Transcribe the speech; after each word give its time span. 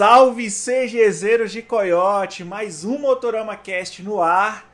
Salve 0.00 0.48
CGZeros 0.50 1.52
de 1.52 1.60
Coyote, 1.60 2.42
mais 2.42 2.86
um 2.86 2.96
Motorama 2.96 3.54
Cast 3.54 4.02
no 4.02 4.22
ar. 4.22 4.64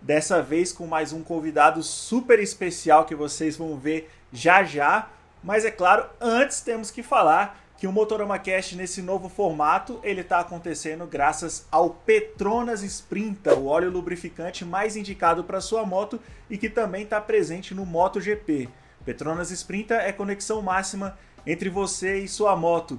Dessa 0.00 0.40
vez 0.40 0.72
com 0.72 0.86
mais 0.86 1.12
um 1.12 1.22
convidado 1.22 1.82
super 1.82 2.38
especial 2.38 3.04
que 3.04 3.14
vocês 3.14 3.54
vão 3.54 3.76
ver 3.76 4.08
já 4.32 4.64
já. 4.64 5.10
Mas 5.44 5.66
é 5.66 5.70
claro, 5.70 6.06
antes 6.18 6.62
temos 6.62 6.90
que 6.90 7.02
falar 7.02 7.60
que 7.76 7.86
o 7.86 7.92
Motorama 7.92 8.38
Cast 8.38 8.74
nesse 8.74 9.02
novo 9.02 9.28
formato, 9.28 10.00
ele 10.02 10.22
está 10.22 10.40
acontecendo 10.40 11.06
graças 11.06 11.66
ao 11.70 11.90
Petronas 11.90 12.82
Sprinta, 12.82 13.54
o 13.54 13.66
óleo 13.66 13.90
lubrificante 13.90 14.64
mais 14.64 14.96
indicado 14.96 15.44
para 15.44 15.60
sua 15.60 15.84
moto 15.84 16.18
e 16.48 16.56
que 16.56 16.70
também 16.70 17.02
está 17.02 17.20
presente 17.20 17.74
no 17.74 17.84
MotoGP. 17.84 18.70
Petronas 19.04 19.50
Sprinta 19.50 19.96
é 19.96 20.12
conexão 20.12 20.62
máxima 20.62 21.18
entre 21.46 21.68
você 21.68 22.20
e 22.20 22.26
sua 22.26 22.56
moto. 22.56 22.98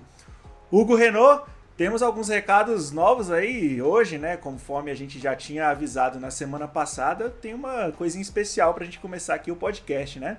Hugo 0.72 0.96
Renault, 0.96 1.46
temos 1.76 2.04
alguns 2.04 2.28
recados 2.28 2.92
novos 2.92 3.32
aí 3.32 3.82
hoje, 3.82 4.18
né? 4.18 4.38
Conforme 4.38 4.92
a 4.92 4.96
gente 4.96 5.20
já 5.20 5.36
tinha 5.36 5.70
avisado 5.70 6.20
na 6.20 6.30
semana 6.30 6.68
passada, 6.68 7.30
tem 7.30 7.54
uma 7.54 7.92
coisinha 7.92 8.22
especial 8.22 8.74
para 8.74 8.84
a 8.84 8.86
gente 8.86 9.00
começar 9.00 9.34
aqui 9.34 9.52
o 9.52 9.56
podcast, 9.56 10.20
né? 10.20 10.38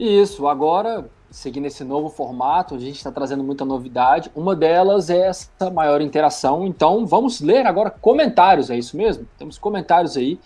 Isso, 0.00 0.48
agora, 0.48 1.08
seguindo 1.30 1.66
esse 1.66 1.84
novo 1.84 2.08
formato, 2.08 2.74
a 2.74 2.78
gente 2.78 2.96
está 2.96 3.12
trazendo 3.12 3.44
muita 3.44 3.64
novidade. 3.64 4.32
Uma 4.34 4.56
delas 4.56 5.10
é 5.10 5.28
essa 5.28 5.70
maior 5.70 6.00
interação. 6.00 6.66
Então, 6.66 7.06
vamos 7.06 7.40
ler 7.40 7.66
agora 7.66 7.90
comentários, 7.90 8.70
é 8.70 8.76
isso 8.76 8.96
mesmo? 8.96 9.28
Temos 9.38 9.58
comentários 9.58 10.16
aí 10.16 10.40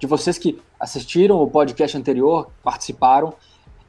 de 0.00 0.06
vocês 0.06 0.36
que 0.36 0.60
assistiram 0.78 1.40
o 1.40 1.48
podcast 1.48 1.96
anterior, 1.96 2.50
participaram 2.62 3.34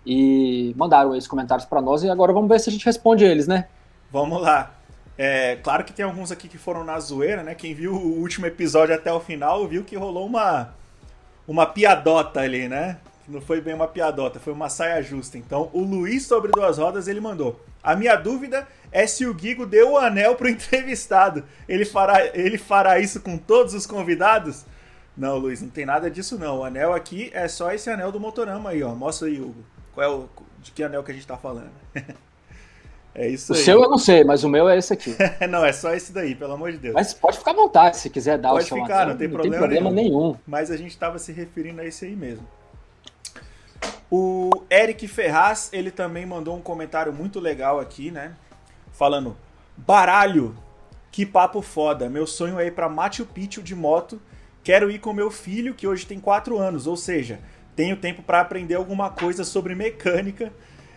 e 0.06 0.74
mandaram 0.78 1.16
esses 1.16 1.28
comentários 1.28 1.66
para 1.66 1.82
nós. 1.82 2.04
E 2.04 2.10
agora 2.10 2.32
vamos 2.32 2.50
ver 2.50 2.60
se 2.60 2.70
a 2.70 2.72
gente 2.72 2.86
responde 2.86 3.26
eles, 3.26 3.48
né? 3.48 3.68
Vamos 4.12 4.42
lá. 4.42 4.79
É, 5.22 5.58
claro 5.58 5.84
que 5.84 5.92
tem 5.92 6.06
alguns 6.06 6.32
aqui 6.32 6.48
que 6.48 6.58
foram 6.58 6.82
na 6.86 6.98
zoeira, 6.98 7.44
né? 7.44 7.54
Quem 7.54 7.74
viu 7.74 7.94
o 7.94 8.22
último 8.22 8.46
episódio 8.46 8.96
até 8.96 9.12
o 9.12 9.20
final 9.20 9.68
viu 9.68 9.84
que 9.84 9.98
rolou 9.98 10.26
uma, 10.26 10.74
uma 11.46 11.66
piadota 11.66 12.40
ali, 12.40 12.70
né? 12.70 13.00
Não 13.28 13.42
foi 13.42 13.60
bem 13.60 13.74
uma 13.74 13.86
piadota, 13.86 14.40
foi 14.40 14.54
uma 14.54 14.70
saia 14.70 15.04
justa. 15.04 15.38
Então, 15.38 15.70
o 15.74 15.82
Luiz 15.82 16.26
sobre 16.26 16.54
duas 16.54 16.78
rodas, 16.78 17.10
ele 17.10 17.20
mandou. 17.20 17.60
A 17.84 17.98
minha 17.98 18.16
dúvida 18.16 18.66
é 18.94 19.06
se 19.06 19.26
o 19.26 19.34
Guigo 19.34 19.66
deu 19.66 19.92
o 19.92 19.98
anel 19.98 20.36
pro 20.36 20.48
entrevistado. 20.50 21.44
Ele 21.68 21.84
fará, 21.84 22.26
ele 22.28 22.58
fará 22.58 22.98
isso 22.98 23.20
com 23.20 23.38
todos 23.38 23.74
os 23.74 23.86
convidados? 23.86 24.66
Não, 25.18 25.38
Luiz, 25.38 25.62
não 25.62 25.70
tem 25.70 25.86
nada 25.86 26.10
disso 26.10 26.40
não. 26.40 26.60
O 26.60 26.64
anel 26.64 26.94
aqui 26.94 27.30
é 27.34 27.46
só 27.50 27.74
esse 27.74 27.90
anel 27.90 28.10
do 28.10 28.22
Motorama 28.22 28.70
aí, 28.70 28.82
ó. 28.82 28.96
Mostra 28.96 29.28
aí, 29.28 29.38
Hugo. 29.42 29.66
Qual 29.94 30.06
é 30.06 30.10
o 30.10 30.30
de 30.60 30.72
que 30.72 30.82
anel 30.82 31.04
que 31.04 31.12
a 31.12 31.14
gente 31.14 31.28
tá 31.28 31.36
falando? 31.36 31.72
É 33.14 33.28
isso 33.28 33.52
o 33.52 33.56
aí. 33.56 33.62
O 33.62 33.66
seu 33.66 33.82
eu 33.82 33.90
não 33.90 33.98
sei, 33.98 34.24
mas 34.24 34.44
o 34.44 34.50
meu 34.50 34.70
é 34.70 34.78
esse 34.78 34.94
aqui. 34.94 35.16
não, 35.50 35.66
é 35.66 35.74
só 35.74 35.94
esse 35.94 36.12
daí, 36.12 36.36
pelo 36.36 36.54
amor 36.54 36.72
de 36.72 36.78
Deus. 36.78 36.94
Mas 36.94 37.14
pode 37.14 37.38
ficar 37.38 37.52
à 37.52 37.56
vontade 37.56 37.98
se 37.98 38.10
quiser 38.10 38.38
dar 38.38 38.52
pode 38.52 38.66
o 38.66 38.68
seu 38.68 38.78
ficar, 38.78 39.08
não 39.08 39.18
tem 39.18 39.28
não 39.28 39.34
problema, 39.36 39.52
tem 39.52 39.60
problema 39.60 39.92
nenhum. 39.92 40.20
nenhum. 40.20 40.36
Mas 40.46 40.72
a 40.72 40.78
gente 40.78 40.92
estava 40.92 41.18
se 41.18 41.32
referindo 41.32 41.82
a 41.82 41.86
esse 41.86 42.06
aí 42.06 42.16
mesmo. 42.16 42.48
O 44.12 44.50
Eric 44.72 45.08
Ferraz, 45.08 45.70
ele 45.72 45.92
também 45.92 46.26
mandou 46.26 46.56
um 46.56 46.62
comentário 46.62 47.14
muito 47.14 47.40
legal 47.40 47.80
aqui, 47.80 48.10
né? 48.10 48.34
Falando: 48.92 49.38
Baralho, 49.78 50.56
que 51.12 51.26
papo 51.26 51.62
foda. 51.62 52.10
Meu 52.10 52.26
sonho 52.26 52.60
é 52.60 52.68
ir 52.68 52.72
para 52.72 52.90
Machu 52.90 53.26
Picchu 53.26 53.62
de 53.62 53.76
moto. 53.76 54.20
Quero 54.64 54.90
ir 54.90 55.00
com 55.00 55.14
meu 55.14 55.32
filho, 55.32 55.74
que 55.74 55.88
hoje 55.88 56.06
tem 56.06 56.20
4 56.20 56.58
anos, 56.58 56.86
ou 56.86 56.98
seja, 56.98 57.40
tenho 57.76 57.96
tempo 57.96 58.22
para 58.22 58.42
aprender 58.42 58.76
alguma 58.76 59.10
coisa 59.10 59.44
sobre 59.44 59.74
mecânica 59.74 60.52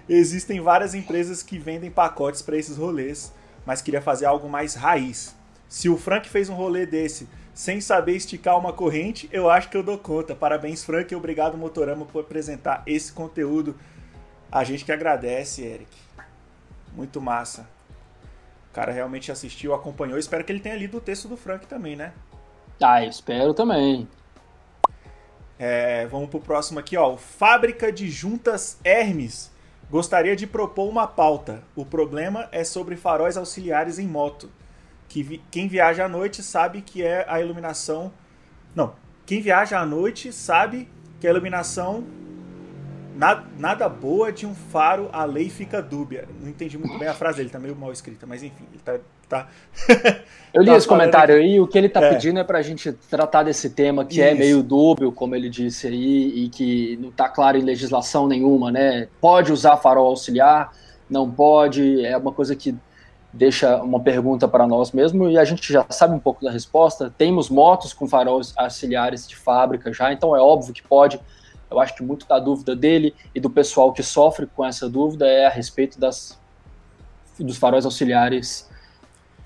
Existem 0.09 0.61
várias 0.61 0.95
empresas 0.95 1.43
que 1.43 1.59
vendem 1.59 1.91
pacotes 1.91 2.43
para 2.43 2.57
esses 2.57 2.77
rolês, 2.77 3.33
mas 3.65 3.81
queria 3.81 4.03
fazer 4.03 4.27
algo 4.27 4.49
mais 4.49 4.75
raiz. 4.75 5.37
Se 5.69 5.89
o 5.89 5.97
Frank 5.97 6.29
fez 6.29 6.49
um 6.49 6.55
rolê 6.55 6.85
desse 6.85 7.29
sem 7.55 7.81
saber 7.81 8.17
esticar 8.17 8.59
uma 8.59 8.73
corrente, 8.73 9.29
eu 9.33 9.49
acho 9.49 9.69
que 9.69 9.77
eu 9.77 9.83
dou 9.83 9.99
conta. 9.99 10.35
Parabéns, 10.35 10.83
Frank, 10.85 11.13
e 11.13 11.17
obrigado, 11.17 11.57
Motorama, 11.57 12.05
por 12.05 12.21
apresentar 12.21 12.83
esse 12.87 13.13
conteúdo. 13.13 13.77
A 14.51 14.65
gente 14.65 14.85
que 14.85 14.93
agradece, 14.93 15.63
Eric. 15.63 15.91
Muito 16.95 17.21
massa. 17.21 17.67
O 18.71 18.75
cara 18.75 18.91
realmente 18.91 19.31
assistiu, 19.31 19.75
acompanhou. 19.75 20.19
Espero 20.19 20.45
que 20.45 20.53
ele 20.53 20.61
tenha 20.61 20.77
lido 20.77 20.97
o 20.97 21.01
texto 21.01 21.29
do 21.29 21.37
Frank 21.37 21.67
também, 21.67 21.95
né? 21.95 22.13
Ah, 22.83 23.05
espero 23.05 23.55
também. 23.55 24.09
É, 25.59 26.07
vamos 26.07 26.29
pro 26.29 26.41
próximo 26.41 26.81
aqui, 26.81 26.97
ó. 26.97 27.17
Fábrica 27.17 27.93
de 27.93 28.11
Juntas 28.11 28.79
Hermes 28.83 29.52
Gostaria 29.93 30.35
de 30.35 30.47
propor 30.47 30.89
uma 30.89 31.07
pauta. 31.07 31.63
O 31.77 31.85
problema 31.85 32.49
é 32.51 32.65
sobre 32.65 32.97
faróis 32.97 33.37
auxiliares 33.37 33.99
em 33.99 34.07
moto. 34.07 34.51
Que 35.07 35.23
vi... 35.23 35.43
Quem 35.51 35.69
viaja 35.69 36.07
à 36.07 36.09
noite 36.09 36.43
sabe 36.43 36.81
que 36.81 37.03
é 37.03 37.27
a 37.29 37.39
iluminação. 37.43 38.11
Não. 38.75 38.95
Quem 39.27 39.43
viaja 39.43 39.79
à 39.79 39.85
noite 39.85 40.33
sabe 40.33 40.89
que 41.21 41.27
a 41.27 41.31
iluminação 41.31 42.07
nada, 43.15 43.45
nada 43.59 43.87
boa 43.87 44.33
de 44.33 44.47
um 44.47 44.55
faro, 44.55 45.11
a 45.13 45.27
lei 45.27 45.51
fica 45.51 45.83
dúbia. 45.83 46.27
Não 46.41 46.49
entendi 46.49 46.79
muito 46.79 46.99
bem 46.99 47.09
a 47.09 47.13
frase 47.13 47.37
dele, 47.37 47.51
tá 47.51 47.59
meio 47.59 47.77
mal 47.77 47.93
escrita, 47.93 48.27
mas 48.27 48.43
enfim, 48.43 48.65
ele 48.73 48.81
tá. 48.83 48.99
Tá 49.41 49.49
Eu 50.53 50.61
li 50.61 50.71
tá 50.71 50.77
esse 50.77 50.87
comentário 50.87 51.35
aqui. 51.35 51.45
aí, 51.45 51.61
o 51.61 51.67
que 51.67 51.79
ele 51.79 51.89
tá 51.89 52.03
é. 52.03 52.11
pedindo 52.11 52.39
é 52.39 52.45
pra 52.45 52.61
gente 52.61 52.93
tratar 52.93 53.43
desse 53.43 53.71
tema 53.71 54.05
que 54.05 54.21
é 54.21 54.33
Isso. 54.33 54.37
é 54.37 54.39
meio 54.39 54.63
dúbio, 54.63 55.11
como 55.11 55.35
ele 55.35 55.49
disse 55.49 55.87
aí, 55.87 56.45
e 56.45 56.49
que 56.51 56.99
não 57.01 57.11
tá 57.11 57.29
claro 57.29 57.57
em 57.57 57.63
legislação 57.63 58.29
nenhuma, 58.29 58.71
né? 58.71 59.09
Pode 59.21 59.51
usar 59.51 59.79
farol 59.79 60.09
auxiliar, 60.09 60.73
não 61.09 61.31
pode, 61.31 62.05
é 62.05 62.17
uma 62.17 62.33
coisa 62.33 62.55
que 62.55 62.75
deixa 63.33 63.83
uma 63.83 63.99
pergunta 63.99 64.47
para 64.47 64.67
nós 64.67 64.93
mesmo 64.93 65.31
e 65.31 65.39
a 65.39 65.45
gente 65.45 65.73
já 65.73 65.87
sabe 65.89 66.15
um 66.15 66.19
pouco 66.19 66.45
da 66.45 66.51
resposta. 66.51 67.13
Temos 67.17 67.49
motos 67.49 67.95
com 67.95 68.07
faróis 68.07 68.53
auxiliares 68.55 69.27
de 69.27 69.35
fábrica 69.35 69.91
já, 69.91 70.13
então 70.13 70.37
é 70.37 70.41
óbvio 70.41 70.75
que 70.75 70.83
pode 70.83 71.19
eu 71.71 71.81
acho 71.81 71.95
que 71.95 72.03
muito 72.03 72.27
da 72.29 72.39
dúvida 72.39 72.77
dele 72.77 73.15
e 73.35 73.41
do 73.41 73.49
pessoal 73.49 73.95
que 73.95 74.03
sofre 74.03 74.47
com 74.47 74.63
essa 74.63 74.91
dúvida 74.91 75.27
é 75.27 75.47
a 75.47 75.49
respeito 75.49 75.99
das, 75.99 76.39
dos 77.39 77.57
faróis 77.57 77.87
auxiliares 77.87 78.71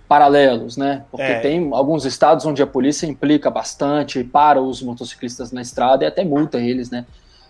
paralelos, 0.08 0.76
né? 0.76 1.04
Porque 1.10 1.24
é. 1.24 1.40
tem 1.40 1.70
alguns 1.72 2.04
estados 2.04 2.46
onde 2.46 2.62
a 2.62 2.66
polícia 2.66 3.06
implica 3.06 3.50
bastante 3.50 4.22
para 4.22 4.60
os 4.60 4.82
motociclistas 4.82 5.52
na 5.52 5.60
estrada 5.60 6.04
e 6.04 6.06
até 6.06 6.24
multa 6.24 6.58
eles, 6.58 6.90
né? 6.90 7.06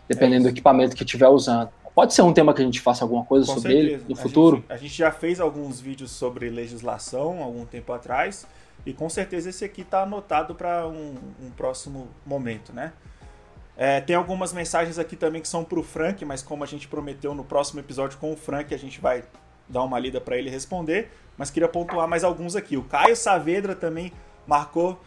Dependendo 0.08 0.46
é 0.46 0.50
do 0.50 0.54
equipamento 0.54 0.94
que 0.96 1.04
estiver 1.04 1.28
usando. 1.28 1.68
Pode 1.94 2.12
ser 2.12 2.22
um 2.22 2.32
tema 2.32 2.52
que 2.52 2.60
a 2.60 2.64
gente 2.64 2.80
faça 2.80 3.04
alguma 3.04 3.24
coisa 3.24 3.46
com 3.46 3.54
sobre 3.54 3.72
certeza. 3.72 3.94
ele 3.94 4.04
no 4.08 4.14
a 4.14 4.22
futuro. 4.22 4.56
Gente, 4.56 4.72
a 4.72 4.76
gente 4.76 4.98
já 4.98 5.10
fez 5.10 5.40
alguns 5.40 5.80
vídeos 5.80 6.10
sobre 6.10 6.50
legislação 6.50 7.42
algum 7.42 7.64
tempo 7.64 7.92
atrás 7.92 8.46
e 8.84 8.92
com 8.92 9.08
certeza 9.08 9.50
esse 9.50 9.64
aqui 9.64 9.80
está 9.80 10.02
anotado 10.02 10.54
para 10.54 10.86
um, 10.86 11.14
um 11.42 11.50
próximo 11.50 12.08
momento, 12.24 12.72
né? 12.72 12.92
É, 13.76 14.00
tem 14.00 14.16
algumas 14.16 14.52
mensagens 14.52 14.98
aqui 14.98 15.16
também 15.16 15.42
que 15.42 15.48
são 15.48 15.62
para 15.62 15.78
o 15.78 15.82
Frank, 15.82 16.24
mas 16.24 16.42
como 16.42 16.64
a 16.64 16.66
gente 16.66 16.88
prometeu 16.88 17.34
no 17.34 17.44
próximo 17.44 17.80
episódio 17.80 18.18
com 18.18 18.32
o 18.32 18.36
Frank, 18.36 18.74
a 18.74 18.78
gente 18.78 19.00
vai 19.00 19.22
dar 19.68 19.82
uma 19.82 19.98
lida 19.98 20.20
para 20.20 20.38
ele 20.38 20.48
responder. 20.48 21.10
Mas 21.36 21.50
queria 21.50 21.68
pontuar 21.68 22.08
mais 22.08 22.24
alguns 22.24 22.56
aqui. 22.56 22.76
O 22.76 22.82
Caio 22.82 23.16
Saavedra 23.16 23.74
também 23.74 24.12
marcou 24.46 25.00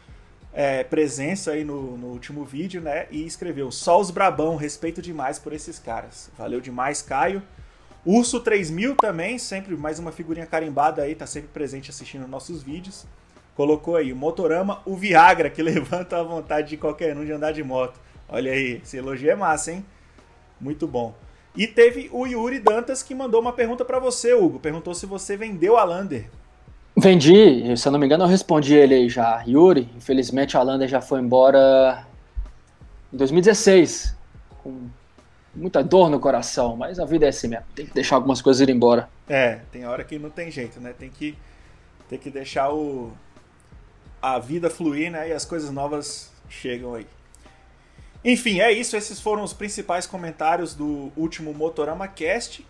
é, 0.53 0.84
presença 0.84 1.51
aí 1.51 1.63
no, 1.63 1.97
no, 1.97 2.07
último 2.07 2.44
vídeo, 2.44 2.81
né? 2.81 3.07
E 3.12 3.25
escreveu: 3.25 3.72
Só 3.72 4.00
os 4.00 4.12
Brabão, 4.12 4.56
respeito 4.56 5.01
demais 5.01 5.39
por 5.39 5.53
esses 5.53 5.79
caras. 5.79 6.29
Valeu 6.38 6.59
demais, 6.59 7.01
Caio. 7.01 7.41
Urso 8.06 8.39
3000 8.39 8.95
também, 8.95 9.38
sempre 9.38 9.75
mais 9.75 10.00
uma 10.00 10.12
figurinha 10.12 10.45
carimbada 10.45 11.01
aí, 11.01 11.13
tá 11.13 11.28
sempre 11.28 11.50
presente 11.50 11.89
assistindo 11.89 12.28
nossos 12.28 12.63
vídeos. 12.63 13.06
Colocou 13.56 13.97
aí 13.97 14.13
o 14.13 14.16
Motorama, 14.16 14.81
o 14.85 14.95
Viagra, 14.95 15.50
que 15.50 15.62
levanta 15.63 16.18
a 16.18 16.23
vontade 16.23 16.69
de 16.69 16.78
qualquer 16.78 17.16
um 17.16 17.25
de 17.25 17.31
andar 17.31 17.51
de 17.51 17.63
moto. 17.63 18.00
Olha 18.28 18.51
aí, 18.51 18.81
esse 18.84 18.97
elogio 18.97 19.29
é 19.29 19.35
massa, 19.35 19.73
hein? 19.73 19.85
Muito 20.62 20.88
bom. 20.88 21.13
E 21.56 21.68
teve 21.68 22.10
o 22.12 22.26
Yuri 22.26 22.60
Dantas 22.60 23.01
que 23.04 23.16
mandou 23.16 23.42
uma 23.42 23.54
pergunta 23.54 23.84
para 23.84 24.00
você, 24.00 24.34
Hugo. 24.34 24.60
Perguntou 24.60 24.94
se 24.94 25.06
você 25.06 25.36
vendeu 25.36 25.78
a 25.78 25.84
Lander. 25.84 26.30
Vendi, 26.98 27.78
se 27.78 27.88
eu 27.88 27.92
não 27.92 28.00
me 28.00 28.06
engano, 28.06 28.24
eu 28.24 28.28
respondi 28.28 28.75
ele 28.75 28.94
aí 28.94 29.10
já. 29.10 29.44
Yuri, 29.48 29.90
infelizmente 29.96 30.57
a 30.57 30.62
Lander 30.62 30.88
já 30.88 31.01
foi 31.01 31.19
embora 31.19 32.06
em 33.12 33.18
2016. 33.18 34.16
Com 34.63 34.90
muita 35.56 35.84
dor 35.84 36.10
no 36.10 36.19
coração, 36.19 36.75
mas 36.75 37.00
a 37.00 37.06
vida 37.06 37.25
é 37.25 37.30
assim 37.30 37.48
mesmo. 37.48 37.66
Tem 37.75 37.86
que 37.86 37.94
deixar 37.94 38.16
algumas 38.16 38.42
coisas 38.42 38.68
ir 38.68 38.72
embora. 38.72 39.10
É, 39.28 39.60
tem 39.72 39.86
hora 39.86 40.04
que 40.04 40.19
não 40.19 40.30
tem 40.30 40.52
jeito, 40.52 40.80
né? 40.80 40.94
Tem 40.98 41.10
que, 41.10 41.38
tem 42.10 42.19
que 42.19 42.30
deixar 42.30 42.72
o, 42.74 43.12
a 44.22 44.40
vida 44.40 44.69
fluir, 44.69 45.12
né? 45.12 45.30
E 45.30 45.34
as 45.34 45.45
coisas 45.45 45.72
novas 45.72 46.31
chegam 46.50 46.95
aí. 46.95 47.07
Enfim, 48.24 48.60
é 48.60 48.71
isso. 48.71 48.98
Esses 48.98 49.19
foram 49.19 49.44
os 49.44 49.54
principais 49.54 50.06
comentários 50.06 50.74
do 50.74 51.12
último 51.16 51.54
Motorama 51.54 52.07
Cast. 52.07 52.66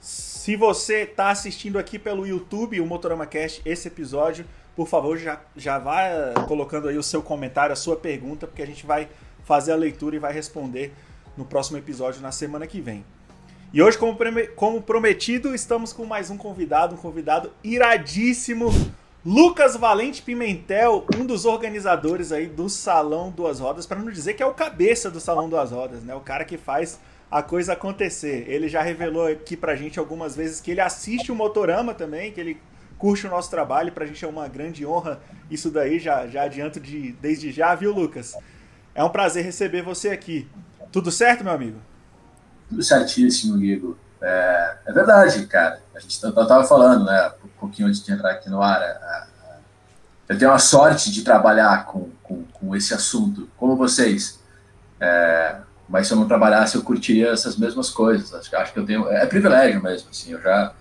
Se 0.00 0.56
você 0.56 1.02
está 1.02 1.30
assistindo 1.30 1.78
aqui 1.78 1.98
pelo 1.98 2.26
YouTube, 2.26 2.80
o 2.80 2.86
Motorama 2.86 3.26
Cast, 3.26 3.62
esse 3.64 3.88
episódio, 3.88 4.44
por 4.76 4.86
favor, 4.86 5.16
já, 5.16 5.40
já 5.56 5.78
vá 5.78 6.34
colocando 6.46 6.88
aí 6.88 6.98
o 6.98 7.02
seu 7.02 7.22
comentário, 7.22 7.72
a 7.72 7.76
sua 7.76 7.96
pergunta, 7.96 8.46
porque 8.46 8.62
a 8.62 8.66
gente 8.66 8.84
vai 8.84 9.08
fazer 9.44 9.72
a 9.72 9.76
leitura 9.76 10.16
e 10.16 10.18
vai 10.18 10.32
responder 10.32 10.92
no 11.36 11.44
próximo 11.44 11.78
episódio 11.78 12.20
na 12.20 12.30
semana 12.30 12.66
que 12.66 12.80
vem. 12.80 13.04
E 13.72 13.82
hoje, 13.82 13.98
como, 13.98 14.16
como 14.54 14.82
prometido, 14.82 15.54
estamos 15.54 15.92
com 15.92 16.04
mais 16.04 16.30
um 16.30 16.36
convidado, 16.36 16.94
um 16.94 16.98
convidado 16.98 17.50
iradíssimo, 17.62 18.70
Lucas 19.24 19.74
Valente 19.74 20.20
Pimentel, 20.20 21.06
um 21.18 21.24
dos 21.24 21.46
organizadores 21.46 22.30
aí 22.30 22.46
do 22.46 22.68
Salão 22.68 23.30
Duas 23.30 23.58
Rodas, 23.58 23.86
para 23.86 23.98
não 23.98 24.10
dizer 24.10 24.34
que 24.34 24.42
é 24.42 24.46
o 24.46 24.52
cabeça 24.52 25.10
do 25.10 25.18
Salão 25.18 25.48
Duas 25.48 25.70
Rodas, 25.70 26.02
né? 26.02 26.14
O 26.14 26.20
cara 26.20 26.44
que 26.44 26.58
faz 26.58 27.00
a 27.30 27.42
coisa 27.42 27.72
acontecer. 27.72 28.44
Ele 28.46 28.68
já 28.68 28.82
revelou 28.82 29.26
aqui 29.26 29.56
pra 29.56 29.76
gente 29.76 29.98
algumas 29.98 30.36
vezes 30.36 30.60
que 30.60 30.70
ele 30.70 30.82
assiste 30.82 31.32
o 31.32 31.34
Motorama 31.34 31.94
também, 31.94 32.32
que 32.32 32.40
ele 32.40 32.60
curte 32.98 33.26
o 33.26 33.30
nosso 33.30 33.50
trabalho, 33.50 33.92
pra 33.92 34.04
gente 34.04 34.22
é 34.22 34.28
uma 34.28 34.46
grande 34.46 34.84
honra 34.84 35.18
isso 35.50 35.70
daí, 35.70 35.98
já, 35.98 36.26
já 36.26 36.42
adianto 36.42 36.78
de, 36.78 37.12
desde 37.12 37.50
já, 37.50 37.74
viu, 37.74 37.94
Lucas? 37.94 38.36
É 38.94 39.02
um 39.02 39.08
prazer 39.08 39.42
receber 39.42 39.80
você 39.80 40.10
aqui. 40.10 40.46
Tudo 40.92 41.10
certo, 41.10 41.42
meu 41.42 41.52
amigo? 41.54 41.78
Tudo 42.68 42.82
certíssimo, 42.82 43.56
Guigo. 43.56 43.96
É, 44.24 44.76
é 44.86 44.92
verdade, 44.92 45.46
cara. 45.46 45.80
A 45.94 46.00
gente 46.00 46.18
tava 46.18 46.64
falando, 46.64 47.04
né, 47.04 47.30
um 47.44 47.48
pouquinho 47.60 47.88
antes 47.88 48.02
de 48.02 48.10
entrar 48.10 48.30
aqui 48.30 48.48
no 48.48 48.62
ar. 48.62 48.80
A, 48.80 48.86
a, 48.86 49.26
eu 50.30 50.38
tenho 50.38 50.50
a 50.50 50.58
sorte 50.58 51.12
de 51.12 51.22
trabalhar 51.22 51.84
com, 51.84 52.08
com, 52.22 52.42
com 52.44 52.74
esse 52.74 52.94
assunto, 52.94 53.50
como 53.58 53.76
vocês. 53.76 54.40
É, 54.98 55.56
mas 55.86 56.06
se 56.06 56.14
eu 56.14 56.16
não 56.16 56.26
trabalhasse, 56.26 56.74
eu 56.74 56.82
curtiria 56.82 57.32
essas 57.32 57.58
mesmas 57.58 57.90
coisas. 57.90 58.32
Acho, 58.32 58.56
acho 58.56 58.72
que 58.72 58.78
eu 58.78 58.86
tenho. 58.86 59.06
É 59.10 59.26
privilégio 59.26 59.82
mesmo, 59.82 60.08
assim. 60.08 60.32
Eu 60.32 60.40
já. 60.40 60.72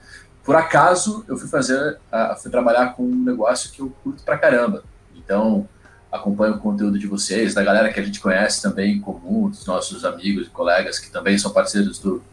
Por 0.46 0.56
acaso, 0.56 1.26
eu 1.28 1.38
fui 1.38 1.50
fazer. 1.50 2.00
fui 2.42 2.50
trabalhar 2.50 2.94
com 2.94 3.04
um 3.04 3.24
negócio 3.26 3.72
que 3.72 3.82
eu 3.82 3.94
curto 4.04 4.24
pra 4.24 4.38
caramba. 4.38 4.86
Então, 5.14 5.68
acompanho 6.10 6.56
o 6.56 6.60
conteúdo 6.60 6.98
de 6.98 7.08
vocês, 7.08 7.54
da 7.54 7.64
galera 7.64 7.92
que 7.92 8.00
a 8.00 8.04
gente 8.04 8.22
conhece 8.22 8.62
também 8.62 8.94
em 8.94 9.02
comum, 9.02 9.50
dos 9.50 9.66
nossos 9.66 10.06
amigos 10.06 10.48
e 10.48 10.50
colegas 10.50 10.98
que 10.98 11.12
também 11.12 11.38
são 11.38 11.52
parceiros 11.52 12.00
do, 12.00 12.24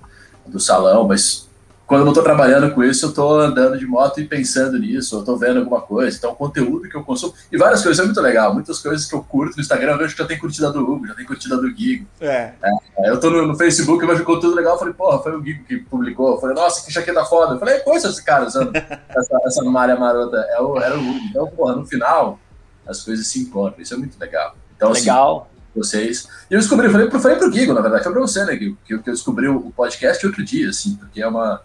do 0.50 0.61
salão, 0.61 1.06
mas 1.06 1.49
quando 1.91 2.02
eu 2.02 2.05
não 2.05 2.12
estou 2.12 2.23
trabalhando 2.23 2.73
com 2.73 2.85
isso, 2.85 3.06
eu 3.06 3.08
estou 3.08 3.41
andando 3.41 3.76
de 3.76 3.85
moto 3.85 4.20
e 4.20 4.25
pensando 4.25 4.79
nisso, 4.79 5.17
eu 5.17 5.20
estou 5.20 5.37
vendo 5.37 5.58
alguma 5.58 5.81
coisa. 5.81 6.17
Então, 6.17 6.31
o 6.31 6.37
conteúdo 6.37 6.88
que 6.88 6.97
eu 6.97 7.02
consumo, 7.02 7.35
e 7.50 7.58
várias 7.58 7.82
coisas, 7.82 7.99
é 8.00 8.05
muito 8.05 8.20
legal. 8.20 8.55
Muitas 8.55 8.79
coisas 8.79 9.06
que 9.06 9.12
eu 9.12 9.25
curto 9.25 9.56
no 9.56 9.61
Instagram, 9.61 9.94
eu 9.94 9.99
vejo 9.99 10.14
que 10.14 10.23
já 10.23 10.29
tem 10.29 10.38
curtida 10.38 10.70
do 10.70 10.88
Hugo, 10.88 11.08
já 11.08 11.17
tem 11.17 11.26
curtida 11.26 11.56
do 11.56 11.69
Gigo. 11.69 12.06
É. 12.20 12.52
é 12.62 13.11
eu 13.11 13.14
estou 13.14 13.32
no, 13.32 13.44
no, 13.44 13.56
Facebook, 13.56 14.00
eu 14.05 14.08
vejo 14.08 14.23
conteúdo 14.23 14.55
legal, 14.55 14.75
eu 14.75 14.79
falei, 14.79 14.94
porra, 14.94 15.20
foi 15.20 15.37
o 15.37 15.44
Gigo 15.44 15.64
que 15.64 15.79
publicou. 15.79 16.35
Eu 16.35 16.41
falei, 16.41 16.55
nossa, 16.55 16.87
que 16.87 16.93
jaqueta 16.93 17.25
foda. 17.25 17.55
Eu 17.56 17.58
falei, 17.58 17.81
coisa 17.81 18.08
esse 18.08 18.25
cara 18.25 18.46
usando 18.46 18.70
essa, 19.11 19.41
essa 19.44 19.64
malha 19.64 19.96
marota. 19.96 20.37
É 20.50 20.61
o, 20.61 20.79
era 20.79 20.96
o 20.96 21.00
Hugo. 21.00 21.20
Então, 21.29 21.49
porra, 21.49 21.75
no 21.75 21.85
final, 21.85 22.38
as 22.87 23.03
coisas 23.03 23.26
se 23.26 23.41
encontram. 23.41 23.82
Isso 23.82 23.94
é 23.94 23.96
muito 23.96 24.17
legal. 24.17 24.55
Então, 24.76 24.93
assim, 24.93 25.00
legal. 25.00 25.38
Assim, 25.41 25.50
vocês. 25.75 26.28
E 26.50 26.55
eu 26.55 26.61
descobri, 26.61 26.87
eu 26.87 26.93
falei, 26.93 27.06
eu 27.06 27.20
falei 27.20 27.37
pro 27.37 27.52
Gigo, 27.52 27.72
na 27.72 27.81
verdade, 27.81 28.02
foi 28.02 28.12
pra 28.12 28.20
você, 28.20 28.44
né, 28.44 28.56
Gigo, 28.56 28.76
que, 28.84 28.99
que 28.99 29.11
eu 29.11 29.14
descobri 29.14 29.49
o 29.49 29.70
podcast 29.70 30.25
outro 30.26 30.44
dia, 30.44 30.69
assim, 30.69 30.96
porque 30.96 31.22
é 31.22 31.26
uma, 31.26 31.62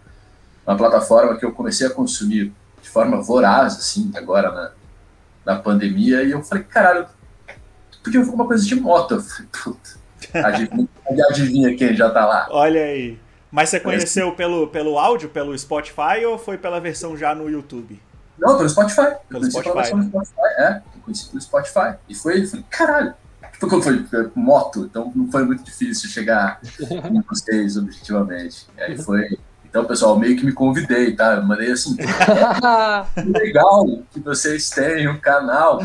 uma 0.65 0.77
plataforma 0.77 1.37
que 1.37 1.45
eu 1.45 1.51
comecei 1.51 1.87
a 1.87 1.89
consumir 1.89 2.53
de 2.81 2.89
forma 2.89 3.21
voraz, 3.21 3.73
assim, 3.77 4.11
agora 4.15 4.51
na, 4.51 4.71
na 5.53 5.59
pandemia, 5.59 6.23
e 6.23 6.31
eu 6.31 6.43
falei, 6.43 6.63
caralho, 6.63 7.07
porque 8.05 8.19
eu 8.19 8.33
uma 8.33 8.45
coisa 8.45 8.63
de 8.63 8.75
moto. 8.75 9.15
Eu 9.15 9.21
falei, 9.21 9.49
puta, 9.51 9.89
adivinha, 10.35 10.87
adivinha 11.29 11.75
quem 11.75 11.95
já 11.95 12.09
tá 12.11 12.23
lá. 12.23 12.47
Olha 12.51 12.83
aí. 12.83 13.17
Mas 13.49 13.69
você 13.69 13.79
conheceu 13.79 14.31
pelo, 14.33 14.67
pelo 14.67 14.99
áudio, 14.99 15.29
pelo 15.29 15.57
Spotify, 15.57 16.23
ou 16.27 16.37
foi 16.37 16.57
pela 16.57 16.79
versão 16.79 17.17
já 17.17 17.33
no 17.33 17.49
YouTube? 17.49 17.99
Não, 18.37 18.57
pelo 18.57 18.69
Spotify. 18.69 19.15
Pelo 19.27 19.49
Spotify? 19.49 19.87
Spotify. 19.87 20.41
É, 20.57 20.81
eu 20.93 21.01
conheci 21.01 21.29
pelo 21.29 21.41
Spotify. 21.41 21.95
E 22.07 22.13
foi, 22.13 22.45
falei, 22.45 22.65
caralho. 22.69 23.13
Quando 23.59 23.81
foi 23.81 24.31
moto, 24.35 24.85
então 24.89 25.11
não 25.15 25.31
foi 25.31 25.45
muito 25.45 25.63
difícil 25.63 26.09
chegar 26.09 26.59
em 26.79 27.21
vocês, 27.29 27.77
objetivamente. 27.77 28.67
E 28.77 28.81
aí 28.81 28.97
foi. 28.97 29.37
Então, 29.63 29.83
pessoal, 29.85 30.17
meio 30.17 30.37
que 30.37 30.45
me 30.45 30.53
convidei, 30.53 31.15
tá? 31.15 31.35
Eu 31.35 31.43
mandei 31.43 31.71
assim, 31.71 31.97
legal 33.25 33.85
que 34.11 34.19
vocês 34.21 34.69
têm 34.69 35.07
um 35.07 35.19
canal 35.19 35.79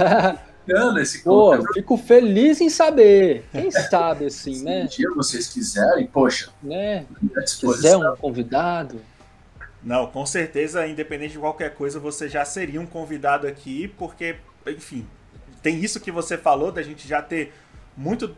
esse 1.01 1.23
Pô, 1.23 1.61
fico 1.73 1.97
feliz 1.97 2.61
em 2.61 2.69
saber. 2.69 3.45
Quem 3.51 3.71
sabe, 3.71 4.27
assim, 4.27 4.55
Se 4.55 4.65
né? 4.65 4.81
Se 4.81 4.85
um 4.85 4.89
dia 4.89 5.11
vocês 5.15 5.47
quiserem, 5.49 6.07
poxa. 6.07 6.51
Né? 6.63 7.05
Se 7.47 7.61
quiser 7.61 7.97
um 7.97 8.17
convidado. 8.17 9.01
Não, 9.83 10.07
com 10.07 10.27
certeza, 10.27 10.87
independente 10.87 11.33
de 11.33 11.39
qualquer 11.39 11.75
coisa, 11.75 11.99
você 11.99 12.29
já 12.29 12.45
seria 12.45 12.81
um 12.81 12.87
convidado 12.87 13.47
aqui, 13.47 13.89
porque, 13.89 14.37
enfim, 14.67 15.07
tem 15.63 15.79
isso 15.81 16.01
que 16.01 16.11
você 16.11 16.37
falou 16.37 16.73
da 16.73 16.83
gente 16.83 17.07
já 17.07 17.21
ter 17.21 17.53
muito 17.97 18.35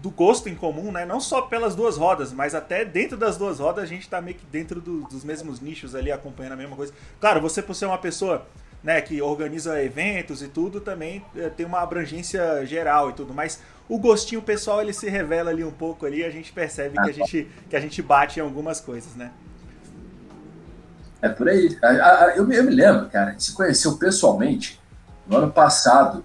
do 0.00 0.10
gosto 0.10 0.48
em 0.48 0.54
comum, 0.54 0.92
né? 0.92 1.04
Não 1.04 1.20
só 1.20 1.42
pelas 1.42 1.74
duas 1.74 1.96
rodas, 1.96 2.32
mas 2.32 2.54
até 2.54 2.84
dentro 2.84 3.16
das 3.16 3.36
duas 3.36 3.58
rodas 3.58 3.84
a 3.84 3.86
gente 3.86 4.08
tá 4.08 4.20
meio 4.20 4.36
que 4.36 4.46
dentro 4.46 4.80
do, 4.80 5.02
dos 5.02 5.24
mesmos 5.24 5.60
nichos 5.60 5.94
ali, 5.94 6.10
acompanhando 6.10 6.52
a 6.52 6.56
mesma 6.56 6.76
coisa. 6.76 6.92
Claro, 7.20 7.40
você 7.40 7.60
por 7.60 7.74
ser 7.74 7.86
uma 7.86 7.98
pessoa 7.98 8.46
né, 8.82 9.00
que 9.00 9.20
organiza 9.20 9.82
eventos 9.82 10.42
e 10.42 10.48
tudo, 10.48 10.80
também 10.80 11.22
é, 11.36 11.48
tem 11.50 11.66
uma 11.66 11.80
abrangência 11.80 12.64
geral 12.64 13.10
e 13.10 13.12
tudo, 13.12 13.34
mas 13.34 13.60
o 13.88 13.98
gostinho 13.98 14.40
pessoal 14.40 14.80
ele 14.80 14.92
se 14.92 15.08
revela 15.08 15.50
ali 15.50 15.64
um 15.64 15.72
pouco 15.72 16.06
ali, 16.06 16.24
a 16.24 16.30
gente 16.30 16.52
percebe 16.52 16.94
que 17.02 17.10
a 17.10 17.12
gente, 17.12 17.50
que 17.68 17.76
a 17.76 17.80
gente 17.80 18.00
bate 18.00 18.38
em 18.38 18.42
algumas 18.42 18.80
coisas, 18.80 19.14
né? 19.14 19.30
É 21.20 21.28
por 21.28 21.48
aí. 21.48 21.76
Eu 22.36 22.46
me, 22.46 22.56
eu 22.56 22.64
me 22.64 22.70
lembro, 22.70 23.10
cara, 23.10 23.28
a 23.28 23.32
gente 23.32 23.44
se 23.44 23.52
conheceu 23.52 23.98
pessoalmente 23.98 24.80
no 25.26 25.36
ano 25.36 25.52
passado. 25.52 26.24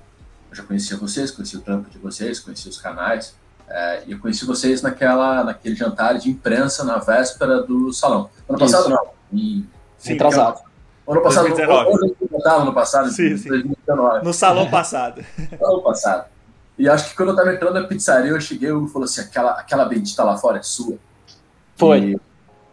Eu 0.56 0.62
já 0.62 0.64
conhecia 0.64 0.98
vocês, 0.98 1.32
conheci 1.32 1.58
o 1.58 1.62
trampo 1.62 1.90
de 1.90 1.98
vocês, 1.98 2.40
conheci 2.40 2.70
os 2.70 2.80
canais. 2.80 3.36
É, 3.68 4.04
e 4.08 4.14
eu 4.14 4.20
conheci 4.20 4.46
vocês 4.46 4.82
naquela, 4.82 5.44
naquele 5.44 5.76
jantar 5.76 6.18
de 6.18 6.30
imprensa 6.30 6.84
na 6.86 6.98
véspera 6.98 7.62
do 7.62 7.92
salão. 7.92 8.30
Ano 8.48 8.58
passado, 8.58 8.90
não. 8.90 9.08
Em... 9.34 9.68
Sim, 9.98 10.14
atrasado. 10.14 10.62
Ano 11.08 11.22
passado, 11.22 11.48
2019. 11.50 11.92
Ano, 12.46 12.62
ano 12.62 12.74
passado, 12.74 13.10
sim, 13.10 13.38
sim. 13.38 13.50
2019. 13.50 14.24
No 14.24 14.34
salão 14.34 14.70
passado. 14.70 15.26
No 15.38 15.58
salão 15.60 15.82
passado. 15.82 16.26
E 16.78 16.88
acho 16.88 17.10
que 17.10 17.16
quando 17.16 17.30
eu 17.30 17.36
tava 17.36 17.54
entrando 17.54 17.80
na 17.80 17.88
pizzaria, 17.88 18.32
eu 18.32 18.40
cheguei 18.40 18.70
e 18.70 18.88
falou 18.88 19.04
assim: 19.04 19.22
aquela, 19.22 19.52
aquela 19.52 19.86
bendita 19.86 20.24
lá 20.24 20.38
fora 20.38 20.60
é 20.60 20.64
sua. 20.64 20.98
Foi. 21.76 22.00
E 22.00 22.20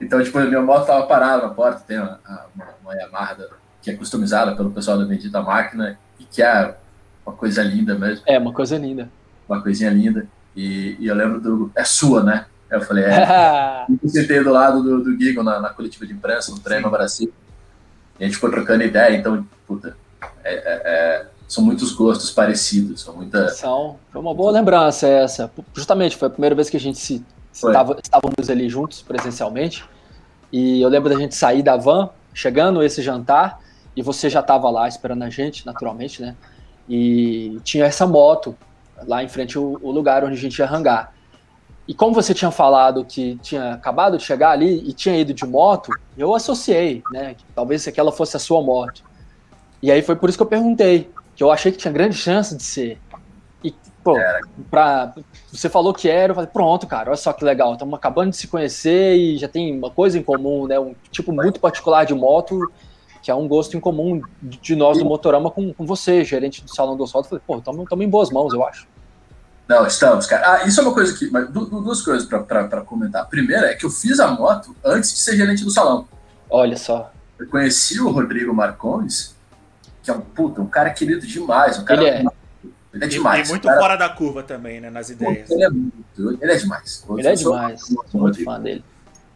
então, 0.00 0.22
tipo, 0.22 0.36
a 0.38 0.44
minha 0.44 0.60
moto 0.60 0.86
tava 0.86 1.06
parada 1.06 1.46
na 1.46 1.54
porta, 1.54 1.84
tem 1.86 1.96
uma, 1.96 2.18
uma, 2.54 2.68
uma 2.82 2.94
Yamaha 2.94 3.36
que 3.80 3.90
é 3.90 3.94
customizada 3.94 4.56
pelo 4.56 4.70
pessoal 4.70 4.98
da 4.98 5.04
Bendita 5.04 5.40
Máquina 5.40 5.98
e 6.18 6.24
que 6.24 6.42
é 6.42 6.76
uma 7.24 7.34
coisa 7.34 7.62
linda 7.62 7.94
mesmo. 7.94 8.24
É, 8.26 8.38
uma 8.38 8.52
coisa 8.52 8.76
linda. 8.76 9.10
Uma 9.48 9.60
coisinha 9.60 9.90
linda. 9.90 10.26
E, 10.56 10.96
e 10.98 11.06
eu 11.06 11.14
lembro 11.14 11.40
do. 11.40 11.70
É 11.74 11.84
sua, 11.84 12.22
né? 12.22 12.46
Eu 12.70 12.80
falei, 12.80 13.04
é. 13.04 13.84
eu 14.02 14.08
sentei 14.08 14.42
do 14.42 14.50
lado 14.50 14.82
do, 14.82 15.04
do 15.04 15.18
Gigo 15.18 15.42
na, 15.42 15.60
na, 15.60 15.68
coletiva 15.70 16.06
de 16.06 16.12
imprensa, 16.12 16.50
no 16.50 16.58
treino 16.58 16.86
no 16.86 16.90
Brasil. 16.90 17.32
E 18.18 18.24
a 18.24 18.26
gente 18.26 18.36
ficou 18.36 18.50
trocando 18.50 18.82
ideia, 18.82 19.14
então, 19.16 19.46
puta, 19.66 19.96
é, 20.42 20.54
é, 20.54 20.62
é, 20.64 21.26
são 21.46 21.62
muitos 21.62 21.92
gostos 21.92 22.30
parecidos, 22.30 23.02
são 23.02 23.16
muita. 23.16 23.48
São. 23.50 23.98
Foi 24.10 24.20
uma 24.20 24.34
boa 24.34 24.52
lembrança 24.52 25.06
essa. 25.06 25.50
Justamente, 25.74 26.16
foi 26.16 26.28
a 26.28 26.30
primeira 26.30 26.54
vez 26.54 26.70
que 26.70 26.76
a 26.76 26.80
gente 26.80 26.98
se 26.98 27.24
Estava, 27.52 27.98
estávamos 28.02 28.48
ali 28.48 28.68
juntos 28.68 29.02
presencialmente. 29.02 29.84
E 30.50 30.80
eu 30.80 30.88
lembro 30.88 31.10
da 31.10 31.16
gente 31.16 31.34
sair 31.34 31.62
da 31.62 31.76
van, 31.76 32.08
chegando 32.32 32.82
esse 32.82 33.02
jantar, 33.02 33.60
e 33.94 34.02
você 34.02 34.30
já 34.30 34.40
estava 34.40 34.70
lá 34.70 34.88
esperando 34.88 35.22
a 35.22 35.30
gente, 35.30 35.66
naturalmente, 35.66 36.22
né? 36.22 36.34
E 36.88 37.58
tinha 37.64 37.84
essa 37.84 38.06
moto 38.06 38.56
lá 39.06 39.22
em 39.22 39.28
frente 39.28 39.56
ao, 39.56 39.64
ao 39.64 39.90
lugar 39.90 40.24
onde 40.24 40.34
a 40.34 40.40
gente 40.40 40.58
ia 40.58 40.70
hangar. 40.70 41.14
E 41.86 41.94
como 41.94 42.14
você 42.14 42.32
tinha 42.32 42.50
falado 42.50 43.04
que 43.04 43.36
tinha 43.42 43.74
acabado 43.74 44.16
de 44.16 44.24
chegar 44.24 44.50
ali 44.50 44.88
e 44.88 44.92
tinha 44.92 45.16
ido 45.16 45.34
de 45.34 45.44
moto, 45.44 45.90
eu 46.16 46.34
associei, 46.34 47.02
né? 47.10 47.34
Que 47.34 47.44
talvez 47.54 47.86
aquela 47.88 48.12
fosse 48.12 48.36
a 48.36 48.40
sua 48.40 48.62
moto. 48.62 49.02
E 49.82 49.90
aí 49.90 50.00
foi 50.00 50.14
por 50.14 50.28
isso 50.28 50.38
que 50.38 50.42
eu 50.42 50.48
perguntei, 50.48 51.10
que 51.34 51.42
eu 51.42 51.50
achei 51.50 51.72
que 51.72 51.78
tinha 51.78 51.92
grande 51.92 52.16
chance 52.16 52.56
de 52.56 52.62
ser. 52.62 52.98
Pô, 54.02 54.16
pra, 54.68 55.14
você 55.52 55.68
falou 55.68 55.94
que 55.94 56.08
era, 56.08 56.32
eu 56.32 56.34
falei, 56.34 56.50
pronto, 56.52 56.88
cara, 56.88 57.10
olha 57.10 57.16
só 57.16 57.32
que 57.32 57.44
legal, 57.44 57.74
estamos 57.74 57.94
acabando 57.94 58.30
de 58.30 58.36
se 58.36 58.48
conhecer 58.48 59.14
e 59.14 59.38
já 59.38 59.46
tem 59.46 59.76
uma 59.78 59.90
coisa 59.90 60.18
em 60.18 60.22
comum, 60.22 60.66
né? 60.66 60.78
Um 60.78 60.92
tipo 61.12 61.30
muito 61.30 61.60
particular 61.60 62.04
de 62.04 62.12
moto, 62.12 62.72
que 63.22 63.30
é 63.30 63.34
um 63.34 63.46
gosto 63.46 63.76
em 63.76 63.80
comum 63.80 64.20
de 64.42 64.74
nós 64.74 64.98
do 64.98 65.04
Motorama 65.04 65.50
com, 65.50 65.72
com 65.72 65.86
você, 65.86 66.24
gerente 66.24 66.62
do 66.64 66.74
Salão 66.74 66.96
do 66.96 67.04
Asfalto. 67.04 67.28
Falei, 67.28 67.42
pô, 67.46 67.58
estamos 67.58 67.86
em 67.90 68.08
boas 68.08 68.30
mãos, 68.30 68.52
eu 68.52 68.66
acho. 68.66 68.86
Não, 69.68 69.86
estamos, 69.86 70.26
cara. 70.26 70.54
Ah, 70.54 70.66
isso 70.66 70.80
é 70.80 70.82
uma 70.82 70.92
coisa 70.92 71.16
que. 71.16 71.30
Mas, 71.30 71.48
duas 71.48 72.02
coisas 72.02 72.26
para 72.26 72.82
comentar. 72.82 73.22
A 73.22 73.24
primeira 73.24 73.68
é 73.68 73.74
que 73.74 73.86
eu 73.86 73.90
fiz 73.90 74.18
a 74.18 74.28
moto 74.28 74.74
antes 74.84 75.12
de 75.12 75.20
ser 75.20 75.36
gerente 75.36 75.64
do 75.64 75.70
salão. 75.70 76.06
Olha 76.50 76.76
só. 76.76 77.12
Eu 77.38 77.46
conheci 77.46 78.00
o 78.00 78.10
Rodrigo 78.10 78.52
Marcones, 78.52 79.34
que 80.02 80.10
é 80.10 80.14
um 80.14 80.20
puta, 80.20 80.60
um 80.60 80.66
cara 80.66 80.90
querido 80.90 81.26
demais. 81.26 81.78
Um 81.78 81.84
cara 81.84 82.02
Ele 82.02 82.10
é. 82.10 82.24
Ele 82.92 83.04
é 83.04 83.08
demais. 83.08 83.48
E, 83.48 83.52
muito 83.52 83.66
cara... 83.66 83.80
fora 83.80 83.96
da 83.96 84.08
curva 84.08 84.42
também, 84.42 84.80
né? 84.80 84.90
Nas 84.90 85.10
ideias. 85.10 85.48
Ele 85.48 85.64
é 85.64 85.70
muito. 85.70 86.38
Ele 86.42 86.52
é 86.52 86.56
demais. 86.56 87.04
Ele 87.08 87.28
é 87.28 87.34
demais. 87.34 87.80
Sou 88.10 88.20
muito 88.20 88.44
fã 88.44 88.60
dele. 88.60 88.84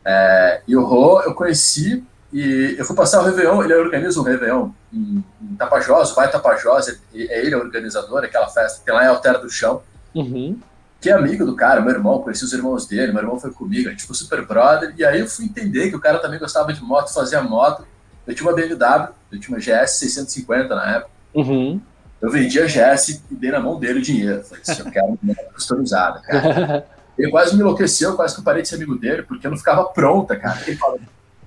É, 0.04 0.60
e 0.68 0.76
o 0.76 0.84
Rô 0.84 1.22
eu 1.22 1.34
conheci 1.34 2.04
e 2.36 2.76
eu 2.78 2.84
fui 2.84 2.94
passar 2.94 3.22
o 3.22 3.24
Réveillon, 3.24 3.62
ele 3.64 3.72
organiza 3.72 4.20
um 4.20 4.22
Réveillon 4.22 4.68
em, 4.92 5.24
em 5.40 5.54
Tapajós, 5.56 6.14
vai 6.14 6.30
Tapajós, 6.30 6.86
é 6.86 6.98
ele 7.14 7.54
é 7.54 7.56
o 7.56 7.60
organizador, 7.60 8.22
aquela 8.22 8.46
festa 8.46 8.82
que 8.84 8.92
lá 8.92 9.04
em 9.04 9.08
Altera 9.08 9.38
do 9.38 9.48
Chão. 9.48 9.80
Uhum. 10.14 10.60
Que 11.00 11.08
é 11.08 11.14
amigo 11.14 11.46
do 11.46 11.56
cara, 11.56 11.80
meu 11.80 11.94
irmão, 11.94 12.20
conheci 12.20 12.44
os 12.44 12.52
irmãos 12.52 12.86
dele, 12.86 13.10
meu 13.10 13.22
irmão 13.22 13.40
foi 13.40 13.50
comigo, 13.50 13.88
a 13.88 13.90
gente 13.90 14.02
ficou 14.02 14.14
super 14.14 14.46
brother, 14.46 14.92
e 14.98 15.02
aí 15.02 15.20
eu 15.20 15.26
fui 15.26 15.46
entender 15.46 15.88
que 15.88 15.96
o 15.96 16.00
cara 16.00 16.18
também 16.18 16.38
gostava 16.38 16.74
de 16.74 16.82
moto, 16.82 17.10
fazia 17.10 17.40
moto. 17.40 17.86
Eu 18.26 18.34
tinha 18.34 18.46
uma 18.46 18.54
BMW, 18.54 19.14
eu 19.32 19.40
tinha 19.40 19.56
uma 19.56 19.58
GS 19.58 19.92
650 19.92 20.74
na 20.74 20.96
época. 20.96 21.10
Uhum. 21.32 21.80
Eu 22.20 22.30
vendi 22.30 22.60
a 22.60 22.66
GS 22.66 23.22
e 23.30 23.34
dei 23.34 23.50
na 23.50 23.60
mão 23.60 23.80
dele 23.80 24.00
o 24.00 24.02
dinheiro. 24.02 24.44
Falei 24.44 24.62
assim, 24.66 24.82
eu 24.84 24.90
quero 24.90 25.18
uma 25.22 25.34
customizada, 25.54 26.20
cara. 26.20 26.86
Ele 27.18 27.30
quase 27.30 27.54
me 27.54 27.62
enlouqueceu, 27.62 28.14
quase 28.14 28.34
que 28.34 28.40
eu 28.40 28.44
parei 28.44 28.60
de 28.60 28.68
ser 28.68 28.74
amigo 28.74 28.94
dele, 28.94 29.22
porque 29.22 29.46
eu 29.46 29.50
não 29.50 29.56
ficava 29.56 29.84
pronta, 29.84 30.36
cara. 30.36 30.60
Ele 30.66 30.76
fala, 30.76 30.98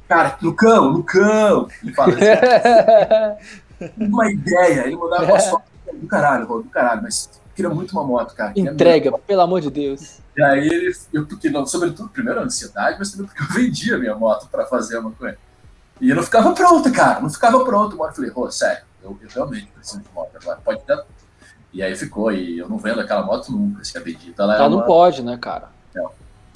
cara, 0.09 0.37
Lucão, 0.41 0.87
Lucão. 0.89 1.69
Ele 1.83 1.93
fala 1.93 2.13
uma 3.97 4.31
ideia. 4.31 4.87
Ele 4.87 4.97
mandava 4.97 5.25
uma 5.25 5.39
foto 5.39 5.63
do 5.93 6.07
caralho, 6.07 6.47
do 6.47 6.69
caralho, 6.69 7.03
mas 7.03 7.29
queria 7.55 7.69
muito 7.69 7.91
uma 7.91 8.03
moto, 8.03 8.33
cara. 8.35 8.53
Entrega, 8.55 9.11
pelo 9.19 9.41
amor 9.41 9.61
de 9.61 9.69
Deus. 9.69 10.19
E 10.35 10.41
aí 10.41 10.67
ele, 10.67 10.91
eu, 11.13 11.25
porque, 11.25 11.49
não, 11.49 11.65
sobretudo, 11.65 12.09
primeiro 12.09 12.39
a 12.39 12.43
ansiedade, 12.43 12.97
mas 12.97 13.11
também 13.11 13.27
porque 13.27 13.43
eu 13.43 13.47
vendia 13.47 13.95
a 13.95 13.99
minha 13.99 14.15
moto 14.15 14.47
para 14.49 14.65
fazer 14.65 14.97
uma 14.97 15.13
ele. 15.21 15.37
E 16.01 16.09
eu 16.09 16.15
não 16.15 16.23
ficava 16.23 16.53
pronta, 16.53 16.89
cara, 16.89 17.19
não 17.19 17.29
ficava 17.29 17.63
pronto. 17.63 17.93
Uma 17.95 18.05
hora 18.05 18.11
eu 18.11 18.15
falei, 18.15 18.31
pô, 18.31 18.49
sério, 18.49 18.83
eu, 19.03 19.17
eu, 19.21 19.29
realmente 19.29 19.67
preciso 19.67 20.01
de 20.01 20.09
moto 20.13 20.31
agora, 20.41 20.59
pode 20.63 20.81
dar. 20.87 21.03
E 21.71 21.83
aí 21.83 21.95
ficou, 21.95 22.31
e 22.31 22.57
eu 22.57 22.67
não 22.67 22.77
vendo 22.77 22.99
aquela 22.99 23.21
moto 23.21 23.51
nunca, 23.51 23.83
se 23.83 23.97
a 23.97 24.01
bendita. 24.01 24.43
Ela, 24.43 24.55
ela 24.55 24.65
é 24.65 24.69
não 24.69 24.77
uma... 24.77 24.85
pode, 24.85 25.21
né, 25.21 25.37
cara? 25.37 25.69
Não. 25.93 26.09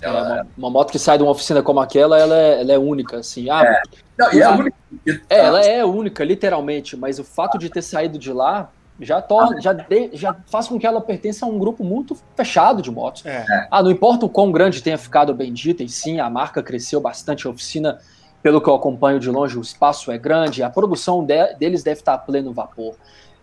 Ela, 0.03 0.19
é 0.19 0.41
uma, 0.41 0.47
uma, 0.57 0.69
moto 0.69 0.91
que 0.91 0.99
sai 0.99 1.17
de 1.17 1.23
uma 1.23 1.31
oficina 1.31 1.61
como 1.61 1.79
aquela, 1.79 2.19
ela 2.19 2.37
é, 2.37 2.61
ela 2.61 2.73
é 2.73 2.77
única, 2.77 3.17
assim. 3.17 3.49
Ah, 3.49 3.63
é. 3.63 3.81
Não, 4.17 4.33
e 4.33 4.41
é, 4.41 4.49
única. 4.49 4.77
é, 5.07 5.39
ela 5.39 5.61
é 5.61 5.85
única, 5.85 6.23
literalmente, 6.23 6.95
mas 6.97 7.19
o 7.19 7.23
fato 7.23 7.57
de 7.57 7.69
ter 7.69 7.81
saído 7.81 8.17
de 8.17 8.31
lá 8.31 8.69
já 8.99 9.21
torna, 9.21 9.59
já, 9.59 9.73
de, 9.73 10.09
já 10.13 10.35
faz 10.47 10.67
com 10.67 10.79
que 10.79 10.85
ela 10.85 11.01
pertença 11.01 11.45
a 11.45 11.49
um 11.49 11.57
grupo 11.57 11.83
muito 11.83 12.17
fechado 12.35 12.81
de 12.81 12.91
motos. 12.91 13.25
É. 13.25 13.67
Ah, 13.71 13.81
não 13.81 13.91
importa 13.91 14.25
o 14.25 14.29
quão 14.29 14.51
grande 14.51 14.81
tenha 14.81 14.97
ficado 14.97 15.31
o 15.31 15.35
Bendita, 15.35 15.83
e 15.83 15.89
sim, 15.89 16.19
a 16.19 16.29
marca 16.29 16.61
cresceu 16.61 17.01
bastante, 17.01 17.47
a 17.47 17.49
oficina, 17.49 17.99
pelo 18.41 18.61
que 18.61 18.69
eu 18.69 18.75
acompanho 18.75 19.19
de 19.19 19.29
longe, 19.29 19.57
o 19.57 19.61
espaço 19.61 20.11
é 20.11 20.17
grande, 20.17 20.61
a 20.61 20.69
produção 20.69 21.23
de, 21.23 21.55
deles 21.55 21.83
deve 21.83 22.01
estar 22.01 22.13
a 22.13 22.17
pleno 22.17 22.53
vapor. 22.53 22.95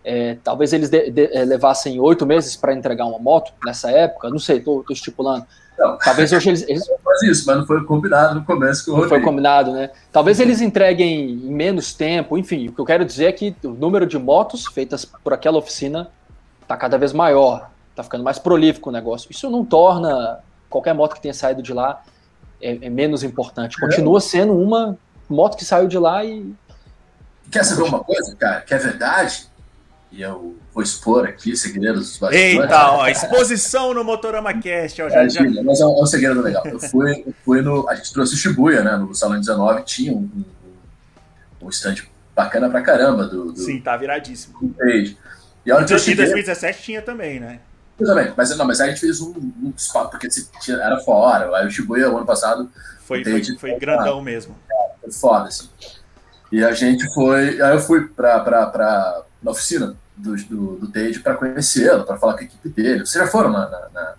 É, 0.03 0.37
talvez 0.43 0.73
eles 0.73 0.89
de, 0.89 1.11
de, 1.11 1.25
é, 1.31 1.45
levassem 1.45 1.99
oito 1.99 2.25
meses 2.25 2.55
para 2.55 2.73
entregar 2.73 3.05
uma 3.05 3.19
moto 3.19 3.53
nessa 3.63 3.91
época, 3.91 4.29
não 4.29 4.39
sei, 4.39 4.57
estou 4.57 4.83
estipulando. 4.89 5.45
Não. 5.77 5.97
Talvez 5.97 6.31
hoje 6.31 6.49
eles. 6.49 6.61
eles... 6.67 6.87
Faz 7.03 7.23
isso, 7.23 7.45
mas 7.47 7.57
não 7.57 7.65
foi 7.65 7.83
combinado 7.83 8.35
no 8.35 8.45
começo 8.45 8.85
com 8.85 8.91
o 8.91 9.01
Não 9.01 9.09
foi 9.09 9.21
combinado, 9.21 9.71
né? 9.71 9.89
Talvez 10.11 10.39
eles 10.39 10.61
entreguem 10.61 11.31
em 11.31 11.51
menos 11.51 11.93
tempo, 11.93 12.37
enfim. 12.37 12.67
O 12.69 12.73
que 12.73 12.79
eu 12.79 12.85
quero 12.85 13.03
dizer 13.03 13.25
é 13.25 13.31
que 13.31 13.55
o 13.63 13.69
número 13.69 14.05
de 14.05 14.17
motos 14.17 14.65
feitas 14.67 15.05
por 15.05 15.33
aquela 15.33 15.57
oficina 15.57 16.09
está 16.61 16.77
cada 16.77 16.97
vez 16.97 17.13
maior, 17.13 17.69
está 17.89 18.03
ficando 18.03 18.23
mais 18.23 18.37
prolífico 18.37 18.89
o 18.89 18.93
negócio. 18.93 19.31
Isso 19.31 19.49
não 19.49 19.65
torna 19.65 20.39
qualquer 20.69 20.93
moto 20.93 21.15
que 21.15 21.21
tenha 21.21 21.33
saído 21.33 21.61
de 21.61 21.73
lá 21.73 22.01
é, 22.61 22.85
é 22.85 22.89
menos 22.89 23.23
importante. 23.23 23.79
Continua 23.79 24.19
é. 24.19 24.21
sendo 24.21 24.53
uma 24.53 24.97
moto 25.27 25.57
que 25.57 25.65
saiu 25.65 25.87
de 25.87 25.97
lá 25.97 26.23
e. 26.23 26.53
Quer 27.49 27.63
saber 27.65 27.83
uma 27.83 27.99
coisa, 28.03 28.35
cara? 28.35 28.61
Que 28.61 28.73
é 28.73 28.77
verdade? 28.77 29.47
E 30.11 30.21
eu 30.21 30.55
vou 30.73 30.83
expor 30.83 31.25
aqui 31.25 31.55
segredos 31.55 32.07
dos 32.07 32.17
bastidores. 32.17 32.59
Eita, 32.59 32.91
ó, 32.91 33.07
exposição 33.07 33.93
no 33.93 34.03
Motorama 34.03 34.53
Cast. 34.53 35.01
Ó, 35.01 35.09
já, 35.09 35.23
é, 35.23 35.29
já... 35.29 35.43
Mas 35.63 35.79
é 35.81 35.85
um, 35.85 36.03
é 36.03 36.05
segredo 36.07 36.41
legal. 36.41 36.65
Eu 36.65 36.79
fui, 36.79 37.23
eu 37.25 37.33
fui 37.43 37.61
no. 37.61 37.87
A 37.89 37.95
gente 37.95 38.13
trouxe 38.13 38.33
o 38.33 38.37
Shibuya, 38.37 38.83
né? 38.83 38.97
No 38.97 39.13
Salão 39.13 39.39
19 39.39 39.83
tinha 39.83 40.13
um, 40.13 40.29
um, 41.61 41.65
um 41.65 41.69
stand 41.69 41.95
bacana 42.35 42.69
pra 42.69 42.81
caramba 42.81 43.27
do. 43.27 43.51
do 43.51 43.59
Sim, 43.59 43.79
tá 43.81 43.95
viradíssimo. 43.97 44.59
Do 44.59 44.73
page. 44.73 45.17
E 45.65 45.71
a 45.71 45.75
hora 45.75 45.85
que 45.85 45.93
eu 45.93 45.99
cheguei, 45.99 46.25
2017 46.25 46.81
tinha 46.81 47.01
também, 47.01 47.39
né? 47.39 47.59
Exatamente, 47.99 48.33
mas, 48.35 48.57
não, 48.57 48.65
mas 48.65 48.81
aí 48.81 48.87
a 48.87 48.91
gente 48.91 49.01
fez 49.01 49.21
um, 49.21 49.29
um 49.29 49.73
porque 50.09 50.27
tinha, 50.59 50.77
era 50.77 50.99
fora. 51.01 51.55
Aí 51.55 51.67
o 51.67 51.69
Shibuya, 51.69 52.09
o 52.09 52.17
ano 52.17 52.25
passado. 52.25 52.71
Foi, 53.05 53.23
foi, 53.23 53.43
foi 53.57 53.77
grandão 53.77 54.19
ah, 54.19 54.23
mesmo. 54.23 54.55
foi 55.01 55.11
foda, 55.11 55.49
assim. 55.49 55.69
E 56.51 56.63
a 56.63 56.71
gente 56.73 57.05
foi. 57.13 57.61
Aí 57.61 57.75
eu 57.75 57.79
fui 57.79 58.07
pra, 58.07 58.39
pra, 58.39 58.65
pra, 58.67 59.23
na 59.43 59.51
oficina 59.51 59.95
do, 60.15 60.35
do, 60.35 60.75
do 60.77 60.91
Tade 60.91 61.19
para 61.19 61.35
conhecê-lo, 61.35 62.03
para 62.03 62.17
falar 62.17 62.33
com 62.33 62.39
a 62.39 62.43
equipe 62.43 62.69
dele. 62.69 63.05
Vocês 63.05 63.23
já 63.23 63.31
foram 63.31 63.51
na, 63.51 63.69
na, 63.69 63.89
na, 63.93 64.13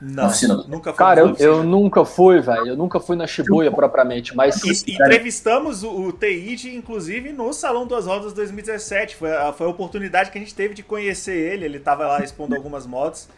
não, 0.00 0.26
oficina? 0.26 0.56
Do... 0.56 0.68
Nunca 0.68 0.92
Cara, 0.92 1.20
eu, 1.20 1.36
eu, 1.38 1.62
nunca 1.62 2.04
fui, 2.04 2.40
velho. 2.40 2.68
Eu 2.68 2.76
nunca 2.76 2.98
fui 2.98 3.16
na 3.16 3.26
Shibuya 3.26 3.68
eu... 3.68 3.72
propriamente, 3.72 4.34
mas... 4.34 4.62
E, 4.64 4.92
entrevistamos 4.92 5.82
o, 5.82 5.90
o 5.90 6.12
Teide, 6.12 6.74
inclusive, 6.74 7.32
no 7.32 7.52
Salão 7.52 7.86
das 7.86 8.06
Rodas 8.06 8.32
2017. 8.32 9.16
Foi 9.16 9.34
a, 9.34 9.52
foi 9.52 9.66
a 9.66 9.70
oportunidade 9.70 10.30
que 10.30 10.38
a 10.38 10.40
gente 10.40 10.54
teve 10.54 10.74
de 10.74 10.82
conhecer 10.82 11.36
ele. 11.36 11.64
Ele 11.64 11.78
estava 11.78 12.06
lá 12.06 12.22
expondo 12.22 12.54
algumas 12.54 12.86
motos. 12.86 13.28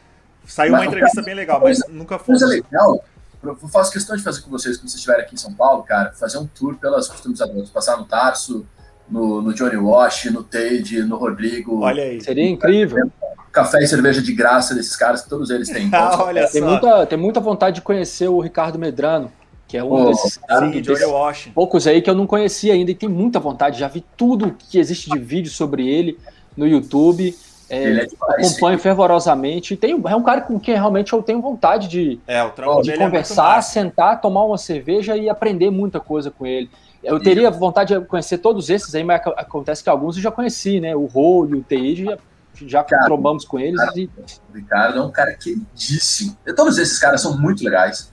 Saiu 0.47 0.73
mas, 0.73 0.83
uma 0.83 0.87
entrevista 0.87 1.17
cara, 1.17 1.27
bem 1.27 1.35
legal, 1.35 1.61
mas 1.61 1.81
coisa, 1.81 1.95
nunca 1.97 2.19
foi. 2.19 2.37
Coisa 2.39 2.47
legal, 2.47 3.03
eu 3.43 3.57
faço 3.69 3.93
questão 3.93 4.17
de 4.17 4.23
fazer 4.23 4.43
com 4.43 4.51
vocês, 4.51 4.77
quando 4.77 4.89
vocês 4.89 4.95
estiverem 4.95 5.25
aqui 5.25 5.35
em 5.35 5.39
São 5.39 5.53
Paulo, 5.53 5.83
cara, 5.83 6.13
fazer 6.13 6.39
um 6.39 6.47
tour 6.47 6.77
pelas 6.77 7.09
customizadoras, 7.09 7.71
passar 7.71 7.97
no 7.97 8.05
Tarso, 8.05 8.67
no, 9.09 9.43
no 9.43 9.55
Johnny 9.55 9.77
Wash, 9.77 10.27
no 10.27 10.43
Tade, 10.43 11.03
no 11.03 11.17
Rodrigo. 11.17 11.83
Olha 11.83 12.03
aí. 12.03 12.21
Seria 12.21 12.49
incrível. 12.49 13.11
Café 13.53 13.83
e 13.83 13.87
cerveja 13.87 14.21
de 14.21 14.33
graça 14.33 14.75
desses 14.75 14.97
caras, 14.97 15.23
que 15.23 15.29
todos 15.29 15.51
eles 15.51 15.69
têm. 15.69 15.89
ah, 15.95 16.25
olha 16.25 16.49
tem, 16.49 16.61
só. 16.61 16.69
Muita, 16.69 17.07
tem 17.07 17.19
muita 17.19 17.41
vontade 17.41 17.77
de 17.77 17.83
conhecer 17.83 18.29
o 18.29 18.41
Ricardo 18.41 18.79
Medrano, 18.79 19.31
que 19.69 19.77
é 19.77 19.85
um 19.85 19.93
oh, 19.93 20.07
desses 20.07 20.37
caras. 20.37 20.73
Sim, 20.73 20.81
Johnny 20.81 21.05
Wash. 21.05 21.51
Poucos 21.55 21.87
aí 21.87 22.03
que 22.03 22.11
eu 22.11 22.15
não 22.15 22.27
conhecia 22.27 22.73
ainda 22.73 22.91
e 22.91 22.95
tem 22.95 23.09
muita 23.09 23.39
vontade. 23.39 23.79
Já 23.79 23.89
vi 23.89 24.05
tudo 24.17 24.57
que 24.59 24.79
existe 24.79 25.09
de 25.09 25.19
vídeo 25.19 25.51
sobre 25.51 25.89
ele 25.89 26.19
no 26.57 26.67
YouTube. 26.67 27.35
É, 27.69 27.93
é 27.93 28.09
acompanho 28.29 28.79
fervorosamente. 28.79 29.77
Tem, 29.77 29.93
é 29.93 30.17
um 30.17 30.23
cara 30.23 30.43
com 30.43 30.59
quem 30.59 30.75
realmente 30.75 31.13
eu 31.13 31.23
tenho 31.23 31.41
vontade 31.41 31.89
de, 31.89 32.19
é, 32.27 32.45
de 32.83 32.91
é 32.91 32.97
conversar, 32.99 33.59
é 33.59 33.63
sentar, 33.63 34.21
tomar 34.21 34.45
uma 34.45 34.59
cerveja 34.59 35.17
e 35.17 35.29
aprender 35.29 35.71
muita 35.71 35.99
coisa 35.99 36.31
com 36.31 36.45
ele. 36.47 36.69
Eu 37.05 37.21
teria 37.21 37.51
vontade 37.51 37.95
de 37.95 38.05
conhecer 38.07 38.39
todos 38.39 38.71
esses 38.71 38.95
aí, 38.95 39.05
mas 39.05 39.21
acontece 39.37 39.83
que 39.83 39.91
alguns 39.91 40.17
eu 40.17 40.23
já 40.23 40.31
conheci, 40.31 40.81
né? 40.81 40.95
O 40.97 41.07
Role, 41.07 41.57
o 41.57 41.63
TI, 41.63 42.05
já, 42.05 42.19
já 42.67 42.85
cara, 42.85 43.05
trombamos 43.05 43.45
com 43.45 43.59
eles. 43.59 43.81
Cara, 43.81 43.93
e... 43.99 44.11
O 44.51 44.55
Ricardo 44.55 44.99
é 44.99 45.03
um 45.03 45.11
cara 45.11 45.35
queridíssimo. 45.35 46.37
Todos 46.57 46.79
esses 46.79 46.99
caras 46.99 47.21
são 47.21 47.39
muito 47.39 47.63
legais. 47.63 48.13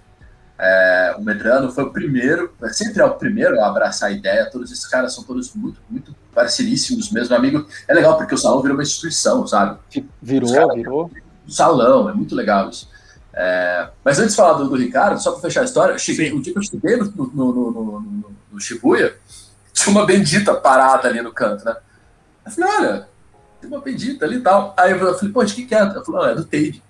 É, 0.63 1.15
o 1.17 1.23
Medrano 1.23 1.71
foi 1.71 1.85
o 1.85 1.91
primeiro, 1.91 2.53
sempre 2.71 3.01
é 3.01 3.05
o 3.05 3.15
primeiro 3.15 3.59
a 3.59 3.67
abraçar 3.67 4.09
a 4.09 4.11
ideia. 4.11 4.47
Todos 4.49 4.71
esses 4.71 4.85
caras 4.85 5.13
são 5.13 5.23
todos 5.23 5.55
muito, 5.55 5.81
muito 5.89 6.15
parceiríssimos 6.35 7.11
mesmo. 7.11 7.35
Amigo, 7.35 7.65
é 7.87 7.93
legal 7.93 8.15
porque 8.15 8.35
o 8.35 8.37
salão 8.37 8.61
virou 8.61 8.77
uma 8.77 8.83
instituição, 8.83 9.47
sabe? 9.47 9.79
Virou, 10.21 10.73
virou. 10.75 11.11
O 11.47 11.51
salão, 11.51 12.07
é 12.09 12.13
muito 12.13 12.35
legal 12.35 12.69
isso. 12.69 12.87
É, 13.33 13.89
mas 14.03 14.19
antes 14.19 14.31
de 14.31 14.37
falar 14.37 14.57
do, 14.57 14.69
do 14.69 14.75
Ricardo, 14.75 15.21
só 15.21 15.31
para 15.31 15.41
fechar 15.41 15.61
a 15.61 15.65
história, 15.65 15.97
cheguei, 15.97 16.33
o 16.33 16.41
dia 16.41 16.53
que 16.53 16.59
eu 16.59 16.63
cheguei 16.63 16.97
no, 16.97 17.05
no, 17.05 17.25
no, 17.33 17.71
no, 17.71 18.35
no 18.51 18.59
Shibuya, 18.59 19.15
tinha 19.73 19.95
uma 19.95 20.05
bendita 20.05 20.53
parada 20.53 21.07
ali 21.07 21.21
no 21.21 21.31
canto, 21.31 21.63
né? 21.63 21.75
Eu 22.45 22.51
falei, 22.51 22.69
olha, 22.75 23.07
tem 23.59 23.69
uma 23.69 23.81
bendita 23.81 24.25
ali 24.25 24.37
e 24.37 24.41
tal. 24.41 24.73
Aí 24.77 24.91
eu 24.91 25.15
falei, 25.15 25.31
pô, 25.31 25.43
de 25.43 25.53
que 25.53 25.65
que 25.65 25.75
é? 25.75 25.79
Ela 25.79 26.03
falou, 26.03 26.21
não, 26.21 26.29
é 26.29 26.35
do 26.35 26.43
Teide. 26.43 26.83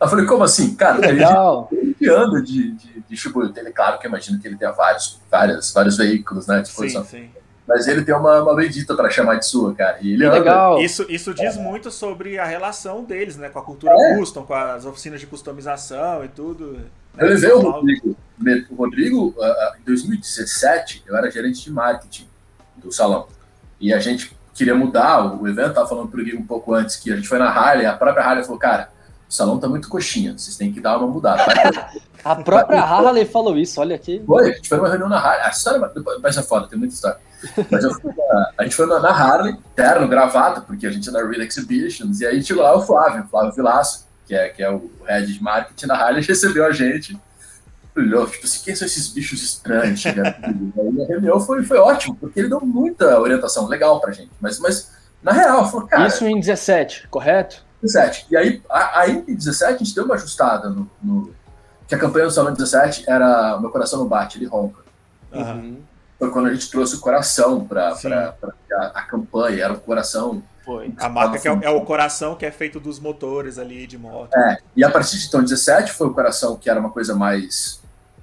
Eu 0.00 0.08
falei, 0.08 0.26
como 0.26 0.44
assim? 0.44 0.76
Cara, 0.76 0.98
Legal. 0.98 1.68
ele 1.72 2.08
anda 2.08 2.40
de, 2.40 2.72
de, 2.72 3.00
de 3.08 3.16
Shibuya. 3.16 3.52
Ele, 3.56 3.72
claro 3.72 3.98
que 3.98 4.06
eu 4.06 4.08
imagino 4.08 4.38
que 4.38 4.46
ele 4.46 4.56
tenha 4.56 4.70
vários, 4.70 5.18
vários, 5.28 5.72
vários 5.72 5.96
veículos, 5.96 6.46
né? 6.46 6.62
Tipo, 6.62 6.88
sim, 6.88 7.04
sim 7.04 7.30
mas 7.68 7.86
ele 7.86 8.02
tem 8.02 8.14
uma, 8.14 8.42
uma 8.42 8.56
bendita 8.56 8.96
para 8.96 9.10
chamar 9.10 9.34
de 9.34 9.46
sua, 9.46 9.74
cara. 9.74 9.98
E 10.00 10.14
ele 10.14 10.24
anda. 10.24 10.38
Legal. 10.38 10.80
Isso, 10.80 11.04
isso 11.06 11.34
diz 11.34 11.54
é. 11.54 11.60
muito 11.60 11.90
sobre 11.90 12.38
a 12.38 12.46
relação 12.46 13.04
deles, 13.04 13.36
né? 13.36 13.50
Com 13.50 13.58
a 13.58 13.62
cultura 13.62 13.92
é. 13.92 14.16
custom, 14.16 14.42
com 14.42 14.54
as 14.54 14.86
oficinas 14.86 15.20
de 15.20 15.26
customização 15.26 16.24
e 16.24 16.28
tudo. 16.28 16.72
Né? 16.72 16.84
Eu 17.18 17.28
levei 17.28 17.52
o 17.52 17.60
Rodrigo. 17.60 18.16
O 18.70 18.74
Rodrigo, 18.74 19.34
em 19.80 19.84
2017, 19.84 21.04
eu 21.06 21.14
era 21.14 21.30
gerente 21.30 21.62
de 21.62 21.70
marketing 21.70 22.26
do 22.76 22.90
salão. 22.90 23.26
E 23.78 23.92
a 23.92 23.98
gente 23.98 24.34
queria 24.54 24.74
mudar 24.74 25.38
o 25.38 25.46
evento, 25.46 25.74
tava 25.74 25.86
falando 25.86 26.08
pro 26.08 26.24
Gui 26.24 26.34
um 26.34 26.46
pouco 26.46 26.72
antes, 26.72 26.96
que 26.96 27.12
a 27.12 27.16
gente 27.16 27.28
foi 27.28 27.38
na 27.38 27.50
Harley, 27.50 27.84
a 27.84 27.92
própria 27.92 28.24
Harley 28.24 28.44
falou, 28.44 28.58
cara, 28.58 28.90
o 29.28 29.32
salão 29.32 29.58
tá 29.58 29.68
muito 29.68 29.88
coxinha, 29.88 30.32
vocês 30.36 30.56
têm 30.56 30.72
que 30.72 30.80
dar 30.80 30.96
uma 30.96 31.06
mudada. 31.06 31.44
a 32.24 32.36
própria 32.36 32.80
Harley 32.80 33.26
falou 33.26 33.58
isso, 33.58 33.80
olha 33.80 33.94
aqui. 33.94 34.22
Foi, 34.26 34.50
a 34.50 34.54
gente 34.54 34.68
foi 34.68 34.78
numa 34.78 34.88
reunião 34.88 35.08
na 35.08 35.18
Harley. 35.18 35.42
A 35.42 35.50
história 35.50 35.92
vai 36.20 36.32
ser 36.32 36.42
foda, 36.42 36.66
tem 36.66 36.78
muita 36.78 36.94
história. 36.94 37.27
Mas 37.70 37.84
na, 37.84 38.52
a 38.58 38.64
gente 38.64 38.74
foi 38.74 38.86
na, 38.86 38.98
na 39.00 39.10
Harley, 39.10 39.56
terno, 39.74 40.08
gravata, 40.08 40.60
porque 40.60 40.86
a 40.86 40.90
gente 40.90 41.08
é 41.08 41.12
da 41.12 41.20
Real 41.20 41.42
Exhibitions, 41.42 42.20
e 42.20 42.26
aí 42.26 42.42
chegou 42.42 42.62
lá 42.62 42.76
o 42.76 42.82
Flávio, 42.82 43.24
o 43.24 43.28
Flávio 43.28 43.52
Vilaço, 43.52 44.06
que 44.26 44.34
é, 44.34 44.48
que 44.48 44.62
é 44.62 44.70
o 44.70 44.90
head 45.06 45.32
de 45.32 45.42
marketing 45.42 45.86
da 45.86 45.96
Harley, 45.96 46.22
recebeu 46.26 46.64
a 46.64 46.72
gente. 46.72 47.18
Olhou, 47.96 48.26
tipo 48.28 48.44
assim, 48.44 48.60
quem 48.64 48.76
são 48.76 48.86
esses 48.86 49.08
bichos 49.08 49.42
estranhos? 49.42 50.04
aí 50.06 51.02
a 51.02 51.06
reunião 51.06 51.40
foi, 51.40 51.64
foi 51.64 51.78
ótimo, 51.78 52.16
porque 52.16 52.38
ele 52.38 52.48
deu 52.48 52.60
muita 52.60 53.18
orientação 53.18 53.66
legal 53.66 54.00
pra 54.00 54.12
gente. 54.12 54.30
Mas, 54.40 54.60
mas 54.60 54.92
na 55.22 55.32
real, 55.32 55.68
falou, 55.68 55.86
cara. 55.88 56.06
Isso 56.06 56.24
em 56.24 56.38
17, 56.38 57.08
correto? 57.08 57.64
17. 57.82 58.26
E 58.30 58.36
aí, 58.36 58.62
aí 58.70 59.24
em 59.26 59.34
17 59.34 59.74
a 59.74 59.78
gente 59.78 59.94
deu 59.94 60.04
uma 60.04 60.14
ajustada 60.14 60.68
no, 60.68 60.88
no 61.02 61.34
que 61.88 61.94
a 61.94 61.98
campanha 61.98 62.26
do 62.26 62.30
Salão 62.30 62.52
17 62.52 63.04
era 63.08 63.58
Meu 63.60 63.70
Coração 63.70 64.00
Não 64.00 64.06
Bate, 64.06 64.38
ele 64.38 64.46
ronca. 64.46 64.82
Uhum. 65.32 65.78
Foi 66.18 66.30
quando 66.30 66.46
a 66.46 66.52
gente 66.52 66.70
trouxe 66.70 66.96
o 66.96 67.00
coração 67.00 67.64
para 67.64 67.90
a, 67.90 68.86
a 68.94 69.02
campanha, 69.02 69.64
era 69.64 69.72
o 69.72 69.80
coração. 69.80 70.42
Foi. 70.64 70.92
A 70.98 71.08
marca 71.08 71.38
que 71.38 71.48
é, 71.48 71.58
é, 71.62 71.70
o 71.70 71.80
coração 71.82 72.34
que 72.34 72.44
é 72.44 72.50
feito 72.50 72.80
dos 72.80 72.98
motores 72.98 73.58
ali 73.58 73.86
de 73.86 73.96
moto. 73.96 74.34
É, 74.34 74.58
e 74.76 74.82
a 74.84 74.90
partir 74.90 75.18
de 75.18 75.26
então 75.26 75.42
17 75.42 75.92
foi 75.92 76.08
o 76.08 76.12
coração 76.12 76.56
que 76.56 76.68
era 76.68 76.78
uma 76.80 76.90
coisa 76.90 77.14
mais 77.14 77.80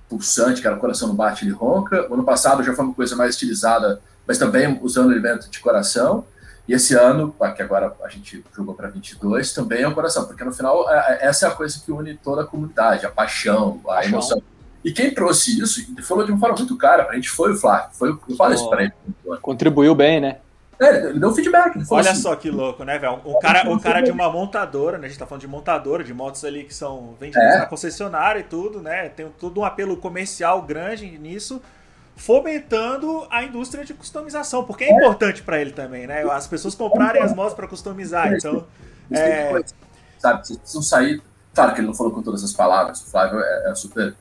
pulsante, 0.10 0.62
que 0.62 0.68
era 0.68 0.76
o 0.76 0.80
coração 0.80 1.08
no 1.08 1.14
bate, 1.14 1.46
ele 1.46 1.52
ronca. 1.52 2.08
O 2.10 2.14
ano 2.14 2.24
passado 2.24 2.64
já 2.64 2.74
foi 2.74 2.86
uma 2.86 2.94
coisa 2.94 3.16
mais 3.16 3.32
estilizada, 3.32 4.02
mas 4.28 4.38
também 4.38 4.78
usando 4.82 5.08
o 5.08 5.12
elemento 5.12 5.50
de 5.50 5.60
coração. 5.60 6.26
E 6.68 6.74
esse 6.74 6.96
ano, 6.96 7.36
que 7.56 7.62
agora 7.62 7.96
a 8.04 8.10
gente 8.10 8.44
jogou 8.56 8.74
para 8.74 8.90
22, 8.90 9.54
também 9.54 9.84
é 9.84 9.88
o 9.88 9.94
coração, 9.94 10.26
porque 10.26 10.44
no 10.44 10.52
final 10.52 10.90
é, 10.92 11.20
é, 11.20 11.28
essa 11.28 11.46
é 11.46 11.50
a 11.50 11.52
coisa 11.52 11.80
que 11.84 11.92
une 11.92 12.16
toda 12.18 12.42
a 12.42 12.46
comunidade, 12.46 13.06
a 13.06 13.10
paixão, 13.10 13.80
a 13.86 13.96
paixão. 13.96 14.12
emoção. 14.12 14.42
E 14.86 14.94
quem 14.94 15.12
trouxe 15.12 15.60
isso, 15.60 15.82
e 15.82 16.02
falou 16.04 16.24
de 16.24 16.32
uma 16.32 16.40
forma 16.40 16.56
muito 16.56 16.78
clara, 16.78 17.10
a 17.10 17.16
gente 17.16 17.28
foi 17.28 17.54
o 17.54 17.58
Flávio, 17.58 17.90
foi, 17.94 18.10
eu 18.10 18.36
falei 18.38 18.56
oh, 18.56 18.62
isso 18.62 18.76
ele. 18.76 18.94
Contribuiu 19.42 19.96
bem, 19.96 20.22
né? 20.22 20.38
É, 20.80 21.08
ele 21.08 21.20
deu 21.20 21.34
feedback. 21.34 21.76
Ele 21.76 21.86
Olha 21.90 22.12
assim, 22.12 22.22
só 22.22 22.36
que 22.36 22.52
louco, 22.52 22.84
né, 22.84 23.00
velho? 23.00 23.20
O 23.26 23.40
cara, 23.40 23.68
o 23.68 23.80
cara 23.80 24.02
de 24.02 24.12
uma 24.12 24.30
montadora, 24.30 25.00
né? 25.00 25.08
A 25.08 25.10
gente 25.10 25.18
tá 25.18 25.26
falando 25.26 25.42
de 25.42 25.48
montadora, 25.48 26.04
de 26.04 26.14
motos 26.14 26.46
ali 26.46 26.66
que 26.66 26.74
são 26.74 27.16
vendidas 27.20 27.56
é. 27.56 27.58
na 27.58 27.66
concessionária 27.66 28.42
e 28.42 28.44
tudo, 28.44 28.80
né? 28.80 29.10
Tem 29.10 29.28
todo 29.40 29.60
um 29.60 29.66
apelo 29.66 29.98
comercial 29.98 30.62
grande 30.62 31.18
nisso 31.18 31.60
fomentando 32.16 33.28
a 33.30 33.44
indústria 33.44 33.84
de 33.84 33.94
customização, 33.94 34.64
porque 34.64 34.84
é, 34.84 34.90
é. 34.90 34.96
importante 34.96 35.42
para 35.42 35.60
ele 35.60 35.72
também, 35.72 36.06
né? 36.06 36.24
As 36.32 36.48
pessoas 36.48 36.76
comprarem 36.76 37.22
as 37.22 37.34
motos 37.34 37.54
para 37.56 37.68
customizar, 37.68 38.32
então... 38.34 38.66
É... 39.12 39.52
Sabe, 40.20 40.46
vocês 40.46 40.60
precisam 40.60 40.82
sair... 40.82 41.22
Claro 41.54 41.74
que 41.74 41.80
ele 41.80 41.88
não 41.88 41.94
falou 41.94 42.14
com 42.14 42.22
todas 42.22 42.44
as 42.44 42.54
palavras, 42.54 43.02
o 43.02 43.10
Flávio 43.10 43.40
é, 43.40 43.72
é 43.72 43.76
super 43.76 44.14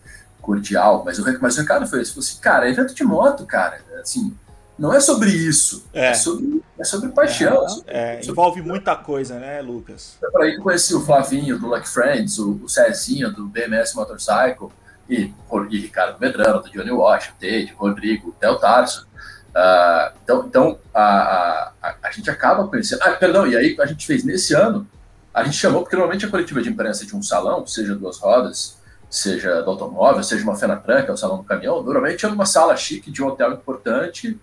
cordial, 0.44 1.02
mas 1.04 1.18
o, 1.18 1.24
mas 1.40 1.56
o 1.56 1.60
recado 1.60 1.86
foi 1.86 2.02
esse, 2.02 2.10
falou 2.12 2.24
assim, 2.24 2.38
cara, 2.40 2.68
evento 2.68 2.94
de 2.94 3.02
moto, 3.02 3.46
cara, 3.46 3.80
assim, 4.00 4.36
não 4.78 4.92
é 4.92 5.00
sobre 5.00 5.30
isso, 5.30 5.86
é, 5.92 6.08
é 6.08 6.14
sobre, 6.14 6.62
é 6.78 6.84
sobre 6.84 7.08
paixão. 7.10 7.64
É, 7.86 8.16
sobre... 8.16 8.30
envolve 8.30 8.62
muita 8.62 8.94
coisa, 8.94 9.38
né, 9.38 9.62
Lucas? 9.62 10.18
É 10.22 10.30
por 10.30 10.42
aí 10.42 10.52
que 10.52 10.58
eu 10.58 10.62
conheci 10.62 10.94
o 10.94 11.00
Flavinho 11.00 11.58
do 11.58 11.68
Lucky 11.68 11.88
Friends, 11.88 12.38
o, 12.38 12.60
o 12.62 12.68
Cezinho 12.68 13.32
do 13.32 13.46
BMS 13.46 13.96
Motorcycle, 13.96 14.68
e, 15.08 15.32
e 15.70 15.78
Ricardo 15.78 16.18
Medrano, 16.20 16.62
do 16.62 16.70
Johnny 16.70 16.90
Wash, 16.90 17.28
Tate, 17.40 17.72
Rodrigo, 17.76 18.34
Theo 18.38 18.58
Tarso. 18.58 19.06
Uh, 19.50 20.18
então, 20.24 20.46
então 20.46 20.78
a, 20.92 21.72
a, 21.80 21.94
a, 22.02 22.10
gente 22.10 22.28
acaba 22.28 22.66
conhecendo. 22.66 23.02
Ah, 23.02 23.12
perdão, 23.12 23.46
e 23.46 23.56
aí 23.56 23.76
a 23.80 23.86
gente 23.86 24.04
fez 24.04 24.24
nesse 24.24 24.52
ano, 24.54 24.86
a 25.32 25.44
gente 25.44 25.56
chamou, 25.56 25.82
porque 25.82 25.94
normalmente 25.94 26.26
a 26.26 26.28
coletiva 26.28 26.60
de 26.60 26.70
imprensa 26.70 27.06
de 27.06 27.14
um 27.14 27.22
salão, 27.22 27.64
seja 27.66 27.94
duas 27.94 28.18
rodas, 28.18 28.76
seja 29.14 29.62
do 29.62 29.71
automóvel, 29.71 30.23
seja 30.25 30.42
uma 30.42 30.56
Fenatran, 30.56 31.04
que 31.04 31.11
é 31.11 31.14
o 31.14 31.16
salão 31.16 31.37
do 31.37 31.44
caminhão, 31.44 31.80
normalmente 31.83 32.26
é 32.26 32.28
numa 32.28 32.44
sala 32.44 32.76
chique 32.76 33.12
de 33.12 33.23
um 33.23 33.28
hotel 33.28 33.52
importante, 33.52 34.38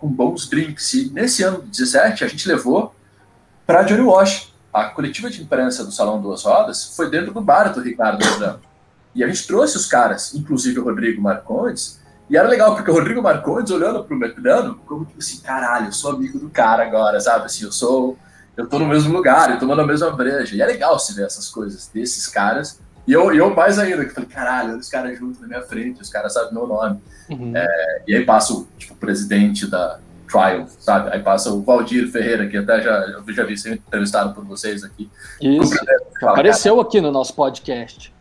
com 0.00 0.08
bons 0.08 0.48
drinks. 0.48 0.94
E 0.94 1.10
nesse 1.10 1.44
ano 1.44 1.62
17, 1.62 2.24
a 2.24 2.28
gente 2.28 2.48
levou 2.48 2.92
para 3.64 3.84
Johnny 3.84 4.02
Wash. 4.02 4.52
A 4.72 4.86
coletiva 4.86 5.30
de 5.30 5.40
imprensa 5.40 5.84
do 5.84 5.92
Salão 5.92 6.20
Duas 6.20 6.42
Rodas 6.42 6.96
foi 6.96 7.08
dentro 7.08 7.32
do 7.32 7.40
bar 7.40 7.72
do 7.72 7.80
Ricardo 7.80 8.22
Medrano. 8.22 8.60
E 9.14 9.22
a 9.22 9.28
gente 9.28 9.46
trouxe 9.46 9.76
os 9.76 9.86
caras, 9.86 10.34
inclusive 10.34 10.80
o 10.80 10.84
Rodrigo 10.84 11.22
Marcondes, 11.22 12.00
e 12.28 12.36
era 12.36 12.48
legal, 12.48 12.74
porque 12.74 12.90
o 12.90 12.94
Rodrigo 12.94 13.22
Marcondes, 13.22 13.70
olhando 13.70 14.02
pro 14.02 14.16
Medrano, 14.16 14.74
como 14.86 15.04
tipo 15.04 15.18
assim, 15.18 15.40
caralho, 15.40 15.86
eu 15.86 15.92
sou 15.92 16.10
amigo 16.10 16.38
do 16.38 16.50
cara 16.50 16.84
agora, 16.84 17.20
sabe? 17.20 17.46
Assim, 17.46 17.64
eu 17.64 17.70
sou. 17.70 18.18
Eu 18.56 18.66
tô 18.66 18.78
no 18.78 18.86
mesmo 18.86 19.12
lugar, 19.12 19.50
eu 19.50 19.58
tô 19.58 19.72
na 19.72 19.86
mesma 19.86 20.10
breja. 20.10 20.56
E 20.56 20.60
é 20.60 20.66
legal 20.66 20.98
se 20.98 21.14
ver 21.14 21.26
essas 21.26 21.48
coisas 21.48 21.86
desses 21.86 22.26
caras. 22.26 22.80
E 23.06 23.12
eu, 23.12 23.32
eu 23.32 23.54
mais 23.54 23.78
ainda, 23.78 24.04
que 24.04 24.12
falei, 24.12 24.28
caralho, 24.28 24.76
os 24.76 24.88
caras 24.88 25.18
juntos 25.18 25.40
na 25.40 25.46
minha 25.46 25.62
frente, 25.62 26.02
os 26.02 26.08
caras 26.08 26.32
sabem 26.32 26.52
meu 26.52 26.66
nome. 26.66 27.00
Uhum. 27.30 27.52
É, 27.54 28.02
e 28.08 28.16
aí 28.16 28.24
passa 28.24 28.52
o 28.52 28.66
tipo, 28.76 28.94
presidente 28.96 29.66
da 29.66 30.00
Trial, 30.28 30.66
sabe? 30.80 31.10
Aí 31.12 31.22
passa 31.22 31.50
o 31.50 31.62
Valdir 31.62 32.10
Ferreira, 32.10 32.48
que 32.48 32.56
até 32.56 32.82
já, 32.82 33.00
eu 33.00 33.32
já 33.32 33.44
vi 33.44 33.56
sendo 33.56 33.76
entrevistado 33.76 34.34
por 34.34 34.44
vocês 34.44 34.82
aqui. 34.82 35.08
Isso, 35.40 35.74
apareceu 36.22 36.80
aqui 36.80 37.00
no 37.00 37.12
nosso 37.12 37.32
podcast. 37.34 38.12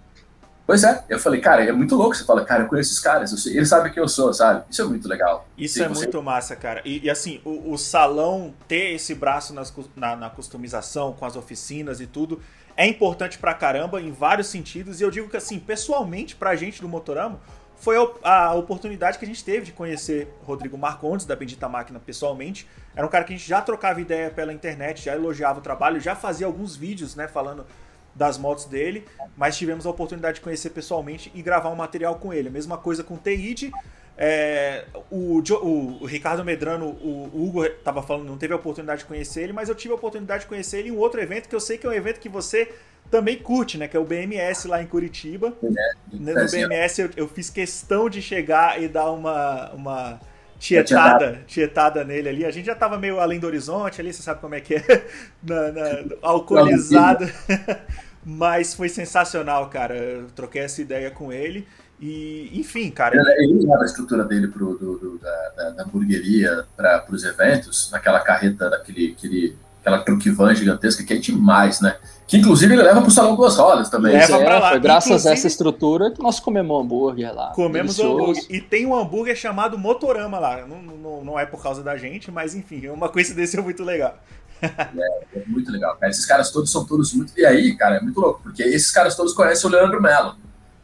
Pois 0.66 0.84
é, 0.84 1.04
eu 1.08 1.20
falei, 1.20 1.40
cara, 1.40 1.64
é 1.64 1.72
muito 1.72 1.96
louco. 1.96 2.16
Você 2.16 2.24
fala, 2.24 2.44
cara, 2.44 2.64
eu 2.64 2.68
conheço 2.68 2.92
esses 2.92 3.00
caras, 3.00 3.46
eles 3.46 3.70
sabem 3.70 3.92
quem 3.92 4.02
eu 4.02 4.08
sou, 4.08 4.34
sabe? 4.34 4.64
Isso 4.70 4.82
é 4.82 4.86
muito 4.86 5.08
legal. 5.08 5.48
Isso 5.56 5.82
é 5.82 5.88
você... 5.88 6.02
muito 6.02 6.24
massa, 6.24 6.56
cara. 6.56 6.82
E, 6.84 7.06
e 7.06 7.10
assim, 7.10 7.40
o, 7.46 7.72
o, 7.72 7.78
salão 7.78 8.54
ter 8.68 8.96
esse 8.96 9.14
braço 9.14 9.54
nas, 9.54 9.72
na, 9.96 10.16
na, 10.16 10.30
customização, 10.30 11.14
com 11.14 11.24
as 11.24 11.36
oficinas 11.36 12.02
e 12.02 12.08
tudo, 12.08 12.42
é 12.76 12.88
importante 12.88 13.38
pra 13.38 13.54
caramba 13.54 14.02
em 14.02 14.12
vários 14.12 14.48
sentidos. 14.48 15.00
E 15.00 15.04
eu 15.04 15.12
digo 15.12 15.30
que, 15.30 15.38
assim, 15.38 15.60
pessoalmente, 15.60 16.36
pra 16.36 16.56
gente 16.56 16.82
do 16.82 16.90
Motorama, 16.90 17.40
foi 17.76 17.96
a, 18.24 18.46
a 18.48 18.54
oportunidade 18.56 19.20
que 19.20 19.26
a 19.26 19.28
gente 19.28 19.44
teve 19.44 19.68
de 19.68 19.72
conhecer 19.72 20.34
Rodrigo 20.44 20.78
Marcondes, 20.78 21.28
da 21.28 21.36
Bendita 21.36 21.70
Máquina, 21.70 22.00
pessoalmente. 22.00 22.68
Era 22.96 23.06
um 23.06 23.10
cara 23.10 23.24
que 23.24 23.34
a 23.34 23.38
gente 23.38 23.48
já 23.48 23.62
trocava 23.62 24.02
ideia 24.02 24.32
pela 24.32 24.52
internet, 24.52 25.04
já 25.04 25.14
elogiava 25.14 25.60
o 25.60 25.62
trabalho, 25.62 26.00
já 26.00 26.16
fazia 26.16 26.48
alguns 26.48 26.76
vídeos, 26.76 27.16
né, 27.16 27.28
falando 27.28 27.68
das 28.16 28.38
motos 28.38 28.66
dele, 28.66 29.06
mas 29.36 29.58
tivemos 29.58 29.86
a 29.86 29.90
oportunidade 29.90 30.36
de 30.36 30.42
conhecer 30.42 30.70
pessoalmente 30.70 31.32
e 31.36 31.42
gravar 31.42 31.70
um 31.70 31.76
material 31.76 32.16
com 32.16 32.34
ele. 32.34 32.48
A 32.48 32.52
mesma 32.52 32.78
coisa 32.78 33.04
com 33.04 33.16
o 33.16 33.18
Teide. 33.18 33.72
É, 34.18 34.86
o, 35.12 35.42
o, 35.42 36.04
o, 36.04 36.06
Ricardo 36.06 36.44
Medrano, 36.46 36.86
o, 36.86 37.30
o 37.34 37.46
Hugo 37.46 37.66
estava 37.66 38.02
falando, 38.02 38.28
não 38.28 38.38
teve 38.38 38.54
a 38.54 38.56
oportunidade 38.56 39.00
de 39.00 39.06
conhecer 39.06 39.44
ele, 39.44 39.52
mas 39.52 39.68
eu 39.68 39.76
tive 39.76 39.92
a 39.92 39.98
oportunidade 39.98 40.44
de 40.44 40.48
conhecer 40.48 40.80
ele 40.80 40.88
em 40.88 40.92
um 40.94 40.98
outro 40.98 41.20
evento 41.20 41.50
que 41.50 41.56
eu 41.56 41.60
sei 41.60 41.78
que 41.78 41.86
é 41.86 41.90
um 41.90 41.94
evento 41.94 42.22
que 42.22 42.30
você 42.30 42.72
também 43.12 43.38
curte, 43.38 43.78
né? 43.78 43.90
Que 43.90 43.98
é 43.98 44.00
o 44.00 44.06
BMS 44.06 44.68
lá 44.70 44.82
em 44.82 44.88
Curitiba. 44.88 45.54
É, 45.62 45.94
no 46.14 46.50
BMS 46.50 47.02
eu, 47.02 47.10
eu, 47.18 47.28
fiz 47.28 47.50
questão 47.50 48.10
de 48.10 48.22
chegar 48.22 48.82
e 48.82 48.88
dar 48.88 49.12
uma, 49.12 49.72
uma 49.74 50.22
tietada, 50.60 51.42
tietada 51.48 52.04
nele 52.04 52.30
ali. 52.30 52.46
A 52.46 52.52
gente 52.52 52.66
já 52.66 52.76
tava 52.76 52.98
meio 52.98 53.20
além 53.20 53.40
do 53.40 53.48
horizonte 53.48 54.02
ali, 54.02 54.14
você 54.14 54.22
sabe 54.22 54.42
como 54.42 54.56
é 54.56 54.62
que 54.62 54.76
é, 54.76 55.08
na, 55.44 55.72
na, 55.72 56.04
alcoolizado. 56.22 57.26
Mas 58.26 58.74
foi 58.74 58.90
sensacional, 58.90 59.70
cara. 59.70 59.96
Eu 59.96 60.28
troquei 60.36 60.64
essa 60.64 60.82
ideia 60.82 61.12
com 61.12 61.32
ele. 61.32 61.68
E, 62.00 62.50
enfim, 62.54 62.90
cara. 62.90 63.16
Ele 63.38 63.54
usava 63.54 63.84
a 63.84 63.86
estrutura 63.86 64.24
dele 64.26 64.48
pro, 64.48 64.76
do, 64.78 64.98
do, 64.98 65.18
da, 65.20 65.50
da, 65.56 65.70
da, 65.72 65.84
hamburgueria 65.84 66.66
para 66.76 67.06
os 67.10 67.24
eventos, 67.24 67.90
naquela 67.92 68.20
carreta, 68.20 68.70
daquele, 68.70 69.14
aquele, 69.18 69.56
aquela 69.86 70.00
truque 70.00 70.32
van 70.32 70.56
gigantesca, 70.56 71.04
que 71.04 71.14
é 71.14 71.18
demais, 71.18 71.80
né? 71.80 71.96
Que 72.28 72.38
inclusive 72.38 72.74
ele 72.74 72.82
leva 72.82 73.04
pro 73.04 73.12
salão 73.12 73.36
duas 73.36 73.56
rodas 73.56 73.88
também. 73.88 74.14
Leva 74.14 74.38
é, 74.38 74.60
lá. 74.60 74.70
Foi 74.72 74.80
graças 74.80 75.08
inclusive, 75.08 75.30
a 75.30 75.34
essa 75.34 75.48
estrutura 75.48 76.10
que 76.10 76.20
nós 76.24 76.40
comemos 76.40 76.82
hambúrguer 76.82 77.32
lá. 77.32 77.52
Comemos 77.54 78.00
o 78.00 78.04
hambúrguer. 78.04 78.44
E 78.50 78.60
tem 78.60 78.88
um 78.88 78.98
hambúrguer 78.98 79.36
chamado 79.36 79.78
Motorama 79.78 80.40
lá. 80.40 80.66
Não, 80.66 80.82
não, 80.82 81.24
não 81.24 81.40
é 81.40 81.46
por 81.46 81.62
causa 81.62 81.84
da 81.84 81.96
gente, 81.98 82.32
mas 82.32 82.56
enfim, 82.56 82.84
é 82.88 82.92
uma 82.92 83.10
coincidência 83.10 83.62
muito 83.62 83.84
legal. 83.84 84.18
É, 84.64 85.38
é, 85.38 85.44
muito 85.46 85.70
legal, 85.70 85.96
cara. 85.98 86.10
Esses 86.10 86.26
caras 86.26 86.50
todos 86.50 86.72
são 86.72 86.86
todos 86.86 87.14
muito. 87.14 87.34
E 87.38 87.46
aí, 87.46 87.76
cara, 87.76 87.98
é 87.98 88.00
muito 88.00 88.20
louco, 88.20 88.40
porque 88.42 88.64
esses 88.64 88.90
caras 88.90 89.14
todos 89.14 89.34
conhecem 89.34 89.70
o 89.70 89.72
Leandro 89.72 90.02
Mello, 90.02 90.38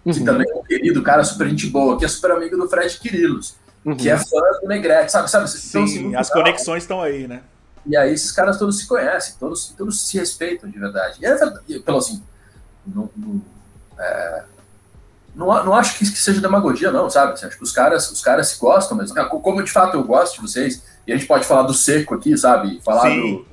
que 0.04 0.20
uhum. 0.20 0.26
também 0.26 0.46
é 0.48 0.54
um 0.54 0.62
querido, 0.62 1.02
cara 1.02 1.24
super 1.24 1.48
gente 1.50 1.68
boa, 1.68 1.98
que 1.98 2.04
é 2.04 2.08
super 2.08 2.32
amigo 2.32 2.58
do 2.58 2.68
Fred 2.68 3.00
Quirilos, 3.00 3.56
uhum. 3.84 3.96
que 3.96 4.10
é 4.10 4.18
fã 4.18 4.42
do 4.62 4.68
Negrete, 4.68 5.12
sabe? 5.12 5.32
sabe? 5.32 5.46
Então, 5.46 5.58
Sim, 5.58 5.70
então, 5.70 5.84
assim, 5.84 6.16
as 6.16 6.30
legal. 6.30 6.44
conexões 6.44 6.84
estão 6.84 7.02
aí, 7.02 7.28
né? 7.28 7.42
E 7.86 7.98
aí 7.98 8.14
esses 8.14 8.32
caras 8.32 8.58
todos 8.58 8.78
se 8.78 8.88
conhecem, 8.88 9.36
todos, 9.40 9.74
todos 9.78 10.08
se 10.08 10.18
respeitam 10.18 10.70
de 10.70 10.78
verdade. 10.78 11.18
E 11.20 11.26
é 11.26 11.36
verdade, 11.36 11.80
pelo 11.80 11.98
assim, 11.98 12.24
não, 12.86 13.10
não, 13.16 13.42
é, 14.00 14.44
não, 15.36 15.66
não, 15.66 15.76
acho 15.76 15.98
que, 15.98 16.10
que 16.10 16.18
seja 16.18 16.42
demagogia, 16.42 16.92
não, 16.92 17.10
sabe? 17.10 17.34
Acho 17.34 17.58
que 17.58 17.64
os 17.64 17.72
caras, 17.72 18.12
os 18.12 18.22
caras 18.22 18.50
se 18.50 18.60
gostam 18.60 18.98
mesmo. 18.98 19.16
Como 19.30 19.64
de 19.64 19.72
fato 19.72 19.96
eu 19.96 20.04
gosto 20.04 20.36
de 20.36 20.42
vocês, 20.42 20.84
e 21.08 21.14
a 21.14 21.18
gente 21.18 21.28
pode 21.28 21.46
falar 21.46 21.64
do 21.64 21.74
seco 21.74 22.16
aqui, 22.16 22.38
sabe? 22.38 22.82
Falar 22.84 23.10
do, 23.10 23.46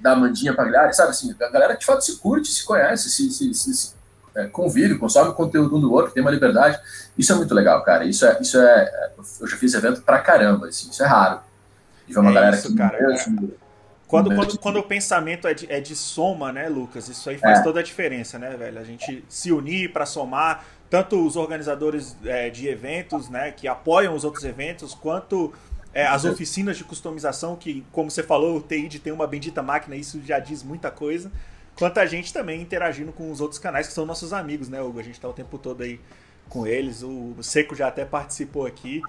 da 0.00 0.16
Mandinha 0.16 0.54
Pagliari, 0.54 0.94
sabe 0.94 1.10
assim, 1.10 1.34
a 1.40 1.48
galera 1.48 1.74
de 1.74 1.84
fato 1.84 2.04
se 2.04 2.16
curte, 2.16 2.48
se 2.48 2.64
conhece, 2.64 3.10
se, 3.10 3.30
se, 3.30 3.54
se, 3.54 3.74
se 3.74 3.94
é, 4.34 4.46
convive, 4.46 4.98
consome 4.98 5.32
conteúdo 5.32 5.76
um 5.76 5.80
do 5.80 5.92
outro, 5.92 6.12
tem 6.12 6.22
uma 6.22 6.30
liberdade. 6.30 6.78
Isso 7.16 7.32
é 7.32 7.34
muito 7.34 7.54
legal, 7.54 7.82
cara. 7.82 8.04
Isso 8.04 8.26
é, 8.26 8.38
isso 8.40 8.58
é, 8.58 9.12
eu 9.40 9.46
já 9.46 9.56
fiz 9.56 9.74
evento 9.74 10.02
pra 10.02 10.18
caramba, 10.18 10.68
assim, 10.68 10.90
isso 10.90 11.02
é 11.02 11.06
raro. 11.06 11.40
E 12.08 12.12
ver 12.12 12.20
uma 12.20 12.30
é 12.30 12.34
galera 12.34 12.56
isso, 12.56 12.68
que 12.68 12.76
cara, 12.76 12.98
mesmo, 14.06 14.32
é. 14.32 14.36
Quando, 14.36 14.36
quando, 14.36 14.58
quando 14.58 14.76
o 14.78 14.82
pensamento 14.82 15.48
é 15.48 15.54
de, 15.54 15.70
é 15.70 15.80
de 15.80 15.96
soma, 15.96 16.52
né, 16.52 16.68
Lucas? 16.68 17.08
Isso 17.08 17.28
aí 17.28 17.38
faz 17.38 17.60
é. 17.60 17.62
toda 17.62 17.80
a 17.80 17.82
diferença, 17.82 18.38
né, 18.38 18.56
velho? 18.56 18.78
A 18.78 18.84
gente 18.84 19.24
se 19.28 19.50
unir 19.52 19.92
para 19.92 20.06
somar, 20.06 20.64
tanto 20.88 21.24
os 21.26 21.36
organizadores 21.36 22.16
é, 22.24 22.48
de 22.48 22.68
eventos, 22.68 23.28
né, 23.28 23.50
que 23.50 23.66
apoiam 23.66 24.14
os 24.14 24.24
outros 24.24 24.44
eventos, 24.44 24.94
quanto 24.94 25.52
é, 25.92 26.06
as 26.06 26.24
oficinas 26.24 26.76
de 26.76 26.84
customização, 26.84 27.56
que, 27.56 27.84
como 27.90 28.10
você 28.10 28.22
falou, 28.22 28.58
o 28.58 28.60
TID 28.60 28.98
tem 29.00 29.12
uma 29.12 29.26
bendita 29.26 29.62
máquina, 29.62 29.96
isso 29.96 30.20
já 30.24 30.38
diz 30.38 30.62
muita 30.62 30.90
coisa. 30.90 31.32
Quanto 31.74 31.98
a 31.98 32.06
gente 32.06 32.32
também 32.32 32.60
interagindo 32.60 33.12
com 33.12 33.30
os 33.30 33.40
outros 33.40 33.58
canais 33.58 33.86
que 33.86 33.92
são 33.92 34.06
nossos 34.06 34.32
amigos, 34.32 34.68
né, 34.68 34.80
Hugo? 34.80 34.98
A 34.98 35.02
gente 35.02 35.20
tá 35.20 35.28
o 35.28 35.32
tempo 35.32 35.58
todo 35.58 35.82
aí 35.82 36.00
com 36.48 36.66
eles. 36.66 37.02
O 37.02 37.34
Seco 37.42 37.74
já 37.74 37.88
até 37.88 38.04
participou 38.04 38.66
aqui. 38.66 39.02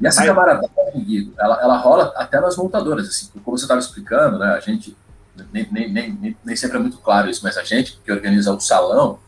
E 0.00 0.06
essa 0.06 0.24
camaradagem, 0.24 0.70
Guido, 0.96 1.34
ela, 1.38 1.60
ela 1.60 1.76
rola 1.76 2.12
até 2.16 2.40
nas 2.40 2.56
montadoras, 2.56 3.08
assim, 3.08 3.28
como 3.44 3.56
você 3.56 3.64
estava 3.64 3.80
explicando, 3.80 4.38
né? 4.38 4.54
A 4.54 4.60
gente, 4.60 4.96
nem, 5.52 5.68
nem, 5.70 5.92
nem, 5.92 6.36
nem 6.42 6.56
sempre 6.56 6.78
é 6.78 6.80
muito 6.80 6.98
claro 6.98 7.28
isso, 7.28 7.40
mas 7.42 7.58
a 7.58 7.62
gente 7.62 8.00
que 8.02 8.10
organiza 8.10 8.52
o 8.52 8.60
salão, 8.60 9.18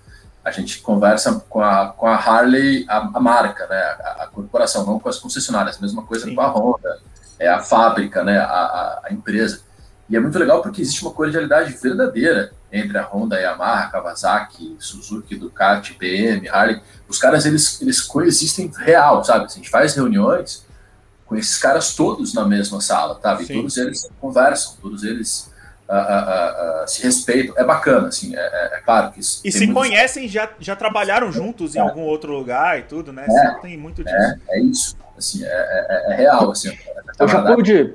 a 0.44 0.50
gente 0.50 0.80
conversa 0.80 1.44
com 1.48 1.60
a, 1.60 1.88
com 1.88 2.06
a 2.06 2.16
Harley, 2.16 2.84
a, 2.88 2.98
a 3.14 3.20
marca, 3.20 3.66
né, 3.66 3.76
a, 3.76 4.24
a, 4.24 4.26
corporação, 4.26 4.84
não 4.84 4.98
com 4.98 5.08
as 5.08 5.18
concessionárias, 5.18 5.78
mesma 5.78 6.02
coisa 6.02 6.24
Sim. 6.24 6.34
com 6.34 6.40
a 6.40 6.48
Honda, 6.48 6.98
é 7.38 7.48
a 7.48 7.60
fábrica, 7.60 8.24
né, 8.24 8.38
a, 8.38 9.00
a, 9.04 9.12
empresa. 9.12 9.60
E 10.08 10.16
é 10.16 10.20
muito 10.20 10.38
legal 10.38 10.62
porque 10.62 10.82
existe 10.82 11.02
uma 11.02 11.12
cordialidade 11.12 11.72
verdadeira 11.72 12.52
entre 12.72 12.96
a 12.98 13.04
Honda, 13.04 13.36
e 13.36 13.44
a 13.44 13.50
Yamaha, 13.50 13.90
Kawasaki, 13.90 14.76
Suzuki, 14.78 15.36
Ducati, 15.36 15.96
BM, 15.98 16.48
Harley. 16.48 16.80
Os 17.06 17.18
caras, 17.18 17.44
eles, 17.44 17.80
eles 17.82 18.00
coexistem 18.00 18.70
real, 18.78 19.22
sabe? 19.22 19.44
A 19.44 19.48
gente 19.48 19.68
faz 19.68 19.94
reuniões 19.94 20.66
com 21.26 21.36
esses 21.36 21.58
caras 21.58 21.94
todos 21.94 22.34
na 22.34 22.46
mesma 22.46 22.80
sala, 22.80 23.18
sabe? 23.22 23.44
E 23.44 23.46
todos 23.46 23.76
eles 23.76 24.08
conversam, 24.20 24.74
todos 24.80 25.02
eles 25.02 25.50
uh, 25.88 26.84
uh, 26.84 26.88
se 26.88 27.02
respeitam. 27.02 27.54
É 27.58 27.64
bacana, 27.64 28.08
assim, 28.08 28.34
é, 28.34 28.40
é, 28.40 28.78
é 28.78 28.80
claro 28.80 29.12
que 29.12 29.20
isso. 29.20 29.40
E 29.44 29.52
se 29.52 29.66
conhecem, 29.68 30.26
já, 30.26 30.50
já 30.58 30.74
trabalharam 30.74 31.30
juntos 31.30 31.76
é. 31.76 31.78
em 31.78 31.82
algum 31.82 32.02
outro 32.02 32.32
lugar 32.32 32.78
e 32.78 32.82
tudo, 32.82 33.12
né? 33.12 33.26
É, 33.28 33.50
tem 33.60 33.76
muito 33.76 34.02
disso. 34.02 34.16
É, 34.16 34.38
é 34.48 34.60
isso. 34.60 34.96
Assim, 35.16 35.44
é, 35.44 35.48
é, 35.48 36.12
é 36.12 36.16
real, 36.16 36.50
assim. 36.50 36.76
Eu 37.18 37.28
já 37.28 37.42
pude. 37.42 37.94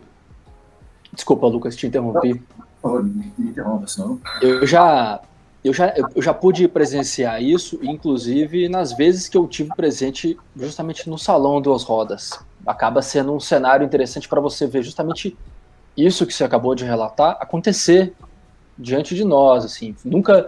Desculpa, 1.18 1.48
Lucas, 1.48 1.76
te 1.76 1.88
interrompi. 1.88 2.40
Não, 2.84 3.02
me 3.02 3.34
interrompa, 3.40 3.88
senão. 3.88 4.22
Eu 4.40 4.66
já. 4.68 5.20
Eu 5.64 5.74
já, 5.74 5.94
eu 6.16 6.22
já 6.22 6.34
pude 6.34 6.66
presenciar 6.68 7.42
isso, 7.44 7.80
inclusive 7.82 8.70
nas 8.70 8.94
vezes 8.94 9.28
que 9.28 9.36
eu 9.36 9.46
tive 9.48 9.76
presente 9.76 10.38
justamente 10.56 11.10
no 11.10 11.18
Salão 11.18 11.60
Duas 11.60 11.84
Rodas. 11.84 12.40
Acaba 12.66 13.02
sendo 13.02 13.34
um 13.34 13.40
cenário 13.40 13.84
interessante 13.84 14.30
para 14.30 14.40
você 14.40 14.66
ver 14.66 14.84
justamente 14.84 15.36
isso 15.98 16.26
que 16.26 16.34
você 16.34 16.44
acabou 16.44 16.74
de 16.74 16.86
relatar 16.86 17.36
acontecer 17.42 18.14
diante 18.78 19.14
de 19.14 19.26
nós, 19.26 19.66
assim, 19.66 19.94
nunca 20.06 20.48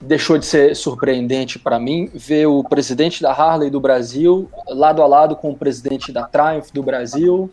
deixou 0.00 0.38
de 0.38 0.46
ser 0.46 0.76
surpreendente 0.76 1.58
para 1.58 1.78
mim 1.78 2.08
ver 2.14 2.46
o 2.46 2.62
presidente 2.62 3.20
da 3.20 3.32
Harley 3.32 3.68
do 3.68 3.80
Brasil 3.80 4.48
lado 4.68 5.02
a 5.02 5.06
lado 5.06 5.34
com 5.34 5.50
o 5.50 5.56
presidente 5.56 6.12
da 6.12 6.22
Triumph 6.22 6.70
do 6.72 6.82
Brasil 6.84 7.50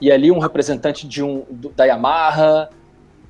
e 0.00 0.10
ali 0.12 0.30
um 0.30 0.38
representante 0.38 1.06
de 1.06 1.22
um 1.22 1.44
do, 1.50 1.70
da 1.70 1.84
Yamaha. 1.84 2.70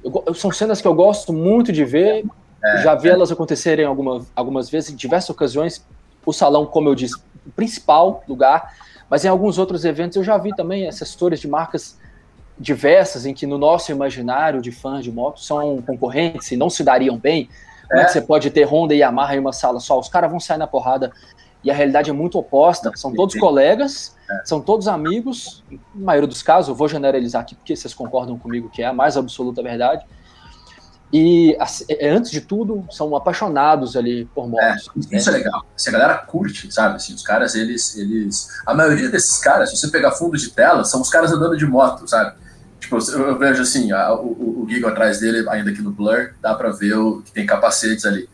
Eu, 0.04 0.34
são 0.34 0.52
cenas 0.52 0.80
que 0.80 0.88
eu 0.88 0.94
gosto 0.94 1.32
muito 1.32 1.72
de 1.72 1.84
ver, 1.84 2.24
é, 2.64 2.82
já 2.82 2.94
vi 2.94 3.08
é. 3.08 3.12
elas 3.12 3.32
acontecerem 3.32 3.84
alguma, 3.84 4.24
algumas 4.34 4.68
vezes 4.70 4.90
em 4.90 4.96
diversas 4.96 5.30
ocasiões. 5.30 5.84
O 6.24 6.32
salão, 6.32 6.66
como 6.66 6.88
eu 6.88 6.94
disse, 6.94 7.16
o 7.46 7.50
principal 7.50 8.22
lugar, 8.28 8.74
mas 9.08 9.24
em 9.24 9.28
alguns 9.28 9.58
outros 9.58 9.84
eventos 9.84 10.16
eu 10.16 10.24
já 10.24 10.36
vi 10.36 10.54
também 10.54 10.86
assessores 10.86 11.40
de 11.40 11.48
marcas 11.48 11.98
diversas 12.58 13.24
em 13.24 13.32
que 13.32 13.46
no 13.46 13.56
nosso 13.56 13.92
imaginário 13.92 14.60
de 14.60 14.72
fãs 14.72 15.04
de 15.04 15.12
moto 15.12 15.40
são 15.40 15.80
concorrentes 15.82 16.50
e 16.50 16.56
não 16.56 16.68
se 16.68 16.82
dariam 16.82 17.16
bem. 17.16 17.48
Como 17.88 18.00
é 18.00 18.04
que 18.04 18.12
você 18.12 18.20
pode 18.20 18.50
ter 18.50 18.64
Honda 18.64 18.94
e 18.94 18.98
Yamaha 18.98 19.36
em 19.36 19.38
uma 19.38 19.52
sala 19.52 19.80
só? 19.80 19.98
Os 19.98 20.08
caras 20.08 20.30
vão 20.30 20.38
sair 20.38 20.58
na 20.58 20.66
porrada 20.66 21.10
e 21.62 21.70
a 21.70 21.74
realidade 21.74 22.10
é 22.10 22.12
muito 22.12 22.38
oposta. 22.38 22.92
São 22.94 23.12
todos 23.12 23.34
colegas, 23.34 24.16
é. 24.30 24.42
são 24.44 24.60
todos 24.60 24.88
amigos. 24.88 25.64
Na 25.94 26.06
maioria 26.06 26.28
dos 26.28 26.42
casos, 26.42 26.68
eu 26.68 26.74
vou 26.74 26.88
generalizar 26.88 27.42
aqui 27.42 27.54
porque 27.54 27.74
vocês 27.74 27.92
concordam 27.92 28.38
comigo 28.38 28.70
que 28.70 28.82
é 28.82 28.86
a 28.86 28.92
mais 28.92 29.16
absoluta 29.16 29.62
verdade. 29.62 30.04
E, 31.12 31.56
é, 31.88 32.10
antes 32.10 32.30
de 32.30 32.42
tudo, 32.42 32.84
são 32.90 33.16
apaixonados 33.16 33.96
ali 33.96 34.26
por 34.34 34.46
motos. 34.46 34.90
É, 35.10 35.16
isso 35.16 35.30
é 35.30 35.32
legal. 35.32 35.64
Se 35.74 35.88
a 35.88 35.92
galera 35.92 36.18
curte, 36.18 36.72
sabe? 36.72 36.96
Assim, 36.96 37.14
os 37.14 37.22
caras, 37.22 37.54
eles, 37.54 37.96
eles. 37.96 38.48
A 38.66 38.74
maioria 38.74 39.08
desses 39.08 39.38
caras, 39.38 39.70
se 39.70 39.76
você 39.76 39.88
pegar 39.88 40.12
fundo 40.12 40.36
de 40.36 40.50
tela, 40.50 40.84
são 40.84 41.00
os 41.00 41.08
caras 41.08 41.32
andando 41.32 41.56
de 41.56 41.66
moto, 41.66 42.06
sabe? 42.06 42.36
Tipo, 42.78 42.98
eu, 43.10 43.28
eu 43.28 43.38
vejo 43.38 43.62
assim, 43.62 43.90
a, 43.90 44.12
o, 44.14 44.64
o 44.64 44.66
Gigo 44.68 44.86
atrás 44.86 45.18
dele, 45.18 45.48
ainda 45.48 45.70
aqui 45.70 45.80
no 45.80 45.90
Blur, 45.90 46.34
dá 46.42 46.54
pra 46.54 46.70
ver 46.70 46.94
o, 46.94 47.22
que 47.22 47.32
tem 47.32 47.46
capacetes 47.46 48.04
ali. 48.04 48.28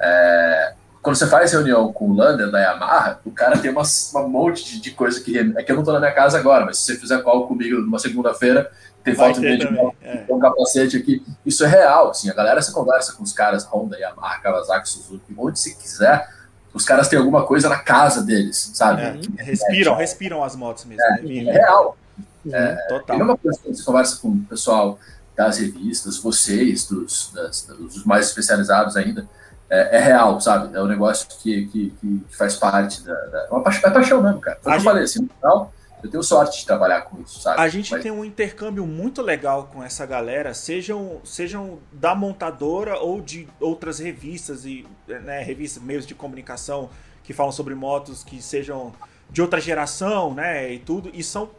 É, 0.00 0.74
quando 1.04 1.16
você 1.16 1.26
faz 1.26 1.52
reunião 1.52 1.92
com 1.92 2.08
o 2.08 2.14
Lander 2.16 2.50
da 2.50 2.58
Yamaha, 2.58 3.20
o 3.26 3.30
cara 3.30 3.58
tem 3.58 3.70
uma, 3.70 3.82
uma 4.12 4.26
monte 4.26 4.64
de, 4.64 4.80
de 4.80 4.90
coisa 4.92 5.20
que. 5.20 5.38
É 5.38 5.62
que 5.62 5.70
eu 5.70 5.76
não 5.76 5.84
tô 5.84 5.92
na 5.92 6.00
minha 6.00 6.12
casa 6.12 6.38
agora, 6.38 6.64
mas 6.64 6.78
se 6.78 6.86
você 6.86 6.96
fizer 6.96 7.22
call 7.22 7.46
comigo 7.46 7.78
numa 7.78 7.98
segunda-feira, 7.98 8.70
tem 9.04 9.14
foto 9.14 9.38
minha 9.38 9.58
de 9.58 9.66
é. 10.02 10.24
um 10.30 10.38
capacete 10.38 10.96
aqui. 10.96 11.22
Isso 11.44 11.62
é 11.62 11.68
real, 11.68 12.08
assim. 12.08 12.30
A 12.30 12.34
galera, 12.34 12.62
você 12.62 12.72
conversa 12.72 13.12
com 13.12 13.22
os 13.22 13.34
caras 13.34 13.66
Honda, 13.66 13.98
Yamaha, 13.98 14.40
Kawasaki, 14.40 14.88
Suzuki, 14.88 15.34
onde 15.36 15.60
se 15.60 15.76
quiser 15.76 16.26
os 16.72 16.84
caras 16.84 17.06
têm 17.06 17.18
alguma 17.18 17.46
coisa 17.46 17.68
na 17.68 17.78
casa 17.78 18.20
deles, 18.20 18.72
sabe? 18.74 19.02
É, 19.02 19.42
respiram, 19.44 19.94
respiram 19.94 20.42
as 20.42 20.56
motos 20.56 20.84
mesmo. 20.86 21.04
É, 21.04 21.22
né? 21.22 21.50
é 21.50 21.52
real. 21.52 21.96
Uhum, 22.44 22.54
é, 22.54 22.74
total. 22.88 23.20
É 23.20 23.22
uma 23.22 23.36
coisa 23.38 23.58
que 23.62 23.68
você 23.68 23.84
conversa 23.84 24.16
com 24.20 24.28
o 24.28 24.40
pessoal 24.40 24.98
das 25.36 25.58
revistas, 25.58 26.18
vocês, 26.18 26.86
dos, 26.86 27.30
das, 27.32 27.62
dos 27.62 28.04
mais 28.04 28.26
especializados 28.26 28.96
ainda, 28.96 29.28
é, 29.70 29.96
é, 29.96 30.00
real, 30.00 30.40
sabe? 30.40 30.76
É 30.76 30.82
um 30.82 30.86
negócio 30.86 31.26
que, 31.40 31.66
que, 31.66 31.90
que 31.90 32.24
faz 32.36 32.56
parte 32.56 33.02
da. 33.02 33.14
da 33.14 33.46
é 33.46 33.48
uma 33.50 33.62
paixão, 33.62 33.90
é 33.90 33.92
paixão 33.92 34.22
mesmo, 34.22 34.40
cara. 34.40 34.58
Foi 34.62 34.72
o 34.72 34.74
que 34.74 34.80
eu 34.80 34.84
falei, 34.84 35.04
assim, 35.04 35.22
no 35.22 35.28
final, 35.28 35.72
eu 36.02 36.10
tenho 36.10 36.22
sorte 36.22 36.60
de 36.60 36.66
trabalhar 36.66 37.02
com 37.02 37.20
isso, 37.22 37.40
sabe? 37.40 37.60
A 37.60 37.68
gente 37.68 37.90
Mas... 37.92 38.02
tem 38.02 38.12
um 38.12 38.24
intercâmbio 38.24 38.86
muito 38.86 39.22
legal 39.22 39.70
com 39.72 39.82
essa 39.82 40.04
galera, 40.04 40.52
sejam, 40.52 41.20
sejam 41.24 41.78
da 41.90 42.14
montadora 42.14 42.98
ou 42.98 43.20
de 43.20 43.48
outras 43.58 43.98
revistas 43.98 44.66
e 44.66 44.86
né, 45.08 45.42
revistas, 45.42 45.82
meios 45.82 46.06
de 46.06 46.14
comunicação 46.14 46.90
que 47.22 47.32
falam 47.32 47.50
sobre 47.50 47.74
motos 47.74 48.22
que 48.22 48.42
sejam 48.42 48.92
de 49.30 49.40
outra 49.40 49.60
geração, 49.60 50.34
né? 50.34 50.72
E 50.74 50.78
tudo. 50.78 51.10
E 51.14 51.24
são 51.24 51.50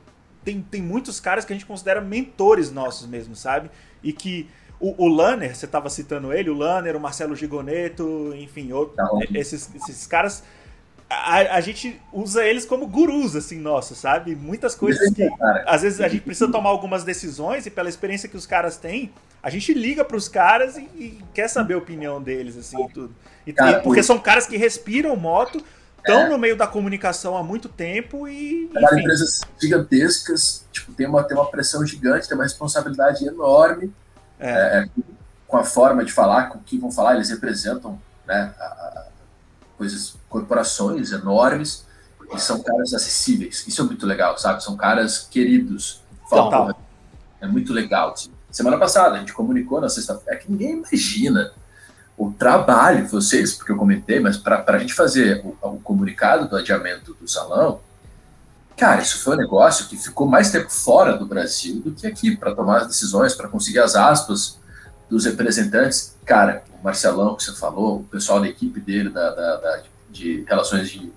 tem, 0.43 0.61
tem 0.61 0.81
muitos 0.81 1.19
caras 1.19 1.43
que 1.43 1.51
a 1.51 1.55
gente 1.55 1.65
considera 1.65 1.99
mentores 1.99 2.71
nossos 2.71 3.07
mesmo, 3.07 3.35
sabe? 3.35 3.71
E 4.03 4.13
que 4.13 4.47
o, 4.79 5.05
o 5.05 5.07
Lanner, 5.07 5.55
você 5.55 5.65
estava 5.65 5.89
citando 5.89 6.33
ele, 6.33 6.49
o 6.49 6.53
Lanner, 6.53 6.95
o 6.95 6.99
Marcelo 6.99 7.35
Gigoneto, 7.35 8.33
enfim, 8.35 8.71
outro, 8.71 8.95
tá 8.95 9.09
esses, 9.33 9.69
esses 9.75 10.05
caras. 10.05 10.43
A, 11.09 11.57
a, 11.57 11.61
gente 11.61 12.01
usa 12.11 12.43
eles 12.43 12.65
como 12.65 12.87
gurus, 12.87 13.35
assim, 13.35 13.59
nossos, 13.59 13.97
sabe? 13.97 14.35
Muitas 14.35 14.73
coisas 14.75 15.13
que. 15.13 15.29
Às 15.65 15.83
vezes 15.83 16.01
a 16.01 16.07
gente 16.07 16.23
precisa 16.23 16.51
tomar 16.51 16.69
algumas 16.69 17.03
decisões 17.03 17.65
e 17.65 17.69
pela 17.69 17.87
experiência 17.87 18.27
que 18.27 18.35
os 18.35 18.45
caras 18.45 18.75
têm, 18.75 19.13
a 19.41 19.49
gente 19.49 19.73
liga 19.73 20.03
para 20.03 20.17
os 20.17 20.27
caras 20.27 20.75
e, 20.77 20.81
e, 20.95 21.23
quer 21.33 21.47
saber 21.47 21.75
a 21.75 21.77
opinião 21.77 22.21
deles, 22.21 22.57
assim, 22.57 22.83
e 22.83 22.89
tudo. 22.89 23.15
E, 23.45 23.53
Cara, 23.53 23.79
porque 23.81 24.01
são 24.01 24.17
caras 24.17 24.47
que 24.47 24.57
respiram 24.57 25.15
moto, 25.15 25.63
estão 25.99 26.21
é. 26.21 26.29
no 26.29 26.37
meio 26.39 26.57
da 26.57 26.65
comunicação 26.65 27.37
há 27.37 27.43
muito 27.43 27.69
tempo 27.69 28.27
e. 28.27 28.67
Trabalham 28.73 28.99
empresas 28.99 29.41
gigantescas, 29.61 30.65
tipo, 30.71 30.91
tem 30.93 31.07
uma, 31.07 31.23
tem 31.23 31.37
uma 31.37 31.49
pressão 31.49 31.85
gigante, 31.85 32.27
tem 32.27 32.35
uma 32.35 32.43
responsabilidade 32.43 33.25
enorme 33.25 33.93
é. 34.49 34.79
É, 34.79 34.89
com 35.47 35.57
a 35.57 35.63
forma 35.63 36.03
de 36.03 36.11
falar, 36.11 36.49
com 36.49 36.57
o 36.57 36.61
que 36.61 36.77
vão 36.77 36.91
falar, 36.91 37.15
eles 37.15 37.29
representam 37.29 37.99
né, 38.25 38.53
a, 38.59 38.63
a, 38.63 39.05
coisas, 39.77 40.15
corporações 40.27 41.11
enormes 41.11 41.85
e 42.33 42.39
são 42.39 42.61
caras 42.61 42.93
acessíveis. 42.93 43.65
Isso 43.67 43.81
é 43.81 43.85
muito 43.85 44.05
legal, 44.05 44.37
sabe? 44.37 44.63
São 44.63 44.75
caras 44.75 45.27
queridos. 45.29 46.01
É 47.39 47.47
muito 47.47 47.71
legal. 47.71 48.15
Semana 48.49 48.77
passada 48.77 49.15
a 49.15 49.19
gente 49.19 49.33
comunicou 49.33 49.79
na 49.81 49.89
sexta-feira, 49.89 50.35
é 50.35 50.41
que 50.41 50.51
ninguém 50.51 50.73
imagina 50.73 51.51
o 52.17 52.31
trabalho, 52.31 53.07
vocês, 53.07 53.53
porque 53.53 53.71
eu 53.71 53.77
comentei, 53.77 54.19
mas 54.19 54.37
para 54.37 54.63
a 54.65 54.77
gente 54.77 54.93
fazer 54.93 55.41
o, 55.43 55.57
o, 55.61 55.79
comunicado 55.81 56.47
do 56.47 56.55
adiamento 56.55 57.13
do 57.15 57.27
salão, 57.27 57.81
cara, 58.77 59.01
isso 59.01 59.23
foi 59.23 59.35
um 59.35 59.39
negócio 59.39 59.87
que 59.87 59.97
ficou 59.97 60.27
mais 60.27 60.51
tempo 60.51 60.69
fora 60.69 61.17
do 61.17 61.25
Brasil 61.25 61.81
do 61.81 61.91
que 61.91 62.05
aqui, 62.05 62.35
para 62.35 62.53
tomar 62.53 62.81
as 62.81 62.87
decisões, 62.87 63.33
para 63.33 63.47
conseguir 63.47 63.79
as 63.79 63.95
aspas 63.95 64.59
dos 65.09 65.25
representantes. 65.25 66.15
Cara, 66.25 66.63
o 66.79 66.83
Marcelão 66.83 67.35
que 67.35 67.43
você 67.43 67.53
falou, 67.53 67.97
o 67.97 68.03
pessoal 68.03 68.39
da 68.39 68.47
equipe 68.47 68.79
dele, 68.79 69.09
da, 69.09 69.29
da, 69.31 69.55
da 69.57 69.83
de 70.09 70.45
relações 70.47 70.89
de 70.89 71.11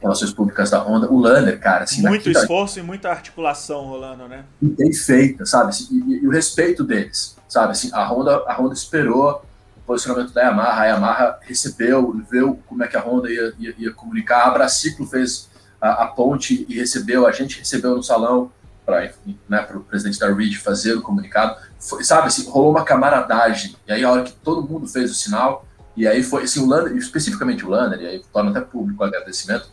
relações 0.00 0.30
públicas 0.30 0.70
da 0.70 0.78
Honda, 0.78 1.10
o 1.10 1.18
Lanner, 1.18 1.58
cara. 1.58 1.84
Assim, 1.84 2.02
Muito 2.02 2.30
esforço 2.30 2.78
e 2.78 2.82
muita 2.82 3.08
articulação 3.08 3.86
rolando, 3.86 4.28
né? 4.28 4.44
Bem 4.60 4.92
feita, 4.92 5.46
sabe? 5.46 5.70
Assim, 5.70 5.88
e, 5.90 6.22
e, 6.22 6.26
o 6.26 6.30
respeito 6.30 6.84
deles, 6.84 7.34
sabe? 7.48 7.72
Assim, 7.72 7.90
a 7.92 8.06
Honda, 8.06 8.44
a 8.46 8.54
Honda 8.54 8.74
esperou 8.74 9.42
posicionamento 9.86 10.32
da 10.32 10.42
Yamaha, 10.42 10.82
a 10.82 10.86
Yamaha 10.86 11.38
recebeu, 11.42 12.12
viu 12.30 12.60
como 12.66 12.82
é 12.82 12.88
que 12.88 12.96
a 12.96 13.00
Honda 13.00 13.30
ia, 13.30 13.54
ia, 13.58 13.74
ia 13.78 13.92
comunicar, 13.92 14.48
a 14.48 14.50
Braciclo 14.50 15.06
fez 15.06 15.48
a, 15.80 16.04
a, 16.04 16.06
ponte 16.06 16.66
e 16.68 16.74
recebeu, 16.74 17.26
a 17.26 17.32
gente 17.32 17.58
recebeu 17.58 17.96
no 17.96 18.02
salão 18.02 18.50
para 18.84 19.12
né, 19.48 19.66
o 19.74 19.80
presidente 19.80 20.18
da 20.18 20.32
Reed 20.32 20.56
fazer 20.56 20.94
o 20.94 21.02
comunicado, 21.02 21.56
foi, 21.78 22.04
sabe, 22.04 22.28
assim, 22.28 22.48
rolou 22.48 22.70
uma 22.70 22.84
camaradagem, 22.84 23.74
e 23.86 23.92
aí 23.92 24.04
a 24.04 24.10
hora 24.10 24.22
que 24.22 24.32
todo 24.32 24.66
mundo 24.66 24.86
fez 24.86 25.10
o 25.10 25.14
sinal, 25.14 25.66
e 25.96 26.06
aí 26.06 26.22
foi, 26.22 26.44
assim, 26.44 26.60
o 26.60 26.66
Lanner, 26.66 26.96
especificamente 26.96 27.64
o 27.64 27.68
Lanner, 27.68 28.00
e 28.00 28.06
aí 28.06 28.22
torna 28.32 28.50
até 28.50 28.60
público 28.60 29.02
o 29.02 29.06
agradecimento, 29.06 29.68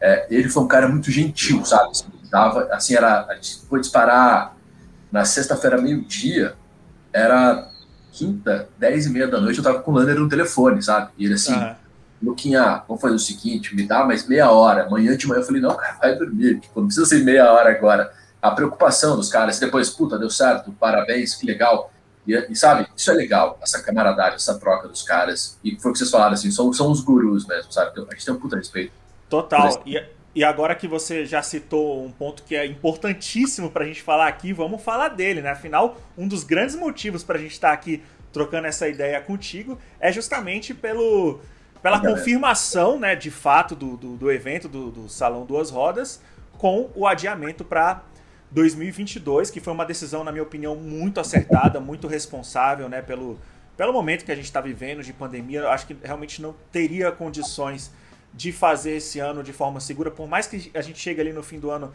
é, 0.00 0.26
ele 0.30 0.48
foi 0.50 0.62
um 0.62 0.68
cara 0.68 0.86
muito 0.86 1.10
gentil, 1.10 1.64
sabe, 1.64 1.90
assim, 1.90 2.04
dava, 2.30 2.68
assim, 2.70 2.94
era, 2.94 3.24
a 3.26 3.34
gente 3.34 3.62
foi 3.66 3.80
disparar 3.80 4.54
na 5.10 5.24
sexta-feira, 5.24 5.80
meio-dia, 5.80 6.54
era 7.12 7.70
quinta, 8.12 8.68
dez 8.78 9.06
e 9.06 9.10
meia 9.10 9.28
da 9.28 9.40
noite, 9.40 9.58
eu 9.58 9.64
tava 9.64 9.80
com 9.80 9.92
o 9.92 9.94
Lander 9.94 10.18
no 10.18 10.28
telefone, 10.28 10.82
sabe? 10.82 11.10
E 11.16 11.24
ele 11.24 11.34
assim. 11.34 11.54
Luquinha, 12.22 12.82
vamos 12.86 13.00
fazer 13.00 13.14
o 13.14 13.18
seguinte, 13.18 13.74
me 13.74 13.86
dá 13.86 14.04
mais 14.04 14.26
meia 14.26 14.50
hora. 14.50 14.86
Amanhã 14.86 15.16
de 15.16 15.26
manhã 15.26 15.40
eu 15.40 15.46
falei, 15.46 15.62
não, 15.62 15.76
cara, 15.76 15.96
vai 16.00 16.16
dormir, 16.16 16.60
tipo, 16.60 16.80
não 16.80 16.86
precisa 16.88 17.06
ser 17.06 17.22
meia 17.24 17.52
hora 17.52 17.70
agora. 17.70 18.12
A 18.42 18.50
preocupação 18.50 19.16
dos 19.16 19.28
caras, 19.28 19.58
depois, 19.58 19.90
puta, 19.90 20.18
deu 20.18 20.30
certo, 20.30 20.72
parabéns, 20.72 21.34
que 21.34 21.46
legal. 21.46 21.92
E, 22.26 22.34
e, 22.34 22.56
sabe, 22.56 22.86
isso 22.96 23.10
é 23.10 23.14
legal, 23.14 23.58
essa 23.62 23.82
camaradagem, 23.82 24.34
essa 24.34 24.58
troca 24.58 24.88
dos 24.88 25.02
caras. 25.02 25.58
E 25.64 25.78
foi 25.80 25.90
o 25.90 25.92
que 25.92 25.98
vocês 25.98 26.10
falaram, 26.10 26.34
assim, 26.34 26.50
são, 26.50 26.72
são 26.72 26.90
os 26.90 27.00
gurus 27.00 27.46
mesmo, 27.46 27.72
sabe? 27.72 27.92
A 27.98 28.14
gente 28.14 28.24
tem 28.24 28.34
um 28.34 28.38
puta 28.38 28.56
respeito. 28.56 28.92
Total. 29.28 29.82
E, 29.86 30.02
e 30.34 30.44
agora 30.44 30.74
que 30.74 30.86
você 30.86 31.24
já 31.24 31.42
citou 31.42 32.04
um 32.04 32.10
ponto 32.10 32.42
que 32.42 32.54
é 32.54 32.66
importantíssimo 32.66 33.70
para 33.70 33.84
a 33.84 33.86
gente 33.86 34.02
falar 34.02 34.28
aqui, 34.28 34.52
vamos 34.52 34.82
falar 34.82 35.08
dele, 35.08 35.40
né? 35.40 35.50
Afinal, 35.50 35.96
um 36.16 36.28
dos 36.28 36.44
grandes 36.44 36.76
motivos 36.76 37.22
para 37.22 37.38
a 37.38 37.40
gente 37.40 37.52
estar 37.52 37.68
tá 37.68 37.74
aqui 37.74 38.02
trocando 38.32 38.66
essa 38.66 38.86
ideia 38.88 39.20
contigo 39.20 39.78
é 39.98 40.12
justamente 40.12 40.74
pelo, 40.74 41.40
pela 41.82 42.00
confirmação, 42.00 42.98
né, 42.98 43.14
de 43.14 43.30
fato, 43.30 43.74
do, 43.74 43.96
do, 43.96 44.16
do 44.16 44.30
evento 44.30 44.68
do, 44.68 44.90
do, 44.90 45.08
Salão 45.08 45.44
Duas 45.44 45.70
Rodas 45.70 46.20
com 46.56 46.90
o 46.94 47.06
adiamento 47.06 47.64
para 47.64 48.02
2022, 48.50 49.50
que 49.50 49.60
foi 49.60 49.72
uma 49.72 49.84
decisão, 49.84 50.24
na 50.24 50.32
minha 50.32 50.42
opinião, 50.42 50.74
muito 50.74 51.20
acertada, 51.20 51.78
muito 51.78 52.08
responsável, 52.08 52.88
né, 52.88 53.00
pelo, 53.00 53.38
pelo 53.76 53.92
momento 53.92 54.24
que 54.24 54.32
a 54.32 54.34
gente 54.34 54.46
está 54.46 54.60
vivendo 54.60 55.02
de 55.02 55.12
pandemia. 55.12 55.60
Eu 55.60 55.70
acho 55.70 55.86
que 55.86 55.96
realmente 56.02 56.42
não 56.42 56.54
teria 56.72 57.12
condições 57.12 57.92
de 58.34 58.50
fazer 58.52 58.96
esse 58.96 59.20
ano 59.20 59.42
de 59.42 59.52
forma 59.52 59.80
segura, 59.80 60.10
por 60.10 60.28
mais 60.28 60.46
que 60.46 60.70
a 60.74 60.82
gente 60.82 60.98
chegue 60.98 61.20
ali 61.20 61.32
no 61.32 61.42
fim 61.42 61.60
do 61.60 61.70
ano, 61.70 61.94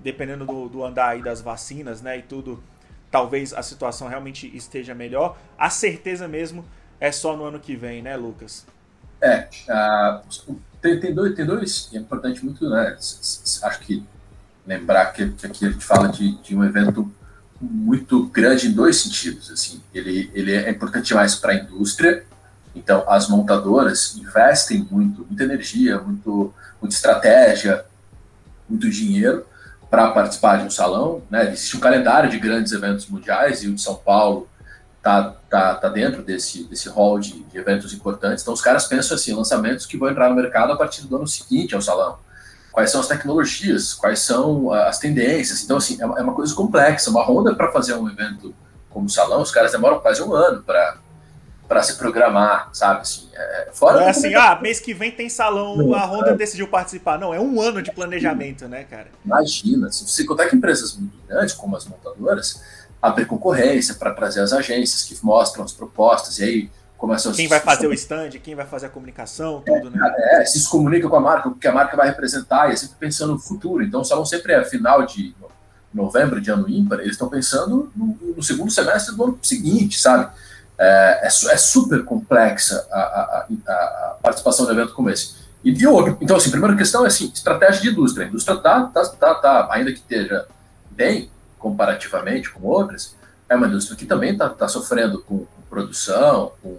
dependendo 0.00 0.44
do, 0.44 0.68
do 0.68 0.84
andar 0.84 1.08
aí 1.08 1.22
das 1.22 1.40
vacinas, 1.40 2.00
né, 2.00 2.18
e 2.18 2.22
tudo, 2.22 2.62
talvez 3.10 3.52
a 3.52 3.62
situação 3.62 4.06
realmente 4.06 4.54
esteja 4.56 4.94
melhor. 4.94 5.36
A 5.58 5.68
certeza 5.70 6.28
mesmo 6.28 6.64
é 7.00 7.10
só 7.10 7.36
no 7.36 7.44
ano 7.44 7.58
que 7.58 7.74
vem, 7.74 8.02
né, 8.02 8.16
Lucas? 8.16 8.66
É, 9.20 9.48
uh, 9.68 10.54
tem, 10.80 11.00
tem, 11.00 11.14
dois, 11.14 11.34
tem 11.34 11.44
dois, 11.44 11.90
é 11.92 11.98
importante 11.98 12.44
muito, 12.44 12.68
né, 12.68 12.96
acho 12.96 13.80
que 13.80 14.02
lembrar 14.66 15.06
que, 15.06 15.30
que 15.30 15.46
aqui 15.46 15.66
a 15.66 15.70
gente 15.70 15.84
fala 15.84 16.08
de, 16.08 16.36
de 16.42 16.54
um 16.54 16.62
evento 16.62 17.10
muito 17.60 18.26
grande 18.26 18.68
em 18.68 18.72
dois 18.72 18.96
sentidos. 18.96 19.50
Assim, 19.50 19.82
ele, 19.92 20.30
ele 20.32 20.52
é 20.52 20.70
importante 20.70 21.12
mais 21.14 21.34
para 21.34 21.52
a 21.52 21.56
indústria, 21.56 22.24
então 22.74 23.04
as 23.08 23.28
montadoras 23.28 24.16
investem 24.16 24.86
muito, 24.90 25.26
muita 25.26 25.44
energia, 25.44 25.98
muito, 25.98 26.54
muita 26.80 26.94
estratégia, 26.94 27.84
muito 28.68 28.88
dinheiro 28.88 29.44
para 29.90 30.10
participar 30.12 30.58
de 30.58 30.64
um 30.64 30.70
salão. 30.70 31.22
Né? 31.28 31.52
Existe 31.52 31.76
um 31.76 31.80
calendário 31.80 32.30
de 32.30 32.38
grandes 32.38 32.72
eventos 32.72 33.06
mundiais 33.06 33.62
e 33.62 33.68
o 33.68 33.74
de 33.74 33.82
São 33.82 33.96
Paulo 33.96 34.48
está 35.00 35.34
tá, 35.48 35.74
tá 35.74 35.88
dentro 35.88 36.22
desse, 36.22 36.64
desse 36.64 36.88
hall 36.88 37.18
de, 37.18 37.42
de 37.42 37.58
eventos 37.58 37.92
importantes. 37.92 38.42
Então 38.42 38.54
os 38.54 38.60
caras 38.60 38.86
pensam 38.86 39.16
assim, 39.16 39.32
lançamentos 39.32 39.86
que 39.86 39.96
vão 39.96 40.10
entrar 40.10 40.28
no 40.28 40.36
mercado 40.36 40.72
a 40.72 40.76
partir 40.76 41.02
do 41.02 41.16
ano 41.16 41.26
seguinte 41.26 41.74
ao 41.74 41.80
salão 41.80 42.18
quais 42.72 42.90
são 42.90 43.00
as 43.00 43.08
tecnologias, 43.08 43.92
quais 43.94 44.20
são 44.20 44.72
as 44.72 44.98
tendências. 44.98 45.62
Então, 45.62 45.76
assim, 45.76 46.00
é 46.00 46.06
uma, 46.06 46.18
é 46.18 46.22
uma 46.22 46.34
coisa 46.34 46.54
complexa. 46.54 47.10
Uma 47.10 47.24
Honda, 47.24 47.54
para 47.54 47.70
fazer 47.72 47.94
um 47.94 48.08
evento 48.08 48.54
como 48.88 49.08
salão, 49.08 49.42
os 49.42 49.50
caras 49.50 49.72
demoram 49.72 50.00
quase 50.00 50.22
um 50.22 50.32
ano 50.32 50.62
para 50.62 50.98
para 51.68 51.84
se 51.84 51.96
programar, 51.96 52.68
sabe? 52.72 53.02
Assim, 53.02 53.28
é, 53.32 53.68
fora 53.72 54.00
Não 54.00 54.06
é 54.08 54.10
assim, 54.10 54.34
ah, 54.34 54.58
mês 54.60 54.80
que 54.80 54.92
vem 54.92 55.12
tem 55.12 55.28
salão, 55.28 55.94
a 55.94 56.04
Honda 56.04 56.30
é. 56.30 56.34
decidiu 56.34 56.66
participar. 56.66 57.16
Não, 57.16 57.32
é 57.32 57.38
um 57.38 57.60
ano 57.60 57.80
de 57.80 57.92
planejamento, 57.92 58.66
né, 58.66 58.82
cara? 58.82 59.06
Imagina, 59.24 59.88
se 59.92 60.04
você 60.04 60.24
contar 60.24 60.48
que 60.48 60.56
empresas 60.56 60.96
muito 60.96 61.16
grandes, 61.28 61.54
como 61.54 61.76
as 61.76 61.86
montadoras, 61.86 62.60
abrem 63.00 63.26
concorrência 63.26 63.94
para 63.94 64.12
trazer 64.12 64.40
as 64.40 64.52
agências 64.52 65.02
que 65.02 65.16
mostram 65.24 65.64
as 65.64 65.72
propostas, 65.72 66.38
e 66.38 66.44
aí 66.44 66.70
começa 66.98 67.32
Quem 67.32 67.48
vai 67.48 67.60
fazer 67.60 67.86
o 67.86 67.94
stand, 67.94 68.30
quem 68.42 68.54
vai 68.54 68.66
fazer 68.66 68.86
a 68.86 68.90
comunicação, 68.90 69.62
tudo, 69.64 69.88
é, 69.88 69.90
né? 69.90 70.14
É, 70.18 70.44
se 70.44 70.68
comunica 70.68 71.08
com 71.08 71.16
a 71.16 71.20
marca, 71.20 71.48
o 71.48 71.54
que 71.54 71.66
a 71.66 71.72
marca 71.72 71.96
vai 71.96 72.08
representar, 72.08 72.68
e 72.68 72.72
é 72.72 72.76
sempre 72.76 72.96
pensando 72.98 73.32
no 73.32 73.38
futuro. 73.38 73.82
Então, 73.82 74.02
o 74.02 74.04
salão 74.04 74.24
sempre 74.24 74.52
é 74.52 74.62
final 74.64 75.06
de 75.06 75.34
novembro, 75.92 76.40
de 76.40 76.50
ano 76.50 76.68
ímpar, 76.68 77.00
eles 77.00 77.12
estão 77.12 77.28
pensando 77.28 77.90
no, 77.96 78.18
no, 78.36 78.42
segundo 78.42 78.70
semestre 78.70 79.16
do 79.16 79.24
ano 79.24 79.38
seguinte, 79.42 79.98
sabe? 79.98 80.30
É, 80.78 81.20
é, 81.22 81.26
é 81.26 81.56
super 81.56 82.04
complexa 82.04 82.86
a, 82.90 82.98
a, 82.98 83.46
a, 83.68 84.16
participação 84.22 84.66
no 84.66 84.72
evento 84.72 84.94
como 84.94 85.10
esse. 85.10 85.34
E, 85.64 85.72
e 85.72 85.86
outro, 85.86 86.16
então, 86.20 86.36
assim, 86.36 86.48
a 86.48 86.52
primeira 86.52 86.76
questão 86.76 87.04
é 87.04 87.08
assim, 87.08 87.30
estratégia 87.34 87.82
de 87.82 87.88
indústria. 87.88 88.26
A 88.26 88.28
indústria 88.28 88.54
está, 88.54 88.84
tá, 88.84 89.04
tá, 89.06 89.34
tá, 89.34 89.68
ainda 89.70 89.90
que 89.90 89.98
esteja 89.98 90.46
bem, 90.90 91.30
comparativamente 91.60 92.50
com 92.50 92.66
outras, 92.66 93.14
é 93.48 93.54
uma 93.54 93.68
indústria 93.68 93.96
que 93.96 94.06
também 94.06 94.32
está 94.32 94.48
tá 94.48 94.66
sofrendo 94.66 95.22
com, 95.22 95.38
com 95.38 95.62
produção, 95.68 96.52
com 96.60 96.78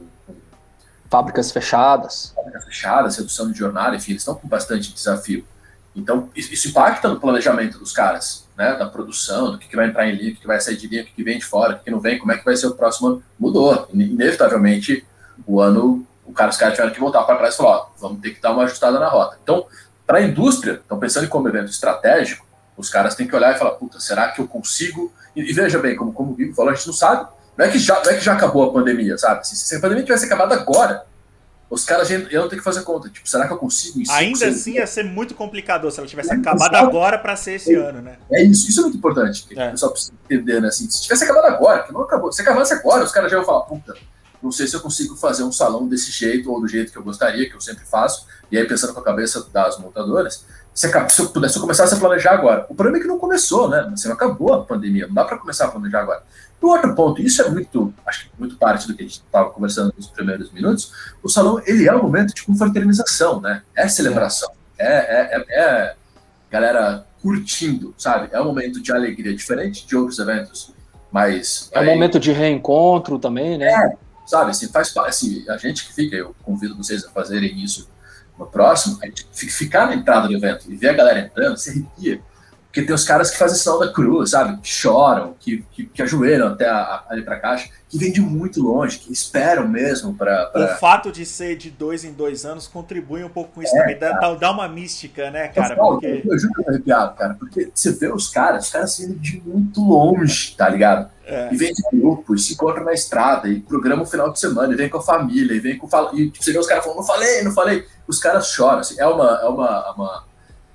Fábricas 1.11 1.51
fechadas. 1.51 2.31
Fábricas 2.33 2.63
fechadas, 2.63 3.17
redução 3.17 3.51
de 3.51 3.59
jornada, 3.59 3.97
enfim, 3.97 4.11
eles 4.11 4.21
estão 4.21 4.33
com 4.33 4.47
bastante 4.47 4.93
desafio. 4.93 5.45
Então, 5.93 6.29
isso 6.33 6.69
impacta 6.69 7.09
no 7.09 7.19
planejamento 7.19 7.77
dos 7.77 7.91
caras, 7.91 8.47
né? 8.57 8.75
Da 8.75 8.85
produção, 8.85 9.51
do 9.51 9.57
que, 9.57 9.67
que 9.67 9.75
vai 9.75 9.87
entrar 9.87 10.07
em 10.07 10.15
linha, 10.15 10.31
o 10.31 10.35
que, 10.37 10.47
vai 10.47 10.57
sair 10.61 10.77
de 10.77 10.87
linha, 10.87 11.03
o 11.03 11.05
que, 11.05 11.21
vem 11.21 11.37
de 11.37 11.43
fora, 11.43 11.73
o 11.73 11.77
que, 11.77 11.83
que 11.83 11.91
não 11.91 11.99
vem, 11.99 12.17
como 12.17 12.31
é 12.31 12.37
que 12.37 12.45
vai 12.45 12.55
ser 12.55 12.67
o 12.67 12.75
próximo 12.75 13.09
ano. 13.09 13.23
Mudou. 13.37 13.89
Inevitavelmente, 13.93 15.05
o 15.45 15.59
ano, 15.59 16.07
o 16.25 16.31
cara, 16.31 16.49
os 16.49 16.55
caras 16.55 16.75
tiveram 16.75 16.93
que 16.93 16.99
voltar 17.01 17.23
para 17.23 17.35
trás 17.35 17.55
e 17.55 17.57
falar: 17.57 17.77
ó, 17.77 17.87
vamos 17.99 18.21
ter 18.21 18.29
que 18.29 18.41
dar 18.41 18.53
uma 18.53 18.63
ajustada 18.63 18.97
na 18.97 19.09
rota. 19.09 19.37
Então, 19.43 19.65
para 20.07 20.19
a 20.19 20.21
indústria, 20.21 20.75
estão 20.75 20.97
pensando 20.97 21.25
em 21.25 21.29
como 21.29 21.49
evento 21.49 21.69
estratégico, 21.69 22.45
os 22.81 22.89
caras 22.89 23.15
têm 23.15 23.27
que 23.27 23.35
olhar 23.35 23.55
e 23.55 23.57
falar: 23.57 23.71
puta, 23.71 23.99
será 23.99 24.29
que 24.31 24.41
eu 24.41 24.47
consigo? 24.47 25.13
E, 25.35 25.41
e 25.41 25.53
veja 25.53 25.79
bem, 25.79 25.95
como, 25.95 26.11
como 26.11 26.31
o 26.31 26.35
Vivo 26.35 26.53
falou, 26.53 26.71
a 26.71 26.75
gente 26.75 26.87
não 26.87 26.93
sabe 26.93 27.27
não 27.57 27.65
é 27.65 27.69
que 27.69 27.79
já, 27.79 28.01
não 28.03 28.11
é 28.11 28.15
que 28.15 28.21
já 28.23 28.33
acabou 28.33 28.63
a 28.63 28.73
pandemia, 28.73 29.17
sabe? 29.17 29.47
Se, 29.47 29.55
se 29.55 29.75
a 29.75 29.79
pandemia 29.79 30.03
tivesse 30.03 30.25
acabado 30.25 30.53
agora, 30.53 31.05
os 31.69 31.85
caras 31.85 32.09
iam 32.09 32.49
ter 32.49 32.57
que 32.57 32.63
fazer 32.63 32.81
conta. 32.81 33.09
Tipo, 33.09 33.27
será 33.29 33.47
que 33.47 33.53
eu 33.53 33.57
consigo 33.57 34.01
isso? 34.01 34.11
Ainda 34.11 34.47
assim 34.47 34.73
ia 34.73 34.87
ser 34.87 35.03
muito 35.03 35.35
complicado 35.35 35.89
se 35.91 35.99
ela 35.99 36.07
tivesse 36.07 36.31
é, 36.31 36.35
acabado 36.35 36.75
agora 36.75 37.17
para 37.17 37.35
ser 37.35 37.53
esse 37.53 37.73
é, 37.73 37.77
ano, 37.77 38.01
né? 38.01 38.17
É 38.31 38.43
isso, 38.43 38.67
isso 38.67 38.79
é 38.79 38.83
muito 38.83 38.97
importante. 38.97 39.45
Que 39.45 39.59
é. 39.59 39.67
O 39.67 39.71
pessoal 39.71 39.91
precisa 39.91 40.13
entender, 40.25 40.61
né? 40.61 40.67
Assim, 40.69 40.89
se 40.89 41.03
tivesse 41.03 41.23
acabado 41.23 41.45
agora, 41.45 41.83
que 41.83 41.93
não 41.93 42.01
acabou. 42.01 42.31
Se 42.31 42.41
acabasse 42.41 42.73
agora, 42.73 43.03
os 43.03 43.11
caras 43.11 43.31
já 43.31 43.37
iam 43.37 43.45
falar, 43.45 43.61
puta, 43.61 43.93
não 44.41 44.51
sei 44.51 44.67
se 44.67 44.75
eu 44.75 44.81
consigo 44.81 45.15
fazer 45.15 45.43
um 45.43 45.51
salão 45.51 45.87
desse 45.87 46.11
jeito 46.11 46.51
ou 46.51 46.59
do 46.59 46.67
jeito 46.67 46.91
que 46.91 46.97
eu 46.97 47.03
gostaria, 47.03 47.47
que 47.47 47.55
eu 47.55 47.61
sempre 47.61 47.85
faço. 47.85 48.25
E 48.51 48.57
aí, 48.57 48.67
pensando 48.67 48.93
com 48.93 48.99
a 48.99 49.03
cabeça 49.03 49.47
das 49.53 49.77
montadoras, 49.77 50.45
se, 50.73 50.87
se 51.09 51.21
eu 51.21 51.29
pudesse 51.29 51.57
eu 51.57 51.61
começasse 51.61 51.93
a 51.93 51.97
planejar 51.97 52.33
agora. 52.33 52.65
O 52.69 52.75
problema 52.75 52.97
é 52.97 53.01
que 53.01 53.07
não 53.07 53.19
começou, 53.19 53.69
né? 53.69 53.89
Assim, 53.93 54.07
não 54.07 54.15
acabou 54.15 54.53
a 54.53 54.63
pandemia, 54.63 55.07
não 55.07 55.13
dá 55.13 55.25
para 55.25 55.37
começar 55.37 55.65
a 55.65 55.71
planejar 55.71 56.01
agora. 56.01 56.23
E 56.61 56.65
outro 56.65 56.93
ponto, 56.93 57.21
isso 57.21 57.41
é 57.41 57.49
muito, 57.49 57.93
acho 58.05 58.29
que 58.29 58.31
muito 58.37 58.55
parte 58.57 58.87
do 58.87 58.95
que 58.95 59.01
a 59.01 59.05
gente 59.05 59.15
estava 59.15 59.49
conversando 59.49 59.93
nos 59.97 60.07
primeiros 60.07 60.51
minutos, 60.51 60.91
o 61.23 61.29
salão, 61.29 61.61
ele 61.65 61.87
é 61.87 61.95
um 61.95 62.03
momento 62.03 62.33
de 62.33 62.43
confraternização, 62.43 63.41
né? 63.41 63.63
É 63.75 63.87
celebração, 63.87 64.51
é, 64.77 64.87
é, 64.87 65.45
é, 65.49 65.61
é 65.61 65.95
galera 66.49 67.05
curtindo, 67.21 67.93
sabe? 67.97 68.29
É 68.31 68.39
um 68.39 68.45
momento 68.45 68.81
de 68.81 68.91
alegria, 68.91 69.35
diferente 69.35 69.87
de 69.87 69.95
outros 69.95 70.19
eventos 70.19 70.73
mas 71.11 71.69
É 71.73 71.81
um 71.81 71.85
momento 71.85 72.19
de 72.19 72.31
reencontro 72.31 73.19
também, 73.19 73.57
né? 73.57 73.67
É, 73.67 73.91
sabe, 74.25 74.51
assim, 74.51 74.69
faz 74.69 74.95
assim, 74.97 75.47
a 75.49 75.57
gente 75.57 75.85
que 75.85 75.93
fica, 75.93 76.15
eu 76.15 76.33
convido 76.41 76.75
vocês 76.77 77.03
a 77.05 77.09
fazerem 77.09 77.61
isso 77.61 77.89
no 78.41 78.47
próximo, 78.47 78.97
a 79.01 79.05
gente 79.05 79.25
ficar 79.33 79.87
na 79.87 79.95
entrada 79.95 80.27
do 80.27 80.33
evento 80.33 80.65
e 80.69 80.75
ver 80.75 80.89
a 80.89 80.93
galera 80.93 81.19
entrando, 81.19 81.57
se 81.57 81.69
arrepia. 81.69 82.21
Porque 82.71 82.83
tem 82.83 82.95
os 82.95 83.03
caras 83.03 83.29
que 83.29 83.37
fazem 83.37 83.57
sinal 83.57 83.79
da 83.79 83.91
cruz, 83.91 84.29
sabe? 84.29 84.57
Que 84.61 84.69
choram, 84.69 85.35
que, 85.37 85.61
que, 85.73 85.85
que 85.87 86.01
ajoelham 86.01 86.47
até 86.47 86.69
a, 86.69 87.03
ali 87.09 87.21
pra 87.21 87.37
caixa, 87.37 87.69
que 87.89 87.97
vêm 87.97 88.13
de 88.13 88.21
muito 88.21 88.63
longe, 88.63 88.97
que 88.97 89.11
esperam 89.11 89.67
mesmo 89.67 90.13
para. 90.13 90.45
Pra... 90.45 90.75
O 90.75 90.79
fato 90.79 91.11
de 91.11 91.25
ser 91.25 91.57
de 91.57 91.69
dois 91.69 92.05
em 92.05 92.13
dois 92.13 92.45
anos 92.45 92.69
contribui 92.69 93.25
um 93.25 93.29
pouco 93.29 93.55
com 93.55 93.61
isso 93.61 93.75
é, 93.75 93.81
também. 93.81 93.99
Dá, 93.99 94.33
dá 94.35 94.51
uma 94.51 94.69
mística, 94.69 95.29
né, 95.29 95.49
cara? 95.49 95.75
Eu, 95.75 95.83
porque... 95.83 96.23
eu 96.25 96.39
juro 96.39 96.53
que 96.53 96.61
eu 96.61 96.69
arrepiado, 96.69 97.13
cara. 97.17 97.33
Porque 97.33 97.69
você 97.73 97.91
vê 97.91 98.09
os 98.09 98.29
caras, 98.29 98.67
os 98.67 98.71
caras 98.71 98.97
vindo 98.97 99.19
de 99.19 99.41
muito 99.45 99.81
longe, 99.81 100.55
tá 100.55 100.69
ligado? 100.69 101.11
É. 101.25 101.53
E 101.53 101.57
vem 101.57 101.73
de 101.73 101.83
grupo, 101.91 102.33
e 102.33 102.39
se 102.39 102.53
encontra 102.53 102.85
na 102.85 102.93
estrada, 102.93 103.49
e 103.49 103.59
programa 103.59 104.03
o 104.03 104.05
final 104.05 104.31
de 104.31 104.39
semana, 104.39 104.73
e 104.73 104.77
vem 104.77 104.87
com 104.87 104.99
a 104.99 105.03
família, 105.03 105.53
e 105.53 105.59
vem 105.59 105.77
com. 105.77 105.89
E 106.13 106.29
tipo, 106.29 106.41
você 106.41 106.53
vê 106.53 106.59
os 106.59 106.67
caras 106.67 106.85
falando, 106.85 106.99
não 106.99 107.05
falei, 107.05 107.43
não 107.43 107.51
falei. 107.51 107.85
Os 108.07 108.17
caras 108.17 108.47
choram, 108.47 108.79
assim, 108.79 108.95
é 108.97 109.05
uma. 109.05 109.41
É 109.41 109.45
uma, 109.45 109.93
uma 109.93 110.30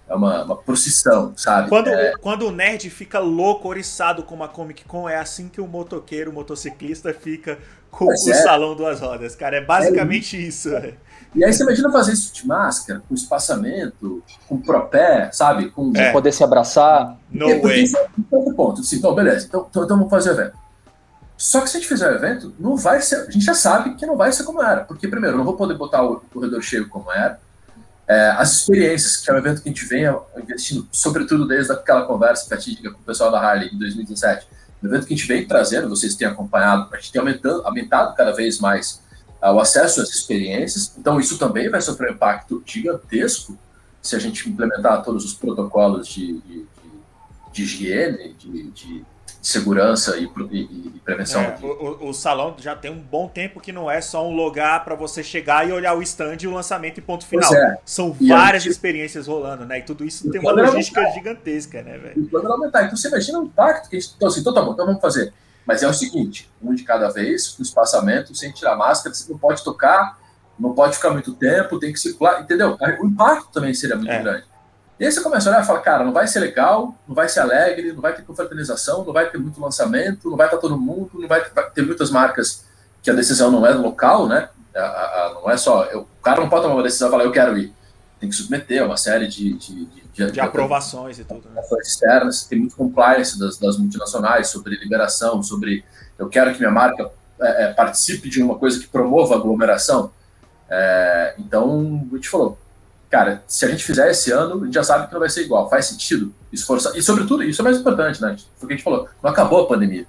é 0.09 0.15
uma, 0.15 0.45
uma 0.45 0.57
procissão, 0.57 1.33
sabe? 1.37 1.69
Quando, 1.69 1.89
é... 1.89 2.13
quando 2.19 2.47
o 2.47 2.53
nerd 2.53 2.89
fica 2.91 3.19
louco, 3.19 3.69
oriçado 3.69 4.23
com 4.23 4.35
uma 4.35 4.49
Comic 4.49 4.85
Con, 4.85 5.09
é 5.09 5.17
assim 5.17 5.49
que 5.49 5.61
o 5.61 5.67
motoqueiro, 5.67 6.31
o 6.31 6.35
motociclista 6.35 7.13
fica 7.13 7.59
com 7.91 8.07
Mas 8.07 8.25
o 8.25 8.31
é. 8.31 8.35
salão 8.35 8.77
duas 8.77 9.01
rodas, 9.01 9.35
cara. 9.35 9.57
É 9.57 9.61
basicamente 9.61 10.37
é 10.37 10.41
isso. 10.41 10.71
E 11.35 11.45
aí 11.45 11.53
você 11.53 11.63
imagina 11.63 11.91
fazer 11.91 12.13
isso 12.13 12.33
de 12.33 12.47
máscara, 12.47 13.03
com 13.09 13.15
espaçamento, 13.15 14.23
com 14.49 14.61
propé, 14.61 15.31
sabe? 15.33 15.71
Com 15.71 15.93
é. 15.95 16.13
poder 16.13 16.33
se 16.33 16.45
abraçar. 16.45 17.19
No 17.31 17.47
porque, 17.47 17.61
way. 17.61 17.83
Isso 17.83 17.97
é 17.97 18.37
um 18.37 18.55
ponto. 18.55 18.81
Assim, 18.81 18.97
então, 18.97 19.15
beleza, 19.15 19.47
então, 19.47 19.67
então, 19.69 19.85
então 19.85 19.97
vamos 19.97 20.11
fazer 20.11 20.31
o 20.31 20.33
evento. 20.33 20.57
Só 21.37 21.61
que 21.61 21.69
se 21.69 21.77
a 21.77 21.81
gente 21.81 21.89
fizer 21.89 22.11
o 22.11 22.15
evento, 22.15 22.55
não 22.59 22.77
vai 22.77 23.03
ser. 23.03 23.17
A 23.17 23.31
gente 23.31 23.45
já 23.45 23.55
sabe 23.55 23.95
que 23.95 24.07
não 24.07 24.17
vai 24.17 24.33
ser 24.33 24.45
como 24.45 24.63
era. 24.63 24.85
Porque, 24.85 25.07
primeiro, 25.07 25.35
eu 25.35 25.39
não 25.39 25.45
vou 25.45 25.57
poder 25.57 25.75
botar 25.75 26.03
o 26.03 26.21
corredor 26.33 26.63
cheio 26.63 26.89
como 26.89 27.13
era. 27.13 27.39
É, 28.09 28.31
as 28.31 28.61
experiências, 28.61 29.17
que 29.17 29.29
é 29.31 29.35
um 29.35 29.39
evento 29.39 29.63
que 29.63 29.69
a 29.69 29.73
gente 29.73 29.85
vem 29.87 30.05
investindo, 30.37 30.87
sobretudo 30.93 31.47
desde 31.47 31.73
aquela 31.73 32.07
conversa 32.07 32.49
fatídica 32.49 32.91
com 32.93 33.01
o 33.01 33.03
pessoal 33.03 33.33
da 33.33 33.41
Harley 33.41 33.69
em 33.73 33.79
2017, 33.79 34.47
um 34.83 34.87
evento 34.87 35.07
que 35.07 35.15
a 35.15 35.17
gente 35.17 35.27
vem 35.27 35.47
trazendo, 35.47 35.89
vocês 35.89 36.15
têm 36.15 36.29
acompanhado, 36.29 36.89
a 36.93 36.97
gente 36.97 37.11
tem 37.11 37.19
aumentado, 37.19 37.63
aumentado 37.65 38.15
cada 38.15 38.33
vez 38.33 38.61
mais 38.61 39.03
uh, 39.43 39.51
o 39.51 39.59
acesso 39.59 40.01
às 40.01 40.11
experiências, 40.11 40.95
então 40.97 41.19
isso 41.19 41.37
também 41.37 41.69
vai 41.69 41.81
sofrer 41.81 42.13
um 42.13 42.15
impacto 42.15 42.63
gigantesco 42.65 43.59
se 44.01 44.15
a 44.15 44.21
gente 44.21 44.49
implementar 44.49 45.03
todos 45.03 45.25
os 45.25 45.35
protocolos 45.35 46.07
de, 46.07 46.35
de, 46.35 46.59
de, 46.59 46.67
de 47.53 47.63
higiene, 47.63 48.35
de, 48.35 48.71
de 48.71 49.05
segurança 49.47 50.17
e, 50.17 50.29
e, 50.51 50.61
e 50.61 51.01
prevenção. 51.05 51.41
É, 51.41 51.57
o, 51.63 52.09
o, 52.09 52.13
salão 52.13 52.57
já 52.59 52.75
tem 52.75 52.91
um 52.91 52.99
bom 52.99 53.29
tempo 53.29 53.61
que 53.61 53.71
não 53.71 53.89
é 53.89 54.01
só 54.01 54.27
um 54.27 54.35
lugar 54.35 54.85
para 54.85 54.97
você 54.97 55.23
chegar 55.23 55.69
e 55.69 55.71
olhar 55.71 55.95
o 55.95 56.03
stand 56.03 56.39
e 56.41 56.49
o 56.49 56.53
lançamento 56.53 56.99
e 56.99 57.01
ponto 57.01 57.25
final. 57.25 57.55
É. 57.55 57.79
São 57.85 58.17
e 58.21 58.29
várias 58.29 58.65
gente... 58.65 58.73
experiências 58.73 59.29
rolando, 59.29 59.65
né? 59.65 59.79
E 59.79 59.83
tudo 59.83 60.05
isso 60.05 60.29
tem 60.33 60.41
uma 60.41 60.51
logística 60.51 61.01
aumentar. 61.01 61.17
gigantesca, 61.17 61.81
né, 61.81 61.97
velho? 61.97 62.27
Então 62.27 62.91
você 62.91 63.07
imagina 63.07 63.39
o 63.39 63.45
impacto 63.45 63.89
que 63.89 63.97
a 63.97 64.01
gente. 64.01 64.15
Então, 64.17 64.29
assim, 64.29 64.41
então 64.41 64.53
tá 64.53 64.63
bom, 64.63 64.73
então 64.73 64.85
vamos 64.85 65.01
fazer. 65.01 65.33
Mas 65.65 65.81
é 65.81 65.89
o 65.89 65.95
seguinte: 65.95 66.51
um 66.61 66.75
de 66.75 66.83
cada 66.83 67.09
vez, 67.11 67.51
com 67.51 67.63
espaçamento, 67.63 68.35
sem 68.35 68.51
tirar 68.51 68.75
máscara, 68.75 69.15
você 69.15 69.31
não 69.31 69.39
pode 69.39 69.63
tocar, 69.63 70.19
não 70.59 70.75
pode 70.75 70.97
ficar 70.97 71.11
muito 71.11 71.33
tempo, 71.35 71.79
tem 71.79 71.93
que 71.93 72.01
circular, 72.01 72.43
entendeu? 72.43 72.77
O 73.01 73.07
impacto 73.07 73.53
também 73.53 73.73
seria 73.73 73.95
muito 73.95 74.11
é. 74.11 74.21
grande. 74.21 74.45
E 74.99 75.05
aí 75.05 75.13
você 75.13 75.21
começa 75.21 75.49
a 75.49 75.53
olhar 75.53 75.63
e 75.63 75.67
fala, 75.67 75.81
cara, 75.81 76.05
não 76.05 76.13
vai 76.13 76.27
ser 76.27 76.41
legal, 76.41 76.95
não 77.07 77.15
vai 77.15 77.29
ser 77.29 77.41
alegre, 77.41 77.93
não 77.93 78.01
vai 78.01 78.15
ter 78.15 78.23
confraternização, 78.23 79.05
não 79.05 79.13
vai 79.13 79.29
ter 79.29 79.37
muito 79.37 79.61
lançamento, 79.61 80.31
não 80.31 80.37
vai 80.37 80.47
estar 80.47 80.57
todo 80.57 80.79
mundo, 80.79 81.11
não 81.15 81.29
vai 81.29 81.45
ter, 81.45 81.53
vai 81.53 81.71
ter 81.71 81.83
muitas 81.83 82.11
marcas 82.11 82.65
que 83.03 83.11
a 83.11 83.15
decisão 83.15 83.51
não 83.51 83.67
é 83.67 83.71
local, 83.75 84.27
né? 84.27 84.49
A, 84.75 84.81
a, 84.81 85.27
a, 85.27 85.35
não 85.35 85.51
é 85.51 85.57
só. 85.57 85.85
Eu, 85.85 86.01
o 86.01 86.23
cara 86.23 86.41
não 86.41 86.49
pode 86.49 86.63
tomar 86.63 86.77
uma 86.77 86.83
decisão 86.83 87.09
e 87.09 87.11
falar, 87.11 87.25
eu 87.25 87.33
quero 87.33 87.57
ir. 87.59 87.73
Tem 88.19 88.31
que 88.31 88.35
submeter 88.35 88.85
uma 88.85 88.97
série 88.97 89.29
de. 89.29 89.53
De, 89.55 89.87
de, 90.15 90.31
de, 90.33 90.41
aprovações 90.41 91.19
e 91.19 91.25
tudo. 91.25 91.47
Né? 91.51 91.63
Externas, 91.83 92.45
tem 92.45 92.59
muito 92.59 92.75
compliance 92.75 93.39
das, 93.39 93.59
das, 93.59 93.77
multinacionais 93.77 94.49
sobre 94.49 94.77
liberação, 94.77 95.43
sobre. 95.43 95.85
Eu 96.19 96.29
quero 96.29 96.53
que 96.53 96.59
minha 96.59 96.71
marca 96.71 97.11
é, 97.39 97.65
é, 97.65 97.73
participe 97.75 98.31
de 98.31 98.43
uma 98.43 98.59
coisa 98.59 98.81
que 98.81 98.89
promova 98.89 99.35
aglomeração. 99.35 100.11
É, 100.71 101.35
então, 101.39 102.09
a 102.11 102.17
gente 102.17 102.31
falou, 102.31 102.59
cara, 103.11 103.43
se 103.47 103.65
a 103.65 103.69
gente 103.69 103.85
fizer 103.85 104.11
esse 104.11 104.31
ano, 104.31 104.63
a 104.63 104.65
gente 104.65 104.75
já 104.75 104.85
sabe 104.85 105.07
que 105.07 105.13
não 105.13 105.21
vai 105.21 105.31
ser 105.31 105.43
igual. 105.43 105.69
Faz 105.69 105.87
sentido 105.87 106.35
esforçar. 106.53 106.97
E, 106.97 107.03
sobretudo, 107.03 107.43
isso 107.43 107.61
é 107.61 107.65
mais 107.65 107.79
importante, 107.79 108.21
né? 108.21 108.37
Foi 108.57 108.65
o 108.65 108.69
que 108.69 108.75
a 108.75 108.77
gente 108.77 108.85
falou, 108.85 109.09
não 109.23 109.31
acabou 109.31 109.63
a 109.63 109.67
pandemia. 109.67 110.07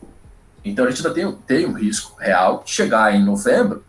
Então, 0.64 0.86
a 0.86 0.90
gente 0.90 1.06
ainda 1.06 1.14
tem, 1.14 1.32
tem 1.46 1.66
um 1.66 1.74
risco 1.74 2.18
real 2.20 2.64
de 2.64 2.72
chegar 2.72 3.16
em 3.16 3.24
novembro 3.24 3.84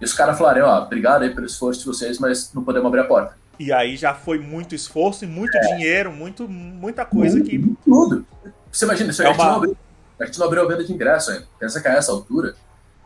e 0.00 0.04
os 0.04 0.12
caras 0.12 0.36
falarem, 0.36 0.62
ó, 0.62 0.82
obrigado 0.82 1.22
aí 1.22 1.30
pelo 1.30 1.46
esforço 1.46 1.80
de 1.80 1.86
vocês, 1.86 2.18
mas 2.18 2.52
não 2.52 2.64
podemos 2.64 2.86
abrir 2.86 3.00
a 3.00 3.04
porta. 3.04 3.36
E 3.58 3.72
aí 3.72 3.96
já 3.96 4.12
foi 4.12 4.38
muito 4.38 4.74
esforço 4.74 5.24
e 5.24 5.28
muito 5.28 5.56
é. 5.56 5.60
dinheiro, 5.60 6.12
muito, 6.12 6.48
muita 6.48 7.04
coisa 7.04 7.36
muito, 7.36 7.48
que. 7.48 7.76
Tudo. 7.84 8.26
Você 8.70 8.84
imagina, 8.84 9.10
isso 9.10 9.22
é 9.22 9.26
a, 9.26 9.28
gente 9.30 9.40
uma... 9.40 9.46
não 9.46 9.56
abriu, 9.56 9.76
a 10.18 10.26
gente 10.26 10.38
não 10.38 10.46
abriu 10.46 10.62
a 10.62 10.68
venda 10.68 10.84
de 10.84 10.92
ingresso 10.92 11.30
ainda. 11.30 11.46
Pensa 11.58 11.80
que 11.80 11.86
a 11.86 11.92
essa 11.92 12.10
altura 12.10 12.54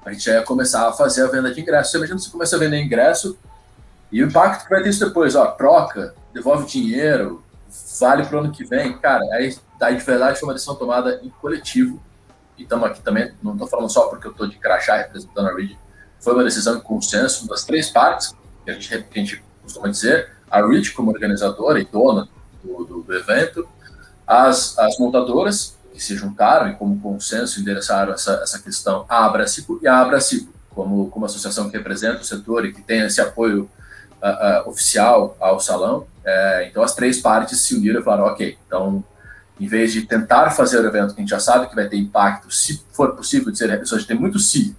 a 0.05 0.13
gente 0.13 0.27
ia 0.29 0.43
começar 0.43 0.89
a 0.89 0.93
fazer 0.93 1.25
a 1.25 1.27
venda 1.29 1.53
de 1.53 1.61
ingresso. 1.61 1.91
Você 1.91 1.99
imagina 1.99 2.19
se 2.19 2.31
começa 2.31 2.57
a 2.57 2.59
vender 2.59 2.81
ingresso 2.81 3.39
e 4.11 4.23
o 4.23 4.27
impacto 4.27 4.65
que 4.65 4.71
vai 4.71 4.83
ter 4.83 4.89
isso 4.89 5.05
depois, 5.05 5.35
ó, 5.35 5.47
troca, 5.47 6.15
devolve 6.33 6.67
dinheiro, 6.67 7.43
vale 8.01 8.25
para 8.25 8.37
o 8.37 8.41
ano 8.41 8.53
que 8.53 8.65
vem, 8.65 8.97
cara, 8.99 9.23
aí, 9.35 9.51
de 9.51 10.05
verdade 10.05 10.39
foi 10.39 10.49
uma 10.49 10.55
decisão 10.55 10.75
tomada 10.75 11.21
em 11.23 11.29
coletivo. 11.29 12.03
E 12.57 12.63
estamos 12.63 12.89
aqui 12.89 13.03
também, 13.03 13.33
não 13.43 13.53
estou 13.53 13.69
falando 13.69 13.91
só 13.91 14.09
porque 14.09 14.27
eu 14.27 14.33
estou 14.33 14.47
de 14.47 14.57
crachá 14.57 14.97
representando 14.97 15.49
a 15.49 15.55
Reed, 15.55 15.77
foi 16.21 16.35
uma 16.35 16.45
decisão 16.45 16.77
em 16.77 16.81
consenso 16.81 17.47
das 17.47 17.65
três 17.65 17.91
partes, 17.91 18.35
que 18.65 18.71
a 18.71 18.75
gente, 18.75 18.95
a 18.95 19.19
gente 19.19 19.45
costuma 19.63 19.89
dizer, 19.89 20.31
a 20.51 20.67
Reed 20.67 20.93
como 20.93 21.13
organizadora 21.13 21.79
e 21.79 21.85
dona 21.85 22.29
do, 22.65 22.85
do, 22.85 23.03
do 23.03 23.15
evento, 23.15 23.69
as, 24.27 24.79
as 24.79 24.99
montadoras, 24.99 25.77
que 25.93 26.03
se 26.03 26.17
juntaram 26.17 26.69
e 26.71 26.77
como 26.77 27.01
consenso 27.01 27.61
endereçaram 27.61 28.13
essa, 28.13 28.35
essa 28.43 28.61
questão 28.61 29.05
a 29.09 29.27
Abracipo 29.27 29.81
e 29.83 29.89
a 29.89 30.01
Abracipo, 30.01 30.53
como, 30.71 31.11
como 31.11 31.27
associação 31.27 31.69
que 31.69 31.77
representa 31.77 32.21
o 32.21 32.25
setor 32.25 32.65
e 32.65 32.73
que 32.73 32.81
tem 32.81 33.01
esse 33.01 33.21
apoio 33.21 33.69
uh, 34.23 34.67
uh, 34.67 34.69
oficial 34.69 35.37
ao 35.41 35.61
salão. 35.61 36.07
É, 36.25 36.69
então 36.69 36.83
as 36.83 36.95
três 36.95 37.21
partes 37.21 37.61
se 37.63 37.75
uniram 37.75 38.01
e 38.01 38.05
falaram, 38.05 38.25
ok, 38.25 38.59
então 38.67 39.03
em 39.59 39.67
vez 39.67 39.93
de 39.93 40.03
tentar 40.03 40.51
fazer 40.51 40.79
o 40.79 40.87
evento 40.87 41.15
que 41.15 41.21
a 41.21 41.23
gente 41.23 41.31
já 41.31 41.41
sabe 41.41 41.69
que 41.69 41.75
vai 41.75 41.89
ter 41.89 41.97
impacto, 41.97 42.51
se 42.51 42.85
for 42.93 43.17
possível 43.17 43.51
dizer, 43.51 43.73
a 43.73 43.79
pessoa 43.79 44.01
tem 44.05 44.17
muito 44.17 44.39
si, 44.39 44.77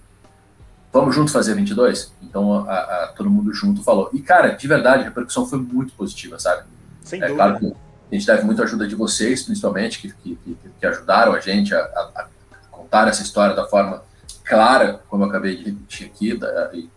vamos 0.92 1.14
junto 1.14 1.30
fazer 1.30 1.54
22? 1.54 2.12
Então 2.22 2.68
a, 2.68 2.74
a, 2.74 3.06
todo 3.08 3.28
mundo 3.28 3.52
junto 3.52 3.82
falou. 3.82 4.10
E 4.12 4.20
cara, 4.20 4.50
de 4.50 4.66
verdade, 4.66 5.02
a 5.02 5.04
repercussão 5.06 5.46
foi 5.46 5.58
muito 5.58 5.92
positiva, 5.94 6.38
sabe? 6.38 6.62
Sem 7.02 7.20
é 7.20 7.26
dúvida. 7.26 7.36
claro 7.36 7.58
que 7.58 7.66
a 8.10 8.14
gente 8.14 8.26
deve 8.26 8.44
muito 8.44 8.62
ajuda 8.62 8.86
de 8.86 8.94
vocês, 8.94 9.42
principalmente, 9.42 10.00
que, 10.00 10.12
que, 10.12 10.56
que 10.78 10.86
ajudaram 10.86 11.32
a 11.32 11.40
gente 11.40 11.74
a, 11.74 11.80
a, 11.80 12.26
contar 12.70 13.08
essa 13.08 13.22
história 13.22 13.54
da 13.54 13.66
forma 13.66 14.02
clara, 14.44 15.00
como 15.08 15.24
eu 15.24 15.28
acabei 15.28 15.56
de 15.56 15.64
repetir 15.64 16.06
aqui, 16.06 16.36
da, 16.36 16.70
e 16.72 16.88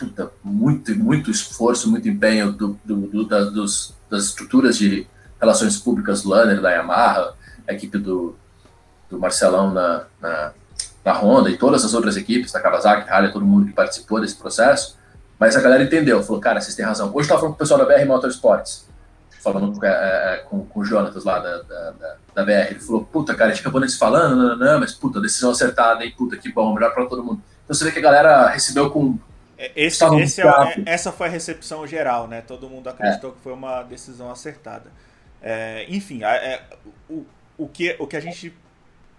puta, 0.00 0.32
muito, 0.42 0.98
muito 0.98 1.30
esforço, 1.30 1.90
muito 1.90 2.08
empenho 2.08 2.50
do, 2.52 2.80
do, 2.82 2.96
do, 2.96 3.24
da, 3.26 3.44
dos, 3.44 3.94
das 4.08 4.24
estruturas 4.24 4.78
de 4.78 5.06
relações 5.38 5.76
públicas 5.76 6.22
do 6.22 6.30
Lanner, 6.30 6.60
da 6.60 6.70
Yamaha, 6.70 7.34
a 7.68 7.72
equipe 7.74 7.98
do, 7.98 8.34
do 9.10 9.18
Marcelão 9.18 9.72
na, 9.72 10.04
na, 10.20 10.52
na 11.04 11.12
Honda 11.12 11.50
e 11.50 11.58
todas 11.58 11.84
as 11.84 11.92
outras 11.92 12.16
equipes, 12.16 12.50
da 12.50 12.60
Kawasaki, 12.60 13.10
Harley, 13.10 13.30
todo 13.30 13.44
mundo 13.44 13.66
que 13.66 13.72
participou 13.74 14.20
desse 14.20 14.36
processo. 14.36 14.98
Mas 15.38 15.54
a 15.54 15.60
galera 15.60 15.82
entendeu, 15.82 16.22
falou, 16.22 16.40
cara, 16.40 16.60
vocês 16.60 16.74
têm 16.74 16.84
razão. 16.84 17.08
Hoje 17.08 17.16
eu 17.16 17.22
estava 17.22 17.40
falando 17.40 17.52
com 17.52 17.56
o 17.56 17.58
pessoal 17.58 17.80
da 17.80 17.86
BR 17.86 18.06
Motorsports, 18.06 18.86
falando 19.42 19.78
com, 19.78 19.84
é, 19.84 19.88
é, 19.88 20.36
com, 20.48 20.64
com 20.64 20.80
o 20.80 20.84
Jonatas 20.84 21.24
lá 21.24 21.38
da, 21.38 21.62
da, 21.62 21.94
da, 22.34 22.44
BR. 22.44 22.70
Ele 22.70 22.80
falou, 22.80 23.04
puta, 23.04 23.34
cara, 23.34 23.50
a 23.50 23.54
gente 23.54 23.62
acabou 23.62 23.80
nesse 23.80 23.98
falando, 23.98 24.36
não, 24.36 24.48
não, 24.48 24.56
não, 24.56 24.80
mas 24.80 24.92
puta, 24.92 25.20
decisão 25.20 25.50
acertada, 25.50 26.04
hein, 26.04 26.14
puta, 26.16 26.36
que 26.36 26.50
bom, 26.52 26.72
melhor 26.74 26.92
para 26.92 27.06
todo 27.06 27.24
mundo. 27.24 27.42
Então 27.64 27.74
você 27.74 27.84
vê 27.84 27.92
que 27.92 27.98
a 27.98 28.02
galera 28.02 28.48
recebeu 28.48 28.90
com 28.90 29.18
esse, 29.76 30.04
esse 30.04 30.40
é, 30.40 30.46
é, 30.46 30.82
essa 30.86 31.12
foi 31.12 31.26
a 31.26 31.30
recepção 31.30 31.86
geral, 31.86 32.26
né? 32.26 32.40
Todo 32.40 32.68
mundo 32.68 32.88
acreditou 32.88 33.30
é. 33.30 33.32
que 33.34 33.40
foi 33.40 33.52
uma 33.52 33.82
decisão 33.82 34.30
acertada. 34.30 34.90
É, 35.42 35.86
enfim, 35.88 36.22
é, 36.22 36.62
o, 37.08 37.24
o, 37.58 37.68
que, 37.68 37.96
o 37.98 38.06
que 38.06 38.16
a 38.16 38.20
gente 38.20 38.54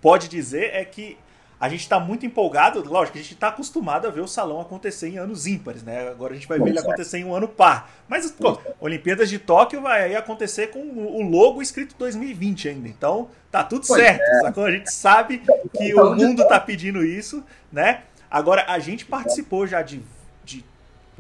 pode 0.02 0.28
dizer 0.28 0.74
é 0.74 0.84
que 0.84 1.18
a 1.60 1.70
gente 1.70 1.82
está 1.82 2.00
muito 2.00 2.26
empolgado. 2.26 2.84
Lógico, 2.84 3.20
a 3.20 3.22
gente 3.22 3.36
está 3.36 3.50
acostumado 3.50 4.08
a 4.08 4.10
ver 4.10 4.22
o 4.22 4.28
salão 4.28 4.60
acontecer 4.60 5.10
em 5.10 5.20
anos 5.20 5.46
ímpares, 5.46 5.84
né? 5.84 6.10
Agora 6.10 6.34
a 6.34 6.36
gente 6.36 6.48
vai 6.48 6.58
ver 6.58 6.70
ele 6.70 6.80
acontecer 6.80 7.20
em 7.20 7.24
um 7.24 7.36
ano 7.36 7.48
par. 7.48 7.92
Mas, 8.10 8.32
pô, 8.32 8.60
Olimpíadas 8.80 9.30
de 9.30 9.38
Tóquio 9.38 9.80
vai 9.80 10.16
acontecer 10.16 10.68
com 10.72 10.80
o 10.80 11.22
logo 11.22 11.62
escrito 11.62 11.96
2020 12.00 12.68
ainda. 12.68 12.88
Então, 12.88 13.30
tá 13.52 13.64
tudo 13.64 13.86
pois 13.86 14.02
certo, 14.02 14.24
é. 14.24 14.42
sacou? 14.42 14.66
A 14.66 14.72
gente 14.72 14.92
sabe 14.92 15.44
que 15.78 15.94
o 15.94 16.16
mundo 16.16 16.48
tá 16.48 16.60
pedindo 16.60 17.06
isso, 17.06 17.44
né? 17.72 18.02
Agora, 18.30 18.66
a 18.68 18.80
gente 18.80 19.06
participou 19.06 19.68
já 19.68 19.84
de 19.84 20.02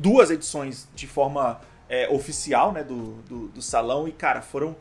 duas 0.02 0.32
edições 0.32 0.88
de 0.96 1.06
forma 1.06 1.62
é, 1.88 2.10
oficial 2.10 2.72
né, 2.72 2.84
do, 2.84 3.14
do, 3.30 3.48
do, 3.50 3.62
salão 3.62 4.08
e, 4.08 4.12
cara, 4.12 4.42
foram 4.42 4.76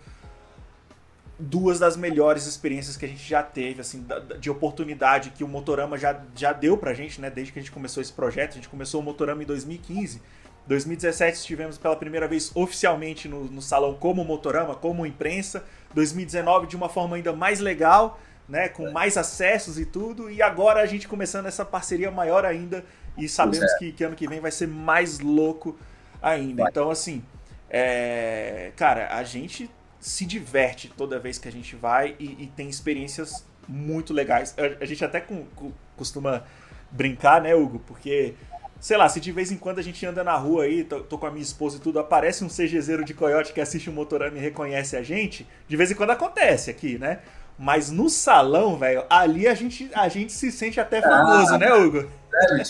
duas 1.39 1.79
das 1.79 1.97
melhores 1.97 2.47
experiências 2.47 2.97
que 2.97 3.05
a 3.05 3.09
gente 3.09 3.29
já 3.29 3.43
teve, 3.43 3.81
assim, 3.81 4.07
de 4.39 4.51
oportunidade 4.51 5.31
que 5.31 5.45
o 5.45 5.49
Motorama 5.49 5.99
já, 5.99 6.19
já 6.35 6.53
deu 6.53 6.77
pra 6.77 6.95
gente, 6.95 7.21
né, 7.21 7.29
desde 7.29 7.53
que 7.53 7.59
a 7.59 7.63
gente 7.63 7.73
começou 7.73 8.01
esse 8.01 8.13
projeto. 8.13 8.53
A 8.53 8.55
gente 8.55 8.69
começou 8.69 9.01
o 9.01 9.05
Motorama 9.05 9.43
em 9.43 9.47
2015. 9.47 10.23
2017 10.67 11.37
estivemos 11.37 11.77
pela 11.77 11.97
primeira 11.97 12.29
vez 12.29 12.53
oficialmente 12.55 13.29
no, 13.29 13.45
no 13.45 13.61
salão 13.61 13.95
como 13.95 14.25
Motorama, 14.25 14.75
como 14.75 15.05
imprensa. 15.05 15.65
2019 15.95 16.67
de 16.67 16.77
uma 16.77 16.89
forma 16.89 17.17
ainda 17.17 17.33
mais 17.33 17.61
legal, 17.61 18.21
né, 18.49 18.69
com 18.69 18.91
mais 18.91 19.17
acessos 19.17 19.79
e 19.79 19.85
tudo. 19.85 20.31
E 20.31 20.41
agora 20.41 20.81
a 20.81 20.87
gente 20.87 21.09
começando 21.09 21.47
essa 21.47 21.65
parceria 21.65 22.11
maior 22.11 22.45
ainda 22.45 22.85
e 23.25 23.29
sabemos 23.29 23.71
é. 23.73 23.79
que, 23.79 23.93
que, 23.93 24.05
ano 24.05 24.17
que 24.17 24.29
vem 24.29 24.41
vai 24.41 24.51
ser 24.51 24.67
mais 24.67 25.21
louco 25.21 25.79
ainda. 26.23 26.63
Vai. 26.63 26.71
Então, 26.71 26.91
assim, 26.91 27.23
é... 27.69 28.73
cara, 28.77 29.15
a 29.15 29.23
gente 29.23 29.71
se 30.01 30.25
diverte 30.25 30.91
toda 30.97 31.19
vez 31.19 31.39
que 31.39 31.47
a 31.47 31.53
gente 31.53 31.77
vai 31.77 32.17
e, 32.19 32.45
e 32.45 32.47
tem 32.57 32.69
experiências 32.69 33.45
muito 33.69 34.13
legais. 34.13 34.55
A, 34.59 34.83
a 34.83 34.87
gente 34.87 35.05
até 35.05 35.21
com, 35.21 35.45
com, 35.55 35.73
costuma 35.97 36.45
brincar, 36.91 37.41
né, 37.41 37.55
Hugo? 37.55 37.79
Porque, 37.87 38.35
sei 38.81 38.97
lá, 38.97 39.09
se 39.09 39.21
de 39.21 39.31
vez 39.31 39.53
em 39.53 39.57
quando 39.57 39.79
a 39.79 39.83
gente 39.83 40.05
anda 40.05 40.25
na 40.25 40.37
rua 40.37 40.65
aí, 40.65 40.85
tô, 40.85 41.01
tô 41.01 41.19
com 41.19 41.27
a 41.27 41.31
minha 41.31 41.43
esposa 41.43 41.77
e 41.77 41.81
tudo, 41.81 41.99
aparece 41.99 42.43
um 42.43 42.49
CGZero 42.49 43.05
de 43.05 43.15
coiote 43.15 43.53
que 43.53 43.61
assiste 43.61 43.91
o 43.91 43.93
Motorama 43.93 44.37
e 44.39 44.41
reconhece 44.41 44.97
a 44.97 45.03
gente, 45.03 45.47
de 45.69 45.77
vez 45.77 45.91
em 45.91 45.95
quando 45.95 46.11
acontece 46.11 46.71
aqui, 46.71 46.99
né? 46.99 47.21
Mas 47.59 47.91
no 47.91 48.09
salão, 48.09 48.79
velho, 48.79 49.05
ali 49.11 49.47
a 49.47 49.55
gente, 49.55 49.91
a 49.95 50.09
gente 50.09 50.33
se 50.33 50.51
sente 50.51 50.81
até 50.81 51.03
famoso, 51.03 51.55
ah, 51.55 51.59
né, 51.59 51.75
Hugo? 51.75 52.09
É, 52.33 52.65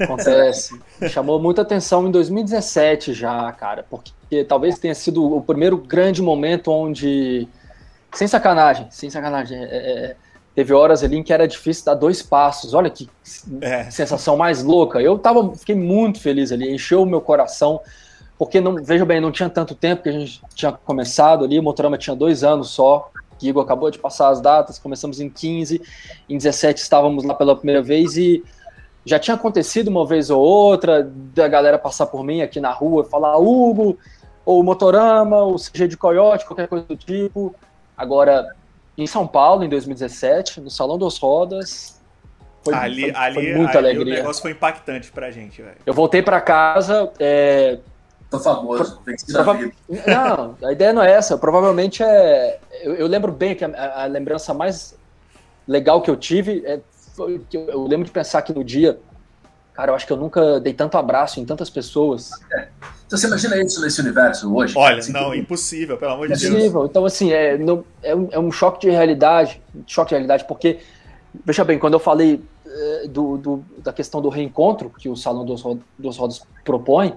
Acontece. 0.00 0.78
Chamou 1.10 1.40
muita 1.40 1.62
atenção 1.62 2.06
em 2.06 2.10
2017 2.10 3.12
já, 3.12 3.50
cara, 3.52 3.84
porque 3.88 4.44
talvez 4.44 4.78
tenha 4.78 4.94
sido 4.94 5.36
o 5.36 5.42
primeiro 5.42 5.76
grande 5.76 6.22
momento 6.22 6.70
onde, 6.70 7.48
sem 8.12 8.26
sacanagem, 8.26 8.86
sem 8.90 9.10
sacanagem, 9.10 9.58
é, 9.58 9.64
é, 9.64 10.16
teve 10.54 10.72
horas 10.72 11.02
ali 11.02 11.16
em 11.16 11.22
que 11.22 11.32
era 11.32 11.46
difícil 11.46 11.84
dar 11.84 11.94
dois 11.94 12.22
passos. 12.22 12.74
Olha 12.74 12.90
que 12.90 13.08
é. 13.60 13.90
sensação 13.90 14.36
mais 14.36 14.62
louca. 14.62 15.00
Eu 15.00 15.18
tava, 15.18 15.54
fiquei 15.54 15.74
muito 15.74 16.20
feliz 16.20 16.52
ali, 16.52 16.72
encheu 16.72 17.02
o 17.02 17.06
meu 17.06 17.20
coração, 17.20 17.80
porque 18.38 18.60
não, 18.60 18.76
veja 18.76 19.04
bem, 19.04 19.20
não 19.20 19.30
tinha 19.30 19.48
tanto 19.48 19.74
tempo 19.74 20.02
que 20.02 20.08
a 20.08 20.12
gente 20.12 20.42
tinha 20.54 20.72
começado 20.72 21.44
ali, 21.44 21.58
o 21.58 21.62
Motorama 21.62 21.98
tinha 21.98 22.16
dois 22.16 22.42
anos 22.42 22.70
só. 22.70 23.10
Guigo 23.40 23.60
acabou 23.60 23.90
de 23.90 23.98
passar 23.98 24.28
as 24.28 24.40
datas, 24.40 24.78
começamos 24.78 25.18
em 25.18 25.28
15, 25.28 25.82
em 26.28 26.36
17 26.36 26.80
estávamos 26.80 27.24
lá 27.24 27.34
pela 27.34 27.56
primeira 27.56 27.82
vez 27.82 28.16
e 28.16 28.44
já 29.04 29.18
tinha 29.18 29.34
acontecido 29.34 29.88
uma 29.88 30.06
vez 30.06 30.30
ou 30.30 30.40
outra 30.40 31.02
da 31.34 31.48
galera 31.48 31.78
passar 31.78 32.06
por 32.06 32.22
mim 32.24 32.40
aqui 32.40 32.60
na 32.60 32.70
rua 32.70 33.04
e 33.06 33.10
falar 33.10 33.36
Hugo, 33.36 33.98
ou 34.44 34.62
Motorama, 34.62 35.38
ou 35.38 35.56
CG 35.56 35.88
de 35.88 35.96
Coyote, 35.96 36.46
qualquer 36.46 36.68
coisa 36.68 36.86
do 36.86 36.96
tipo. 36.96 37.54
Agora, 37.96 38.54
em 38.96 39.06
São 39.06 39.26
Paulo, 39.26 39.64
em 39.64 39.68
2017, 39.68 40.60
no 40.60 40.70
Salão 40.70 40.98
das 40.98 41.18
Rodas, 41.18 42.00
foi, 42.64 42.74
ali, 42.74 43.02
foi, 43.02 43.14
ali, 43.14 43.34
foi 43.34 43.54
muita 43.54 43.78
ali 43.78 43.88
alegria. 43.88 44.14
O 44.14 44.16
negócio 44.18 44.42
foi 44.42 44.52
impactante 44.52 45.10
pra 45.10 45.30
gente, 45.30 45.60
velho. 45.60 45.76
Eu 45.84 45.92
voltei 45.92 46.22
pra 46.22 46.40
casa. 46.40 47.10
É... 47.18 47.78
Tô 48.30 48.38
famoso, 48.38 49.02
Prova... 49.30 49.58
Não, 50.06 50.56
a 50.66 50.72
ideia 50.72 50.92
não 50.92 51.02
é 51.02 51.12
essa. 51.12 51.36
Provavelmente 51.36 52.02
é. 52.02 52.58
Eu, 52.82 52.94
eu 52.94 53.06
lembro 53.06 53.30
bem 53.30 53.54
que 53.54 53.64
a, 53.64 54.04
a, 54.04 54.06
lembrança 54.06 54.54
mais 54.54 54.96
legal 55.68 56.00
que 56.00 56.10
eu 56.10 56.16
tive 56.16 56.62
é 56.64 56.80
eu, 57.18 57.44
eu 57.52 57.86
lembro 57.86 58.04
de 58.04 58.10
pensar 58.10 58.42
que 58.42 58.52
no 58.52 58.64
dia, 58.64 58.98
cara, 59.74 59.90
eu 59.90 59.94
acho 59.94 60.06
que 60.06 60.12
eu 60.12 60.16
nunca 60.16 60.60
dei 60.60 60.72
tanto 60.72 60.96
abraço 60.96 61.40
em 61.40 61.44
tantas 61.44 61.70
pessoas. 61.70 62.30
É. 62.52 62.68
Então 63.06 63.18
você 63.18 63.26
imagina 63.26 63.62
isso 63.62 63.80
nesse 63.80 64.00
universo 64.00 64.54
hoje? 64.54 64.74
Olha, 64.76 64.98
assim, 64.98 65.12
não, 65.12 65.34
impossível, 65.34 65.98
pelo 65.98 66.12
amor 66.12 66.28
de 66.28 66.34
Deus. 66.34 66.44
Impossível. 66.44 66.86
Então, 66.86 67.04
assim, 67.04 67.30
é, 67.30 67.58
não, 67.58 67.84
é, 68.02 68.14
um, 68.14 68.28
é 68.32 68.38
um 68.38 68.50
choque 68.50 68.80
de 68.86 68.90
realidade, 68.90 69.60
choque 69.86 70.10
de 70.10 70.14
realidade, 70.14 70.46
porque, 70.46 70.78
veja 71.44 71.62
bem, 71.62 71.78
quando 71.78 71.94
eu 71.94 72.00
falei 72.00 72.42
é, 72.66 73.06
do, 73.08 73.36
do, 73.36 73.64
da 73.78 73.92
questão 73.92 74.22
do 74.22 74.30
reencontro 74.30 74.88
que 74.88 75.08
o 75.08 75.16
Salão 75.16 75.44
dos, 75.44 75.62
dos 75.98 76.16
Rodas 76.16 76.40
propõe, 76.64 77.14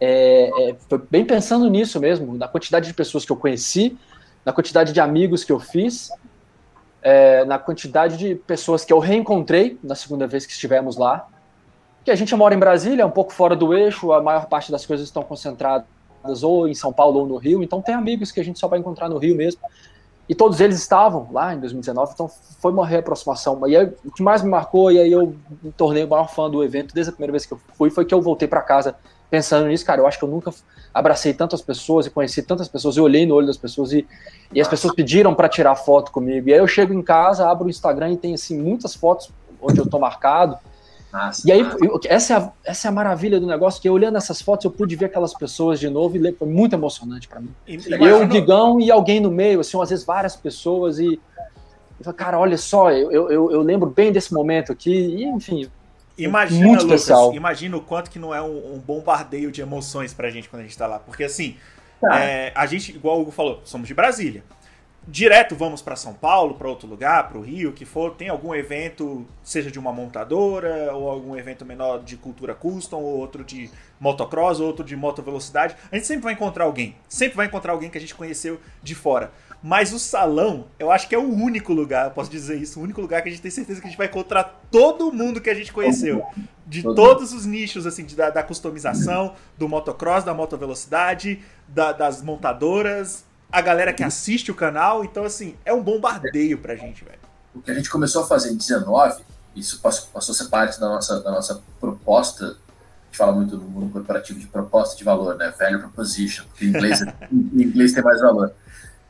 é, 0.00 0.70
é, 0.70 0.76
foi 0.88 0.98
bem 1.10 1.24
pensando 1.24 1.68
nisso 1.68 2.00
mesmo, 2.00 2.34
na 2.36 2.48
quantidade 2.48 2.86
de 2.86 2.94
pessoas 2.94 3.24
que 3.26 3.32
eu 3.32 3.36
conheci, 3.36 3.98
na 4.44 4.52
quantidade 4.52 4.92
de 4.92 5.00
amigos 5.00 5.44
que 5.44 5.52
eu 5.52 5.60
fiz, 5.60 6.10
é, 7.04 7.44
na 7.44 7.58
quantidade 7.58 8.16
de 8.16 8.34
pessoas 8.34 8.82
que 8.82 8.92
eu 8.92 8.98
reencontrei 8.98 9.78
na 9.84 9.94
segunda 9.94 10.26
vez 10.26 10.46
que 10.46 10.52
estivemos 10.52 10.96
lá, 10.96 11.28
que 12.02 12.10
a 12.10 12.14
gente 12.14 12.34
mora 12.34 12.54
em 12.54 12.58
Brasília, 12.58 13.02
é 13.02 13.06
um 13.06 13.10
pouco 13.10 13.32
fora 13.32 13.54
do 13.54 13.74
eixo, 13.74 14.10
a 14.12 14.22
maior 14.22 14.46
parte 14.46 14.72
das 14.72 14.86
coisas 14.86 15.06
estão 15.06 15.22
concentradas 15.22 15.84
ou 16.42 16.66
em 16.66 16.74
São 16.74 16.92
Paulo 16.92 17.20
ou 17.20 17.26
no 17.26 17.36
Rio, 17.36 17.62
então 17.62 17.82
tem 17.82 17.94
amigos 17.94 18.32
que 18.32 18.40
a 18.40 18.44
gente 18.44 18.58
só 18.58 18.66
vai 18.66 18.78
encontrar 18.78 19.10
no 19.10 19.18
Rio 19.18 19.36
mesmo. 19.36 19.60
E 20.26 20.34
todos 20.34 20.58
eles 20.58 20.78
estavam 20.78 21.28
lá 21.30 21.52
em 21.52 21.60
2019, 21.60 22.12
então 22.14 22.30
foi 22.58 22.72
uma 22.72 22.86
reaproximação. 22.86 23.60
E 23.68 23.76
aí, 23.76 23.92
o 24.02 24.10
que 24.10 24.22
mais 24.22 24.42
me 24.42 24.48
marcou, 24.48 24.90
e 24.90 24.98
aí 24.98 25.12
eu 25.12 25.36
me 25.62 25.70
tornei 25.72 26.02
o 26.04 26.08
maior 26.08 26.30
fã 26.30 26.48
do 26.48 26.64
evento 26.64 26.94
desde 26.94 27.10
a 27.10 27.12
primeira 27.12 27.32
vez 27.32 27.44
que 27.44 27.52
eu 27.52 27.60
fui, 27.74 27.90
foi 27.90 28.06
que 28.06 28.14
eu 28.14 28.22
voltei 28.22 28.48
para 28.48 28.62
casa 28.62 28.96
pensando 29.36 29.68
nisso, 29.68 29.84
cara. 29.84 30.00
Eu 30.00 30.06
acho 30.06 30.18
que 30.18 30.24
eu 30.24 30.28
nunca 30.28 30.52
abracei 30.92 31.34
tantas 31.34 31.60
pessoas 31.60 32.06
e 32.06 32.10
conheci 32.10 32.42
tantas 32.42 32.68
pessoas, 32.68 32.96
eu 32.96 33.04
olhei 33.04 33.26
no 33.26 33.34
olho 33.34 33.46
das 33.46 33.56
pessoas 33.56 33.92
e, 33.92 34.06
e 34.52 34.60
as 34.60 34.68
pessoas 34.68 34.94
pediram 34.94 35.34
para 35.34 35.48
tirar 35.48 35.74
foto 35.74 36.12
comigo. 36.12 36.48
E 36.48 36.52
aí 36.52 36.58
eu 36.58 36.68
chego 36.68 36.92
em 36.92 37.02
casa, 37.02 37.48
abro 37.50 37.66
o 37.66 37.70
Instagram 37.70 38.12
e 38.12 38.16
tem 38.16 38.34
assim 38.34 38.56
muitas 38.56 38.94
fotos 38.94 39.30
onde 39.60 39.80
eu 39.80 39.86
tô 39.86 39.98
marcado 39.98 40.58
nossa, 41.14 41.48
e 41.48 41.52
aí, 41.52 41.64
essa 42.08 42.34
é, 42.34 42.36
a, 42.36 42.52
essa 42.64 42.88
é 42.88 42.90
a 42.90 42.92
maravilha 42.92 43.38
do 43.38 43.46
negócio, 43.46 43.80
que 43.80 43.88
olhando 43.88 44.18
essas 44.18 44.42
fotos 44.42 44.64
eu 44.64 44.70
pude 44.72 44.96
ver 44.96 45.04
aquelas 45.04 45.32
pessoas 45.32 45.78
de 45.78 45.88
novo 45.88 46.16
e 46.16 46.32
foi 46.32 46.48
muito 46.48 46.74
emocionante 46.74 47.28
para 47.28 47.40
mim. 47.40 47.54
Imagina... 47.68 48.04
Eu, 48.04 48.22
o 48.24 48.26
Guigão 48.26 48.80
e 48.80 48.90
alguém 48.90 49.20
no 49.20 49.30
meio, 49.30 49.60
assim, 49.60 49.80
às 49.80 49.90
vezes 49.90 50.04
várias 50.04 50.34
pessoas 50.34 50.98
e... 50.98 51.20
Eu 52.00 52.04
falei, 52.04 52.18
cara, 52.18 52.40
olha 52.40 52.58
só, 52.58 52.90
eu, 52.90 53.30
eu, 53.30 53.52
eu 53.52 53.62
lembro 53.62 53.88
bem 53.88 54.10
desse 54.10 54.34
momento 54.34 54.72
aqui 54.72 54.90
e, 54.90 55.24
enfim, 55.24 55.70
Imagina, 56.16 56.66
muito 56.66 56.82
Lucas, 56.82 57.00
especial. 57.00 57.34
imagina 57.34 57.76
o 57.76 57.80
quanto 57.80 58.10
que 58.10 58.18
não 58.18 58.34
é 58.34 58.40
um, 58.40 58.74
um, 58.74 58.78
bombardeio 58.78 59.50
de 59.50 59.60
emoções 59.60 60.14
pra 60.14 60.30
gente 60.30 60.48
quando 60.48 60.60
a 60.60 60.64
gente 60.64 60.78
tá 60.78 60.86
lá. 60.86 60.98
Porque 60.98 61.24
assim, 61.24 61.56
tá. 62.00 62.20
é, 62.20 62.52
a 62.54 62.66
gente, 62.66 62.92
igual 62.92 63.18
o 63.18 63.22
Hugo 63.22 63.30
falou, 63.30 63.60
somos 63.64 63.88
de 63.88 63.94
Brasília 63.94 64.42
direto 65.06 65.54
vamos 65.54 65.82
para 65.82 65.96
São 65.96 66.14
Paulo, 66.14 66.54
para 66.54 66.68
outro 66.68 66.88
lugar, 66.88 67.28
para 67.28 67.38
o 67.38 67.42
Rio, 67.42 67.72
que 67.72 67.84
for, 67.84 68.14
tem 68.14 68.28
algum 68.28 68.54
evento, 68.54 69.26
seja 69.42 69.70
de 69.70 69.78
uma 69.78 69.92
montadora, 69.92 70.94
ou 70.94 71.08
algum 71.08 71.36
evento 71.36 71.64
menor 71.64 72.02
de 72.02 72.16
cultura 72.16 72.54
custom, 72.54 73.02
ou 73.02 73.18
outro 73.18 73.44
de 73.44 73.70
motocross, 74.00 74.60
ou 74.60 74.66
outro 74.66 74.84
de 74.84 74.96
motovelocidade, 74.96 75.76
a 75.90 75.96
gente 75.96 76.06
sempre 76.06 76.24
vai 76.24 76.32
encontrar 76.32 76.64
alguém. 76.64 76.96
Sempre 77.08 77.36
vai 77.36 77.46
encontrar 77.46 77.72
alguém 77.72 77.90
que 77.90 77.98
a 77.98 78.00
gente 78.00 78.14
conheceu 78.14 78.60
de 78.82 78.94
fora. 78.94 79.30
Mas 79.66 79.94
o 79.94 79.98
salão, 79.98 80.66
eu 80.78 80.90
acho 80.90 81.08
que 81.08 81.14
é 81.14 81.18
o 81.18 81.26
único 81.26 81.72
lugar, 81.72 82.04
eu 82.04 82.10
posso 82.10 82.30
dizer 82.30 82.60
isso, 82.60 82.78
o 82.78 82.82
único 82.82 83.00
lugar 83.00 83.22
que 83.22 83.30
a 83.30 83.32
gente 83.32 83.40
tem 83.40 83.50
certeza 83.50 83.80
que 83.80 83.86
a 83.86 83.88
gente 83.88 83.96
vai 83.96 84.08
encontrar 84.08 84.60
todo 84.70 85.10
mundo 85.10 85.40
que 85.40 85.48
a 85.48 85.54
gente 85.54 85.72
conheceu. 85.72 86.22
De 86.66 86.82
todos 86.82 87.32
os 87.32 87.46
nichos, 87.46 87.86
assim, 87.86 88.04
de, 88.04 88.14
da, 88.14 88.28
da 88.28 88.42
customização, 88.42 89.34
do 89.56 89.66
motocross, 89.66 90.22
da 90.22 90.34
motovelocidade, 90.34 91.42
da, 91.66 91.92
das 91.92 92.20
montadoras, 92.20 93.24
a 93.50 93.62
galera 93.62 93.90
que 93.94 94.02
assiste 94.02 94.50
o 94.50 94.54
canal. 94.54 95.02
Então, 95.02 95.24
assim, 95.24 95.56
é 95.64 95.72
um 95.72 95.82
bombardeio 95.82 96.58
pra 96.58 96.76
gente, 96.76 97.02
velho. 97.02 97.18
O 97.54 97.62
que 97.62 97.70
a 97.70 97.74
gente 97.74 97.88
começou 97.88 98.22
a 98.22 98.26
fazer 98.26 98.50
em 98.52 98.56
19, 98.56 99.22
isso 99.56 99.80
passou, 99.80 100.08
passou 100.12 100.34
a 100.34 100.36
ser 100.36 100.48
parte 100.50 100.78
da 100.78 100.90
nossa, 100.90 101.20
da 101.20 101.30
nossa 101.30 101.62
proposta. 101.80 102.44
A 102.44 103.06
gente 103.06 103.16
fala 103.16 103.32
muito 103.32 103.56
no 103.56 103.64
mundo 103.64 103.90
corporativo 103.90 104.38
de 104.38 104.46
proposta 104.46 104.94
de 104.94 105.04
valor, 105.04 105.38
né? 105.38 105.54
Value 105.58 105.78
proposition, 105.78 106.44
porque 106.48 106.66
em 106.66 106.68
inglês, 106.68 107.00
em 107.32 107.62
inglês 107.62 107.94
tem 107.94 108.02
mais 108.02 108.20
valor. 108.20 108.52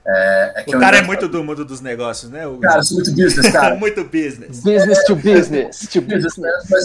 É, 0.07 0.65
é 0.67 0.77
o 0.77 0.79
cara 0.79 0.99
é 0.99 1.03
muito 1.03 1.27
do 1.29 1.43
mundo 1.43 1.65
dos 1.65 1.81
negócios, 1.81 2.31
né? 2.31 2.47
O... 2.47 2.59
Cara, 2.59 2.83
sou 2.83 2.97
muito 2.97 3.11
business, 3.13 3.51
cara. 3.51 3.75
muito 3.77 4.05
business. 4.05 4.61
Business 4.61 5.05
to 5.05 5.17
business. 5.17 5.89
To 5.91 6.03
business. 6.03 6.37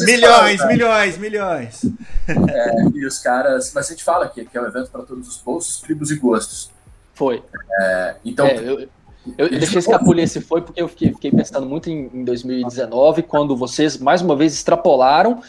milhões, 0.06 0.66
milhões, 0.66 1.18
milhões. 1.18 1.86
É, 2.28 2.84
e 2.96 3.06
os 3.06 3.20
caras. 3.20 3.74
Mas 3.74 3.88
a 3.88 3.90
gente 3.90 4.04
fala 4.04 4.30
que, 4.30 4.46
que 4.46 4.58
é 4.58 4.62
um 4.62 4.66
evento 4.66 4.90
para 4.90 5.04
todos 5.04 5.28
os 5.28 5.38
bolsos, 5.38 5.82
tribos 5.82 6.12
e 6.12 6.16
gostos. 6.16 6.72
Foi. 7.14 7.44
É, 7.82 8.16
então. 8.24 8.46
É, 8.46 8.58
eu, 8.58 8.80
eu, 8.80 8.90
eu 9.38 9.50
deixei 9.50 9.80
escapulir 9.80 10.24
esse 10.24 10.40
foi 10.40 10.62
porque 10.62 10.82
eu 10.82 10.88
fiquei, 10.88 11.12
fiquei 11.12 11.32
pensando 11.32 11.66
muito 11.66 11.90
em, 11.90 12.10
em 12.14 12.24
2019, 12.24 13.24
quando 13.24 13.56
vocês 13.56 13.98
mais 13.98 14.22
uma 14.22 14.36
vez 14.36 14.54
extrapolaram 14.54 15.42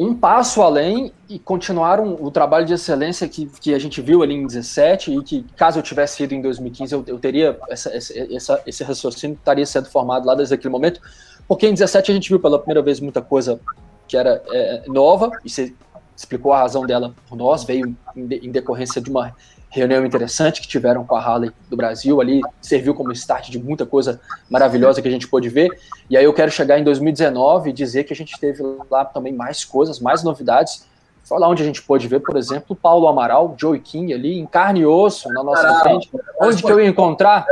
um 0.00 0.14
passo 0.14 0.62
além 0.62 1.12
e 1.28 1.38
continuaram 1.38 2.16
o 2.18 2.30
trabalho 2.30 2.64
de 2.64 2.72
excelência 2.72 3.28
que, 3.28 3.44
que 3.60 3.74
a 3.74 3.78
gente 3.78 4.00
viu 4.00 4.22
ali 4.22 4.34
em 4.34 4.46
17 4.46 5.14
e 5.14 5.22
que, 5.22 5.46
caso 5.54 5.78
eu 5.78 5.82
tivesse 5.82 6.22
ido 6.22 6.34
em 6.34 6.40
2015, 6.40 6.94
eu, 6.94 7.04
eu 7.06 7.18
teria 7.18 7.58
essa, 7.68 7.94
essa, 7.94 8.62
esse 8.66 8.82
raciocínio 8.82 9.34
estaria 9.34 9.66
sendo 9.66 9.90
formado 9.90 10.26
lá 10.26 10.34
desde 10.34 10.54
aquele 10.54 10.72
momento, 10.72 11.02
porque 11.46 11.66
em 11.68 11.74
17 11.74 12.10
a 12.10 12.14
gente 12.14 12.30
viu 12.30 12.40
pela 12.40 12.58
primeira 12.58 12.80
vez 12.80 12.98
muita 12.98 13.20
coisa 13.20 13.60
que 14.08 14.16
era 14.16 14.42
é, 14.50 14.84
nova, 14.86 15.30
e 15.44 15.50
você 15.50 15.74
explicou 16.16 16.54
a 16.54 16.60
razão 16.60 16.86
dela 16.86 17.14
por 17.28 17.36
nós, 17.36 17.64
veio 17.64 17.94
em, 18.16 18.26
de, 18.26 18.36
em 18.36 18.50
decorrência 18.50 19.02
de 19.02 19.10
uma 19.10 19.36
reunião 19.70 20.04
interessante 20.04 20.60
que 20.60 20.66
tiveram 20.66 21.04
com 21.04 21.14
a 21.14 21.20
Harley 21.20 21.52
do 21.68 21.76
Brasil 21.76 22.20
ali, 22.20 22.40
serviu 22.60 22.92
como 22.94 23.12
start 23.12 23.50
de 23.50 23.58
muita 23.58 23.86
coisa 23.86 24.20
maravilhosa 24.50 25.00
que 25.00 25.06
a 25.06 25.10
gente 25.10 25.28
pôde 25.28 25.48
ver. 25.48 25.70
E 26.08 26.16
aí 26.16 26.24
eu 26.24 26.34
quero 26.34 26.50
chegar 26.50 26.78
em 26.78 26.84
2019 26.84 27.70
e 27.70 27.72
dizer 27.72 28.04
que 28.04 28.12
a 28.12 28.16
gente 28.16 28.38
teve 28.38 28.62
lá 28.90 29.04
também 29.04 29.32
mais 29.32 29.64
coisas, 29.64 30.00
mais 30.00 30.24
novidades. 30.24 30.84
Foi 31.22 31.38
lá 31.38 31.48
onde 31.48 31.62
a 31.62 31.66
gente 31.66 31.80
pôde 31.82 32.08
ver, 32.08 32.20
por 32.20 32.36
exemplo, 32.36 32.74
Paulo 32.74 33.06
Amaral, 33.06 33.54
Joey 33.56 33.78
King 33.78 34.12
ali, 34.12 34.36
em 34.36 34.46
carne 34.46 34.80
e 34.80 34.86
osso, 34.86 35.28
na 35.28 35.44
nossa 35.44 35.62
Caralho, 35.62 35.82
frente. 35.82 36.10
Onde 36.40 36.62
que 36.62 36.72
eu 36.72 36.80
ia 36.80 36.88
encontrar 36.88 37.46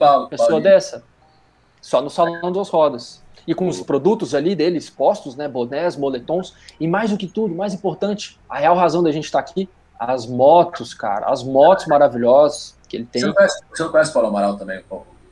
uma 0.00 0.28
pessoa 0.28 0.60
dessa? 0.60 1.02
Só 1.80 2.00
no 2.00 2.08
Salão 2.08 2.52
das 2.52 2.68
Rodas. 2.68 3.22
E 3.46 3.54
com 3.54 3.66
os 3.66 3.82
produtos 3.82 4.34
ali 4.34 4.54
dele 4.54 4.78
expostos, 4.78 5.34
né, 5.34 5.48
bonés, 5.48 5.96
moletons, 5.96 6.54
e 6.78 6.86
mais 6.86 7.10
do 7.10 7.16
que 7.16 7.26
tudo, 7.26 7.54
mais 7.54 7.74
importante, 7.74 8.38
a 8.48 8.58
real 8.58 8.76
razão 8.76 9.02
da 9.02 9.10
gente 9.10 9.24
estar 9.24 9.40
aqui, 9.40 9.68
as 9.98 10.26
motos, 10.26 10.94
cara, 10.94 11.26
as 11.26 11.42
motos 11.42 11.86
maravilhosas 11.86 12.74
que 12.88 12.96
ele 12.96 13.06
tem. 13.06 13.22
Você 13.22 13.26
não 13.28 13.34
conhece, 13.34 13.62
você 13.70 13.82
não 13.82 13.90
conhece 13.90 14.10
o 14.10 14.12
Paulo 14.14 14.28
Amaral 14.28 14.56
também? 14.56 14.82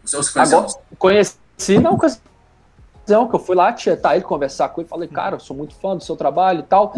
Você 0.05 0.17
os 0.17 0.37
Agora, 0.37 0.67
conheci 0.99 1.79
ocasião 1.79 3.29
que 3.29 3.35
eu 3.35 3.39
fui 3.39 3.57
lá 3.57 3.73
tietar 3.73 4.15
ele, 4.15 4.25
conversar 4.25 4.69
com 4.69 4.81
ele, 4.81 4.89
falei, 4.89 5.09
cara, 5.09 5.37
eu 5.37 5.41
sou 5.41 5.57
muito 5.57 5.75
fã 5.75 5.97
do 5.97 6.03
seu 6.03 6.17
trabalho 6.17 6.61
e 6.61 6.65
tal. 6.65 6.95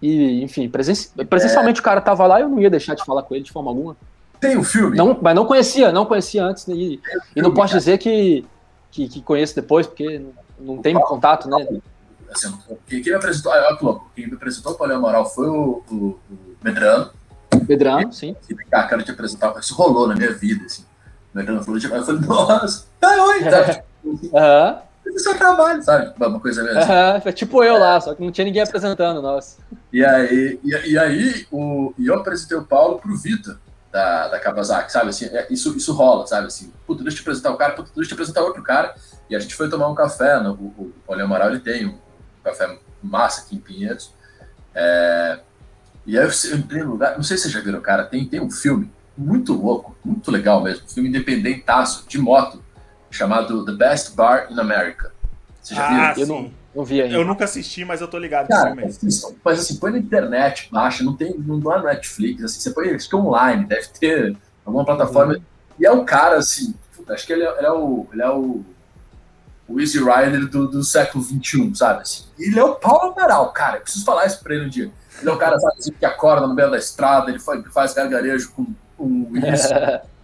E, 0.00 0.42
enfim, 0.42 0.68
presencialmente 0.68 1.78
é... 1.78 1.80
o 1.80 1.84
cara 1.84 2.00
tava 2.00 2.26
lá 2.26 2.38
e 2.38 2.42
eu 2.42 2.48
não 2.48 2.60
ia 2.60 2.70
deixar 2.70 2.94
de 2.94 3.04
falar 3.04 3.22
com 3.22 3.34
ele 3.34 3.44
de 3.44 3.52
forma 3.52 3.70
alguma. 3.70 3.96
Tem 4.40 4.56
o 4.56 4.60
um 4.60 4.64
filme? 4.64 4.96
Não, 4.96 5.18
mas 5.20 5.34
não 5.34 5.46
conhecia, 5.46 5.90
não 5.90 6.04
conhecia 6.04 6.44
antes. 6.44 6.68
E, 6.68 7.00
e 7.34 7.42
não 7.42 7.54
posso 7.54 7.74
dizer 7.74 7.98
que, 7.98 8.44
que, 8.90 9.08
que, 9.08 9.22
conheço 9.22 9.54
depois, 9.54 9.86
porque 9.86 10.18
não, 10.58 10.76
não 10.76 10.82
tem 10.82 10.94
contato, 10.94 11.48
né? 11.48 11.66
Assim, 12.30 12.52
quem, 12.86 13.02
me 13.02 13.14
apresentou, 13.14 13.52
ah, 13.52 14.00
quem 14.14 14.26
me 14.26 14.34
apresentou 14.34 14.72
o 14.72 14.74
Paulo 14.74 14.92
Amaral 14.92 15.24
foi 15.26 15.48
o, 15.48 15.82
o, 15.90 15.94
o 15.94 16.45
Medrano. 16.62 17.10
Medrano, 17.68 18.12
sim. 18.12 18.36
E, 18.48 18.54
cara, 18.54 18.88
quero 18.88 19.02
te 19.02 19.10
apresentar. 19.10 19.58
Isso 19.58 19.74
rolou 19.74 20.08
na 20.08 20.14
minha 20.14 20.32
vida, 20.32 20.64
assim. 20.66 20.84
O 21.34 21.38
Medrano 21.38 21.62
falou, 21.62 21.80
eu 21.80 22.04
falei, 22.04 22.20
nossa, 22.20 22.86
tá 23.00 23.24
oi, 23.24 23.44
tá. 23.44 23.82
Aham. 24.34 24.82
Esse 25.06 25.16
é 25.16 25.30
seu 25.30 25.38
trabalho, 25.38 25.82
sabe? 25.82 26.12
Uma 26.18 26.40
coisa 26.40 26.64
mesmo. 26.64 26.80
É 26.80 27.32
tipo 27.32 27.62
eu 27.62 27.78
lá, 27.78 28.00
só 28.00 28.12
que 28.14 28.22
não 28.22 28.32
tinha 28.32 28.44
ninguém 28.44 28.62
apresentando, 28.62 29.22
nossa. 29.22 29.58
E 29.92 30.04
aí, 30.04 30.58
e, 30.64 30.90
e 30.90 30.98
aí 30.98 31.46
o, 31.50 31.94
e 31.96 32.08
eu 32.08 32.14
apresentei 32.16 32.56
o 32.56 32.64
Paulo 32.64 32.98
pro 32.98 33.16
Vitor, 33.16 33.56
da, 33.96 34.28
da 34.28 34.38
Kawasaki, 34.38 34.92
sabe? 34.92 35.08
Assim, 35.08 35.26
é, 35.26 35.46
isso, 35.48 35.74
isso 35.76 35.92
rola, 35.94 36.26
sabe? 36.26 36.48
Assim, 36.48 36.70
puta, 36.86 37.02
deixa 37.02 37.16
eu 37.16 37.22
te 37.22 37.22
apresentar 37.22 37.50
o 37.50 37.56
cara, 37.56 37.72
puta, 37.72 37.90
deixa 37.94 38.00
eu 38.00 38.08
te 38.08 38.14
apresentar 38.14 38.42
outro 38.42 38.62
cara. 38.62 38.94
E 39.30 39.34
a 39.34 39.38
gente 39.38 39.54
foi 39.54 39.70
tomar 39.70 39.88
um 39.88 39.94
café, 39.94 40.38
no, 40.38 40.52
o, 40.52 40.92
o 41.06 41.12
Amaral, 41.14 41.50
ele 41.50 41.60
tem 41.60 41.86
um 41.86 41.98
café 42.44 42.78
massa 43.02 43.42
aqui 43.42 43.56
em 43.56 43.60
Pinheiros. 43.60 44.12
É, 44.74 45.40
e 46.06 46.18
aí 46.18 46.24
eu 46.24 46.56
entrei 46.58 46.82
no 46.82 46.92
lugar, 46.92 47.16
não 47.16 47.22
sei 47.22 47.36
se 47.36 47.44
vocês 47.44 47.54
já 47.54 47.60
viram, 47.60 47.80
cara, 47.80 48.04
tem, 48.04 48.24
tem 48.26 48.40
um 48.40 48.50
filme 48.50 48.90
muito 49.16 49.52
louco, 49.52 49.96
muito 50.04 50.30
legal 50.30 50.62
mesmo, 50.62 50.84
um 50.84 50.88
filme 50.88 51.08
independentaço, 51.08 52.04
de 52.08 52.18
moto, 52.18 52.62
chamado 53.10 53.64
The 53.64 53.72
Best 53.72 54.14
Bar 54.14 54.48
in 54.50 54.58
America. 54.58 55.12
Você 55.60 55.74
já 55.74 56.10
ah, 56.10 56.12
viu? 56.12 56.22
Eu 56.22 56.28
não, 56.28 56.50
não 56.74 56.84
vi 56.84 57.02
ainda. 57.02 57.14
Eu 57.16 57.24
nunca 57.24 57.44
assisti, 57.44 57.84
mas 57.84 58.00
eu 58.00 58.08
tô 58.08 58.18
ligado 58.18 58.48
cara, 58.48 58.74
isso 58.86 59.36
Mas 59.44 59.58
assim, 59.58 59.76
põe 59.76 59.92
na 59.92 59.98
internet, 59.98 60.68
baixa, 60.70 61.02
não 61.02 61.16
tem, 61.16 61.34
não 61.38 61.72
é 61.72 61.78
no 61.78 61.84
Netflix, 61.84 62.44
assim, 62.44 62.60
você 62.60 62.70
põe, 62.70 62.90
acho 62.90 63.08
que 63.08 63.14
é 63.14 63.18
online, 63.18 63.64
deve 63.64 63.88
ter 63.88 64.36
alguma 64.64 64.84
plataforma. 64.84 65.34
Uhum. 65.34 65.42
E 65.80 65.86
é 65.86 65.90
um 65.90 66.04
cara, 66.04 66.36
assim, 66.36 66.74
acho 67.08 67.26
que 67.26 67.32
ele 67.32 67.42
é, 67.42 67.58
ele 67.58 67.66
é 67.66 67.72
o... 67.72 68.06
Ele 68.12 68.22
é 68.22 68.30
o 68.30 68.64
o 69.68 69.80
Easy 69.80 69.98
Rider 69.98 70.48
do, 70.48 70.68
do 70.68 70.84
século 70.84 71.24
XXI, 71.24 71.74
sabe? 71.74 72.02
Assim. 72.02 72.24
Ele 72.38 72.58
é 72.58 72.64
o 72.64 72.76
Paulo 72.76 73.12
Amaral, 73.12 73.52
cara. 73.52 73.78
Eu 73.78 73.80
preciso 73.80 74.04
falar 74.04 74.26
isso 74.26 74.42
pra 74.42 74.54
ele 74.54 74.66
um 74.66 74.68
dia. 74.68 74.90
Ele 75.20 75.30
é 75.30 75.32
o 75.32 75.36
cara, 75.36 75.58
sabe, 75.58 75.78
assim, 75.78 75.92
que 75.92 76.04
acorda 76.04 76.46
no 76.46 76.54
meio 76.54 76.70
da 76.70 76.78
estrada, 76.78 77.30
ele 77.30 77.38
faz, 77.38 77.64
faz 77.72 77.94
gargarejo 77.94 78.52
com, 78.52 78.66
com 78.96 79.30
isso. 79.36 79.74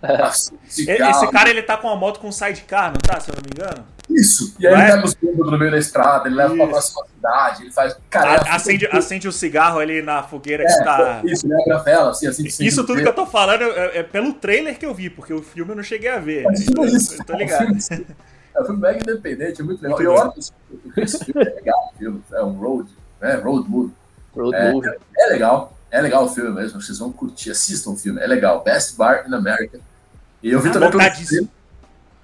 Esse 0.67 1.31
cara, 1.31 1.49
ele 1.49 1.63
tá 1.63 1.77
com 1.77 1.87
uma 1.87 1.97
moto 1.97 2.19
com 2.19 2.33
sidecar, 2.33 2.91
não 2.91 2.99
tá? 2.99 3.21
Se 3.21 3.31
eu 3.31 3.37
não 3.37 3.43
me 3.43 3.51
engano. 3.55 3.87
Isso. 4.11 4.55
E 4.59 4.67
aí 4.67 4.75
é? 4.75 4.77
ele 4.77 4.93
leva 4.93 5.05
os 5.05 5.15
bêbados 5.15 5.53
no 5.53 5.59
meio 5.59 5.71
da 5.71 5.79
estrada, 5.79 6.29
ele 6.29 6.35
leva 6.35 6.51
para 6.51 6.65
pra 6.65 6.73
próxima 6.73 7.05
cidade, 7.07 7.63
ele 7.63 7.73
faz. 7.73 7.97
Cara, 8.11 8.35
é 8.35 8.51
acende, 8.51 8.89
acende 8.91 9.29
o 9.29 9.33
cigarro 9.33 9.79
ali 9.79 10.03
na 10.03 10.23
fogueira 10.23 10.65
é, 10.65 10.67
que 10.67 10.73
está. 10.73 11.23
Isso, 11.25 11.47
lembra 11.47 11.77
a 11.77 11.83
vela, 11.83 12.11
assim, 12.11 12.27
assim. 12.27 12.47
Isso 12.65 12.85
tudo 12.85 13.01
que 13.01 13.09
eu 13.09 13.15
tô 13.15 13.27
falando 13.27 13.63
é, 13.63 13.99
é, 13.99 14.03
pelo 14.03 14.33
trailer 14.35 14.77
que 14.79 14.85
eu 14.85 14.93
vi, 14.93 15.09
porque 15.09 15.33
o 15.33 15.43
filme 15.43 15.71
eu 15.71 15.77
não 15.77 15.83
cheguei 15.83 16.11
a 16.11 16.19
ver. 16.19 16.45
Mas 16.45 16.67
né? 16.67 16.87
isso. 16.87 17.15
Eu 17.21 17.25
tô 17.25 17.35
ligado. 17.35 17.67
É 18.55 18.61
um 18.61 18.65
filme 18.67 18.81
mega 18.81 18.99
independente, 19.01 19.61
é 19.61 19.65
muito 19.65 19.83
legal. 19.83 19.99
Muito 19.99 20.05
e 20.05 20.09
olha, 20.09 21.05
esse 21.05 21.25
filme 21.25 21.43
é 21.43 21.55
legal, 21.55 21.93
o 21.95 21.99
filme. 21.99 22.23
É 22.33 22.43
um 22.43 22.53
road, 22.53 22.91
né? 23.21 23.35
Road 23.37 23.71
movie. 23.71 23.95
Road 24.35 24.57
é, 24.57 24.73
movie. 24.73 24.91
É 25.19 25.27
legal. 25.27 25.77
É 25.91 26.01
legal 26.01 26.25
o 26.25 26.29
filme 26.29 26.51
mesmo, 26.51 26.81
vocês 26.81 26.99
vão 26.99 27.13
curtir, 27.13 27.51
assistam 27.51 27.91
o 27.91 27.97
filme, 27.97 28.21
é 28.21 28.27
legal. 28.27 28.63
Best 28.63 28.97
Bar 28.97 29.25
in 29.29 29.35
America. 29.35 29.79
E 30.43 30.51
eu 30.51 30.61
vi 30.61 30.71
ah, 30.71 30.73
também 30.73 30.91
pelo 30.91 31.03
filme, 31.03 31.51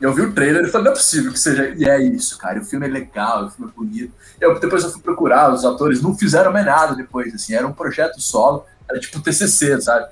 eu 0.01 0.15
vi 0.15 0.23
o 0.23 0.33
trailer 0.33 0.65
e 0.65 0.69
falei, 0.69 0.87
não 0.87 0.93
é 0.93 0.95
possível 0.95 1.33
que 1.33 1.39
seja. 1.39 1.75
E 1.77 1.89
é 1.89 2.01
isso, 2.01 2.39
cara. 2.39 2.61
O 2.61 2.65
filme 2.65 2.87
é 2.87 2.91
legal, 2.91 3.45
o 3.45 3.51
filme 3.51 3.71
é 3.71 3.75
bonito. 3.77 4.15
Eu, 4.41 4.59
depois 4.59 4.85
eu 4.85 4.91
fui 4.91 5.03
procurar, 5.03 5.53
os 5.53 5.65
atores 5.65 6.01
não 6.01 6.17
fizeram 6.17 6.53
mais 6.53 6.65
nada 6.65 6.95
depois, 6.95 7.35
assim, 7.35 7.55
era 7.55 7.67
um 7.67 7.73
projeto 7.73 8.21
solo, 8.21 8.65
era 8.89 8.99
tipo 8.99 9.21
TCC, 9.21 9.81
sabe? 9.83 10.09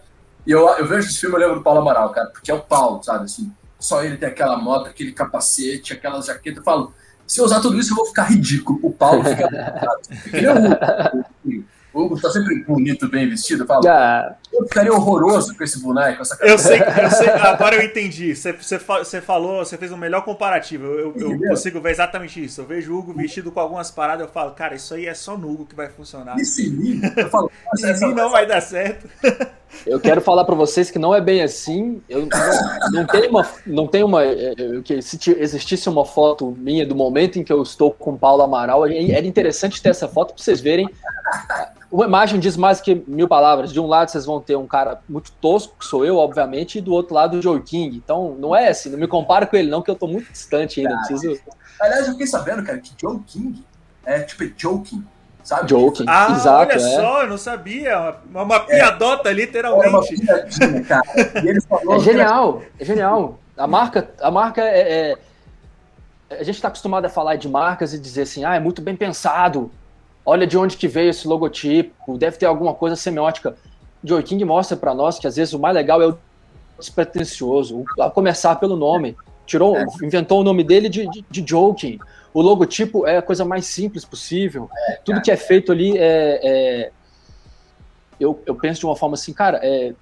E 0.47 0.51
eu, 0.51 0.68
eu 0.76 0.86
vejo 0.86 1.09
esse 1.09 1.18
filme, 1.18 1.36
eu 1.36 1.40
lembro 1.40 1.57
do 1.57 1.62
Paulo 1.62 1.80
Amaral, 1.80 2.11
cara, 2.11 2.28
porque 2.28 2.51
é 2.51 2.55
o 2.55 2.61
Paulo, 2.61 3.03
sabe, 3.03 3.24
assim, 3.24 3.51
só 3.78 4.05
ele 4.05 4.16
tem 4.16 4.28
aquela 4.28 4.57
moto, 4.57 4.88
aquele 4.88 5.12
capacete, 5.12 5.92
aquela 5.92 6.20
jaqueta, 6.20 6.61
eu 6.61 6.64
falo, 6.64 6.92
se 7.26 7.40
eu 7.40 7.44
usar 7.44 7.61
tudo 7.61 7.78
isso 7.78 7.92
eu 7.92 7.97
vou 7.97 8.07
ficar 8.07 8.24
ridículo. 8.24 8.78
O 8.82 8.92
Paulo 8.92 9.24
fica. 9.24 9.49
ele 10.32 10.47
é 10.47 10.53
um, 10.53 11.64
o 11.97 12.05
Hugo 12.05 12.20
tá 12.20 12.30
sempre 12.30 12.62
bonito, 12.62 13.09
bem 13.09 13.28
vestido. 13.28 13.62
Eu 13.62 13.66
falo, 13.66 13.88
ah. 13.88 14.36
eu 14.53 14.64
ficaria 14.64 14.92
horroroso 14.92 15.57
com 15.57 15.64
esse 15.64 15.80
boneco, 15.82 16.20
essa 16.20 16.36
eu 16.42 16.59
sei, 16.59 16.78
eu 16.78 17.11
sei, 17.11 17.28
agora 17.30 17.76
eu 17.76 17.82
entendi. 17.82 18.36
Você, 18.36 18.53
você, 18.53 18.78
você 18.78 19.20
falou, 19.20 19.64
você 19.64 19.78
fez 19.78 19.90
o 19.90 19.94
um 19.94 19.99
melhor 19.99 20.22
comparativo. 20.22 20.84
Eu, 20.84 21.14
eu, 21.16 21.38
consigo 21.38 21.80
ver 21.80 21.92
exatamente 21.92 22.44
isso. 22.44 22.61
Eu 22.61 22.66
vejo 22.66 22.92
o 22.92 22.99
Hugo 22.99 23.14
vestido 23.14 23.51
com 23.51 23.61
algumas 23.61 23.90
paradas, 23.90 24.26
eu 24.26 24.32
falo, 24.32 24.51
cara, 24.51 24.74
isso 24.74 24.92
aí 24.92 25.07
é 25.07 25.14
só 25.14 25.38
no 25.38 25.51
Hugo 25.51 25.64
que 25.64 25.74
vai 25.74 25.88
funcionar. 25.88 26.36
Esse 26.38 27.01
eu 27.16 27.30
falo, 27.30 27.51
em 27.78 28.14
não 28.14 28.30
vai 28.30 28.47
dar 28.47 28.61
certo. 28.61 29.09
Eu 29.84 30.01
quero 30.01 30.20
falar 30.20 30.44
para 30.44 30.55
vocês 30.55 30.90
que 30.90 30.99
não 30.99 31.14
é 31.14 31.20
bem 31.20 31.42
assim. 31.42 32.01
Eu 32.09 32.26
não, 32.26 32.90
não 32.92 33.07
tem 33.07 33.28
uma, 33.28 33.49
não 33.66 33.86
tem 33.86 34.05
uma, 34.05 34.24
é, 34.24 34.53
é, 34.53 34.55
que 34.82 35.03
se 35.03 35.18
existisse 35.38 35.88
uma 35.88 36.05
foto 36.05 36.55
minha 36.57 36.86
do 36.86 36.94
momento 36.94 37.38
em 37.38 37.44
que 37.44 37.53
eu 37.53 37.62
estou 37.62 37.90
com 37.92 38.12
o 38.12 38.18
Paulo 38.18 38.42
Amaral, 38.42 38.86
era 38.86 39.26
interessante 39.26 39.82
ter 39.82 39.90
essa 39.90 40.09
foto 40.09 40.34
para 40.34 40.42
vocês 40.42 40.61
verem 40.61 40.88
uma 41.97 42.05
imagem 42.05 42.38
diz 42.38 42.59
mais 42.59 42.80
que 42.80 43.03
mil 43.07 43.26
palavras. 43.26 43.72
De 43.72 43.80
um 43.80 43.86
lado 43.86 44.11
vocês 44.11 44.26
vão 44.26 44.38
ter 44.38 44.55
um 44.55 44.66
cara 44.66 45.01
muito 45.09 45.32
tosco, 45.32 45.76
que 45.78 45.84
sou 45.86 46.05
eu, 46.05 46.18
obviamente, 46.18 46.78
e 46.78 46.80
do 46.82 46.92
outro 46.92 47.14
lado 47.14 47.38
o 47.38 47.42
Joe 47.42 47.61
King. 47.62 47.97
Então, 47.97 48.36
não 48.38 48.55
é 48.55 48.68
assim, 48.68 48.90
não 48.90 48.99
me 48.99 49.09
compara 49.09 49.47
com 49.47 49.57
ele, 49.57 49.70
não, 49.70 49.80
que 49.80 49.90
eu 49.90 49.94
tô 49.94 50.07
muito 50.07 50.30
distante 50.30 50.80
ainda. 50.80 50.94
Cara, 50.94 51.07
preciso... 51.07 51.40
Aliás, 51.80 52.07
eu 52.07 52.12
fiquei 52.12 52.26
sabendo, 52.26 52.62
cara, 52.62 52.78
que 52.78 52.92
Joe 53.01 53.18
King 53.26 53.64
é 54.05 54.20
tipo 54.20 54.44
é 54.44 54.53
joking. 54.57 55.05
Sabe? 55.42 55.70
Joking, 55.70 56.05
ah, 56.09 56.32
exato. 56.32 56.70
Olha 56.70 56.74
é. 56.74 56.78
só, 56.78 57.22
eu 57.22 57.28
não 57.28 57.38
sabia. 57.38 58.16
Uma, 58.28 58.42
uma 58.42 58.61
piadota, 58.61 59.30
é, 59.30 59.32
literalmente. 59.32 59.86
É 59.86 59.90
uma 59.90 60.03
piadinha, 60.03 60.84
cara. 60.84 61.03
é 61.16 61.99
genial, 62.01 62.62
é 62.78 62.84
genial. 62.84 63.38
A 63.57 63.66
marca, 63.66 64.11
a 64.20 64.30
marca 64.30 64.61
é, 64.61 65.12
é 65.12 65.18
a 66.30 66.42
gente 66.42 66.57
está 66.57 66.68
acostumado 66.68 67.05
a 67.05 67.09
falar 67.09 67.36
de 67.36 67.49
marcas 67.49 67.94
e 67.94 67.99
dizer 67.99 68.22
assim, 68.22 68.44
ah, 68.44 68.55
é 68.55 68.61
muito 68.61 68.82
bem 68.82 68.97
pensado, 68.97 69.70
olha 70.27 70.47
de 70.47 70.59
onde 70.59 70.77
que 70.77 70.89
veio 70.89 71.11
esse 71.11 71.27
logotipo, 71.29 72.18
deve 72.18 72.37
ter 72.37 72.47
alguma 72.47 72.74
coisa 72.74 72.97
semiótica. 72.97 73.57
Joe 74.03 74.22
King 74.22 74.45
mostra 74.45 74.77
para 74.77 74.93
nós 74.93 75.18
que 75.20 75.27
às 75.27 75.37
vezes 75.37 75.55
o 75.55 75.59
mais 75.59 75.74
legal 75.74 76.03
é 76.03 76.09
o 76.09 76.18
despretensioso, 76.77 77.85
a 78.01 78.11
começar 78.11 78.57
pelo 78.57 78.77
nome. 78.77 79.16
Tirou, 79.47 79.77
é. 79.77 79.87
inventou 80.03 80.41
o 80.41 80.45
nome 80.45 80.64
dele 80.64 80.89
de, 80.89 81.09
de, 81.09 81.24
de 81.31 81.49
Joking. 81.49 82.01
O 82.35 82.43
logotipo 82.43 83.07
é 83.07 83.16
a 83.16 83.22
coisa 83.22 83.45
mais 83.45 83.66
simples 83.66 84.05
possível. 84.05 84.68
É, 84.89 85.01
Tudo 85.05 85.22
que 85.22 85.31
é 85.31 85.37
feito 85.37 85.70
ali 85.70 85.97
é, 85.97 86.41
é, 86.43 86.91
eu, 88.18 88.43
eu 88.45 88.57
penso 88.57 88.81
de 88.81 88.87
uma 88.87 88.97
forma 88.97 89.14
assim, 89.14 89.33
cara, 89.33 89.61
é, 89.62 89.95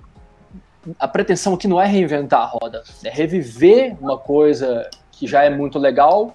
a 0.98 1.06
pretensão 1.06 1.54
aqui 1.54 1.68
não 1.68 1.80
é 1.80 1.86
reinventar 1.86 2.40
a 2.40 2.46
roda, 2.46 2.82
é 3.04 3.10
reviver 3.10 3.96
uma 4.00 4.16
coisa 4.16 4.88
que 5.12 5.26
já 5.26 5.44
é 5.44 5.50
muito 5.50 5.78
legal 5.78 6.34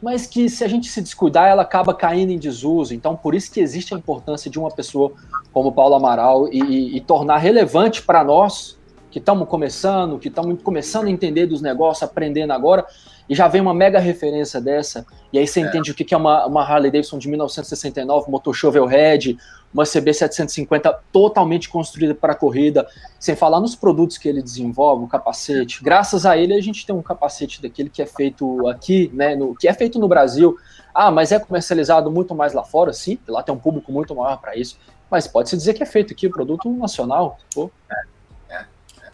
mas 0.00 0.26
que 0.26 0.48
se 0.48 0.64
a 0.64 0.68
gente 0.68 0.88
se 0.88 1.00
descuidar, 1.00 1.48
ela 1.48 1.62
acaba 1.62 1.92
caindo 1.92 2.30
em 2.30 2.38
desuso. 2.38 2.94
Então, 2.94 3.16
por 3.16 3.34
isso 3.34 3.50
que 3.50 3.60
existe 3.60 3.94
a 3.94 3.98
importância 3.98 4.50
de 4.50 4.58
uma 4.58 4.70
pessoa 4.70 5.12
como 5.52 5.72
Paulo 5.72 5.94
Amaral 5.94 6.48
e, 6.48 6.60
e, 6.60 6.96
e 6.96 7.00
tornar 7.00 7.38
relevante 7.38 8.02
para 8.02 8.22
nós 8.22 8.78
que 9.10 9.18
estamos 9.18 9.48
começando, 9.48 10.18
que 10.18 10.28
estamos 10.28 10.60
começando 10.62 11.06
a 11.06 11.10
entender 11.10 11.46
dos 11.46 11.62
negócios, 11.62 12.02
aprendendo 12.02 12.52
agora, 12.52 12.86
e 13.28 13.34
já 13.34 13.46
vem 13.46 13.60
uma 13.60 13.74
mega 13.74 13.98
referência 13.98 14.60
dessa, 14.60 15.04
e 15.32 15.38
aí 15.38 15.46
você 15.46 15.60
é. 15.60 15.64
entende 15.64 15.90
o 15.90 15.94
que 15.94 16.14
é 16.14 16.16
uma, 16.16 16.46
uma 16.46 16.62
Harley 16.62 16.90
Davidson 16.90 17.18
de 17.18 17.28
1969, 17.28 18.30
motor 18.30 18.54
shovel 18.54 18.86
head, 18.86 19.36
uma 19.72 19.84
CB750 19.84 20.96
totalmente 21.12 21.68
construída 21.68 22.14
para 22.14 22.34
corrida, 22.34 22.86
sem 23.20 23.36
falar 23.36 23.60
nos 23.60 23.76
produtos 23.76 24.16
que 24.16 24.28
ele 24.28 24.42
desenvolve, 24.42 25.04
o 25.04 25.08
capacete. 25.08 25.82
Graças 25.82 26.24
a 26.24 26.36
ele 26.36 26.54
a 26.54 26.60
gente 26.60 26.86
tem 26.86 26.94
um 26.94 27.02
capacete 27.02 27.60
daquele 27.60 27.90
que 27.90 28.00
é 28.00 28.06
feito 28.06 28.66
aqui, 28.68 29.10
né, 29.12 29.36
no, 29.36 29.54
que 29.54 29.68
é 29.68 29.74
feito 29.74 29.98
no 29.98 30.08
Brasil. 30.08 30.56
Ah, 30.94 31.10
mas 31.10 31.30
é 31.30 31.38
comercializado 31.38 32.10
muito 32.10 32.34
mais 32.34 32.52
lá 32.54 32.64
fora, 32.64 32.92
sim, 32.92 33.18
lá 33.28 33.42
tem 33.42 33.54
um 33.54 33.58
público 33.58 33.92
muito 33.92 34.14
maior 34.14 34.38
para 34.38 34.56
isso. 34.56 34.78
Mas 35.10 35.26
pode 35.26 35.48
se 35.48 35.56
dizer 35.56 35.74
que 35.74 35.82
é 35.82 35.86
feito 35.86 36.12
aqui, 36.12 36.28
produto 36.28 36.70
nacional. 36.70 37.38
Pô. 37.54 37.70
É, 37.90 38.56
é, 38.56 38.66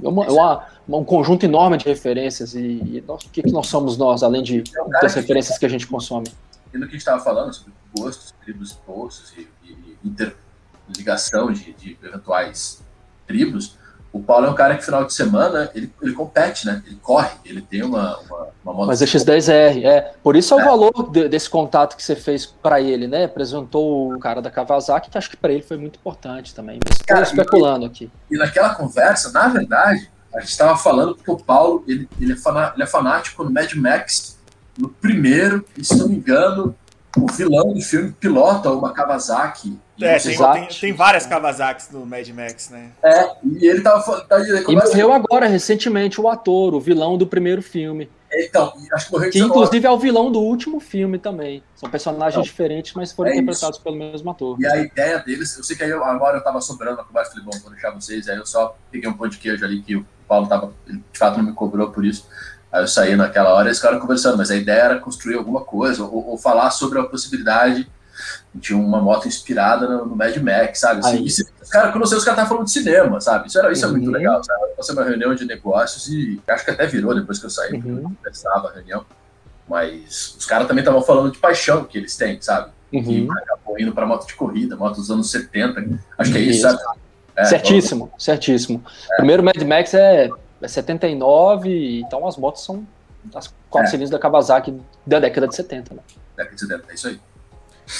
é 0.02 0.08
uma, 0.08 0.26
uma, 0.30 0.66
um 0.88 1.04
conjunto 1.04 1.44
enorme 1.44 1.76
de 1.76 1.86
referências 1.86 2.54
e, 2.54 2.60
e 2.60 3.04
nós, 3.06 3.24
o 3.24 3.30
que, 3.30 3.42
que 3.42 3.52
nós 3.52 3.66
somos 3.66 3.96
nós, 3.96 4.22
além 4.22 4.42
de 4.42 4.64
das 5.00 5.14
referências 5.14 5.58
que 5.58 5.66
a 5.66 5.68
gente 5.68 5.86
consome. 5.86 6.26
E 6.72 6.78
no 6.78 6.86
que 6.86 6.90
a 6.90 6.92
gente 6.92 6.98
estava 6.98 7.22
falando 7.22 7.52
sobre 7.52 7.72
gostos, 7.96 8.34
tribos 8.42 8.72
e 8.72 8.76
postos 8.86 9.32
e, 9.36 9.48
e 9.64 9.98
inter 10.04 10.34
ligação 10.96 11.50
de, 11.50 11.72
de 11.72 11.96
eventuais 12.02 12.82
tribos, 13.26 13.78
o 14.14 14.22
Paulo 14.22 14.46
é 14.46 14.50
um 14.50 14.54
cara 14.54 14.76
que 14.76 14.84
final 14.84 15.04
de 15.04 15.12
semana 15.12 15.68
ele, 15.74 15.92
ele 16.00 16.12
compete, 16.12 16.66
né? 16.66 16.80
Ele 16.86 16.94
corre, 17.02 17.30
ele 17.44 17.60
tem 17.60 17.82
uma, 17.82 18.16
uma, 18.20 18.48
uma 18.62 18.72
moto. 18.72 18.86
Mas 18.86 19.02
é 19.02 19.06
X10R, 19.06 19.84
é. 19.84 20.12
Por 20.22 20.36
isso 20.36 20.54
é 20.54 20.56
o 20.56 20.60
é. 20.60 20.64
valor 20.64 21.10
de, 21.10 21.28
desse 21.28 21.50
contato 21.50 21.96
que 21.96 22.02
você 22.02 22.14
fez 22.14 22.46
para 22.46 22.80
ele, 22.80 23.08
né? 23.08 23.24
Apresentou 23.24 24.14
o 24.14 24.18
cara 24.20 24.40
da 24.40 24.52
Kawasaki, 24.52 25.10
que 25.10 25.18
acho 25.18 25.28
que 25.28 25.36
para 25.36 25.52
ele 25.52 25.62
foi 25.62 25.76
muito 25.76 25.98
importante 25.98 26.54
também. 26.54 26.78
Especulando 27.22 27.86
e, 27.86 27.88
aqui. 27.88 28.10
E 28.30 28.38
naquela 28.38 28.76
conversa, 28.76 29.32
na 29.32 29.48
verdade, 29.48 30.08
a 30.34 30.40
gente 30.40 30.50
estava 30.50 30.76
falando 30.76 31.14
porque 31.14 31.30
o 31.30 31.36
Paulo 31.36 31.84
ele, 31.86 32.08
ele, 32.20 32.32
é 32.32 32.36
fanático, 32.36 32.76
ele 32.76 32.82
é 32.82 32.86
fanático 32.86 33.44
no 33.44 33.50
Mad 33.50 33.72
Max, 33.74 34.38
no 34.76 34.88
primeiro, 34.88 35.64
e 35.76 35.84
se 35.84 35.96
não 35.96 36.08
me 36.08 36.16
engano, 36.16 36.74
o 37.16 37.30
vilão 37.30 37.72
do 37.72 37.80
filme 37.80 38.12
pilota 38.12 38.70
uma 38.70 38.92
Kawasaki 38.92 39.78
é, 40.00 40.18
tem, 40.18 40.36
tem, 40.36 40.68
tem, 40.68 40.92
várias 40.92 41.24
Kawasaki 41.24 41.92
no 41.92 42.04
Mad 42.04 42.28
Max, 42.30 42.68
né? 42.68 42.90
É, 43.02 43.30
e 43.44 43.64
ele 43.66 43.80
tava 43.80 44.02
falando. 44.02 44.26
Tá, 44.26 44.40
e 44.40 44.74
morreu 44.74 45.12
agora, 45.12 45.46
recentemente, 45.46 46.20
o 46.20 46.28
ator, 46.28 46.74
o 46.74 46.80
vilão 46.80 47.16
do 47.16 47.26
primeiro 47.26 47.62
filme. 47.62 48.10
Então, 48.42 48.72
Que 49.30 49.38
inclusive 49.38 49.86
é 49.86 49.90
o 49.90 49.98
vilão 49.98 50.32
do 50.32 50.40
último 50.40 50.80
filme 50.80 51.18
também. 51.18 51.62
São 51.76 51.88
personagens 51.88 52.34
então, 52.34 52.42
diferentes, 52.42 52.94
mas 52.94 53.12
foram 53.12 53.30
é 53.30 53.34
interpretados 53.34 53.76
isso. 53.76 53.84
pelo 53.84 53.96
mesmo 53.96 54.30
ator. 54.30 54.56
E 54.60 54.66
a 54.66 54.78
ideia 54.78 55.18
deles, 55.18 55.56
eu 55.56 55.64
sei 55.64 55.76
que 55.76 55.84
aí 55.84 55.90
eu, 55.90 56.04
agora 56.04 56.38
eu 56.38 56.44
tava 56.44 56.60
sobrando 56.60 57.00
a 57.00 57.04
conversa, 57.04 57.32
falei, 57.32 57.44
bom, 57.44 57.58
vou 57.60 57.70
deixar 57.70 57.90
vocês, 57.90 58.28
aí 58.28 58.36
eu 58.36 58.46
só 58.46 58.76
peguei 58.90 59.08
um 59.08 59.12
pão 59.12 59.28
de 59.28 59.38
queijo 59.38 59.64
ali 59.64 59.82
que 59.82 59.96
o 59.96 60.06
Paulo 60.26 60.46
tava, 60.46 60.72
de 60.86 61.18
fato 61.18 61.38
não 61.38 61.44
me 61.44 61.52
cobrou 61.52 61.90
por 61.90 62.04
isso. 62.04 62.26
Aí 62.72 62.82
eu 62.82 62.88
saí 62.88 63.14
naquela 63.14 63.54
hora 63.54 63.66
e 63.66 63.68
eles 63.68 63.78
ficaram 63.78 64.00
conversando, 64.00 64.36
mas 64.36 64.50
a 64.50 64.56
ideia 64.56 64.80
era 64.80 64.98
construir 64.98 65.36
alguma 65.36 65.60
coisa, 65.60 66.04
ou, 66.04 66.30
ou 66.30 66.38
falar 66.38 66.70
sobre 66.70 66.98
a 66.98 67.04
possibilidade 67.04 67.88
tinha 68.60 68.78
uma 68.78 69.00
moto 69.00 69.26
inspirada 69.26 69.88
no, 69.88 70.06
no 70.06 70.16
Mad 70.16 70.36
Max, 70.36 70.80
sabe? 70.80 71.00
Assim, 71.00 71.22
isso, 71.24 71.44
cara, 71.70 71.90
quando 71.90 72.02
eu 72.02 72.06
sei, 72.06 72.18
os 72.18 72.24
caras 72.24 72.38
estavam 72.38 72.48
falando 72.48 72.64
de 72.66 72.72
cinema, 72.72 73.20
sabe? 73.20 73.48
Isso, 73.48 73.58
era, 73.58 73.72
isso 73.72 73.84
uhum. 73.84 73.90
é 73.90 73.92
muito 73.96 74.06
uhum. 74.06 74.12
legal, 74.12 74.44
sabe? 74.44 74.60
Você 74.76 74.92
uma 74.92 75.04
reunião 75.04 75.34
de 75.34 75.44
negócios 75.44 76.08
e 76.08 76.40
acho 76.46 76.64
que 76.64 76.70
até 76.70 76.86
virou 76.86 77.14
depois 77.14 77.38
que 77.38 77.46
eu 77.46 77.50
saí, 77.50 77.70
porque 77.70 77.88
uhum. 77.88 77.96
eu 77.98 78.02
conversava 78.02 78.68
a 78.68 78.72
reunião. 78.72 79.04
Mas 79.68 80.36
os 80.38 80.46
caras 80.46 80.68
também 80.68 80.82
estavam 80.82 81.02
falando 81.02 81.32
de 81.32 81.38
paixão 81.38 81.84
que 81.84 81.96
eles 81.98 82.16
têm, 82.16 82.40
sabe? 82.40 82.70
Uhum. 82.92 83.02
Que 83.02 83.28
acabou 83.42 83.80
indo 83.80 83.92
para 83.92 84.06
moto 84.06 84.26
de 84.26 84.34
corrida, 84.34 84.76
moto 84.76 84.96
dos 84.96 85.10
anos 85.10 85.30
70. 85.30 86.00
Acho 86.18 86.32
que 86.32 86.38
é 86.38 86.40
isso, 86.42 86.62
sabe? 86.62 86.78
É, 87.36 87.44
certíssimo, 87.44 88.06
então, 88.06 88.20
certíssimo. 88.20 88.84
É. 89.12 89.16
Primeiro 89.16 89.42
Mad 89.42 89.60
Max 89.62 89.92
é, 89.94 90.30
é 90.62 90.68
79, 90.68 92.00
então 92.00 92.26
as 92.26 92.36
motos 92.36 92.64
são 92.64 92.86
as 93.34 93.52
quatro 93.70 93.88
é. 93.88 93.90
cilindros 93.90 94.10
da 94.10 94.18
Kawasaki 94.18 94.78
da 95.06 95.18
década 95.18 95.48
de 95.48 95.56
70, 95.56 95.94
né? 95.94 96.00
Década 96.36 96.54
de 96.54 96.60
70, 96.60 96.84
é 96.88 96.94
isso 96.94 97.08
aí. 97.08 97.20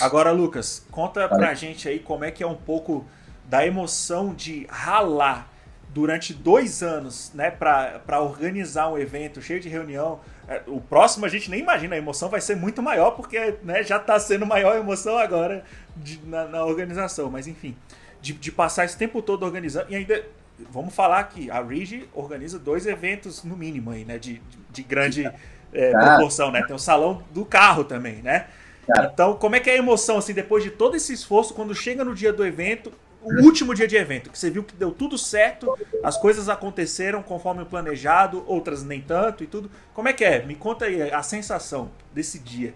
Agora, 0.00 0.30
Lucas, 0.30 0.86
conta 0.90 1.28
pra 1.28 1.54
gente 1.54 1.88
aí 1.88 1.98
como 1.98 2.24
é 2.24 2.30
que 2.30 2.42
é 2.42 2.46
um 2.46 2.54
pouco 2.54 3.04
da 3.44 3.66
emoção 3.66 4.34
de 4.34 4.66
ralar 4.70 5.50
durante 5.94 6.34
dois 6.34 6.82
anos, 6.82 7.30
né, 7.34 7.52
para 7.52 8.20
organizar 8.20 8.88
um 8.88 8.98
evento 8.98 9.40
cheio 9.40 9.60
de 9.60 9.68
reunião. 9.68 10.18
É, 10.48 10.60
o 10.66 10.80
próximo 10.80 11.24
a 11.24 11.28
gente 11.28 11.48
nem 11.48 11.60
imagina, 11.60 11.94
a 11.94 11.98
emoção 11.98 12.28
vai 12.28 12.40
ser 12.40 12.56
muito 12.56 12.82
maior, 12.82 13.12
porque 13.12 13.56
né, 13.62 13.84
já 13.84 13.96
está 13.98 14.18
sendo 14.18 14.44
maior 14.44 14.74
a 14.74 14.80
emoção 14.80 15.16
agora 15.16 15.64
de, 15.96 16.20
na, 16.26 16.46
na, 16.46 16.64
organização. 16.64 17.30
Mas 17.30 17.46
enfim, 17.46 17.76
de, 18.20 18.32
de, 18.32 18.50
passar 18.50 18.84
esse 18.84 18.98
tempo 18.98 19.22
todo 19.22 19.44
organizando. 19.44 19.86
E 19.88 19.94
ainda, 19.94 20.24
vamos 20.68 20.92
falar 20.92 21.22
que 21.24 21.48
a 21.48 21.62
Rigi 21.62 22.08
organiza 22.12 22.58
dois 22.58 22.86
eventos 22.86 23.44
no 23.44 23.56
mínimo 23.56 23.92
aí, 23.92 24.04
né, 24.04 24.18
de, 24.18 24.34
de, 24.34 24.58
de 24.70 24.82
grande 24.82 25.30
é, 25.72 25.90
proporção, 25.92 26.50
né? 26.50 26.62
Tem 26.66 26.74
o 26.74 26.78
salão 26.78 27.22
do 27.30 27.44
carro 27.44 27.84
também, 27.84 28.16
né? 28.16 28.48
Então, 28.88 29.34
como 29.34 29.56
é 29.56 29.60
que 29.60 29.70
é 29.70 29.74
a 29.74 29.78
emoção, 29.78 30.18
assim, 30.18 30.32
depois 30.32 30.62
de 30.62 30.70
todo 30.70 30.96
esse 30.96 31.12
esforço, 31.12 31.54
quando 31.54 31.74
chega 31.74 32.04
no 32.04 32.14
dia 32.14 32.32
do 32.32 32.44
evento, 32.44 32.92
o 33.22 33.42
último 33.42 33.74
dia 33.74 33.88
de 33.88 33.96
evento, 33.96 34.28
que 34.28 34.38
você 34.38 34.50
viu 34.50 34.62
que 34.62 34.74
deu 34.74 34.90
tudo 34.90 35.16
certo, 35.16 35.74
as 36.02 36.16
coisas 36.16 36.48
aconteceram 36.48 37.22
conforme 37.22 37.62
o 37.62 37.66
planejado, 37.66 38.44
outras 38.46 38.82
nem 38.82 39.00
tanto 39.00 39.42
e 39.42 39.46
tudo. 39.46 39.70
Como 39.94 40.08
é 40.08 40.12
que 40.12 40.24
é? 40.24 40.44
Me 40.44 40.54
conta 40.54 40.84
aí 40.84 41.10
a 41.10 41.22
sensação 41.22 41.90
desse 42.12 42.38
dia. 42.38 42.74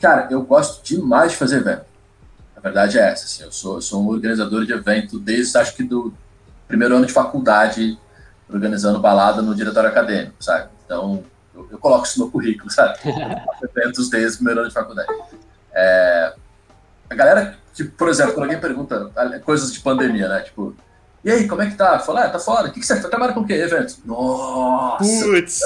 Cara, 0.00 0.28
eu 0.30 0.42
gosto 0.42 0.84
demais 0.84 1.32
de 1.32 1.38
fazer 1.38 1.56
evento. 1.56 1.84
A 2.56 2.60
verdade 2.60 2.98
é 2.98 3.10
essa, 3.10 3.24
assim, 3.24 3.42
eu 3.42 3.50
sou, 3.50 3.76
eu 3.76 3.82
sou 3.82 4.02
um 4.02 4.08
organizador 4.08 4.64
de 4.64 4.72
evento 4.72 5.18
desde, 5.18 5.58
acho 5.58 5.74
que 5.74 5.82
do 5.82 6.14
primeiro 6.68 6.96
ano 6.96 7.04
de 7.04 7.12
faculdade, 7.12 7.98
organizando 8.48 9.00
balada 9.00 9.42
no 9.42 9.54
diretório 9.54 9.88
acadêmico, 9.88 10.36
sabe? 10.42 10.68
Então, 10.84 11.24
eu, 11.54 11.68
eu 11.70 11.78
coloco 11.78 12.06
isso 12.06 12.20
no 12.20 12.30
currículo, 12.30 12.70
sabe? 12.70 12.98
eventos 13.62 14.10
desde 14.10 14.34
o 14.34 14.36
primeiro 14.38 14.60
ano 14.60 14.68
de 14.68 14.74
faculdade. 14.74 15.08
É, 15.72 16.34
a 17.08 17.14
galera, 17.14 17.56
tipo, 17.72 17.90
por 17.92 18.08
exemplo, 18.08 18.34
quando 18.34 18.44
alguém 18.44 18.60
pergunta 18.60 19.10
coisas 19.44 19.72
de 19.72 19.80
pandemia, 19.80 20.28
né? 20.28 20.40
Tipo, 20.40 20.74
e 21.24 21.30
aí, 21.30 21.48
como 21.48 21.62
é 21.62 21.70
que 21.70 21.76
tá? 21.76 21.98
Fala, 21.98 22.24
ah, 22.24 22.28
tá 22.28 22.38
fora. 22.38 22.68
O 22.68 22.72
que, 22.72 22.80
que 22.80 22.86
você 22.86 23.00
tá 23.00 23.08
trabalhando 23.08 23.34
com 23.34 23.40
o 23.40 23.46
quê? 23.46 23.54
Evento? 23.54 23.96
Nossa! 24.04 25.24
Putz! 25.24 25.60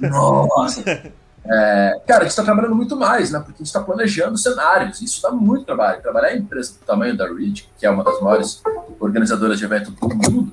Nossa! 0.00 1.12
É, 1.42 1.98
cara, 2.06 2.20
a 2.20 2.22
gente 2.24 2.32
está 2.32 2.44
trabalhando 2.44 2.76
muito 2.76 2.94
mais, 2.94 3.30
né? 3.30 3.38
Porque 3.38 3.54
a 3.54 3.56
gente 3.56 3.66
está 3.66 3.80
planejando 3.80 4.36
cenários. 4.36 5.00
Isso 5.00 5.22
dá 5.22 5.30
muito 5.30 5.64
trabalho. 5.64 6.02
Trabalhar 6.02 6.34
em 6.36 6.40
empresa 6.40 6.74
do 6.74 6.84
tamanho 6.84 7.16
da 7.16 7.26
Reed, 7.26 7.62
que 7.78 7.86
é 7.86 7.90
uma 7.90 8.04
das 8.04 8.20
maiores 8.20 8.62
organizadoras 9.00 9.58
de 9.58 9.64
evento 9.64 9.90
do 9.90 10.08
mundo, 10.08 10.52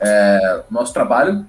é, 0.00 0.64
nosso 0.68 0.92
trabalho 0.92 1.46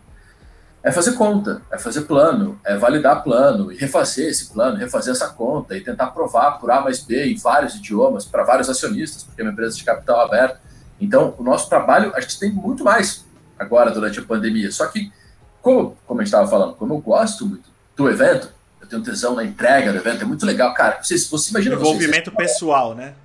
é 0.85 0.91
fazer 0.91 1.13
conta, 1.13 1.63
é 1.71 1.79
fazer 1.79 2.01
plano, 2.01 2.59
é 2.63 2.77
validar 2.77 3.23
plano 3.23 3.71
e 3.71 3.75
refazer 3.75 4.29
esse 4.29 4.53
plano, 4.53 4.77
refazer 4.77 5.15
essa 5.15 5.29
conta 5.29 5.75
e 5.75 5.81
tentar 5.81 6.11
provar 6.11 6.59
por 6.59 6.69
A 6.69 6.79
mais 6.79 6.99
B 6.99 7.25
em 7.25 7.35
vários 7.35 7.73
idiomas 7.73 8.23
para 8.23 8.43
vários 8.43 8.69
acionistas, 8.69 9.23
porque 9.23 9.41
é 9.41 9.43
uma 9.43 9.51
empresa 9.51 9.75
de 9.75 9.83
capital 9.83 10.21
aberto. 10.21 10.59
Então, 11.01 11.33
o 11.39 11.43
nosso 11.43 11.67
trabalho, 11.69 12.13
a 12.15 12.21
gente 12.21 12.39
tem 12.39 12.51
muito 12.51 12.83
mais 12.83 13.25
agora 13.57 13.89
durante 13.89 14.19
a 14.19 14.21
pandemia. 14.21 14.71
Só 14.71 14.85
que, 14.85 15.11
como, 15.59 15.97
como 16.05 16.21
a 16.21 16.23
gente 16.23 16.31
estava 16.31 16.47
falando, 16.47 16.75
como 16.75 16.93
eu 16.93 16.99
gosto 16.99 17.47
muito 17.47 17.67
do 17.97 18.07
evento, 18.07 18.49
eu 18.79 18.87
tenho 18.87 19.01
tesão 19.01 19.33
na 19.33 19.43
entrega 19.43 19.91
do 19.91 19.97
evento, 19.97 20.21
é 20.21 20.25
muito 20.25 20.45
legal. 20.45 20.71
Cara, 20.75 20.99
vocês, 21.01 21.27
você 21.27 21.49
imagina... 21.49 21.77
Envolvimento 21.77 22.29
vocês, 22.29 22.51
pessoal, 22.51 22.93
né? 22.93 23.15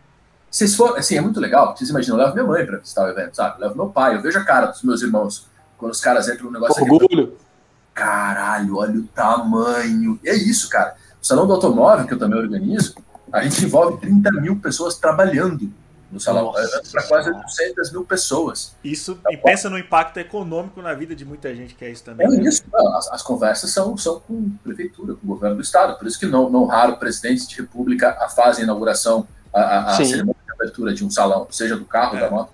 Vocês 0.51 0.75
for, 0.75 0.97
assim, 0.97 1.19
é 1.19 1.21
muito 1.21 1.39
legal. 1.39 1.77
Vocês 1.77 1.91
imaginam, 1.91 2.17
eu 2.17 2.25
levo 2.25 2.35
minha 2.35 2.47
mãe 2.47 2.65
para 2.65 2.79
visitar 2.79 3.05
o 3.05 3.11
evento, 3.11 3.37
sabe? 3.37 3.59
Eu 3.59 3.67
levo 3.67 3.77
meu 3.77 3.91
pai, 3.91 4.17
eu 4.17 4.23
vejo 4.23 4.39
a 4.39 4.45
cara 4.45 4.69
dos 4.69 4.83
meus 4.83 5.03
irmãos 5.03 5.47
quando 5.77 5.93
os 5.93 6.01
caras 6.01 6.27
entram 6.27 6.47
no 6.47 6.53
negócio 6.53 6.83
Orgulho. 6.83 7.25
Aqui, 7.25 7.50
caralho, 7.95 8.77
olha 8.77 8.99
o 8.99 9.05
tamanho. 9.05 10.19
E 10.23 10.29
é 10.29 10.35
isso, 10.35 10.69
cara. 10.69 10.95
O 11.21 11.27
Salão 11.27 11.47
do 11.47 11.53
Automóvel, 11.53 12.07
que 12.07 12.15
eu 12.15 12.19
também 12.19 12.39
organizo, 12.39 12.95
a 13.33 13.43
gente 13.43 13.65
envolve 13.65 13.99
30 13.99 14.33
mil 14.33 14.57
pessoas 14.57 14.97
trabalhando 14.97 15.73
no 16.11 16.19
salão, 16.19 16.53
para 16.91 17.03
quase 17.05 17.33
200 17.33 17.93
mil 17.93 18.05
pessoas. 18.05 18.75
Isso, 18.83 19.13
então, 19.21 19.33
e 19.33 19.37
pensa 19.37 19.71
no 19.71 19.79
impacto 19.79 20.19
econômico 20.19 20.83
na 20.83 20.93
vida 20.93 21.15
de 21.15 21.25
muita 21.25 21.55
gente 21.55 21.75
que 21.75 21.85
é 21.85 21.91
isso 21.91 22.03
também. 22.03 22.27
É 22.27 22.31
né? 22.31 22.43
isso, 22.43 22.65
as, 22.97 23.13
as, 23.13 23.23
conversas 23.23 23.71
são, 23.71 23.97
são 23.97 24.19
com 24.19 24.51
prefeitura, 24.65 25.15
com 25.15 25.25
o 25.25 25.29
governo 25.29 25.57
do 25.57 25.63
estado, 25.63 25.97
por 25.99 26.09
isso 26.09 26.19
que 26.19 26.27
não, 26.27 26.51
não 26.51 26.67
raro 26.67 26.97
presidentes 26.97 27.47
de 27.47 27.57
república 27.57 28.13
fazem 28.35 28.63
a 28.63 28.65
inauguração, 28.65 29.27
a, 29.55 29.61
a, 29.61 29.91
a 29.91 30.05
cerimônia 30.05 30.37
de 30.45 30.53
abertura 30.53 30.93
de 30.93 31.05
um 31.05 31.11
salão, 31.11 31.47
seja 31.51 31.77
do 31.77 31.85
carro, 31.85 32.17
é. 32.17 32.21
da 32.21 32.31
moto. 32.31 32.53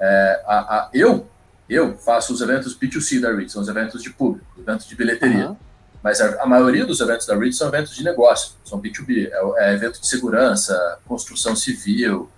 É, 0.00 0.42
a, 0.46 0.58
a, 0.58 0.88
eu, 0.94 1.26
eu 1.68 1.96
faço 1.96 2.32
os 2.32 2.40
eventos 2.40 2.78
B2C 2.78 3.20
da 3.20 3.32
REIT, 3.32 3.50
são 3.50 3.62
os 3.62 3.68
eventos 3.68 4.02
de 4.02 4.10
público, 4.10 4.46
eventos 4.58 4.86
de 4.86 4.94
bilheteria. 4.94 5.50
Uhum. 5.50 5.56
Mas 6.02 6.20
a, 6.20 6.42
a, 6.42 6.46
maioria 6.46 6.84
dos 6.84 7.00
eventos 7.00 7.26
da 7.26 7.34
REIT 7.34 7.56
são 7.56 7.68
eventos 7.68 7.96
de 7.96 8.04
negócio, 8.04 8.52
são 8.64 8.80
B2B. 8.80 9.30
É, 9.32 9.70
é 9.70 9.74
evento 9.74 10.00
de 10.00 10.06
segurança, 10.06 10.98
construção 11.06 11.56
civil, 11.56 12.30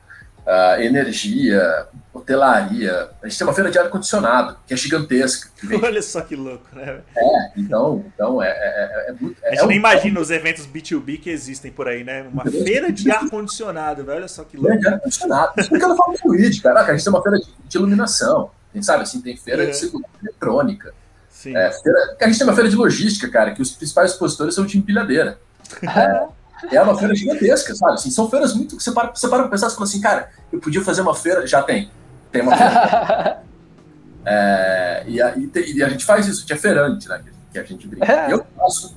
uh, 0.47 0.81
energia, 0.81 1.89
hotelaria. 2.15 3.11
A 3.21 3.29
gente 3.29 3.39
tem 3.39 3.47
uma 3.47 3.53
feira 3.53 3.71
de 3.71 3.79
ar-condicionado, 3.79 4.57
que 4.67 4.73
é 4.73 4.77
gigantesca. 4.77 5.51
Olha 5.83 6.01
só 6.01 6.21
que 6.21 6.37
louco, 6.37 6.65
né? 6.73 7.01
É, 7.17 7.51
então, 7.57 8.05
então 8.15 8.43
é, 8.43 8.49
é, 8.49 9.07
é 9.09 9.13
muito. 9.21 9.45
a 9.45 9.51
gente 9.51 9.65
é 9.65 9.67
nem 9.67 9.77
imagina 9.77 10.21
os 10.21 10.31
eventos 10.31 10.67
B2B 10.67 11.21
que 11.21 11.31
existem 11.31 11.73
por 11.73 11.89
aí, 11.89 12.05
né? 12.05 12.27
Uma 12.33 12.45
feira 12.45 12.93
de 12.93 13.11
ar-condicionado, 13.11 14.05
olha 14.09 14.29
só 14.29 14.45
que 14.45 14.57
louco. 14.57 14.71
Feira 14.73 14.81
de 14.81 14.95
ar-condicionado. 14.95 15.53
Isso 15.59 15.71
que 15.71 15.83
ela 15.83 15.97
fala 15.97 16.15
do 16.15 16.29
Luigi, 16.29 16.63
caraca, 16.63 16.93
a 16.93 16.97
gente 16.97 17.05
tem 17.05 17.13
uma 17.13 17.23
feira 17.23 17.39
de, 17.39 17.47
de 17.69 17.77
iluminação. 17.77 18.51
Tem, 18.77 18.83
sabe, 18.83 19.05
assim, 19.05 19.23
tem 19.23 19.35
feira 19.35 19.65
é. 19.65 19.71
de 19.71 19.77
segurança 19.79 20.11
eletrônica. 20.23 20.93
Sim. 21.31 21.57
É, 21.57 21.73
feira, 21.73 22.17
a 22.21 22.27
gente 22.27 22.37
tem 22.37 22.47
uma 22.47 22.55
feira 22.55 22.69
de 22.69 22.77
logística, 22.77 23.27
cara, 23.31 23.53
que 23.53 23.63
os 23.63 23.71
principais 23.71 24.11
expositores 24.11 24.55
são 24.55 24.67
de 24.67 24.77
empilhadeira. 24.77 25.39
É, 26.73 26.77
é 26.77 26.81
uma 26.81 26.97
feira 26.99 27.15
gigantesca, 27.15 27.75
sabe? 27.75 27.95
Assim, 27.95 28.11
são 28.11 28.31
feiras 28.31 28.55
muito. 28.55 28.81
Você 28.81 28.91
para, 28.91 29.15
você 29.15 29.29
para 29.29 29.41
pra 29.41 29.51
pensar 29.51 29.67
e 29.67 29.73
fala 29.73 29.85
assim, 29.85 30.01
cara, 30.01 30.31
eu 30.51 30.59
podia 30.59 30.83
fazer 30.83 31.03
uma 31.03 31.15
feira. 31.15 31.47
Já 31.47 31.63
tem. 31.63 31.91
Tem 32.33 32.41
uma 32.41 32.57
feira. 32.57 33.43
é, 34.25 35.05
e, 35.07 35.21
a, 35.21 35.37
e, 35.37 35.51
e, 35.55 35.83
a, 35.83 35.89
gente 35.91 36.07
faz 36.07 36.27
isso, 36.27 36.47
que 36.47 36.55
é 36.55 36.57
feirante, 36.57 37.07
né? 37.11 37.21
Que 37.53 37.59
a 37.59 37.63
gente 37.63 37.87
brinca. 37.87 38.11
É. 38.11 38.33
Eu 38.33 38.47
faço. 38.57 38.97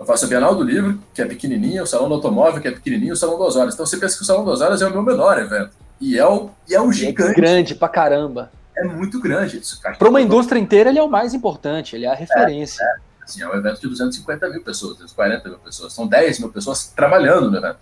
Eu 0.00 0.06
faço 0.06 0.24
a 0.24 0.28
Bienal 0.28 0.56
do 0.56 0.64
Livro, 0.64 1.00
que 1.14 1.22
é 1.22 1.24
pequenininha, 1.24 1.84
o 1.84 1.86
Salão 1.86 2.08
do 2.08 2.14
Automóvel, 2.14 2.60
que 2.60 2.66
é 2.66 2.72
pequenininho, 2.72 3.12
o 3.12 3.16
Salão 3.16 3.38
das 3.38 3.54
Horas. 3.54 3.74
Então 3.74 3.86
você 3.86 3.96
pensa 3.96 4.16
que 4.16 4.22
o 4.22 4.26
Salão 4.26 4.44
das 4.44 4.60
Horas 4.60 4.82
é 4.82 4.86
o 4.88 4.90
meu 4.90 5.02
menor 5.02 5.38
evento. 5.38 5.70
E 6.00 6.18
é 6.18 6.26
o, 6.26 6.50
e 6.68 6.74
é 6.74 6.80
um 6.80 6.92
gigante. 6.92 7.30
É 7.30 7.34
grande 7.34 7.74
pra 7.76 7.88
caramba 7.88 8.50
é 8.78 8.84
muito 8.84 9.20
grande. 9.20 9.60
Para 9.98 10.08
uma 10.08 10.20
indústria 10.20 10.58
inteira, 10.58 10.90
ele 10.90 10.98
é 10.98 11.02
o 11.02 11.08
mais 11.08 11.34
importante, 11.34 11.96
ele 11.96 12.06
é 12.06 12.10
a 12.10 12.14
referência. 12.14 12.82
É, 12.82 12.86
é. 12.86 13.24
Assim, 13.24 13.42
é 13.42 13.48
um 13.48 13.54
evento 13.54 13.80
de 13.80 13.88
250 13.88 14.48
mil 14.48 14.62
pessoas, 14.62 14.92
240 14.94 15.48
mil 15.48 15.58
pessoas. 15.58 15.92
São 15.92 16.06
10 16.06 16.38
mil 16.38 16.48
pessoas 16.50 16.86
trabalhando 16.86 17.50
no 17.50 17.56
evento. 17.58 17.78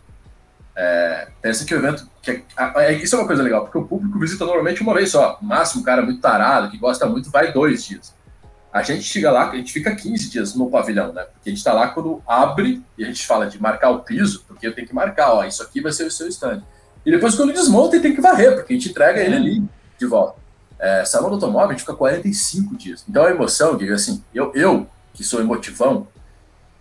É, 0.74 1.28
pensa 1.40 1.64
que 1.64 1.74
o 1.74 1.78
evento. 1.78 2.09
Que 2.20 2.44
é, 2.76 2.92
isso 2.92 3.14
é 3.14 3.18
uma 3.18 3.26
coisa 3.26 3.42
legal, 3.42 3.62
porque 3.62 3.78
o 3.78 3.86
público 3.86 4.18
visita 4.18 4.44
normalmente 4.44 4.82
uma 4.82 4.92
vez 4.92 5.11
só. 5.11 5.38
O 5.40 5.44
máximo, 5.44 5.82
um 5.82 5.84
cara 5.84 6.03
muito 6.03 6.20
tarado, 6.20 6.70
que 6.70 6.76
gosta 6.76 7.07
muito, 7.07 7.30
vai 7.30 7.53
dois 7.53 7.84
dias. 7.84 8.14
A 8.72 8.82
gente 8.82 9.05
chega 9.05 9.30
lá, 9.30 9.51
a 9.51 9.57
gente 9.57 9.72
fica 9.72 9.94
15 9.94 10.28
dias 10.28 10.55
no 10.55 10.68
pavilhão, 10.68 11.12
né? 11.12 11.22
Porque 11.22 11.49
a 11.49 11.51
gente 11.51 11.59
está 11.59 11.72
lá 11.72 11.88
quando 11.88 12.22
abre 12.26 12.82
e 12.99 13.05
a 13.05 13.07
gente 13.07 13.26
fala 13.26 13.47
de 13.47 13.61
marcar 13.61 13.88
o 13.88 14.01
piso, 14.01 14.44
porque 14.47 14.66
eu 14.66 14.74
tenho 14.74 14.86
que 14.86 14.94
marcar, 14.94 15.32
ó, 15.32 15.44
isso 15.44 15.62
aqui 15.62 15.80
vai 15.80 15.92
ser 15.92 16.05
o 16.05 16.11
seu 16.11 16.28
stand. 16.28 16.62
E 17.07 17.11
depois, 17.11 17.34
quando 17.34 17.55
desmonta, 17.55 17.99
tem 18.01 18.14
que 18.14 18.20
varrer, 18.20 18.55
porque 18.55 18.74
a 18.74 18.76
gente 18.76 18.90
entrega 18.90 19.20
ele 19.20 19.36
ali 19.36 19.64
de 19.97 20.07
volta. 20.07 20.45
É, 20.79 21.05
salão 21.05 21.29
do 21.29 21.35
automóvel 21.37 21.70
a 21.70 21.72
gente 21.72 21.81
fica 21.81 21.95
45 21.95 22.77
dias. 22.77 23.05
Então 23.09 23.24
a 23.24 23.31
emoção, 23.31 23.77
digo 23.77 23.93
assim, 23.95 24.22
eu, 24.35 24.53
eu 24.55 24.87
que 25.14 25.24
sou 25.24 25.41
emotivão, 25.41 26.07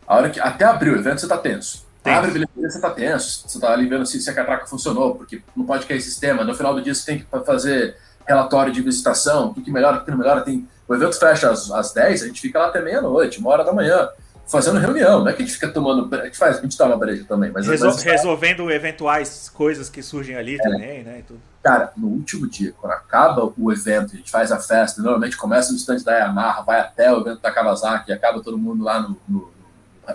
a 0.07 0.15
hora 0.15 0.29
que 0.29 0.39
até 0.39 0.65
abrir 0.65 0.91
o 0.91 0.95
evento 0.97 1.21
você 1.21 1.27
tá 1.27 1.37
tenso. 1.37 1.85
tenso. 2.03 2.17
Abre 2.17 2.29
a 2.29 2.33
bilheteria, 2.33 2.69
você 2.69 2.79
tá 2.79 2.89
tenso. 2.89 3.47
Você 3.47 3.59
tá 3.59 3.71
ali 3.71 3.87
vendo 3.87 4.05
se, 4.05 4.19
se 4.19 4.29
a 4.29 4.33
catraca 4.33 4.67
funcionou, 4.67 5.15
porque 5.15 5.41
não 5.55 5.65
pode 5.65 5.85
cair 5.85 6.01
sistema. 6.01 6.43
No 6.43 6.53
final 6.53 6.73
do 6.75 6.81
dia 6.81 6.93
você 6.93 7.05
tem 7.05 7.19
que 7.19 7.45
fazer 7.45 7.95
relatório 8.27 8.73
de 8.73 8.81
visitação, 8.81 9.47
o 9.47 9.53
que, 9.53 9.61
que 9.61 9.71
melhora, 9.71 9.97
o 9.97 10.03
que 10.03 10.11
não 10.11 10.17
melhora. 10.17 10.41
Tem, 10.41 10.67
o 10.87 10.93
evento 10.93 11.17
fecha 11.17 11.49
às, 11.49 11.71
às 11.71 11.93
10, 11.93 12.23
a 12.23 12.27
gente 12.27 12.41
fica 12.41 12.59
lá 12.59 12.67
até 12.67 12.81
meia-noite, 12.81 13.39
uma 13.39 13.49
hora 13.49 13.63
da 13.63 13.73
manhã 13.73 14.09
fazendo 14.47 14.79
reunião, 14.79 15.21
não 15.21 15.29
é 15.29 15.33
que 15.33 15.41
a 15.41 15.45
gente 15.45 15.55
fica 15.55 15.69
tomando. 15.69 16.13
A 16.15 16.25
gente 16.25 16.37
faz, 16.37 16.59
a 16.59 16.61
gente 16.61 16.77
toma 16.77 16.95
breja 16.97 17.23
também, 17.27 17.51
mas. 17.51 17.67
Resol 17.67 17.95
resolvendo 17.95 18.71
eventuais 18.71 19.49
coisas 19.49 19.89
que 19.89 20.01
surgem 20.01 20.35
ali 20.35 20.55
é. 20.55 20.57
também, 20.57 21.03
né? 21.03 21.23
Cara, 21.63 21.91
no 21.97 22.07
último 22.07 22.47
dia, 22.47 22.73
quando 22.79 22.93
acaba 22.93 23.51
o 23.57 23.71
evento, 23.71 24.13
a 24.13 24.17
gente 24.17 24.29
faz 24.29 24.51
a 24.51 24.59
festa, 24.59 25.01
normalmente 25.01 25.35
começa 25.35 25.71
no 25.71 25.77
estande 25.77 26.03
da 26.03 26.15
Yamaha, 26.15 26.61
vai 26.61 26.79
até 26.79 27.11
o 27.11 27.21
evento 27.21 27.41
da 27.41 27.51
Kawasaki, 27.51 28.13
acaba 28.13 28.41
todo 28.41 28.57
mundo 28.57 28.83
lá 28.83 28.99
no, 28.99 29.17
no, 29.27 29.51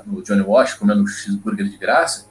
no 0.07 0.23
Johnny 0.23 0.43
Wash 0.43 0.75
comendo 0.75 1.03
um 1.03 1.07
cheeseburger 1.07 1.69
de 1.69 1.77
graça. 1.77 2.31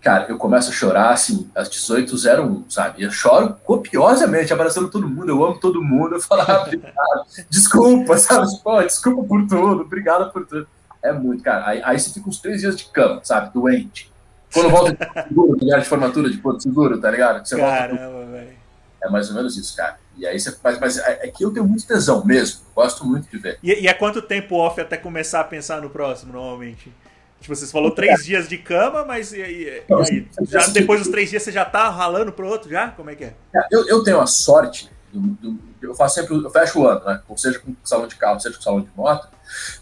Cara, 0.00 0.26
eu 0.30 0.38
começo 0.38 0.70
a 0.70 0.72
chorar 0.72 1.10
assim, 1.10 1.48
às 1.54 1.68
18h01, 1.68 2.64
sabe? 2.70 3.02
Eu 3.02 3.10
choro 3.10 3.54
copiosamente, 3.64 4.50
abraçando 4.50 4.88
todo 4.88 5.06
mundo, 5.06 5.28
eu 5.28 5.44
amo 5.44 5.60
todo 5.60 5.82
mundo. 5.82 6.14
Eu 6.14 6.20
falo, 6.22 6.40
ah, 6.48 6.62
obrigado, 6.62 7.26
desculpa, 7.50 8.16
sabe? 8.16 8.46
Pô, 8.64 8.82
desculpa 8.82 9.22
por 9.28 9.46
tudo, 9.46 9.82
obrigado 9.82 10.32
por 10.32 10.46
tudo. 10.46 10.66
É 11.02 11.12
muito, 11.12 11.42
cara. 11.42 11.66
Aí, 11.66 11.80
aí 11.84 11.98
você 11.98 12.10
fica 12.10 12.28
uns 12.28 12.38
três 12.38 12.60
dias 12.60 12.76
de 12.76 12.84
cama, 12.86 13.20
sabe? 13.24 13.52
Doente. 13.52 14.10
Quando 14.52 14.70
volta 14.70 14.92
de 14.92 15.22
seguro, 15.28 15.58
de 15.58 15.84
formatura 15.84 16.30
de 16.30 16.38
Porto 16.38 16.62
Seguro, 16.62 17.00
tá 17.00 17.10
ligado? 17.10 17.46
Você 17.46 17.56
Caramba, 17.56 18.26
velho. 18.26 18.60
É 19.02 19.08
mais 19.08 19.30
ou 19.30 19.36
menos 19.36 19.56
isso, 19.56 19.74
cara. 19.76 19.98
E 20.16 20.26
aí 20.26 20.38
você 20.38 20.54
mas, 20.62 20.78
mas 20.78 20.98
é, 20.98 21.26
é 21.26 21.28
que 21.28 21.42
eu 21.42 21.52
tenho 21.52 21.66
muito 21.66 21.86
tesão 21.86 22.24
mesmo. 22.24 22.60
Gosto 22.74 23.06
muito 23.06 23.30
de 23.30 23.38
ver. 23.38 23.58
E, 23.62 23.72
e 23.82 23.88
é 23.88 23.94
quanto 23.94 24.20
tempo 24.20 24.56
off 24.56 24.78
até 24.80 24.96
começar 24.96 25.40
a 25.40 25.44
pensar 25.44 25.80
no 25.80 25.88
próximo, 25.88 26.32
normalmente? 26.32 26.92
Tipo, 27.40 27.56
você 27.56 27.66
falou 27.66 27.92
três 27.92 28.20
é. 28.20 28.24
dias 28.24 28.48
de 28.48 28.58
cama, 28.58 29.02
mas 29.04 29.32
e, 29.32 29.40
e, 29.40 29.82
Não, 29.88 30.02
e 30.02 30.10
aí, 30.10 30.28
já, 30.42 30.66
depois 30.66 31.00
dos 31.00 31.08
três 31.08 31.30
dias 31.30 31.42
você 31.42 31.50
já 31.50 31.64
tá 31.64 31.88
ralando 31.88 32.32
pro 32.32 32.46
outro 32.46 32.68
já? 32.68 32.88
Como 32.88 33.08
é 33.08 33.14
que 33.14 33.24
é? 33.24 33.34
é 33.54 33.60
eu, 33.70 33.88
eu 33.88 34.04
tenho 34.04 34.20
a 34.20 34.26
sorte, 34.26 34.90
do, 35.10 35.20
do, 35.20 35.58
eu 35.80 35.94
faço 35.94 36.16
sempre, 36.16 36.34
eu 36.34 36.50
fecho 36.50 36.80
o 36.80 36.86
ano, 36.86 37.02
né? 37.02 37.22
Ou 37.26 37.38
seja 37.38 37.58
com 37.58 37.74
salão 37.82 38.06
de 38.06 38.16
carro, 38.16 38.38
seja 38.38 38.56
com 38.56 38.62
salão 38.62 38.82
de 38.82 38.90
moto, 38.94 39.26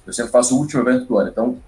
eu 0.07 0.13
sempre 0.13 0.33
faço 0.33 0.55
o 0.55 0.59
último 0.59 0.83
evento 0.83 1.05
do 1.07 1.19
ano. 1.19 1.31
Então, 1.31 1.59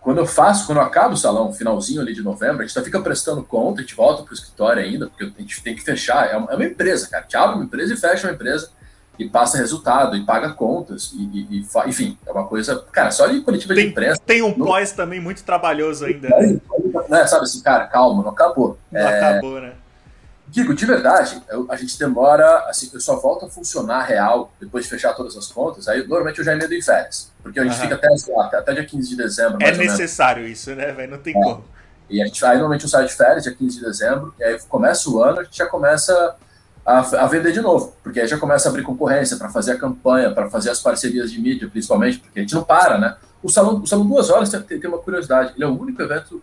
quando 0.00 0.18
eu 0.18 0.26
faço, 0.26 0.66
quando 0.66 0.78
eu 0.78 0.84
acabo 0.84 1.14
o 1.14 1.16
salão, 1.16 1.52
finalzinho 1.52 2.02
ali 2.02 2.12
de 2.12 2.20
novembro, 2.22 2.62
a 2.62 2.66
gente 2.66 2.82
fica 2.82 3.00
prestando 3.00 3.42
conta, 3.42 3.80
a 3.80 3.82
gente 3.82 3.94
volta 3.94 4.22
para 4.22 4.32
o 4.32 4.34
escritório 4.34 4.82
ainda, 4.82 5.06
porque 5.06 5.24
a 5.24 5.40
gente 5.40 5.62
tem 5.62 5.74
que 5.74 5.82
fechar. 5.82 6.30
É 6.30 6.36
uma, 6.36 6.52
é 6.52 6.54
uma 6.54 6.64
empresa, 6.64 7.08
cara. 7.08 7.22
A 7.22 7.24
gente 7.24 7.36
abre 7.36 7.56
uma 7.56 7.64
empresa 7.64 7.94
e 7.94 7.96
fecha 7.96 8.26
uma 8.26 8.34
empresa. 8.34 8.70
e 9.18 9.28
passa 9.28 9.56
resultado, 9.56 10.16
e 10.16 10.24
paga 10.24 10.52
contas, 10.52 11.12
e, 11.14 11.22
e, 11.22 11.60
e 11.60 11.88
enfim, 11.88 12.18
é 12.26 12.32
uma 12.32 12.46
coisa. 12.46 12.84
Cara, 12.92 13.10
só 13.10 13.26
de 13.28 13.40
coletiva 13.40 13.74
tem, 13.74 13.84
de 13.84 13.90
imprensa. 13.92 14.20
Tem 14.26 14.42
um 14.42 14.56
no... 14.56 14.66
pós 14.66 14.92
também 14.92 15.20
muito 15.20 15.42
trabalhoso 15.42 16.04
ainda. 16.04 16.28
Né? 16.28 16.60
né? 17.08 17.26
Sabe 17.26 17.44
assim, 17.44 17.62
cara, 17.62 17.86
calma, 17.86 18.22
não 18.22 18.30
acabou. 18.30 18.76
Não 18.90 19.00
é... 19.00 19.18
acabou, 19.18 19.60
né? 19.60 19.72
Digo, 20.46 20.74
de 20.74 20.86
verdade, 20.86 21.42
eu, 21.48 21.66
a 21.70 21.76
gente 21.76 21.98
demora, 21.98 22.66
assim, 22.68 22.90
eu 22.92 23.00
só 23.00 23.16
volto 23.16 23.46
a 23.46 23.48
funcionar 23.48 24.02
real 24.04 24.52
depois 24.60 24.84
de 24.84 24.90
fechar 24.90 25.14
todas 25.14 25.36
as 25.36 25.46
contas. 25.48 25.88
Aí, 25.88 26.06
normalmente, 26.06 26.38
eu 26.38 26.44
já 26.44 26.52
emendo 26.52 26.74
em 26.74 26.82
férias. 26.82 27.32
Porque 27.42 27.58
a 27.58 27.64
gente 27.64 27.74
uhum. 27.74 27.80
fica 27.80 27.94
até, 27.94 28.08
lá, 28.28 28.46
até 28.46 28.74
dia 28.74 28.84
15 28.84 29.08
de 29.08 29.16
dezembro. 29.16 29.58
É 29.60 29.72
necessário 29.72 30.46
isso, 30.46 30.74
né, 30.74 30.92
velho? 30.92 31.12
Não 31.12 31.18
tem 31.18 31.36
é. 31.36 31.42
como. 31.42 31.64
E 32.08 32.22
a 32.22 32.26
gente, 32.26 32.44
aí, 32.44 32.52
normalmente, 32.52 32.84
eu 32.84 32.88
saio 32.88 33.08
de 33.08 33.14
férias, 33.14 33.42
dia 33.42 33.54
15 33.54 33.78
de 33.78 33.84
dezembro, 33.84 34.34
e 34.38 34.44
aí 34.44 34.58
começa 34.68 35.08
o 35.10 35.22
ano, 35.22 35.40
a 35.40 35.44
gente 35.44 35.56
já 35.56 35.66
começa 35.66 36.36
a, 36.84 36.98
a 36.98 37.26
vender 37.26 37.52
de 37.52 37.60
novo. 37.60 37.96
Porque 38.02 38.20
aí 38.20 38.28
já 38.28 38.38
começa 38.38 38.68
a 38.68 38.70
abrir 38.70 38.82
concorrência 38.82 39.36
para 39.36 39.48
fazer 39.48 39.72
a 39.72 39.78
campanha, 39.78 40.30
para 40.30 40.50
fazer 40.50 40.70
as 40.70 40.80
parcerias 40.80 41.32
de 41.32 41.40
mídia, 41.40 41.68
principalmente, 41.68 42.18
porque 42.18 42.38
a 42.38 42.42
gente 42.42 42.54
não 42.54 42.62
para, 42.62 42.98
né? 42.98 43.16
O 43.42 43.48
Salão, 43.48 43.80
o 43.80 43.86
salão 43.86 44.06
Duas 44.06 44.30
Horas 44.30 44.48
tem, 44.48 44.60
tem 44.60 44.88
uma 44.88 44.98
curiosidade. 44.98 45.52
Ele 45.54 45.64
é 45.64 45.66
o 45.66 45.78
único 45.78 46.00
evento 46.00 46.42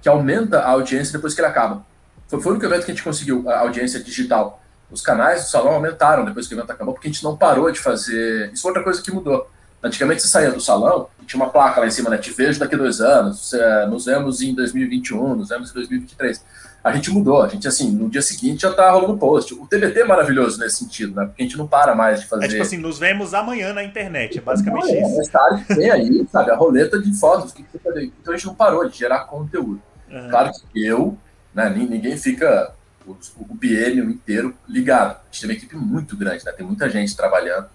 que 0.00 0.08
aumenta 0.08 0.60
a 0.60 0.70
audiência 0.70 1.12
depois 1.12 1.34
que 1.34 1.40
ele 1.40 1.48
acaba. 1.48 1.84
Foi, 2.30 2.40
foi 2.40 2.52
o 2.52 2.54
único 2.54 2.66
evento 2.66 2.84
que 2.84 2.92
a 2.92 2.94
gente 2.94 3.02
conseguiu 3.02 3.50
a 3.50 3.58
audiência 3.58 4.00
digital. 4.00 4.62
Os 4.90 5.02
canais 5.02 5.42
do 5.42 5.50
salão 5.50 5.72
aumentaram 5.74 6.24
depois 6.24 6.46
que 6.46 6.54
o 6.54 6.58
evento 6.58 6.70
acabou, 6.70 6.94
porque 6.94 7.08
a 7.08 7.10
gente 7.10 7.22
não 7.24 7.36
parou 7.36 7.70
de 7.70 7.80
fazer. 7.80 8.50
Isso 8.52 8.62
foi 8.62 8.70
outra 8.70 8.84
coisa 8.84 9.02
que 9.02 9.10
mudou. 9.10 9.48
Antigamente 9.82 10.22
você 10.22 10.28
saía 10.28 10.50
do 10.50 10.60
salão 10.60 11.08
e 11.22 11.24
tinha 11.24 11.42
uma 11.42 11.50
placa 11.50 11.80
lá 11.80 11.86
em 11.86 11.90
cima, 11.90 12.10
né? 12.10 12.18
Te 12.18 12.30
vejo 12.32 12.60
daqui 12.60 12.74
a 12.74 12.78
dois 12.78 13.00
anos, 13.00 13.52
nos 13.88 14.04
vemos 14.04 14.42
em 14.42 14.54
2021, 14.54 15.34
nos 15.34 15.48
vemos 15.48 15.70
em 15.70 15.74
2023. 15.74 16.44
A 16.82 16.92
gente 16.92 17.10
mudou, 17.10 17.42
a 17.42 17.48
gente, 17.48 17.68
assim, 17.68 17.90
no 17.90 18.08
dia 18.08 18.22
seguinte 18.22 18.62
já 18.62 18.72
tá 18.72 18.90
rolando 18.90 19.16
post. 19.16 19.54
O 19.54 19.66
TBT 19.66 20.00
é 20.00 20.04
maravilhoso 20.04 20.58
nesse 20.58 20.76
sentido, 20.76 21.14
né? 21.14 21.26
Porque 21.26 21.42
a 21.42 21.46
gente 21.46 21.56
não 21.56 21.66
para 21.66 21.94
mais 21.94 22.20
de 22.20 22.26
fazer. 22.26 22.44
É 22.44 22.48
tipo 22.48 22.62
assim, 22.62 22.78
nos 22.78 22.98
vemos 22.98 23.32
amanhã 23.32 23.72
na 23.72 23.84
internet, 23.84 24.38
é 24.38 24.40
basicamente 24.40 24.90
é, 24.90 25.02
isso. 25.02 25.16
Mais 25.16 25.28
tarde 25.28 25.64
vem 25.68 25.90
aí, 25.90 26.26
sabe, 26.30 26.50
a 26.50 26.56
roleta 26.56 27.00
de 27.00 27.12
fotos. 27.18 27.52
Que 27.52 27.62
que 27.62 27.78
então 27.84 28.34
a 28.34 28.36
gente 28.36 28.46
não 28.46 28.54
parou 28.54 28.88
de 28.88 28.98
gerar 28.98 29.20
conteúdo. 29.20 29.80
Uhum. 30.10 30.28
Claro 30.28 30.50
que 30.72 30.86
eu 30.86 31.16
né? 31.54 31.68
Ninguém 31.70 32.16
fica 32.16 32.72
o, 33.06 33.16
o 33.38 33.54
biênio 33.54 34.08
inteiro 34.08 34.54
ligado. 34.68 35.12
A 35.12 35.24
gente 35.30 35.40
tem 35.40 35.50
uma 35.50 35.56
equipe 35.56 35.76
muito 35.76 36.16
grande, 36.16 36.44
né? 36.44 36.52
tem 36.52 36.66
muita 36.66 36.88
gente 36.88 37.16
trabalhando, 37.16 37.66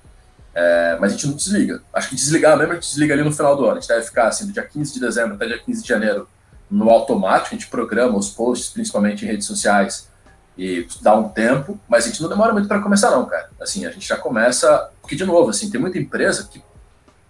é, 0.53 0.97
mas 0.99 1.11
a 1.11 1.15
gente 1.15 1.27
não 1.27 1.35
desliga. 1.35 1.81
Acho 1.93 2.09
que 2.09 2.15
desligar 2.15 2.57
mesmo, 2.57 2.73
a 2.73 2.75
gente 2.75 2.87
desliga 2.87 3.13
ali 3.13 3.23
no 3.23 3.31
final 3.31 3.55
do 3.55 3.65
ano. 3.65 3.77
A 3.77 3.79
gente 3.79 3.89
deve 3.89 4.03
ficar 4.03 4.27
assim, 4.27 4.45
do 4.45 4.53
dia 4.53 4.63
15 4.63 4.93
de 4.93 4.99
dezembro 4.99 5.35
até 5.35 5.47
dia 5.47 5.59
15 5.59 5.81
de 5.81 5.87
janeiro 5.87 6.27
no 6.69 6.89
automático, 6.89 7.55
a 7.55 7.57
gente 7.57 7.67
programa 7.67 8.17
os 8.17 8.29
posts, 8.29 8.69
principalmente 8.69 9.23
em 9.23 9.27
redes 9.27 9.45
sociais, 9.45 10.09
e 10.57 10.87
dá 11.01 11.15
um 11.15 11.29
tempo, 11.29 11.79
mas 11.87 12.05
a 12.05 12.07
gente 12.07 12.21
não 12.21 12.29
demora 12.29 12.53
muito 12.53 12.67
para 12.67 12.81
começar 12.81 13.11
não, 13.11 13.25
cara. 13.25 13.49
Assim, 13.59 13.85
a 13.85 13.91
gente 13.91 14.07
já 14.07 14.17
começa, 14.17 14.89
porque 15.01 15.15
de 15.15 15.25
novo, 15.25 15.49
assim, 15.49 15.69
tem 15.69 15.79
muita 15.79 15.99
empresa 15.99 16.47
que 16.51 16.63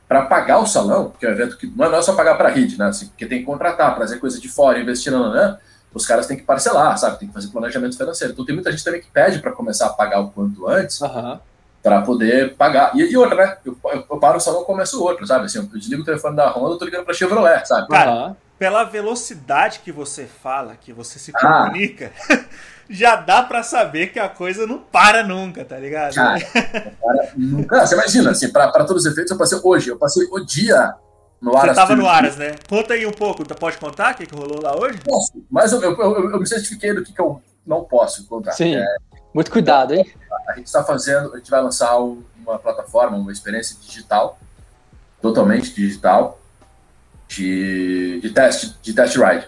para 0.08 0.22
pagar 0.24 0.60
o 0.60 0.68
salão, 0.68 1.12
que 1.20 1.26
é 1.26 1.30
um 1.30 1.32
evento 1.32 1.58
que 1.58 1.66
não 1.66 1.94
é 1.96 2.02
só 2.02 2.14
pagar 2.14 2.36
para 2.36 2.50
a 2.50 2.52
rede, 2.52 2.78
né? 2.78 2.86
Assim, 2.86 3.08
porque 3.08 3.26
tem 3.26 3.40
que 3.40 3.46
contratar, 3.46 3.96
trazer 3.96 4.20
coisa 4.20 4.40
de 4.40 4.48
fora, 4.48 4.80
investir? 4.80 5.12
Os 5.96 6.06
caras 6.06 6.28
têm 6.28 6.36
que 6.36 6.44
parcelar, 6.44 6.98
sabe? 6.98 7.18
Tem 7.18 7.28
que 7.30 7.34
fazer 7.34 7.48
planejamento 7.48 7.98
financeiro. 7.98 8.34
Então 8.34 8.46
tem 8.46 8.54
muita 8.54 8.70
gente 8.70 8.84
também 8.84 9.00
que 9.00 9.10
pede 9.10 9.40
para 9.40 9.54
começar 9.54 9.86
a 9.86 9.94
pagar 9.94 10.20
o 10.20 10.30
quanto 10.30 10.68
antes 10.68 11.00
uhum. 11.00 11.40
para 11.82 12.02
poder 12.02 12.54
pagar. 12.56 12.94
E, 12.94 13.00
e, 13.00 13.16
outra, 13.16 13.36
né? 13.38 13.58
Eu, 13.66 13.78
eu, 13.86 14.06
eu 14.12 14.18
paro 14.18 14.36
o 14.38 14.42
salão 14.42 14.64
e 14.64 14.66
começo 14.66 15.02
outro, 15.02 15.26
sabe? 15.26 15.46
Assim, 15.46 15.60
eu 15.60 15.64
desligo 15.64 16.02
o 16.02 16.06
telefone 16.06 16.36
da 16.36 16.52
Honda, 16.52 16.74
eu 16.74 16.78
tô 16.78 16.84
ligando 16.84 17.06
para 17.06 17.14
Chevrolet, 17.14 17.66
sabe? 17.66 17.88
Cara, 17.88 18.12
uhum. 18.12 18.36
pela 18.60 18.84
velocidade 18.84 19.80
que 19.80 19.92
você 19.92 20.26
fala, 20.26 20.76
que 20.76 20.92
você 20.92 21.18
se 21.18 21.32
comunica, 21.32 22.12
ah. 22.30 22.44
já 22.90 23.16
dá 23.16 23.42
para 23.42 23.64
saber 23.64 24.08
que 24.08 24.20
a 24.20 24.28
coisa 24.28 24.68
não 24.68 24.80
para 24.80 25.24
nunca, 25.24 25.64
tá 25.64 25.78
ligado? 25.78 26.14
Cara, 26.14 26.42
para 27.02 27.30
nunca. 27.38 27.88
Você 27.88 27.96
imagina, 27.96 28.32
assim, 28.32 28.52
para 28.52 28.84
todos 28.84 29.06
os 29.06 29.12
efeitos, 29.14 29.32
eu 29.32 29.38
passei 29.38 29.58
hoje, 29.64 29.90
eu 29.90 29.98
passei 29.98 30.28
o 30.30 30.42
dia 30.42 30.94
no 31.46 31.56
Aras. 31.56 31.76
Você 31.76 31.76
tava 31.76 31.96
no 31.96 32.08
Aras, 32.08 32.38
né? 32.38 32.56
Conta 32.68 32.96
aí 32.96 33.06
um 33.06 33.12
pouco, 33.12 33.46
pode 33.56 33.78
contar 33.78 34.14
o 34.14 34.18
que, 34.18 34.26
que 34.26 34.36
rolou 34.36 34.62
lá 34.62 34.76
hoje? 34.76 35.00
Posso, 35.06 35.32
mas 35.50 35.72
eu, 35.72 35.80
eu, 35.80 35.96
eu, 35.96 36.32
eu 36.32 36.40
me 36.40 36.48
certifiquei 36.48 36.92
do 36.92 37.04
que, 37.04 37.14
que 37.14 37.22
eu 37.22 37.40
não 37.66 37.84
posso 37.84 38.26
contar. 38.26 38.54
Sim, 38.54 38.76
é, 38.76 38.86
muito 39.32 39.52
cuidado, 39.52 39.94
hein? 39.94 40.12
A 40.50 40.54
gente 40.56 40.66
está 40.66 40.84
fazendo, 40.84 41.34
a 41.34 41.38
gente 41.38 41.52
vai 41.52 41.62
lançar 41.62 41.96
uma 42.00 42.58
plataforma, 42.58 43.16
uma 43.16 43.32
experiência 43.32 43.78
digital, 43.80 44.40
totalmente 45.22 45.72
digital, 45.72 46.40
de, 47.28 48.20
de 48.22 48.30
teste, 48.32 48.76
de 48.82 48.94
test 48.94 49.16
ride. 49.16 49.48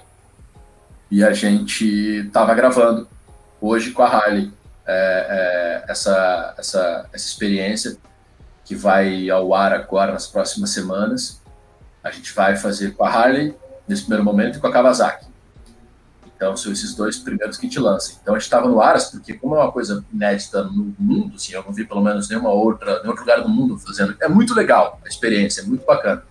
E 1.09 1.23
a 1.23 1.33
gente 1.33 2.27
estava 2.27 2.53
gravando 2.53 3.07
hoje 3.59 3.91
com 3.91 4.03
a 4.03 4.07
Harley 4.07 4.53
é, 4.85 5.83
é, 5.87 5.91
essa, 5.91 6.53
essa, 6.57 7.09
essa 7.11 7.27
experiência 7.27 7.97
que 8.65 8.75
vai 8.75 9.29
ao 9.29 9.53
ar 9.55 9.73
agora 9.73 10.11
nas 10.11 10.27
próximas 10.27 10.71
semanas 10.71 11.41
a 12.03 12.11
gente 12.11 12.33
vai 12.33 12.55
fazer 12.55 12.91
com 12.91 13.03
a 13.03 13.09
Harley 13.09 13.55
nesse 13.87 14.03
primeiro 14.03 14.23
momento 14.23 14.57
e 14.57 14.61
com 14.61 14.67
a 14.67 14.71
Kawasaki. 14.71 15.25
Então 16.35 16.55
são 16.55 16.71
esses 16.71 16.93
dois 16.93 17.17
primeiros 17.17 17.57
que 17.57 17.65
a 17.65 17.69
gente 17.69 17.79
lança. 17.79 18.19
Então 18.21 18.35
a 18.35 18.37
gente 18.37 18.45
estava 18.45 18.67
no 18.67 18.79
Aras 18.79 19.05
porque 19.05 19.33
como 19.33 19.55
é 19.55 19.59
uma 19.59 19.71
coisa 19.71 20.05
inédita 20.13 20.63
no 20.63 20.95
mundo, 20.99 21.35
assim, 21.35 21.53
eu 21.53 21.63
não 21.63 21.73
vi 21.73 21.83
pelo 21.83 22.01
menos 22.01 22.29
nenhuma 22.29 22.51
outra, 22.51 22.97
nenhum 22.99 23.09
outro 23.09 23.23
lugar 23.23 23.41
do 23.41 23.49
mundo 23.49 23.77
fazendo. 23.79 24.15
É 24.21 24.27
muito 24.27 24.53
legal 24.53 24.99
a 25.03 25.07
experiência, 25.07 25.61
é 25.61 25.63
muito 25.63 25.85
bacana. 25.85 26.23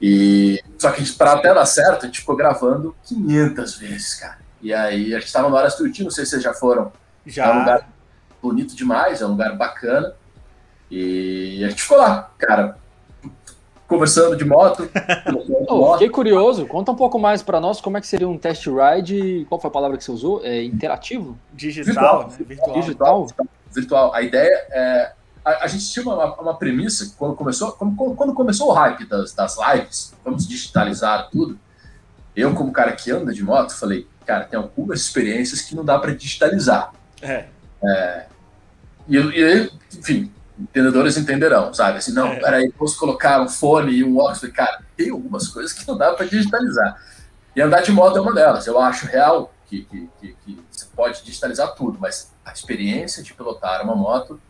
E 0.00 0.62
só 0.78 0.90
que 0.90 1.04
para 1.12 1.34
até 1.34 1.52
dar 1.52 1.66
certo, 1.66 2.04
a 2.04 2.06
gente 2.06 2.20
ficou 2.20 2.34
gravando 2.34 2.96
500 3.04 3.76
vezes, 3.76 4.14
cara. 4.14 4.38
E 4.62 4.72
aí 4.72 5.14
a 5.14 5.18
gente 5.18 5.26
estava 5.26 5.50
no 5.50 5.56
Aras 5.56 5.74
Tuiuti, 5.74 6.02
não 6.02 6.10
sei 6.10 6.24
se 6.24 6.30
vocês 6.30 6.42
já 6.42 6.54
foram. 6.54 6.90
Já. 7.26 7.46
É 7.46 7.52
um 7.52 7.58
lugar 7.58 7.88
bonito 8.42 8.74
demais, 8.74 9.20
é 9.20 9.26
um 9.26 9.30
lugar 9.30 9.54
bacana. 9.54 10.14
E 10.90 11.62
a 11.62 11.68
gente 11.68 11.82
ficou 11.82 11.98
lá, 11.98 12.30
cara 12.38 12.78
conversando 13.86 14.36
de 14.36 14.44
moto. 14.44 14.88
oh, 15.68 15.92
fiquei 15.92 16.08
curioso, 16.08 16.66
conta 16.66 16.92
um 16.92 16.96
pouco 16.96 17.18
mais 17.18 17.42
para 17.42 17.60
nós 17.60 17.80
como 17.80 17.96
é 17.96 18.00
que 18.00 18.06
seria 18.06 18.28
um 18.28 18.38
test 18.38 18.66
ride, 18.66 19.46
qual 19.48 19.60
foi 19.60 19.68
a 19.68 19.72
palavra 19.72 19.96
que 19.96 20.04
você 20.04 20.10
usou? 20.10 20.44
É 20.44 20.62
interativo? 20.62 21.38
Digital, 21.52 21.94
virtual. 21.94 22.28
Né? 22.28 22.36
virtual. 22.46 22.80
Digital. 22.80 23.26
virtual. 23.72 24.14
A 24.14 24.22
ideia 24.22 24.66
é 24.70 25.12
a, 25.46 25.64
a 25.64 25.66
gente 25.68 25.88
tinha 25.92 26.04
uma, 26.04 26.34
uma 26.40 26.54
premissa 26.56 27.14
quando 27.16 27.36
começou, 27.36 27.70
quando 27.72 28.34
começou 28.34 28.68
o 28.68 28.72
hype 28.72 29.06
das, 29.06 29.32
das 29.32 29.56
lives, 29.56 30.12
vamos 30.24 30.46
digitalizar 30.46 31.30
tudo. 31.30 31.56
Eu, 32.34 32.52
como 32.52 32.72
cara 32.72 32.92
que 32.92 33.12
anda 33.12 33.32
de 33.32 33.44
moto, 33.44 33.70
falei, 33.70 34.08
cara, 34.26 34.44
tem 34.44 34.58
algumas 34.58 35.00
experiências 35.00 35.62
que 35.62 35.76
não 35.76 35.84
dá 35.84 35.98
para 36.00 36.12
digitalizar. 36.12 36.92
É. 37.22 37.46
é 37.82 38.26
e, 39.08 39.16
e, 39.16 39.70
enfim, 39.96 40.32
entendedores 40.58 41.16
entenderão, 41.16 41.72
sabe? 41.72 41.98
Assim, 41.98 42.12
não, 42.12 42.28
é. 42.28 42.40
peraí, 42.40 42.72
posso 42.72 42.98
colocar 42.98 43.40
um 43.40 43.48
fone 43.48 43.92
e 43.92 44.04
um 44.04 44.18
óculos. 44.18 44.40
Cara, 44.52 44.80
tem 44.96 45.10
algumas 45.10 45.48
coisas 45.48 45.72
que 45.72 45.86
não 45.86 45.96
dá 45.96 46.12
para 46.12 46.26
digitalizar. 46.26 46.96
E 47.54 47.60
andar 47.60 47.82
de 47.82 47.92
moto 47.92 48.18
é 48.18 48.20
uma 48.20 48.34
delas. 48.34 48.66
Eu 48.66 48.78
acho 48.78 49.06
real 49.06 49.52
que, 49.66 49.82
que, 49.82 50.08
que, 50.20 50.36
que, 50.44 50.60
você 50.70 50.86
pode 50.94 51.24
digitalizar 51.24 51.74
tudo, 51.74 51.98
mas 52.00 52.32
a 52.44 52.52
experiência 52.52 53.22
de 53.22 53.34
pilotar 53.34 53.82
uma 53.82 53.94
moto 53.94 54.40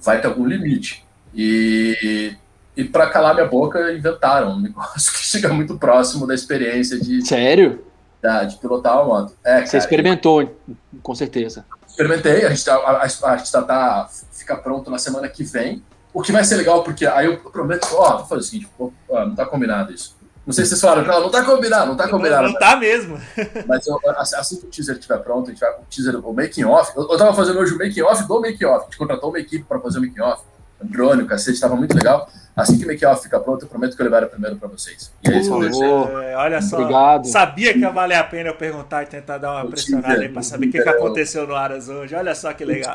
vai 0.00 0.20
ter 0.20 0.28
algum 0.28 0.46
limite. 0.46 1.04
E, 1.34 2.36
e 2.76 2.84
para 2.84 3.08
calar 3.10 3.34
minha 3.34 3.46
boca, 3.46 3.92
inventaram 3.92 4.52
um 4.52 4.60
negócio 4.62 5.12
que 5.12 5.18
chega 5.18 5.52
muito 5.52 5.78
próximo 5.78 6.26
da 6.26 6.34
experiência 6.34 6.98
de. 6.98 7.26
Sério? 7.26 7.84
Da, 8.22 8.44
de 8.44 8.56
pilotar 8.56 8.94
uma 8.94 9.04
moto. 9.04 9.36
É, 9.44 9.64
você 9.64 9.76
experimentou, 9.76 10.58
com 11.02 11.14
certeza. 11.14 11.66
Experimentei, 11.94 12.44
a 12.44 12.50
gente, 12.50 12.68
a, 12.68 12.74
a, 12.74 13.02
a 13.02 13.36
gente 13.36 13.52
tá, 13.52 13.62
tá 13.62 14.10
fica 14.32 14.56
pronto 14.56 14.90
na 14.90 14.98
semana 14.98 15.28
que 15.28 15.44
vem. 15.44 15.80
O 16.12 16.22
que 16.22 16.32
vai 16.32 16.42
ser 16.42 16.56
legal, 16.56 16.82
porque 16.82 17.06
aí 17.06 17.26
eu 17.26 17.38
prometo, 17.38 17.86
ó, 17.92 18.18
vou 18.18 18.26
fazer 18.26 18.40
o 18.40 18.44
seguinte, 18.44 18.68
ó, 19.08 19.24
não 19.24 19.36
tá 19.36 19.46
combinado 19.46 19.92
isso. 19.92 20.16
Não 20.44 20.52
sei 20.52 20.64
se 20.64 20.70
vocês 20.70 20.80
falaram, 20.80 21.06
não, 21.06 21.20
não 21.20 21.30
tá 21.30 21.44
combinado, 21.44 21.86
não 21.86 21.96
tá 21.96 22.08
combinado. 22.08 22.42
Não, 22.42 22.52
não 22.52 22.58
tá 22.58 22.74
mesmo. 22.74 23.16
Mas 23.66 23.86
eu, 23.86 23.96
assim 24.36 24.56
que 24.56 24.66
o 24.66 24.68
teaser 24.68 24.96
estiver 24.96 25.18
pronto, 25.18 25.46
a 25.48 25.52
gente 25.52 25.60
vai, 25.60 25.70
o 25.70 25.84
teaser, 25.88 26.16
o 26.16 26.34
making 26.34 26.64
off, 26.64 26.92
eu, 26.96 27.08
eu 27.08 27.16
tava 27.16 27.32
fazendo 27.32 27.60
hoje 27.60 27.74
o 27.74 27.78
making 27.78 28.02
off 28.02 28.26
do 28.26 28.40
making 28.40 28.64
off, 28.64 28.80
a 28.80 28.84
gente 28.84 28.98
contratou 28.98 29.30
uma 29.30 29.38
equipe 29.38 29.64
para 29.64 29.78
fazer 29.78 29.98
o 29.98 30.02
making 30.02 30.20
off, 30.20 30.42
drone, 30.82 31.22
o 31.22 31.26
cacete, 31.26 31.60
tava 31.60 31.76
muito 31.76 31.94
legal. 31.94 32.28
Assim 32.56 32.78
que 32.78 32.84
o 32.84 32.86
make-off 32.86 33.22
ficar 33.22 33.40
pronto, 33.40 33.64
eu 33.64 33.68
prometo 33.68 33.96
que 33.96 34.02
eu 34.02 34.04
levarei 34.04 34.28
primeiro 34.28 34.56
para 34.56 34.68
vocês. 34.68 35.12
E 35.24 35.28
aí, 35.28 35.48
uh, 35.48 36.22
é, 36.22 36.36
olha 36.36 36.62
só, 36.62 36.78
Obrigado. 36.78 37.26
sabia 37.26 37.72
que 37.72 37.80
ia 37.80 37.90
valer 37.90 38.14
a 38.14 38.22
pena 38.22 38.50
eu 38.50 38.54
perguntar 38.54 39.02
e 39.02 39.06
tentar 39.06 39.38
dar 39.38 39.52
uma 39.52 39.68
pressionada 39.68 40.20
aí 40.20 40.28
para 40.28 40.42
saber 40.42 40.68
o 40.68 40.70
que, 40.70 40.80
que 40.80 40.88
aconteceu 40.88 41.48
no 41.48 41.54
Aras 41.56 41.88
hoje. 41.88 42.14
Olha 42.14 42.32
só 42.34 42.52
que 42.52 42.64
legal. 42.64 42.94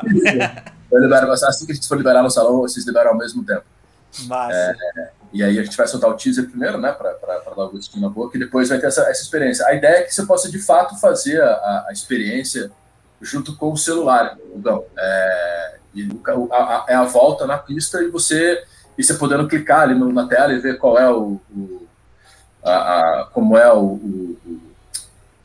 eu 0.90 0.98
libero, 1.00 1.30
assim 1.30 1.66
que 1.66 1.72
a 1.72 1.74
gente 1.74 1.86
for 1.86 1.98
liberar 1.98 2.22
no 2.22 2.30
salão, 2.30 2.60
vocês 2.60 2.86
liberam 2.86 3.10
ao 3.10 3.18
mesmo 3.18 3.44
tempo. 3.44 3.64
Massa. 4.26 4.54
É, 4.56 5.10
e 5.32 5.44
aí 5.44 5.58
a 5.58 5.62
gente 5.62 5.76
vai 5.76 5.86
soltar 5.86 6.08
o 6.10 6.14
teaser 6.14 6.48
primeiro, 6.48 6.78
né, 6.78 6.92
para 6.92 7.12
dar 7.54 7.64
o 7.64 7.70
gostinho 7.70 8.02
na 8.02 8.08
boca, 8.08 8.36
e 8.36 8.40
depois 8.40 8.70
vai 8.70 8.78
ter 8.78 8.86
essa, 8.86 9.02
essa 9.02 9.22
experiência. 9.22 9.66
A 9.66 9.74
ideia 9.74 9.98
é 9.98 10.02
que 10.02 10.14
você 10.14 10.24
possa, 10.24 10.50
de 10.50 10.58
fato, 10.58 10.98
fazer 10.98 11.40
a, 11.40 11.86
a 11.88 11.92
experiência 11.92 12.70
junto 13.20 13.54
com 13.56 13.70
o 13.70 13.76
celular, 13.76 14.38
Então, 14.54 14.84
É, 14.98 15.79
e 15.94 16.08
a, 16.26 16.56
a, 16.56 16.84
é 16.88 16.94
a 16.94 17.04
volta 17.04 17.46
na 17.46 17.58
pista 17.58 18.02
e 18.02 18.08
você 18.08 18.62
e 18.96 19.02
você 19.02 19.14
podendo 19.14 19.48
clicar 19.48 19.82
ali 19.82 19.94
no, 19.94 20.12
na 20.12 20.26
tela 20.26 20.52
e 20.52 20.58
ver 20.58 20.78
qual 20.78 20.98
é 20.98 21.10
o, 21.10 21.40
o 21.50 21.88
a, 22.62 22.72
a, 22.72 23.24
como 23.32 23.56
é 23.56 23.72
o, 23.72 23.78
o, 23.78 24.38
o 24.44 24.60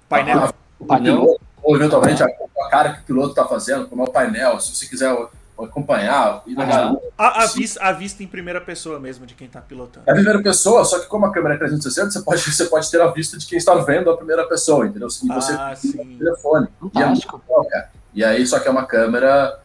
painel, 0.09 0.39
a, 0.39 0.53
o 0.79 0.85
painel. 0.85 1.37
ou 1.63 1.75
eventualmente 1.75 2.21
a, 2.21 2.27
cara 2.69 2.93
que 2.93 3.01
o 3.01 3.03
piloto 3.03 3.29
está 3.29 3.45
fazendo, 3.45 3.87
como 3.87 4.03
é 4.03 4.05
o 4.05 4.11
painel, 4.11 4.59
se 4.59 4.75
você 4.75 4.85
quiser 4.85 5.15
acompanhar. 5.57 6.43
Uhum. 6.45 6.99
a, 7.17 7.43
a, 7.43 7.45
vista, 7.47 7.81
a 7.81 7.91
vista 7.93 8.21
em 8.21 8.27
primeira 8.27 8.59
pessoa 8.59 8.99
mesmo, 8.99 9.25
de 9.25 9.33
quem 9.33 9.47
está 9.47 9.61
pilotando. 9.61 10.05
É 10.07 10.11
a 10.11 10.15
primeira 10.15 10.41
pessoa, 10.41 10.83
só 10.83 10.99
que 10.99 11.07
como 11.07 11.25
a 11.25 11.31
câmera 11.31 11.55
é 11.55 11.57
360, 11.57 12.11
você 12.11 12.21
pode, 12.21 12.41
você 12.51 12.65
pode 12.65 12.91
ter 12.91 13.01
a 13.01 13.07
vista 13.07 13.37
de 13.37 13.45
quem 13.45 13.57
está 13.57 13.73
vendo 13.75 14.09
a 14.09 14.17
primeira 14.17 14.45
pessoa, 14.47 14.85
entendeu? 14.85 15.07
E 15.07 15.27
você 15.27 15.53
ah, 15.53 15.73
o 15.73 16.17
telefone. 16.17 16.67
E, 16.93 17.01
é 17.01 17.05
muito 17.05 17.41
legal, 17.47 17.65
cara. 17.65 17.89
e 18.13 18.23
aí, 18.23 18.45
só 18.45 18.59
que 18.59 18.67
é 18.67 18.71
uma 18.71 18.85
câmera 18.85 19.57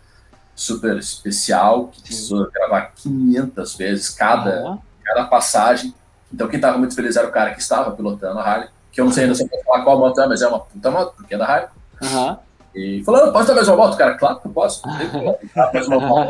super 0.60 0.98
especial, 0.98 1.88
que 1.88 2.02
precisou 2.02 2.50
gravar 2.50 2.92
500 2.94 3.74
vezes 3.76 4.10
cada, 4.10 4.62
uhum. 4.62 4.78
cada 5.02 5.24
passagem. 5.24 5.94
Então, 6.32 6.46
quem 6.48 6.56
estava 6.56 6.76
muito 6.76 6.94
feliz 6.94 7.16
era 7.16 7.26
o 7.26 7.32
cara 7.32 7.54
que 7.54 7.62
estava 7.62 7.90
pilotando 7.92 8.38
a 8.38 8.42
Harley, 8.42 8.68
que 8.92 9.00
eu 9.00 9.06
não 9.06 9.12
sei 9.12 9.24
ainda 9.24 9.34
se 9.34 9.42
eu 9.42 9.48
posso 9.48 9.64
falar 9.64 9.84
qual 9.84 9.98
moto 9.98 10.20
é, 10.20 10.26
mas 10.28 10.42
é 10.42 10.48
uma 10.48 10.60
puta 10.60 10.90
moto, 10.90 11.14
porque 11.16 11.34
é 11.34 11.38
da 11.38 11.46
Harley. 11.46 11.68
Uhum. 12.02 12.36
E 12.74 13.02
falando, 13.04 13.32
pode 13.32 13.48
dar 13.48 13.54
mais 13.54 13.68
uma 13.68 13.76
moto? 13.78 13.96
Cara, 13.96 14.14
claro 14.18 14.38
que 14.38 14.46
eu 14.46 14.52
posso. 14.52 14.82
mais 15.72 15.88
uma 15.88 15.98
moto. 15.98 16.28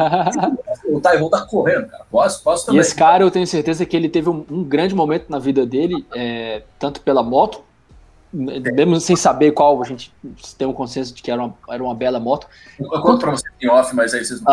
Voltar 0.88 1.14
e 1.16 1.18
voltar 1.20 1.46
correndo, 1.46 1.88
cara. 1.88 2.04
Posso, 2.08 2.42
posso 2.42 2.66
também. 2.66 2.78
E 2.78 2.80
esse 2.80 2.94
cara, 2.94 3.24
eu 3.24 3.30
tenho 3.32 3.46
certeza 3.46 3.84
que 3.84 3.96
ele 3.96 4.08
teve 4.08 4.30
um, 4.30 4.46
um 4.48 4.62
grande 4.62 4.94
momento 4.94 5.26
na 5.28 5.40
vida 5.40 5.66
dele, 5.66 6.06
é, 6.14 6.62
tanto 6.78 7.00
pela 7.00 7.22
moto, 7.22 7.62
mesmo 8.32 9.00
sem 9.00 9.16
saber 9.16 9.52
qual, 9.52 9.80
a 9.82 9.84
gente 9.84 10.12
tem 10.56 10.66
um 10.66 10.72
consenso 10.72 11.14
de 11.14 11.22
que 11.22 11.30
era 11.30 11.42
uma, 11.42 11.54
era 11.68 11.82
uma 11.82 11.94
bela 11.94 12.20
moto. 12.20 12.46
Eu 12.78 13.00
conto 13.00 13.20
pra 13.20 13.32
você 13.32 13.44
em 13.60 13.68
off, 13.68 13.94
mas 13.94 14.14
aí 14.14 14.24
vocês 14.24 14.40
não 14.40 14.52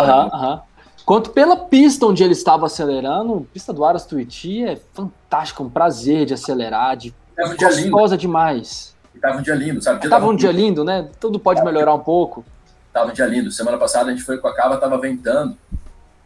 Quanto 1.06 1.30
pela 1.30 1.56
pista 1.56 2.06
onde 2.06 2.22
ele 2.22 2.34
estava 2.34 2.66
acelerando, 2.66 3.48
pista 3.54 3.72
do 3.72 3.86
Aras 3.86 4.06
Tuiti 4.06 4.66
é 4.66 4.78
fantástica, 4.94 5.64
um 5.64 5.70
prazer 5.70 6.26
de 6.26 6.34
acelerar, 6.34 6.98
de 6.98 7.14
Tava 7.38 7.54
um 7.54 7.70
lindo. 7.70 8.18
demais. 8.18 8.96
E 9.14 9.20
tava 9.20 9.38
um 9.38 9.42
dia 9.44 9.54
lindo, 9.54 9.82
sabe? 9.82 10.00
Tava, 10.00 10.10
tava 10.10 10.28
um 10.28 10.36
dia 10.36 10.52
lindo, 10.52 10.84
né? 10.84 11.08
Tudo 11.20 11.40
pode 11.40 11.64
melhorar 11.64 11.94
um 11.94 12.00
pouco. 12.00 12.44
Tava 12.92 13.12
um 13.12 13.14
dia 13.14 13.28
lindo. 13.28 13.52
Semana 13.52 13.78
passada 13.78 14.10
a 14.10 14.12
gente 14.12 14.24
foi 14.24 14.40
com 14.40 14.48
a 14.48 14.56
cava, 14.56 14.78
tava 14.78 14.98
ventando, 14.98 15.56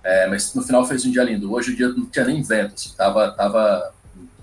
é, 0.01 0.27
mas 0.27 0.55
no 0.55 0.63
final 0.63 0.85
fez 0.85 1.05
um 1.05 1.11
dia 1.11 1.23
lindo. 1.23 1.53
Hoje 1.53 1.73
o 1.73 1.75
dia 1.75 1.89
não 1.89 2.05
tinha 2.05 2.25
nem 2.25 2.41
vento, 2.41 2.75
assim, 2.75 2.91
tava, 2.95 3.29
tava 3.31 3.93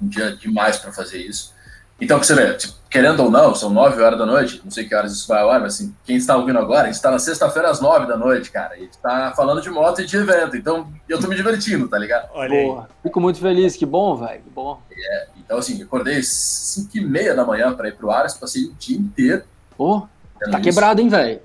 um 0.00 0.06
dia 0.06 0.36
demais 0.36 0.76
para 0.76 0.92
fazer 0.92 1.18
isso. 1.18 1.54
Então, 2.00 2.18
você 2.18 2.34
vê, 2.34 2.54
tipo, 2.54 2.74
querendo 2.88 3.24
ou 3.24 3.30
não, 3.30 3.54
são 3.54 3.70
9 3.70 4.00
horas 4.02 4.18
da 4.18 4.24
noite, 4.24 4.60
não 4.64 4.70
sei 4.70 4.84
que 4.86 4.94
horas 4.94 5.12
isso 5.12 5.28
vai 5.28 5.42
ao 5.42 5.50
ar, 5.50 5.60
mas 5.60 5.74
assim, 5.74 5.94
quem 6.04 6.16
está 6.16 6.36
ouvindo 6.36 6.58
agora, 6.58 6.82
a 6.82 6.86
gente 6.86 6.94
está 6.94 7.10
na 7.10 7.18
sexta-feira 7.18 7.68
às 7.68 7.80
9 7.80 8.06
da 8.06 8.16
noite, 8.16 8.50
cara, 8.50 8.78
e 8.78 8.84
está 8.84 9.32
falando 9.36 9.60
de 9.60 9.68
moto 9.68 10.00
e 10.00 10.06
de 10.06 10.16
evento, 10.16 10.56
então 10.56 10.90
eu 11.08 11.20
tô 11.20 11.26
me 11.26 11.36
divertindo, 11.36 11.88
tá 11.88 11.98
ligado? 11.98 12.28
Olha 12.32 12.54
aí. 12.54 12.76
Fico 13.02 13.20
muito 13.20 13.40
feliz, 13.40 13.76
que 13.76 13.84
bom, 13.84 14.16
velho, 14.16 14.40
que 14.40 14.50
bom. 14.50 14.80
É, 14.90 15.26
então, 15.36 15.58
assim, 15.58 15.82
acordei 15.82 16.22
5 16.22 16.96
e 16.96 17.00
meia 17.00 17.34
da 17.34 17.44
manhã 17.44 17.74
para 17.74 17.88
ir 17.88 17.96
pro 17.96 18.10
Aras, 18.10 18.34
passei 18.34 18.64
o 18.64 18.74
dia 18.74 18.96
inteiro. 18.96 19.42
Pô, 19.76 19.98
oh, 19.98 20.50
tá 20.50 20.60
quebrado, 20.60 21.00
hein, 21.00 21.08
velho? 21.08 21.40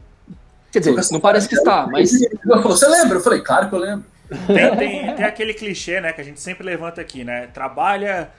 Quer 0.72 0.80
dizer, 0.80 0.96
não 1.12 1.20
parece 1.20 1.48
que 1.48 1.56
está, 1.56 1.86
mas... 1.88 2.12
Você 2.64 2.88
lembra? 2.88 3.18
Eu 3.18 3.22
falei, 3.22 3.42
claro 3.42 3.70
que 3.70 3.76
eu 3.76 3.80
lembro. 3.80 4.06
Tem, 4.48 4.76
tem, 4.78 5.16
tem 5.16 5.26
aquele 5.26 5.54
clichê, 5.54 6.00
né, 6.00 6.14
que 6.14 6.22
a 6.22 6.24
gente 6.24 6.40
sempre 6.40 6.66
levanta 6.66 7.02
aqui, 7.02 7.24
né, 7.24 7.48
trabalha 7.54 8.30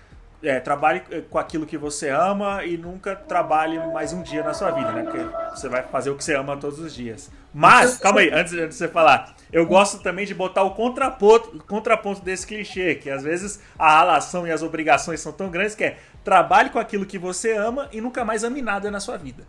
é, 0.45 0.61
trabalhe 0.61 1.03
eh, 1.11 1.23
com 1.29 1.39
aquilo 1.39 1.67
que 1.67 1.77
você 1.77 2.09
ama 2.09 2.65
e 2.65 2.77
nunca 2.77 3.17
trabalhe 3.17 3.79
mais 3.93 4.13
um 4.13 4.23
dia 4.23 4.43
na 4.43 4.55
sua 4.55 4.71
vida, 4.71 4.93
né? 4.93 5.03
Porque 5.03 5.19
você 5.55 5.69
vai 5.69 5.83
fazer 5.83 6.11
o 6.11 6.17
que 6.17 6.25
você 6.25 6.35
ama 6.35 6.57
todos 6.57 6.79
os 6.79 6.95
dias. 6.95 7.31
Mas, 7.53 7.99
calma 7.99 8.21
aí, 8.21 8.31
antes 8.33 8.53
de 8.53 8.67
você 8.67 8.89
falar, 8.89 9.35
eu 9.53 9.65
gosto 9.67 10.03
também 10.03 10.27
de 10.27 10.35
botar 10.35 10.63
o 10.65 10.73
contraponto, 10.73 11.63
contraponto 11.69 12.21
desse 12.21 12.47
clichê, 12.47 12.95
que 12.95 13.09
às 13.09 13.23
vezes 13.23 13.61
a 13.79 14.01
relação 14.01 14.47
e 14.47 14.51
as 14.51 14.63
obrigações 14.63 15.21
são 15.21 15.33
tão 15.33 15.49
grandes 15.49 15.75
que 15.75 15.85
é 15.85 15.97
trabalhe 16.25 16.71
com 16.71 16.79
aquilo 16.79 17.07
que 17.07 17.19
você 17.19 17.57
ama 17.57 17.89
e 17.93 18.01
nunca 18.01 18.25
mais 18.25 18.43
ame 18.43 18.61
nada 18.61 18.91
na 18.91 18.99
sua 18.99 19.17
vida. 19.17 19.45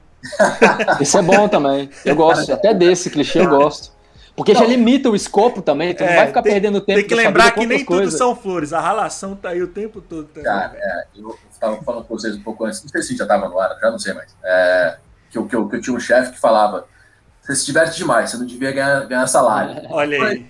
Isso 1.01 1.17
é 1.17 1.21
bom 1.21 1.47
também. 1.47 1.89
Eu 2.03 2.15
gosto, 2.15 2.51
até 2.51 2.73
desse 2.73 3.09
clichê 3.09 3.39
eu 3.39 3.49
gosto. 3.49 3.94
Porque 4.35 4.53
não. 4.53 4.59
já 4.61 4.67
limita 4.67 5.09
o 5.09 5.15
escopo 5.15 5.61
também, 5.61 5.95
tu 5.95 6.03
é, 6.03 6.07
não 6.07 6.15
vai 6.15 6.27
ficar 6.27 6.41
tem, 6.41 6.51
perdendo 6.51 6.81
tempo. 6.81 6.99
Tem 6.99 7.07
que 7.07 7.15
lembrar 7.15 7.51
que 7.51 7.65
nem 7.65 7.85
coisas. 7.85 8.13
tudo 8.13 8.17
são 8.17 8.35
flores, 8.35 8.73
a 8.73 8.81
relação 8.81 9.35
tá 9.35 9.49
aí 9.49 9.61
o 9.61 9.67
tempo 9.67 10.01
todo. 10.01 10.27
Também. 10.27 10.43
Cara, 10.43 10.73
é, 10.75 11.07
eu 11.15 11.37
estava 11.49 11.81
falando 11.83 12.03
com 12.03 12.17
vocês 12.17 12.35
um 12.35 12.43
pouco 12.43 12.65
antes, 12.65 12.83
não 12.83 12.89
sei 12.89 13.01
se 13.01 13.15
já 13.15 13.23
estava 13.23 13.47
no 13.47 13.57
ar, 13.57 13.77
já 13.79 13.89
não 13.89 13.97
sei 13.97 14.13
mais. 14.13 14.35
É, 14.43 14.97
que, 15.31 15.37
eu, 15.37 15.47
que, 15.47 15.55
eu, 15.55 15.69
que 15.69 15.75
eu 15.77 15.81
tinha 15.81 15.95
um 15.95 15.99
chefe 15.99 16.33
que 16.33 16.39
falava: 16.39 16.85
você 17.41 17.55
se 17.55 17.65
diverte 17.65 17.97
demais, 17.97 18.29
você 18.29 18.37
não 18.37 18.45
devia 18.45 18.73
ganhar, 18.73 19.05
ganhar 19.07 19.27
salário. 19.27 19.81
Olha 19.89 20.21
aí. 20.21 20.45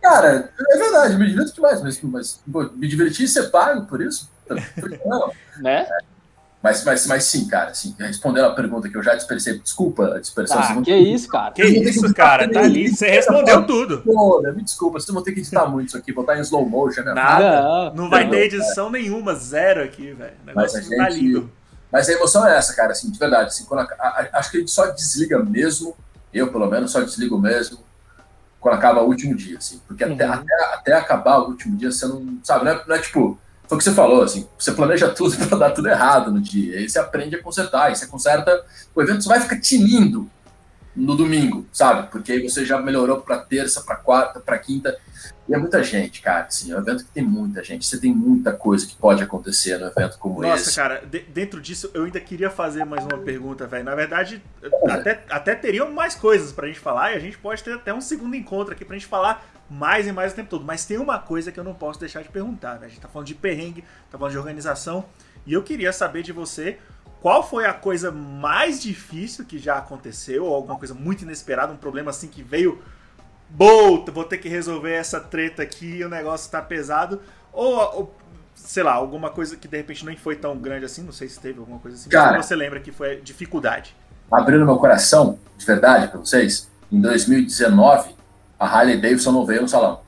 Cara, 0.00 0.50
é 0.70 0.76
verdade, 0.78 1.16
me 1.16 1.26
divirto 1.26 1.54
demais, 1.54 1.82
mas, 1.82 2.00
mas 2.02 2.42
pô, 2.50 2.70
me 2.74 2.86
divertir 2.88 3.24
e 3.24 3.28
ser 3.28 3.50
pago 3.50 3.86
por 3.86 4.00
isso? 4.00 4.30
Não. 5.04 5.32
né? 5.58 5.82
É, 5.82 5.98
mas, 6.62 6.84
mas, 6.84 7.06
mas 7.06 7.24
sim, 7.24 7.48
cara, 7.48 7.70
assim, 7.70 7.94
respondendo 7.98 8.44
a 8.44 8.54
pergunta 8.54 8.86
que 8.86 8.96
eu 8.96 9.02
já 9.02 9.14
dispersei, 9.14 9.58
desculpa 9.58 10.16
a 10.16 10.20
dispersão. 10.20 10.58
Ah, 10.58 10.82
que 10.82 10.94
isso, 10.94 11.26
cara. 11.26 11.52
Que 11.52 11.64
isso, 11.64 12.12
cara, 12.12 12.52
tá 12.52 12.60
ali, 12.60 12.88
você 12.88 13.08
respondeu 13.08 13.66
tudo. 13.66 14.02
Pô, 14.02 14.42
me 14.54 14.62
desculpa, 14.62 15.00
vocês 15.00 15.12
vão 15.12 15.22
ter 15.22 15.32
que 15.32 15.40
editar 15.40 15.66
muito 15.66 15.88
isso 15.88 15.96
aqui, 15.96 16.12
botar 16.12 16.36
em 16.36 16.42
slow 16.42 16.68
motion, 16.68 17.02
né? 17.02 17.14
Nada, 17.14 17.62
não, 17.62 17.94
não 17.94 18.10
vai 18.10 18.28
ter 18.28 18.44
edição 18.44 18.90
nenhuma, 18.90 19.34
zero 19.34 19.82
aqui, 19.82 20.12
velho. 20.12 20.34
Mas 20.54 20.74
a 20.74 20.96
tá 20.96 21.08
lindo. 21.08 21.50
Mas 21.90 22.08
a 22.10 22.12
emoção 22.12 22.46
é 22.46 22.56
essa, 22.56 22.74
cara, 22.74 22.92
assim, 22.92 23.10
de 23.10 23.18
verdade. 23.18 23.48
Assim, 23.48 23.64
quando 23.64 23.80
a, 23.80 23.94
a, 23.98 24.28
acho 24.34 24.50
que 24.50 24.58
a 24.58 24.60
gente 24.60 24.70
só 24.70 24.86
desliga 24.86 25.42
mesmo, 25.42 25.96
eu 26.32 26.52
pelo 26.52 26.66
menos 26.66 26.92
só 26.92 27.00
desligo 27.00 27.38
mesmo, 27.38 27.78
quando 28.60 28.74
acaba 28.74 29.00
o 29.00 29.06
último 29.06 29.34
dia, 29.34 29.56
assim. 29.56 29.80
Porque 29.88 30.04
uhum. 30.04 30.12
até, 30.12 30.24
até, 30.26 30.64
até 30.74 30.92
acabar 30.92 31.38
o 31.38 31.48
último 31.48 31.74
dia, 31.78 31.90
você 31.90 32.06
não, 32.06 32.38
sabe, 32.44 32.66
não 32.66 32.72
é, 32.72 32.84
não 32.86 32.96
é 32.96 32.98
tipo 32.98 33.38
foi 33.70 33.76
o 33.76 33.78
que 33.78 33.84
você 33.84 33.94
falou, 33.94 34.24
assim, 34.24 34.48
você 34.58 34.72
planeja 34.72 35.08
tudo 35.08 35.36
para 35.46 35.56
dar 35.56 35.70
tudo 35.70 35.88
errado 35.88 36.32
no 36.32 36.40
dia, 36.40 36.76
aí 36.76 36.90
você 36.90 36.98
aprende 36.98 37.36
a 37.36 37.42
consertar, 37.42 37.84
aí 37.84 37.94
você 37.94 38.04
conserta, 38.04 38.64
o 38.92 39.00
evento 39.00 39.28
vai 39.28 39.40
ficar 39.40 39.60
tinindo 39.60 40.28
no 40.96 41.14
domingo, 41.14 41.64
sabe? 41.72 42.10
Porque 42.10 42.32
aí 42.32 42.42
você 42.42 42.66
já 42.66 42.80
melhorou 42.80 43.20
para 43.20 43.38
terça, 43.38 43.80
para 43.82 43.94
quarta, 43.94 44.40
para 44.40 44.58
quinta, 44.58 44.98
e 45.48 45.54
é 45.54 45.58
muita 45.58 45.84
gente, 45.84 46.20
cara, 46.20 46.46
assim, 46.46 46.72
é 46.72 46.76
um 46.76 46.80
evento 46.80 47.04
que 47.04 47.12
tem 47.12 47.22
muita 47.22 47.62
gente, 47.62 47.86
você 47.86 48.00
tem 48.00 48.12
muita 48.12 48.52
coisa 48.52 48.84
que 48.84 48.96
pode 48.96 49.22
acontecer 49.22 49.78
no 49.78 49.86
evento 49.86 50.18
como 50.18 50.42
Nossa, 50.42 50.54
esse. 50.56 50.64
Nossa, 50.66 50.82
cara, 50.82 51.06
de, 51.06 51.20
dentro 51.20 51.60
disso 51.60 51.92
eu 51.94 52.04
ainda 52.04 52.18
queria 52.18 52.50
fazer 52.50 52.84
mais 52.84 53.04
uma 53.04 53.18
pergunta, 53.18 53.68
velho. 53.68 53.84
Na 53.84 53.94
verdade, 53.94 54.42
até, 54.88 55.24
até 55.30 55.54
teriam 55.54 55.92
mais 55.92 56.16
coisas 56.16 56.50
pra 56.50 56.66
gente 56.66 56.80
falar 56.80 57.12
e 57.12 57.16
a 57.16 57.20
gente 57.20 57.38
pode 57.38 57.62
ter 57.62 57.74
até 57.74 57.94
um 57.94 58.00
segundo 58.00 58.34
encontro 58.34 58.74
aqui 58.74 58.84
pra 58.84 58.96
gente 58.96 59.06
falar 59.06 59.48
mais 59.70 60.06
e 60.08 60.12
mais 60.12 60.32
o 60.32 60.34
tempo 60.34 60.50
todo. 60.50 60.64
Mas 60.64 60.84
tem 60.84 60.98
uma 60.98 61.18
coisa 61.18 61.52
que 61.52 61.60
eu 61.60 61.64
não 61.64 61.72
posso 61.72 62.00
deixar 62.00 62.22
de 62.22 62.28
perguntar, 62.28 62.80
né? 62.80 62.86
A 62.86 62.88
gente 62.88 63.00
tá 63.00 63.08
falando 63.08 63.28
de 63.28 63.34
perrengue, 63.36 63.84
tá 64.10 64.18
falando 64.18 64.32
de 64.32 64.38
organização. 64.38 65.04
E 65.46 65.52
eu 65.52 65.62
queria 65.62 65.92
saber 65.92 66.22
de 66.22 66.32
você 66.32 66.78
qual 67.20 67.46
foi 67.46 67.66
a 67.66 67.72
coisa 67.72 68.10
mais 68.10 68.82
difícil 68.82 69.44
que 69.44 69.58
já 69.58 69.76
aconteceu, 69.76 70.44
ou 70.44 70.54
alguma 70.54 70.76
coisa 70.76 70.94
muito 70.94 71.22
inesperada, 71.22 71.72
um 71.72 71.76
problema 71.76 72.10
assim 72.10 72.26
que 72.26 72.42
veio. 72.42 72.82
Boa, 73.48 74.04
vou 74.10 74.24
ter 74.24 74.38
que 74.38 74.48
resolver 74.48 74.92
essa 74.92 75.20
treta 75.20 75.62
aqui, 75.62 76.02
o 76.02 76.08
negócio 76.08 76.50
tá 76.50 76.62
pesado. 76.62 77.20
Ou, 77.52 77.76
ou, 77.96 78.14
sei 78.54 78.82
lá, 78.82 78.92
alguma 78.92 79.30
coisa 79.30 79.56
que 79.56 79.68
de 79.68 79.76
repente 79.76 80.04
nem 80.04 80.16
foi 80.16 80.36
tão 80.36 80.56
grande 80.56 80.84
assim, 80.84 81.02
não 81.02 81.12
sei 81.12 81.28
se 81.28 81.38
teve 81.38 81.58
alguma 81.58 81.78
coisa 81.78 81.96
assim. 81.96 82.08
Cara, 82.08 82.36
mas 82.36 82.46
você 82.46 82.56
lembra 82.56 82.80
que 82.80 82.90
foi 82.90 83.20
dificuldade? 83.20 83.94
Abrindo 84.30 84.64
meu 84.64 84.76
coração, 84.76 85.38
de 85.58 85.66
verdade, 85.66 86.08
pra 86.08 86.20
vocês, 86.20 86.70
em 86.90 87.00
2019, 87.00 88.14
a 88.60 88.66
Harley 88.66 89.00
Davidson 89.00 89.32
não 89.32 89.46
veio 89.46 89.62
no 89.62 89.68
salão. 89.68 90.02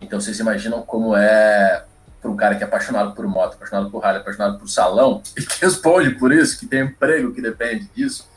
Então 0.00 0.20
vocês 0.20 0.40
imaginam 0.40 0.82
como 0.82 1.14
é 1.14 1.84
para 2.20 2.30
um 2.30 2.36
cara 2.36 2.56
que 2.56 2.64
é 2.64 2.66
apaixonado 2.66 3.12
por 3.14 3.26
moto, 3.26 3.54
apaixonado 3.54 3.90
por 3.90 4.04
Harley, 4.04 4.20
apaixonado 4.20 4.58
por 4.58 4.68
salão, 4.68 5.22
e 5.38 5.42
que 5.42 5.64
responde 5.64 6.10
por 6.16 6.32
isso, 6.32 6.58
que 6.58 6.66
tem 6.66 6.82
emprego 6.82 7.32
que 7.32 7.40
depende 7.40 7.88
disso. 7.94 8.28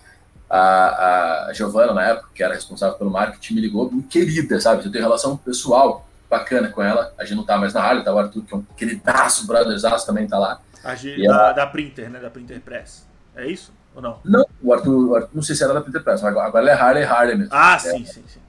A, 0.48 1.48
a 1.48 1.54
Giovana, 1.54 1.94
na 1.94 2.04
época, 2.04 2.30
que 2.34 2.44
era 2.44 2.54
responsável 2.54 2.96
pelo 2.96 3.10
marketing, 3.10 3.56
me 3.56 3.62
ligou, 3.62 3.92
muito 3.92 4.08
querida, 4.08 4.62
sabe? 4.62 4.86
Eu 4.86 4.92
tenho 4.92 5.04
relação 5.04 5.36
pessoal 5.36 6.08
bacana 6.30 6.70
com 6.70 6.82
ela. 6.82 7.12
A 7.18 7.26
gente 7.26 7.38
não 7.38 7.44
tá 7.44 7.58
mais 7.58 7.74
na 7.74 7.82
Harley, 7.82 8.04
tá 8.04 8.14
o 8.14 8.20
Arthur, 8.20 8.44
que 8.44 8.54
é 8.54 8.58
um 8.58 8.62
queridaço, 8.78 9.48
brotherzaço, 9.48 10.06
também 10.06 10.28
tá 10.28 10.38
lá. 10.38 10.62
A 10.84 10.94
G, 10.94 11.18
da, 11.18 11.24
ela... 11.24 11.54
da 11.54 11.66
Printer, 11.66 12.08
né? 12.10 12.20
Da 12.20 12.30
Printer 12.30 12.62
Press. 12.62 13.08
É 13.36 13.48
isso? 13.48 13.74
Ou 13.96 14.02
não? 14.02 14.20
Não, 14.24 14.46
o 14.62 14.74
Arthur, 14.74 15.10
o 15.10 15.16
Arthur 15.16 15.30
não 15.34 15.42
sei 15.42 15.56
se 15.56 15.64
era 15.64 15.74
da 15.74 15.82
Printer 15.82 16.04
Press, 16.04 16.22
mas 16.22 16.32
agora, 16.32 16.48
agora 16.48 16.70
é 16.70 16.74
Harley, 16.74 17.04
Harley 17.04 17.36
mesmo. 17.36 17.52
Ah, 17.52 17.76
é. 17.76 17.80
sim, 17.80 18.06
sim, 18.06 18.24
sim. 18.28 18.43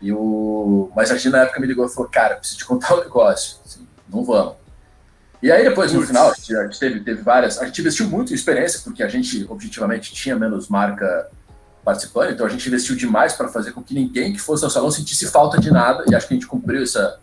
E 0.00 0.12
o... 0.12 0.90
Mas 0.94 1.10
a 1.10 1.16
gente 1.16 1.30
na 1.30 1.42
época 1.42 1.60
me 1.60 1.66
ligou 1.66 1.86
e 1.86 1.88
falou, 1.88 2.08
cara, 2.10 2.36
preciso 2.36 2.58
te 2.58 2.64
contar 2.64 2.94
um 2.94 3.00
negócio. 3.00 3.58
Assim, 3.64 3.86
não 4.08 4.24
vamos. 4.24 4.54
E 5.42 5.50
aí 5.50 5.64
depois, 5.64 5.92
no 5.92 6.02
final, 6.02 6.30
a 6.30 6.34
gente, 6.34 6.56
a 6.56 6.64
gente 6.64 6.78
teve, 6.78 7.00
teve 7.00 7.22
várias... 7.22 7.58
A 7.58 7.66
gente 7.66 7.80
investiu 7.80 8.06
muito 8.08 8.32
em 8.32 8.34
experiência, 8.34 8.80
porque 8.84 9.02
a 9.02 9.08
gente, 9.08 9.46
objetivamente, 9.48 10.12
tinha 10.12 10.36
menos 10.36 10.68
marca 10.68 11.28
participando, 11.84 12.30
então 12.30 12.46
a 12.46 12.48
gente 12.48 12.66
investiu 12.68 12.94
demais 12.94 13.32
para 13.32 13.48
fazer 13.48 13.72
com 13.72 13.82
que 13.82 13.94
ninguém 13.94 14.32
que 14.32 14.38
fosse 14.38 14.64
ao 14.64 14.70
salão 14.70 14.90
sentisse 14.90 15.26
falta 15.28 15.58
de 15.58 15.70
nada, 15.70 16.04
e 16.08 16.14
acho 16.14 16.28
que 16.28 16.34
a 16.34 16.36
gente 16.36 16.46
cumpriu 16.46 16.82
essa, 16.82 17.18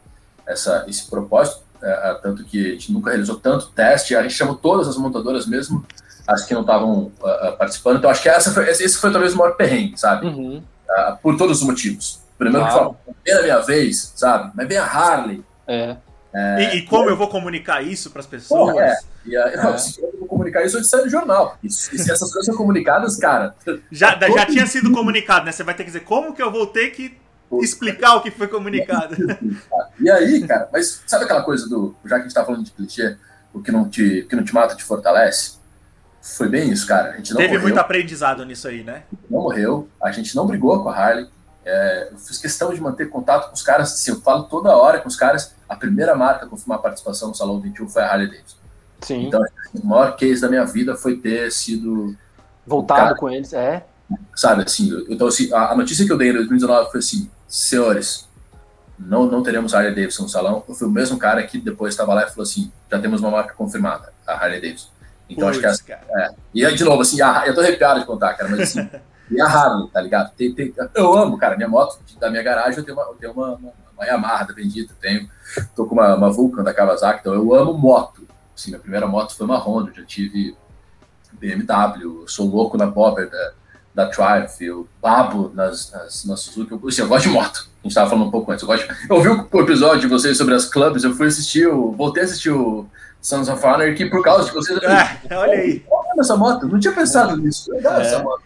essa, 0.46 0.86
esse 0.88 1.08
propósito, 1.08 1.62
é, 1.82 2.10
é 2.10 2.14
tanto 2.16 2.44
que 2.44 2.66
a 2.66 2.72
gente 2.72 2.92
nunca 2.92 3.12
realizou 3.12 3.36
tanto 3.36 3.68
teste, 3.68 4.16
a 4.16 4.24
gente 4.24 4.34
chamou 4.34 4.56
todas 4.56 4.88
as 4.88 4.98
montadoras 4.98 5.46
mesmo, 5.46 5.86
as 6.28 6.44
que 6.44 6.54
não 6.54 6.62
estavam 6.62 7.12
uh, 7.22 7.58
participando, 7.58 7.98
então 7.98 8.10
acho 8.10 8.22
que 8.22 8.30
essa 8.30 8.52
foi, 8.52 8.68
esse 8.70 8.98
foi 8.98 9.12
talvez 9.12 9.34
o 9.34 9.38
maior 9.38 9.56
perrengue, 9.56 9.98
sabe? 9.98 10.26
Uhum. 10.26 10.58
Uh, 10.58 11.18
por 11.22 11.38
todos 11.38 11.62
os 11.62 11.64
motivos. 11.64 12.20
Primeiro 12.38 12.68
claro. 12.68 12.90
que 12.96 13.04
fala, 13.04 13.16
primeira 13.24 13.44
minha 13.44 13.66
vez, 13.66 14.14
sabe? 14.16 14.52
Mas 14.56 14.68
vem 14.68 14.78
a 14.78 14.86
Harley. 14.86 15.44
É. 15.68 15.98
É, 16.34 16.76
e, 16.76 16.78
e, 16.78 16.82
como 16.84 17.10
é, 17.10 17.12
eu 17.12 17.18
vou 17.18 17.30
comunicar 17.30 17.82
isso 17.82 18.12
para 18.12 18.20
as 18.20 18.28
pessoas? 18.28 18.72
Porra, 18.72 18.86
é. 18.86 18.98
E, 19.26 19.36
é. 19.36 19.58
Não, 19.58 19.78
se 19.78 20.00
eu 20.00 20.14
vou 20.20 20.28
comunicar 20.28 20.64
isso, 20.64 20.78
eu 20.78 20.84
sair 20.84 21.04
no 21.04 21.10
jornal. 21.10 21.58
E 21.64 21.70
se, 21.70 21.98
se 21.98 22.12
essas 22.12 22.32
coisas 22.32 22.46
são 22.46 22.56
comunicadas, 22.56 23.16
cara. 23.16 23.56
Já, 23.92 24.18
já 24.20 24.46
tinha 24.46 24.68
sido 24.68 24.92
comunicado, 24.92 25.46
né? 25.46 25.52
Você 25.52 25.64
vai 25.64 25.74
ter 25.74 25.84
que 25.84 25.90
dizer 25.90 26.02
como 26.02 26.34
que 26.36 26.42
eu 26.42 26.52
vou 26.52 26.68
ter 26.68 26.92
que 26.92 27.18
explicar 27.62 28.16
o 28.16 28.22
que 28.22 28.32
foi 28.32 28.48
comunicado. 28.48 29.16
E 30.00 30.12
aí, 30.12 30.46
cara, 30.46 30.70
mas 30.72 31.02
sabe 31.08 31.26
aquela 31.26 31.42
coisa 31.42 31.68
do. 31.68 31.96
Já 32.06 32.18
que 32.18 32.22
a 32.22 32.24
gente 32.26 32.34
tá 32.34 32.46
falando 32.46 32.64
de 32.64 32.70
clichê, 32.70 33.18
o 33.52 33.64
que 33.64 33.72
não 33.72 33.90
te, 33.90 34.28
que 34.30 34.36
não 34.36 34.44
te 34.44 34.54
mata 34.54 34.76
te 34.76 34.84
fortalece? 34.84 35.58
Foi 36.22 36.48
bem 36.48 36.70
isso, 36.70 36.86
cara. 36.86 37.14
A 37.14 37.18
gente 37.18 37.32
não 37.32 37.38
Teve 37.38 37.54
morreu, 37.54 37.64
muito 37.64 37.80
aprendizado 37.80 38.46
nisso 38.46 38.68
aí, 38.68 38.84
né? 38.84 39.04
não 39.28 39.42
morreu, 39.42 39.90
a 40.00 40.12
gente 40.12 40.36
não 40.36 40.46
brigou 40.46 40.84
com 40.84 40.90
a 40.90 40.96
Harley. 40.96 41.28
É, 41.70 42.10
eu 42.14 42.18
fiz 42.18 42.38
questão 42.38 42.74
de 42.74 42.80
manter 42.80 43.10
contato 43.10 43.50
com 43.50 43.54
os 43.54 43.62
caras. 43.62 43.92
Assim, 43.92 44.12
eu 44.12 44.22
falo 44.22 44.44
toda 44.44 44.76
hora 44.76 45.00
com 45.00 45.08
os 45.10 45.18
caras. 45.18 45.54
A 45.68 45.76
primeira 45.76 46.16
marca 46.16 46.46
a 46.46 46.50
confirmar 46.50 46.78
a 46.78 46.82
participação 46.82 47.28
no 47.28 47.36
Salão 47.36 47.60
21 47.60 47.90
foi 47.90 48.02
a 48.02 48.10
Harley 48.10 48.28
Davidson. 48.28 48.58
Sim. 49.02 49.28
Então, 49.28 49.44
o 49.76 49.86
maior 49.86 50.16
case 50.16 50.42
da 50.42 50.48
minha 50.48 50.66
vida 50.66 50.96
foi 50.96 51.18
ter 51.18 51.52
sido 51.52 52.16
Voltado 52.66 53.02
cara- 53.02 53.16
com 53.16 53.30
eles, 53.30 53.54
é. 53.54 53.86
sabe, 54.36 54.64
assim, 54.64 55.06
então, 55.10 55.28
assim, 55.28 55.54
a, 55.54 55.76
notícia 55.76 56.06
que 56.06 56.12
eu 56.12 56.18
dei 56.18 56.30
em 56.30 56.34
2019 56.34 56.92
foi 56.92 57.00
assim, 57.00 57.30
senhores, 57.48 58.28
não, 58.98 59.26
não 59.26 59.44
teremos 59.44 59.74
Harley 59.74 59.94
Davidson 59.94 60.24
no 60.24 60.30
salão. 60.30 60.64
Eu 60.68 60.74
fui 60.74 60.88
o 60.88 60.92
mesmo 60.92 61.18
cara 61.18 61.44
que 61.44 61.58
depois 61.60 61.94
estava 61.94 62.14
lá 62.14 62.24
e 62.24 62.30
falou 62.30 62.44
assim, 62.44 62.72
já 62.90 63.00
temos 63.00 63.22
uma 63.22 63.30
marca 63.30 63.54
confirmada, 63.54 64.12
a 64.26 64.34
Harley 64.34 64.62
Davidson. 64.62 64.90
Então, 65.30 65.48
acho 65.50 65.60
que 65.60 65.66
essa, 65.66 65.84
cara. 65.84 66.34
e 66.54 66.66
aí, 66.66 66.74
de 66.74 66.84
novo, 66.84 67.02
assim, 67.02 67.22
a, 67.22 67.44
eu 67.46 67.54
tô 67.54 67.60
arrepiado 67.60 68.00
de 68.00 68.06
contar, 68.06 68.34
cara, 68.34 68.50
mas 68.50 68.62
assim, 68.62 68.90
e 69.30 69.42
a 69.42 69.46
Harley, 69.46 69.90
tá 69.90 70.02
ligado? 70.02 70.32
Tem, 70.36 70.54
tem, 70.54 70.74
eu 70.96 71.14
amo, 71.18 71.38
cara, 71.38 71.56
minha 71.56 71.68
moto 71.70 72.00
da 72.20 72.30
minha 72.30 72.44
garagem, 72.44 72.80
eu 72.80 72.84
tenho 72.86 72.98
uma, 72.98 73.06
eu 73.08 73.16
tenho 73.16 73.34
uma, 73.34 73.54
uma, 73.56 73.74
uma 73.96 74.06
Yamaha 74.06 74.46
da 74.46 74.54
Bendita, 74.54 74.94
tenho, 75.02 75.28
tô 75.76 75.86
com 75.86 75.96
uma, 75.96 76.16
uma 76.16 76.32
Vulcan 76.32 76.64
da 76.64 76.74
Kawasaki, 76.74 77.20
então 77.22 77.34
eu 77.34 77.54
amo 77.54 77.74
moto. 77.74 78.28
Assim, 78.56 78.72
minha 78.72 78.80
primeira 78.80 79.06
moto 79.08 79.36
foi 79.36 79.46
uma 79.46 79.58
Honda, 79.58 79.92
eu 79.92 79.96
já 79.96 80.04
tive 80.06 80.56
BMW, 81.34 82.22
eu 82.22 82.28
sou 82.28 82.48
louco 82.50 82.78
na 82.78 82.88
Bobber 82.88 83.30
da, 83.30 83.52
da 83.94 84.06
Triumph, 84.08 84.62
eu 84.62 84.88
babo 85.02 85.52
nas, 85.54 85.92
nas, 85.92 86.26
nas 86.26 86.40
Suzuki, 86.42 86.72
eu, 86.72 86.82
assim, 86.88 87.02
eu 87.02 87.08
gosto 87.08 87.28
de 87.28 87.34
moto. 87.34 87.68
A 87.84 87.88
gente 87.88 87.94
tava 87.96 88.10
falando 88.10 88.28
um 88.28 88.32
pouco 88.32 88.52
antes, 88.52 88.62
eu 88.64 88.68
gosto 88.68 88.88
de, 88.88 89.10
eu 89.10 89.16
ouvi 89.16 89.30
o 89.52 89.62
episódio 89.62 90.02
de 90.02 90.08
vocês 90.08 90.38
sobre 90.38 90.56
as 90.56 90.66
clubes, 90.66 91.04
eu 91.04 91.14
fui 91.14 91.28
assistir, 91.28 91.68
o, 91.68 91.92
voltei 91.92 92.24
a 92.24 92.26
assistir 92.26 92.50
o 92.52 92.88
Sons 93.22 93.50
of 93.50 93.66
Honor, 93.66 93.94
que 93.96 94.06
por 94.08 94.24
causa 94.24 94.46
de 94.46 94.52
vocês, 94.54 94.80
eu 94.82 94.90
Ah, 94.90 95.18
olha 95.40 95.54
aí. 95.54 95.86
olha 95.90 96.20
essa 96.22 96.36
moto, 96.36 96.68
não 96.68 96.80
tinha 96.80 96.94
pensado 96.94 97.38
nisso, 97.38 97.72
legal 97.72 98.00
É. 98.00 98.02
essa 98.02 98.24
moto. 98.24 98.42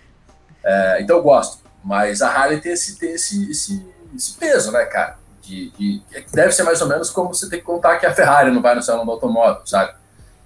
É, 0.63 1.01
então 1.01 1.17
eu 1.17 1.23
gosto, 1.23 1.59
mas 1.83 2.21
a 2.21 2.29
Harley 2.29 2.59
tem 2.61 2.71
esse, 2.73 2.97
tem 2.97 3.13
esse, 3.13 3.49
esse, 3.51 3.85
esse 4.15 4.33
peso, 4.33 4.71
né, 4.71 4.85
cara? 4.85 5.17
De, 5.41 5.69
de- 5.71 6.01
que 6.09 6.31
deve 6.33 6.51
ser 6.51 6.63
mais 6.63 6.81
ou 6.81 6.87
menos 6.87 7.09
como 7.09 7.33
você 7.33 7.49
tem 7.49 7.59
que 7.59 7.65
contar 7.65 7.97
que 7.97 8.05
a 8.05 8.13
Ferrari 8.13 8.51
não 8.51 8.61
vai 8.61 8.75
no 8.75 8.83
salão 8.83 9.03
do 9.05 9.11
automóvel, 9.11 9.65
sabe? 9.65 9.93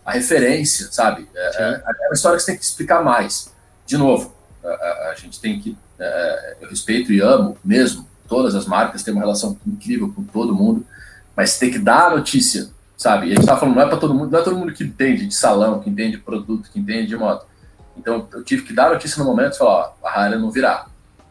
A 0.06 0.12
referência, 0.12 0.88
sabe? 0.92 1.28
É, 1.36 1.64
é, 1.64 1.84
é 1.86 2.08
uma 2.08 2.14
história 2.14 2.38
que 2.38 2.44
você 2.44 2.52
tem 2.52 2.58
que 2.60 2.64
explicar 2.66 3.04
mais. 3.04 3.52
De 3.86 3.98
novo, 3.98 4.34
a, 4.64 4.68
a- 4.70 5.10
a 5.12 5.16
gente 5.16 5.40
tem 5.40 5.60
que. 5.60 5.78
é, 6.00 6.58
eu 6.62 6.70
respeito 6.70 7.12
e 7.12 7.20
amo 7.22 7.58
mesmo 7.64 8.08
todas 8.28 8.56
as 8.56 8.66
marcas, 8.66 9.04
tem 9.04 9.14
uma 9.14 9.22
relação 9.22 9.58
incrível 9.68 10.12
com 10.14 10.24
todo 10.24 10.56
mundo, 10.56 10.86
mas 11.36 11.60
tem 11.60 11.70
que 11.70 11.78
dar 11.78 12.08
a 12.08 12.10
notícia, 12.16 12.70
sabe? 12.98 13.28
E 13.28 13.32
a 13.34 13.36
gente 13.36 13.46
tá 13.46 13.56
falando, 13.58 13.76
não 13.76 13.84
é 13.84 13.88
para 13.88 13.98
todo 13.98 14.14
mundo, 14.16 14.32
não 14.32 14.40
é 14.40 14.44
todo 14.44 14.58
mundo 14.58 14.74
que 14.74 14.84
entende 14.84 15.28
de 15.28 15.36
salão, 15.36 15.80
que 15.82 15.90
entende 15.90 16.18
de 16.18 16.24
produto, 16.24 16.70
que 16.72 16.80
entende 16.80 17.08
de 17.08 17.16
moto. 17.18 17.46
Então 17.98 18.28
eu 18.34 18.44
tive 18.44 18.64
que 18.64 18.74
dar 18.74 18.88
a 18.88 18.94
notícia 18.94 19.18
no 19.24 19.30
momento 19.30 19.54
e 19.56 19.58
falar, 19.58 19.94
ó, 20.02 20.08
a 20.08 20.10
Harley 20.12 20.40
não 20.40 20.52
virá. 20.52 20.88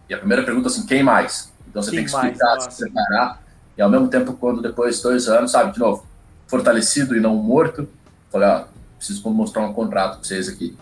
E 0.08 0.14
a 0.14 0.18
primeira 0.18 0.42
pergunta 0.42 0.68
é 0.68 0.70
assim, 0.70 0.86
quem 0.86 1.02
mais? 1.02 1.52
Então 1.68 1.82
você 1.82 1.90
Quem 1.90 2.00
tem 2.00 2.06
que 2.06 2.10
explicar, 2.12 2.60
se 2.60 2.78
preparar, 2.84 3.42
e 3.76 3.82
ao 3.82 3.90
mesmo 3.90 4.08
tempo, 4.08 4.32
quando 4.34 4.62
depois 4.62 4.96
de 4.96 5.02
dois 5.02 5.28
anos, 5.28 5.50
sabe, 5.50 5.72
de 5.72 5.78
novo, 5.78 6.06
fortalecido 6.46 7.16
e 7.16 7.20
não 7.20 7.34
morto, 7.34 7.88
falei, 8.30 8.48
ó, 8.48 8.64
preciso 8.96 9.28
mostrar 9.30 9.62
um 9.62 9.72
contrato 9.72 10.18
pra 10.18 10.22
vocês 10.24 10.48
aqui. 10.48 10.76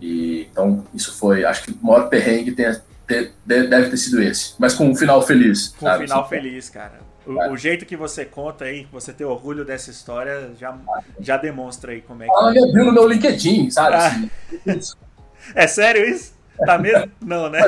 E, 0.00 0.48
então, 0.52 0.84
isso 0.92 1.16
foi, 1.16 1.44
acho 1.44 1.62
que 1.64 1.70
o 1.72 1.78
maior 1.86 2.08
perrengue 2.08 2.52
tem, 2.52 2.66
ter- 3.06 3.32
de- 3.46 3.66
deve 3.66 3.88
ter 3.90 3.96
sido 3.96 4.20
esse. 4.22 4.54
Mas 4.58 4.74
com 4.74 4.86
um 4.88 4.94
final 4.94 5.22
feliz. 5.22 5.68
Com 5.78 5.88
um 5.88 5.98
final 5.98 6.20
Assim, 6.20 6.28
feliz, 6.28 6.68
cara. 6.68 7.00
O, 7.26 7.40
É. 7.40 7.50
o 7.50 7.56
jeito 7.56 7.86
que 7.86 7.96
você 7.96 8.24
conta 8.26 8.66
aí, 8.66 8.86
você 8.92 9.10
tem 9.12 9.26
orgulho 9.26 9.64
dessa 9.64 9.90
história, 9.90 10.50
já, 10.60 10.76
já 11.18 11.38
demonstra 11.38 11.92
aí 11.92 12.02
como 12.02 12.22
é 12.22 12.26
Ela 12.26 12.52
que. 12.52 12.60
me 12.60 12.68
abriu 12.68 12.84
no 12.84 12.92
meu 12.92 13.08
LinkedIn, 13.08 13.70
sabe? 13.70 13.96
Ah. 13.96 14.06
Assim. 14.08 14.30
É 15.54 15.66
sério 15.66 16.04
isso? 16.08 16.34
Tá 16.64 16.78
mesmo? 16.78 17.10
Não, 17.20 17.50
né? 17.50 17.60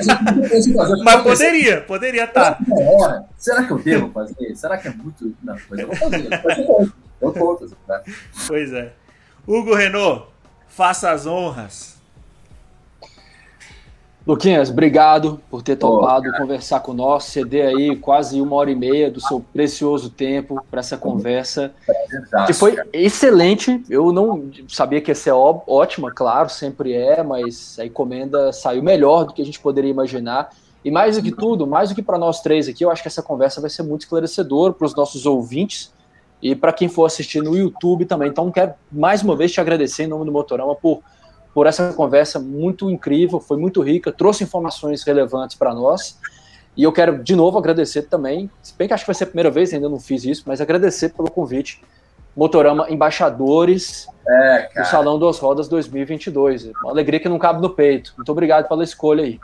mas 1.04 1.22
poderia, 1.22 1.80
poderia 1.80 2.24
estar. 2.24 2.58
"Será 2.64 2.76
que 2.76 3.14
é? 3.14 3.24
Será 3.36 3.64
que 3.64 3.72
eu 3.72 3.78
devo 3.78 4.10
fazer? 4.12 4.54
Será 4.54 4.78
que 4.78 4.88
é 4.88 4.90
muito. 4.92 5.34
Não, 5.42 5.56
mas 5.68 5.78
eu 5.80 5.86
vou 5.88 5.96
fazer. 5.96 6.28
Eu 6.32 6.64
conto, 6.64 6.92
Eu 7.20 7.32
conto. 7.32 7.76
Né? 7.88 8.02
Pois 8.46 8.72
é. 8.72 8.92
Hugo 9.46 9.74
Renault, 9.74 10.28
faça 10.68 11.10
as 11.10 11.26
honras. 11.26 11.95
Luquinhas, 14.26 14.70
obrigado 14.70 15.40
por 15.48 15.62
ter 15.62 15.76
topado 15.76 16.32
conversar 16.32 16.80
com 16.80 16.92
nós, 16.92 17.24
ceder 17.24 17.68
aí 17.68 17.94
quase 17.94 18.40
uma 18.40 18.56
hora 18.56 18.68
e 18.68 18.74
meia 18.74 19.08
do 19.08 19.20
seu 19.20 19.38
precioso 19.52 20.10
tempo 20.10 20.60
para 20.68 20.80
essa 20.80 20.96
conversa, 20.96 21.72
que 22.44 22.52
foi 22.52 22.76
excelente. 22.92 23.80
Eu 23.88 24.12
não 24.12 24.50
sabia 24.66 25.00
que 25.00 25.12
ia 25.12 25.14
ser 25.14 25.30
ótima, 25.30 26.10
claro, 26.10 26.48
sempre 26.48 26.92
é, 26.92 27.22
mas 27.22 27.78
a 27.78 27.86
encomenda 27.86 28.52
saiu 28.52 28.82
melhor 28.82 29.26
do 29.26 29.32
que 29.32 29.40
a 29.40 29.44
gente 29.44 29.60
poderia 29.60 29.90
imaginar. 29.92 30.50
E 30.84 30.90
mais 30.90 31.16
do 31.16 31.22
que 31.22 31.30
tudo, 31.30 31.64
mais 31.64 31.90
do 31.90 31.94
que 31.94 32.02
para 32.02 32.18
nós 32.18 32.40
três 32.40 32.68
aqui, 32.68 32.84
eu 32.84 32.90
acho 32.90 33.02
que 33.02 33.08
essa 33.08 33.22
conversa 33.22 33.60
vai 33.60 33.70
ser 33.70 33.84
muito 33.84 34.02
esclarecedora 34.02 34.72
para 34.72 34.86
os 34.86 34.94
nossos 34.94 35.24
ouvintes 35.24 35.92
e 36.42 36.54
para 36.56 36.72
quem 36.72 36.88
for 36.88 37.06
assistir 37.06 37.42
no 37.42 37.56
YouTube 37.56 38.04
também. 38.04 38.28
Então, 38.28 38.50
quero 38.50 38.74
mais 38.90 39.22
uma 39.22 39.36
vez 39.36 39.52
te 39.52 39.60
agradecer 39.60 40.02
em 40.02 40.08
nome 40.08 40.24
do 40.24 40.32
Motorama 40.32 40.74
por 40.74 41.00
por 41.56 41.66
essa 41.66 41.90
conversa 41.94 42.38
muito 42.38 42.90
incrível, 42.90 43.40
foi 43.40 43.56
muito 43.56 43.80
rica, 43.80 44.12
trouxe 44.12 44.44
informações 44.44 45.02
relevantes 45.02 45.56
para 45.56 45.72
nós. 45.72 46.18
E 46.76 46.82
eu 46.82 46.92
quero 46.92 47.24
de 47.24 47.34
novo 47.34 47.56
agradecer 47.56 48.02
também, 48.02 48.50
se 48.62 48.74
bem 48.76 48.86
que 48.86 48.92
acho 48.92 49.04
que 49.04 49.06
vai 49.06 49.14
ser 49.14 49.24
a 49.24 49.28
primeira 49.28 49.50
vez, 49.50 49.72
ainda 49.72 49.88
não 49.88 49.98
fiz 49.98 50.22
isso, 50.26 50.42
mas 50.44 50.60
agradecer 50.60 51.14
pelo 51.14 51.30
convite. 51.30 51.82
Motorama 52.36 52.90
Embaixadores 52.90 54.06
É, 54.28 54.68
do. 54.76 54.84
Salão 54.84 55.18
das 55.18 55.38
Rodas 55.38 55.66
2022. 55.66 56.72
Uma 56.82 56.90
alegria 56.90 57.18
que 57.18 57.28
não 57.30 57.38
cabe 57.38 57.62
no 57.62 57.70
peito. 57.70 58.12
Muito 58.18 58.30
obrigado 58.30 58.68
pela 58.68 58.84
escolha 58.84 59.24
aí. 59.24 59.40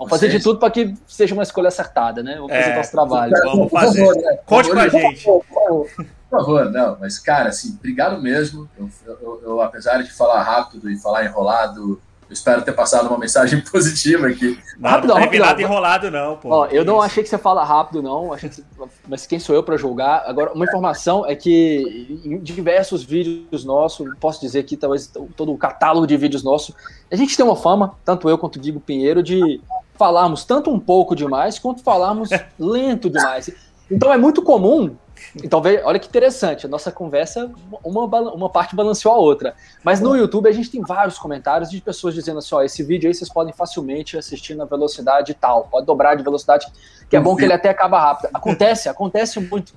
Vamos 0.00 0.10
fazer 0.10 0.28
de 0.28 0.40
tudo 0.42 0.58
para 0.58 0.70
que 0.70 0.94
seja 1.06 1.34
uma 1.34 1.42
escolha 1.42 1.68
acertada, 1.68 2.22
né? 2.22 2.36
Vamos 2.36 2.50
fazer 2.52 2.70
É, 2.70 2.76
nosso 2.76 2.90
trabalho. 2.90 3.32
Vamos 3.44 3.70
Por 3.70 3.80
fazer. 3.80 3.98
favor, 4.00 4.16
né? 4.16 4.32
Por 4.32 4.44
Conte 4.46 4.70
com 4.70 4.78
a 4.78 4.88
gente. 4.88 5.24
Por 5.24 5.44
favor, 5.44 5.86
por 6.30 6.38
favor, 6.38 6.70
não, 6.70 6.96
mas 6.98 7.18
cara, 7.18 7.48
assim, 7.50 7.76
obrigado 7.78 8.20
mesmo. 8.22 8.68
Eu, 8.78 8.88
eu- 9.06 9.40
eu, 9.44 9.60
apesar 9.60 10.02
de 10.02 10.10
falar 10.12 10.42
rápido 10.42 10.88
e 10.90 10.96
falar 10.96 11.24
enrolado, 11.26 12.00
eu 12.28 12.32
espero 12.32 12.62
ter 12.62 12.72
passado 12.72 13.08
uma 13.08 13.18
mensagem 13.18 13.60
positiva 13.70 14.28
aqui. 14.28 14.56
Não, 14.78 14.88
Rapidão, 14.90 15.16
não 15.16 15.22
teve 15.24 15.38
rapidão. 15.38 15.46
nada 15.48 15.62
enrolado, 15.62 16.10
não, 16.10 16.36
pô. 16.36 16.48
Ó, 16.50 16.66
eu 16.66 16.84
não 16.84 16.94
Isso. 16.98 17.06
achei 17.06 17.22
que 17.24 17.28
você 17.28 17.36
fala 17.38 17.64
rápido, 17.64 18.00
não. 18.00 18.32
achei 18.32 18.48
que 18.48 18.56
você- 18.76 18.88
Mas 19.08 19.26
quem 19.26 19.38
sou 19.40 19.54
eu 19.54 19.62
para 19.64 19.76
julgar? 19.76 20.22
Agora, 20.26 20.52
uma 20.54 20.64
informação 20.64 21.26
é 21.26 21.34
que 21.34 22.20
em 22.24 22.38
diversos 22.38 23.02
vídeos 23.02 23.64
nossos, 23.64 24.08
posso 24.20 24.40
dizer 24.40 24.60
aqui, 24.60 24.76
talvez 24.76 25.12
todo 25.36 25.52
o 25.52 25.58
catálogo 25.58 26.06
de 26.06 26.16
vídeos 26.16 26.42
nosso, 26.44 26.74
a 27.10 27.16
gente 27.16 27.36
tem 27.36 27.44
uma 27.44 27.56
fama, 27.56 27.96
tanto 28.04 28.30
eu 28.30 28.38
quanto 28.38 28.56
o 28.56 28.60
Diego 28.60 28.78
Pinheiro, 28.80 29.20
de 29.22 29.60
falarmos 30.00 30.44
tanto 30.44 30.70
um 30.70 30.80
pouco 30.80 31.14
demais 31.14 31.58
quanto 31.58 31.82
falarmos 31.82 32.30
lento 32.58 33.10
demais. 33.10 33.50
Então 33.90 34.10
é 34.10 34.16
muito 34.16 34.42
comum. 34.42 34.96
Então, 35.44 35.60
ve- 35.60 35.82
olha 35.84 35.98
que 35.98 36.08
interessante, 36.08 36.64
a 36.64 36.68
nossa 36.68 36.90
conversa, 36.90 37.50
uma, 37.84 38.04
uma 38.32 38.48
parte 38.48 38.74
balanceou 38.74 39.12
a 39.14 39.18
outra. 39.18 39.54
Mas 39.84 40.00
no 40.00 40.16
YouTube 40.16 40.48
a 40.48 40.52
gente 40.52 40.70
tem 40.70 40.80
vários 40.80 41.18
comentários 41.18 41.68
de 41.70 41.78
pessoas 41.82 42.14
dizendo 42.14 42.38
assim: 42.38 42.54
ó, 42.54 42.62
esse 42.62 42.82
vídeo 42.82 43.06
aí 43.06 43.12
vocês 43.12 43.30
podem 43.30 43.52
facilmente 43.52 44.16
assistir 44.16 44.54
na 44.54 44.64
velocidade 44.64 45.34
tal, 45.34 45.64
pode 45.70 45.84
dobrar 45.84 46.14
de 46.14 46.22
velocidade, 46.22 46.66
que 47.10 47.14
é 47.16 47.20
bom 47.20 47.36
que 47.36 47.44
ele 47.44 47.52
até 47.52 47.68
acaba 47.68 48.00
rápido. 48.00 48.30
Acontece, 48.32 48.88
acontece 48.88 49.38
muito. 49.38 49.74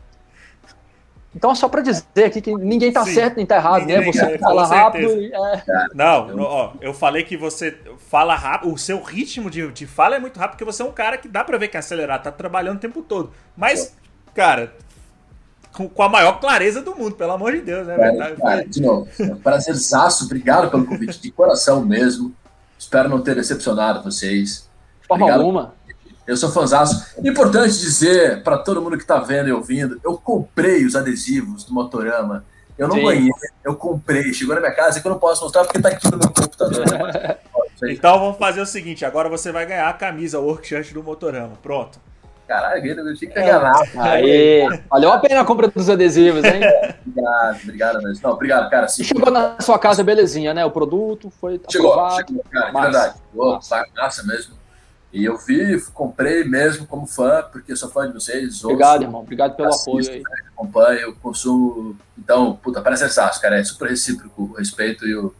Então 1.35 1.51
é 1.51 1.55
só 1.55 1.67
para 1.67 1.81
dizer 1.81 2.25
aqui 2.25 2.39
que 2.41 2.53
ninguém 2.55 2.91
tá 2.91 3.03
Sim. 3.05 3.15
certo 3.15 3.37
nem 3.37 3.45
tá 3.45 3.55
errado, 3.55 3.85
né? 3.85 3.97
Ninguém, 3.97 4.13
Você 4.13 4.21
é, 4.23 4.37
fala 4.37 4.67
rápido 4.67 5.11
e 5.19 5.33
é, 5.33 5.63
Não, 5.95 6.27
no- 6.27 6.43
ó, 6.43 6.73
eu 6.79 6.93
falei 6.93 7.23
que 7.23 7.35
você 7.35 7.75
fala 8.09 8.35
rápido, 8.35 8.71
o 8.71 8.77
seu 8.77 9.01
ritmo 9.01 9.49
de, 9.49 9.71
de 9.71 9.87
fala 9.87 10.15
é 10.15 10.19
muito 10.19 10.37
rápido, 10.39 10.51
porque 10.57 10.65
você 10.65 10.83
é 10.83 10.85
um 10.85 10.91
cara 10.91 11.17
que 11.17 11.27
dá 11.27 11.43
pra 11.43 11.57
ver 11.57 11.69
que 11.69 11.77
é 11.77 11.79
acelerado, 11.79 12.23
tá 12.23 12.31
trabalhando 12.31 12.77
o 12.77 12.79
tempo 12.79 13.01
todo. 13.01 13.31
Mas, 13.57 13.95
cara, 14.35 14.73
com, 15.73 15.89
com 15.89 16.03
a 16.03 16.09
maior 16.09 16.39
clareza 16.39 16.81
do 16.83 16.95
mundo, 16.95 17.15
pelo 17.15 17.31
amor 17.31 17.51
de 17.53 17.61
Deus, 17.61 17.87
né? 17.87 17.95
Cara, 17.97 18.35
cara, 18.35 18.65
de 18.67 18.81
novo, 18.81 19.07
é 19.19 19.23
um 19.23 19.35
prazerzaço, 19.37 20.25
obrigado 20.25 20.69
pelo 20.69 20.85
convite, 20.85 21.19
de 21.19 21.31
coração 21.31 21.83
mesmo. 21.83 22.31
Espero 22.77 23.09
não 23.09 23.21
ter 23.21 23.33
decepcionado 23.35 24.03
vocês. 24.03 24.69
de 25.01 25.07
forma 25.07 25.23
Obrigado. 25.25 25.41
alguma. 25.41 25.73
Eu 26.25 26.37
sou 26.37 26.51
fãzaço. 26.51 27.17
Importante 27.23 27.73
dizer 27.79 28.43
para 28.43 28.57
todo 28.57 28.81
mundo 28.81 28.97
que 28.97 29.05
tá 29.05 29.19
vendo 29.19 29.49
e 29.49 29.51
ouvindo, 29.51 29.99
eu 30.03 30.17
comprei 30.17 30.85
os 30.85 30.95
adesivos 30.95 31.63
do 31.65 31.73
Motorama. 31.73 32.45
Eu 32.77 32.87
não 32.87 32.95
Sim. 32.95 33.05
ganhei, 33.05 33.31
eu 33.63 33.75
comprei. 33.75 34.33
Chegou 34.33 34.55
na 34.55 34.61
minha 34.61 34.73
casa 34.73 34.99
que 34.99 35.07
eu 35.07 35.11
não 35.11 35.19
posso 35.19 35.43
mostrar 35.43 35.63
porque 35.63 35.79
tá 35.79 35.89
aqui 35.89 36.09
no 36.09 36.17
meu 36.17 36.29
computador. 36.29 36.85
Então 37.85 38.17
vamos 38.17 38.37
fazer 38.37 38.61
o 38.61 38.65
seguinte: 38.65 39.03
agora 39.03 39.27
você 39.27 39.51
vai 39.51 39.65
ganhar 39.65 39.89
a 39.89 39.93
camisa 39.93 40.39
workshirt 40.39 40.93
do 40.93 41.03
Motorama. 41.03 41.53
Pronto. 41.61 41.99
Caralho, 42.47 42.85
eu 42.85 43.15
tinha 43.15 43.29
que 43.29 43.33
ter 43.35 43.41
ganhado. 43.41 43.89
Aí, 43.97 44.67
valeu 44.89 45.11
a 45.11 45.17
pena 45.17 45.41
a 45.41 45.45
compra 45.45 45.67
dos 45.69 45.89
adesivos, 45.89 46.43
hein? 46.43 46.61
Obrigado, 47.05 47.59
obrigado 47.63 48.01
mesmo. 48.01 48.23
Não, 48.23 48.31
obrigado, 48.31 48.69
cara. 48.69 48.85
E 48.85 48.89
Sim, 48.89 49.03
chegou 49.03 49.31
na 49.31 49.59
sua 49.59 49.79
casa 49.79 50.03
belezinha, 50.03 50.53
né? 50.53 50.63
O 50.65 50.71
produto 50.71 51.31
foi 51.41 51.59
chegou, 51.69 51.93
aprovado. 51.93 52.27
chegou, 52.27 52.43
cara, 52.51 52.71
de 52.71 52.81
verdade. 52.81 53.15
Ô, 53.33 53.53
Massa. 53.53 53.85
massa 53.95 54.23
mesmo. 54.23 54.55
E 55.13 55.25
eu 55.25 55.37
vi, 55.37 55.79
comprei 55.93 56.43
mesmo 56.43 56.87
como 56.87 57.05
fã, 57.05 57.43
porque 57.51 57.75
sou 57.75 57.87
fã 57.87 58.07
de 58.07 58.13
vocês. 58.15 58.63
Obrigado, 58.63 58.93
ouço, 58.93 59.03
irmão. 59.03 59.21
Obrigado 59.21 59.55
pelo 59.55 59.69
assisto, 59.69 59.89
apoio 59.91 60.09
aí. 60.09 60.17
Né, 60.17 60.49
acompanho, 60.51 61.15
consumo. 61.21 61.95
Então, 62.17 62.55
puta, 62.55 62.81
parece 62.81 63.03
sensato, 63.03 63.39
cara. 63.39 63.59
É 63.59 63.63
super 63.63 63.89
recíproco 63.89 64.41
o 64.41 64.53
respeito 64.53 65.05
e, 65.05 65.15
o, 65.15 65.31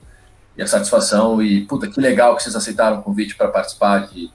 e, 0.55 0.61
a 0.61 0.67
satisfação. 0.67 1.41
E, 1.41 1.65
puta, 1.65 1.87
que 1.87 1.99
legal 1.99 2.35
que 2.35 2.43
vocês 2.43 2.55
aceitaram 2.55 2.99
o 2.99 3.01
convite 3.01 3.35
para 3.35 3.47
participar 3.47 4.07
de, 4.09 4.29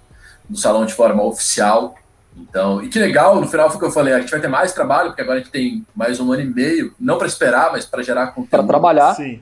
do 0.49 0.59
salão 0.59 0.85
de 0.85 0.93
forma 0.93 1.23
oficial. 1.23 1.95
Então, 2.37 2.83
e 2.83 2.89
que 2.89 2.99
legal, 2.99 3.41
no 3.41 3.47
final 3.47 3.69
foi 3.69 3.77
o 3.77 3.81
que 3.81 3.87
eu 3.87 3.93
falei, 3.93 4.15
a 4.15 4.21
gente 4.21 4.31
vai 4.31 4.41
ter 4.41 4.49
mais 4.49 4.73
trabalho, 4.73 5.11
porque 5.11 5.23
agora 5.23 5.39
a 5.39 5.43
gente 5.43 5.53
tem 5.53 5.87
mais 5.95 6.19
um 6.19 6.33
ano 6.33 6.43
e 6.43 6.47
meio, 6.47 6.95
não 6.99 7.17
para 7.17 7.27
esperar, 7.29 7.71
mas 7.71 7.85
para 7.85 8.03
gerar 8.03 8.29
conteúdo. 8.29 8.51
Para 8.51 8.63
trabalhar. 8.65 9.15
Sim. 9.15 9.41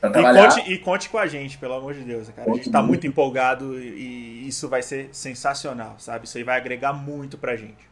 E 0.00 0.10
conte, 0.10 0.72
e 0.72 0.78
conte, 0.78 1.08
com 1.08 1.18
a 1.18 1.26
gente, 1.26 1.58
pelo 1.58 1.74
amor 1.74 1.92
de 1.92 2.00
Deus, 2.00 2.28
cara. 2.28 2.44
Conte 2.44 2.60
a 2.60 2.62
gente 2.62 2.72
tá 2.72 2.80
muito 2.80 3.06
empolgado 3.06 3.78
e 3.80 4.46
isso 4.46 4.68
vai 4.68 4.80
ser 4.80 5.08
sensacional, 5.12 5.96
sabe? 5.98 6.26
Isso 6.26 6.38
aí 6.38 6.44
vai 6.44 6.56
agregar 6.56 6.92
muito 6.92 7.36
pra 7.36 7.56
gente. 7.56 7.88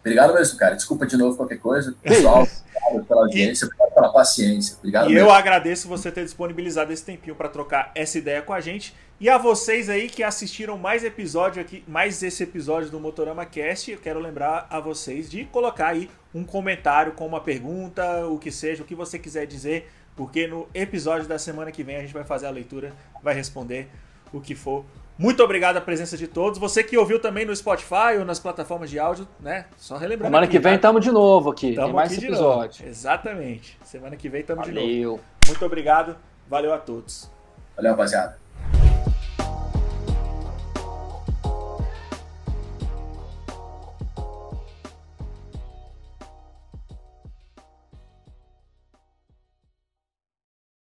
Obrigado 0.00 0.34
mesmo, 0.34 0.56
cara. 0.56 0.76
Desculpa 0.76 1.04
de 1.04 1.16
novo 1.16 1.36
qualquer 1.36 1.58
coisa. 1.58 1.92
Pessoal, 2.00 2.42
obrigado 2.42 3.06
pela 3.08 3.22
audiência, 3.22 3.66
obrigado 3.66 3.92
pela 3.92 4.12
paciência. 4.12 4.76
Obrigado 4.78 5.10
e 5.10 5.14
mesmo. 5.14 5.28
eu 5.28 5.32
agradeço 5.32 5.88
você 5.88 6.12
ter 6.12 6.24
disponibilizado 6.24 6.92
esse 6.92 7.04
tempinho 7.04 7.34
para 7.34 7.48
trocar 7.48 7.90
essa 7.94 8.16
ideia 8.16 8.40
com 8.40 8.52
a 8.52 8.60
gente. 8.60 8.94
E 9.18 9.28
a 9.28 9.36
vocês 9.38 9.88
aí 9.88 10.08
que 10.08 10.22
assistiram 10.22 10.76
mais 10.76 11.02
episódio 11.02 11.60
aqui, 11.60 11.82
mais 11.88 12.22
esse 12.22 12.42
episódio 12.42 12.90
do 12.90 13.00
Motorama 13.00 13.44
Cast, 13.46 13.90
eu 13.90 13.98
quero 13.98 14.20
lembrar 14.20 14.66
a 14.70 14.78
vocês 14.78 15.28
de 15.28 15.44
colocar 15.46 15.88
aí 15.88 16.08
um 16.34 16.44
comentário 16.44 17.12
com 17.12 17.26
uma 17.26 17.40
pergunta, 17.40 18.26
o 18.26 18.38
que 18.38 18.52
seja, 18.52 18.82
o 18.82 18.86
que 18.86 18.94
você 18.94 19.18
quiser 19.18 19.46
dizer 19.46 19.90
porque 20.16 20.46
no 20.46 20.66
episódio 20.72 21.28
da 21.28 21.38
semana 21.38 21.70
que 21.70 21.82
vem 21.82 21.96
a 21.96 22.00
gente 22.00 22.14
vai 22.14 22.24
fazer 22.24 22.46
a 22.46 22.50
leitura, 22.50 22.92
vai 23.22 23.34
responder 23.34 23.88
o 24.32 24.40
que 24.40 24.54
for. 24.54 24.84
Muito 25.18 25.42
obrigado 25.42 25.76
a 25.76 25.80
presença 25.80 26.16
de 26.16 26.26
todos. 26.26 26.58
Você 26.58 26.82
que 26.82 26.96
ouviu 26.96 27.18
também 27.18 27.46
no 27.46 27.54
Spotify 27.54 28.18
ou 28.18 28.24
nas 28.24 28.38
plataformas 28.38 28.90
de 28.90 28.98
áudio, 28.98 29.26
né? 29.40 29.66
Só 29.76 29.96
relembrando. 29.96 30.28
Semana 30.28 30.44
aqui, 30.44 30.52
que 30.52 30.58
vem 30.58 30.74
estamos 30.74 31.04
tá? 31.04 31.08
de 31.08 31.14
novo 31.14 31.50
aqui. 31.50 31.74
Tamo 31.74 31.86
Tem 31.86 31.94
mais 31.94 32.12
aqui 32.12 32.26
episódio. 32.26 32.86
Exatamente. 32.86 33.78
Semana 33.82 34.16
que 34.16 34.28
vem 34.28 34.42
estamos 34.42 34.66
de 34.66 34.72
novo. 34.72 35.20
Muito 35.46 35.64
obrigado. 35.64 36.16
Valeu 36.48 36.72
a 36.72 36.78
todos. 36.78 37.30
Valeu, 37.76 37.92
rapaziada. 37.92 38.45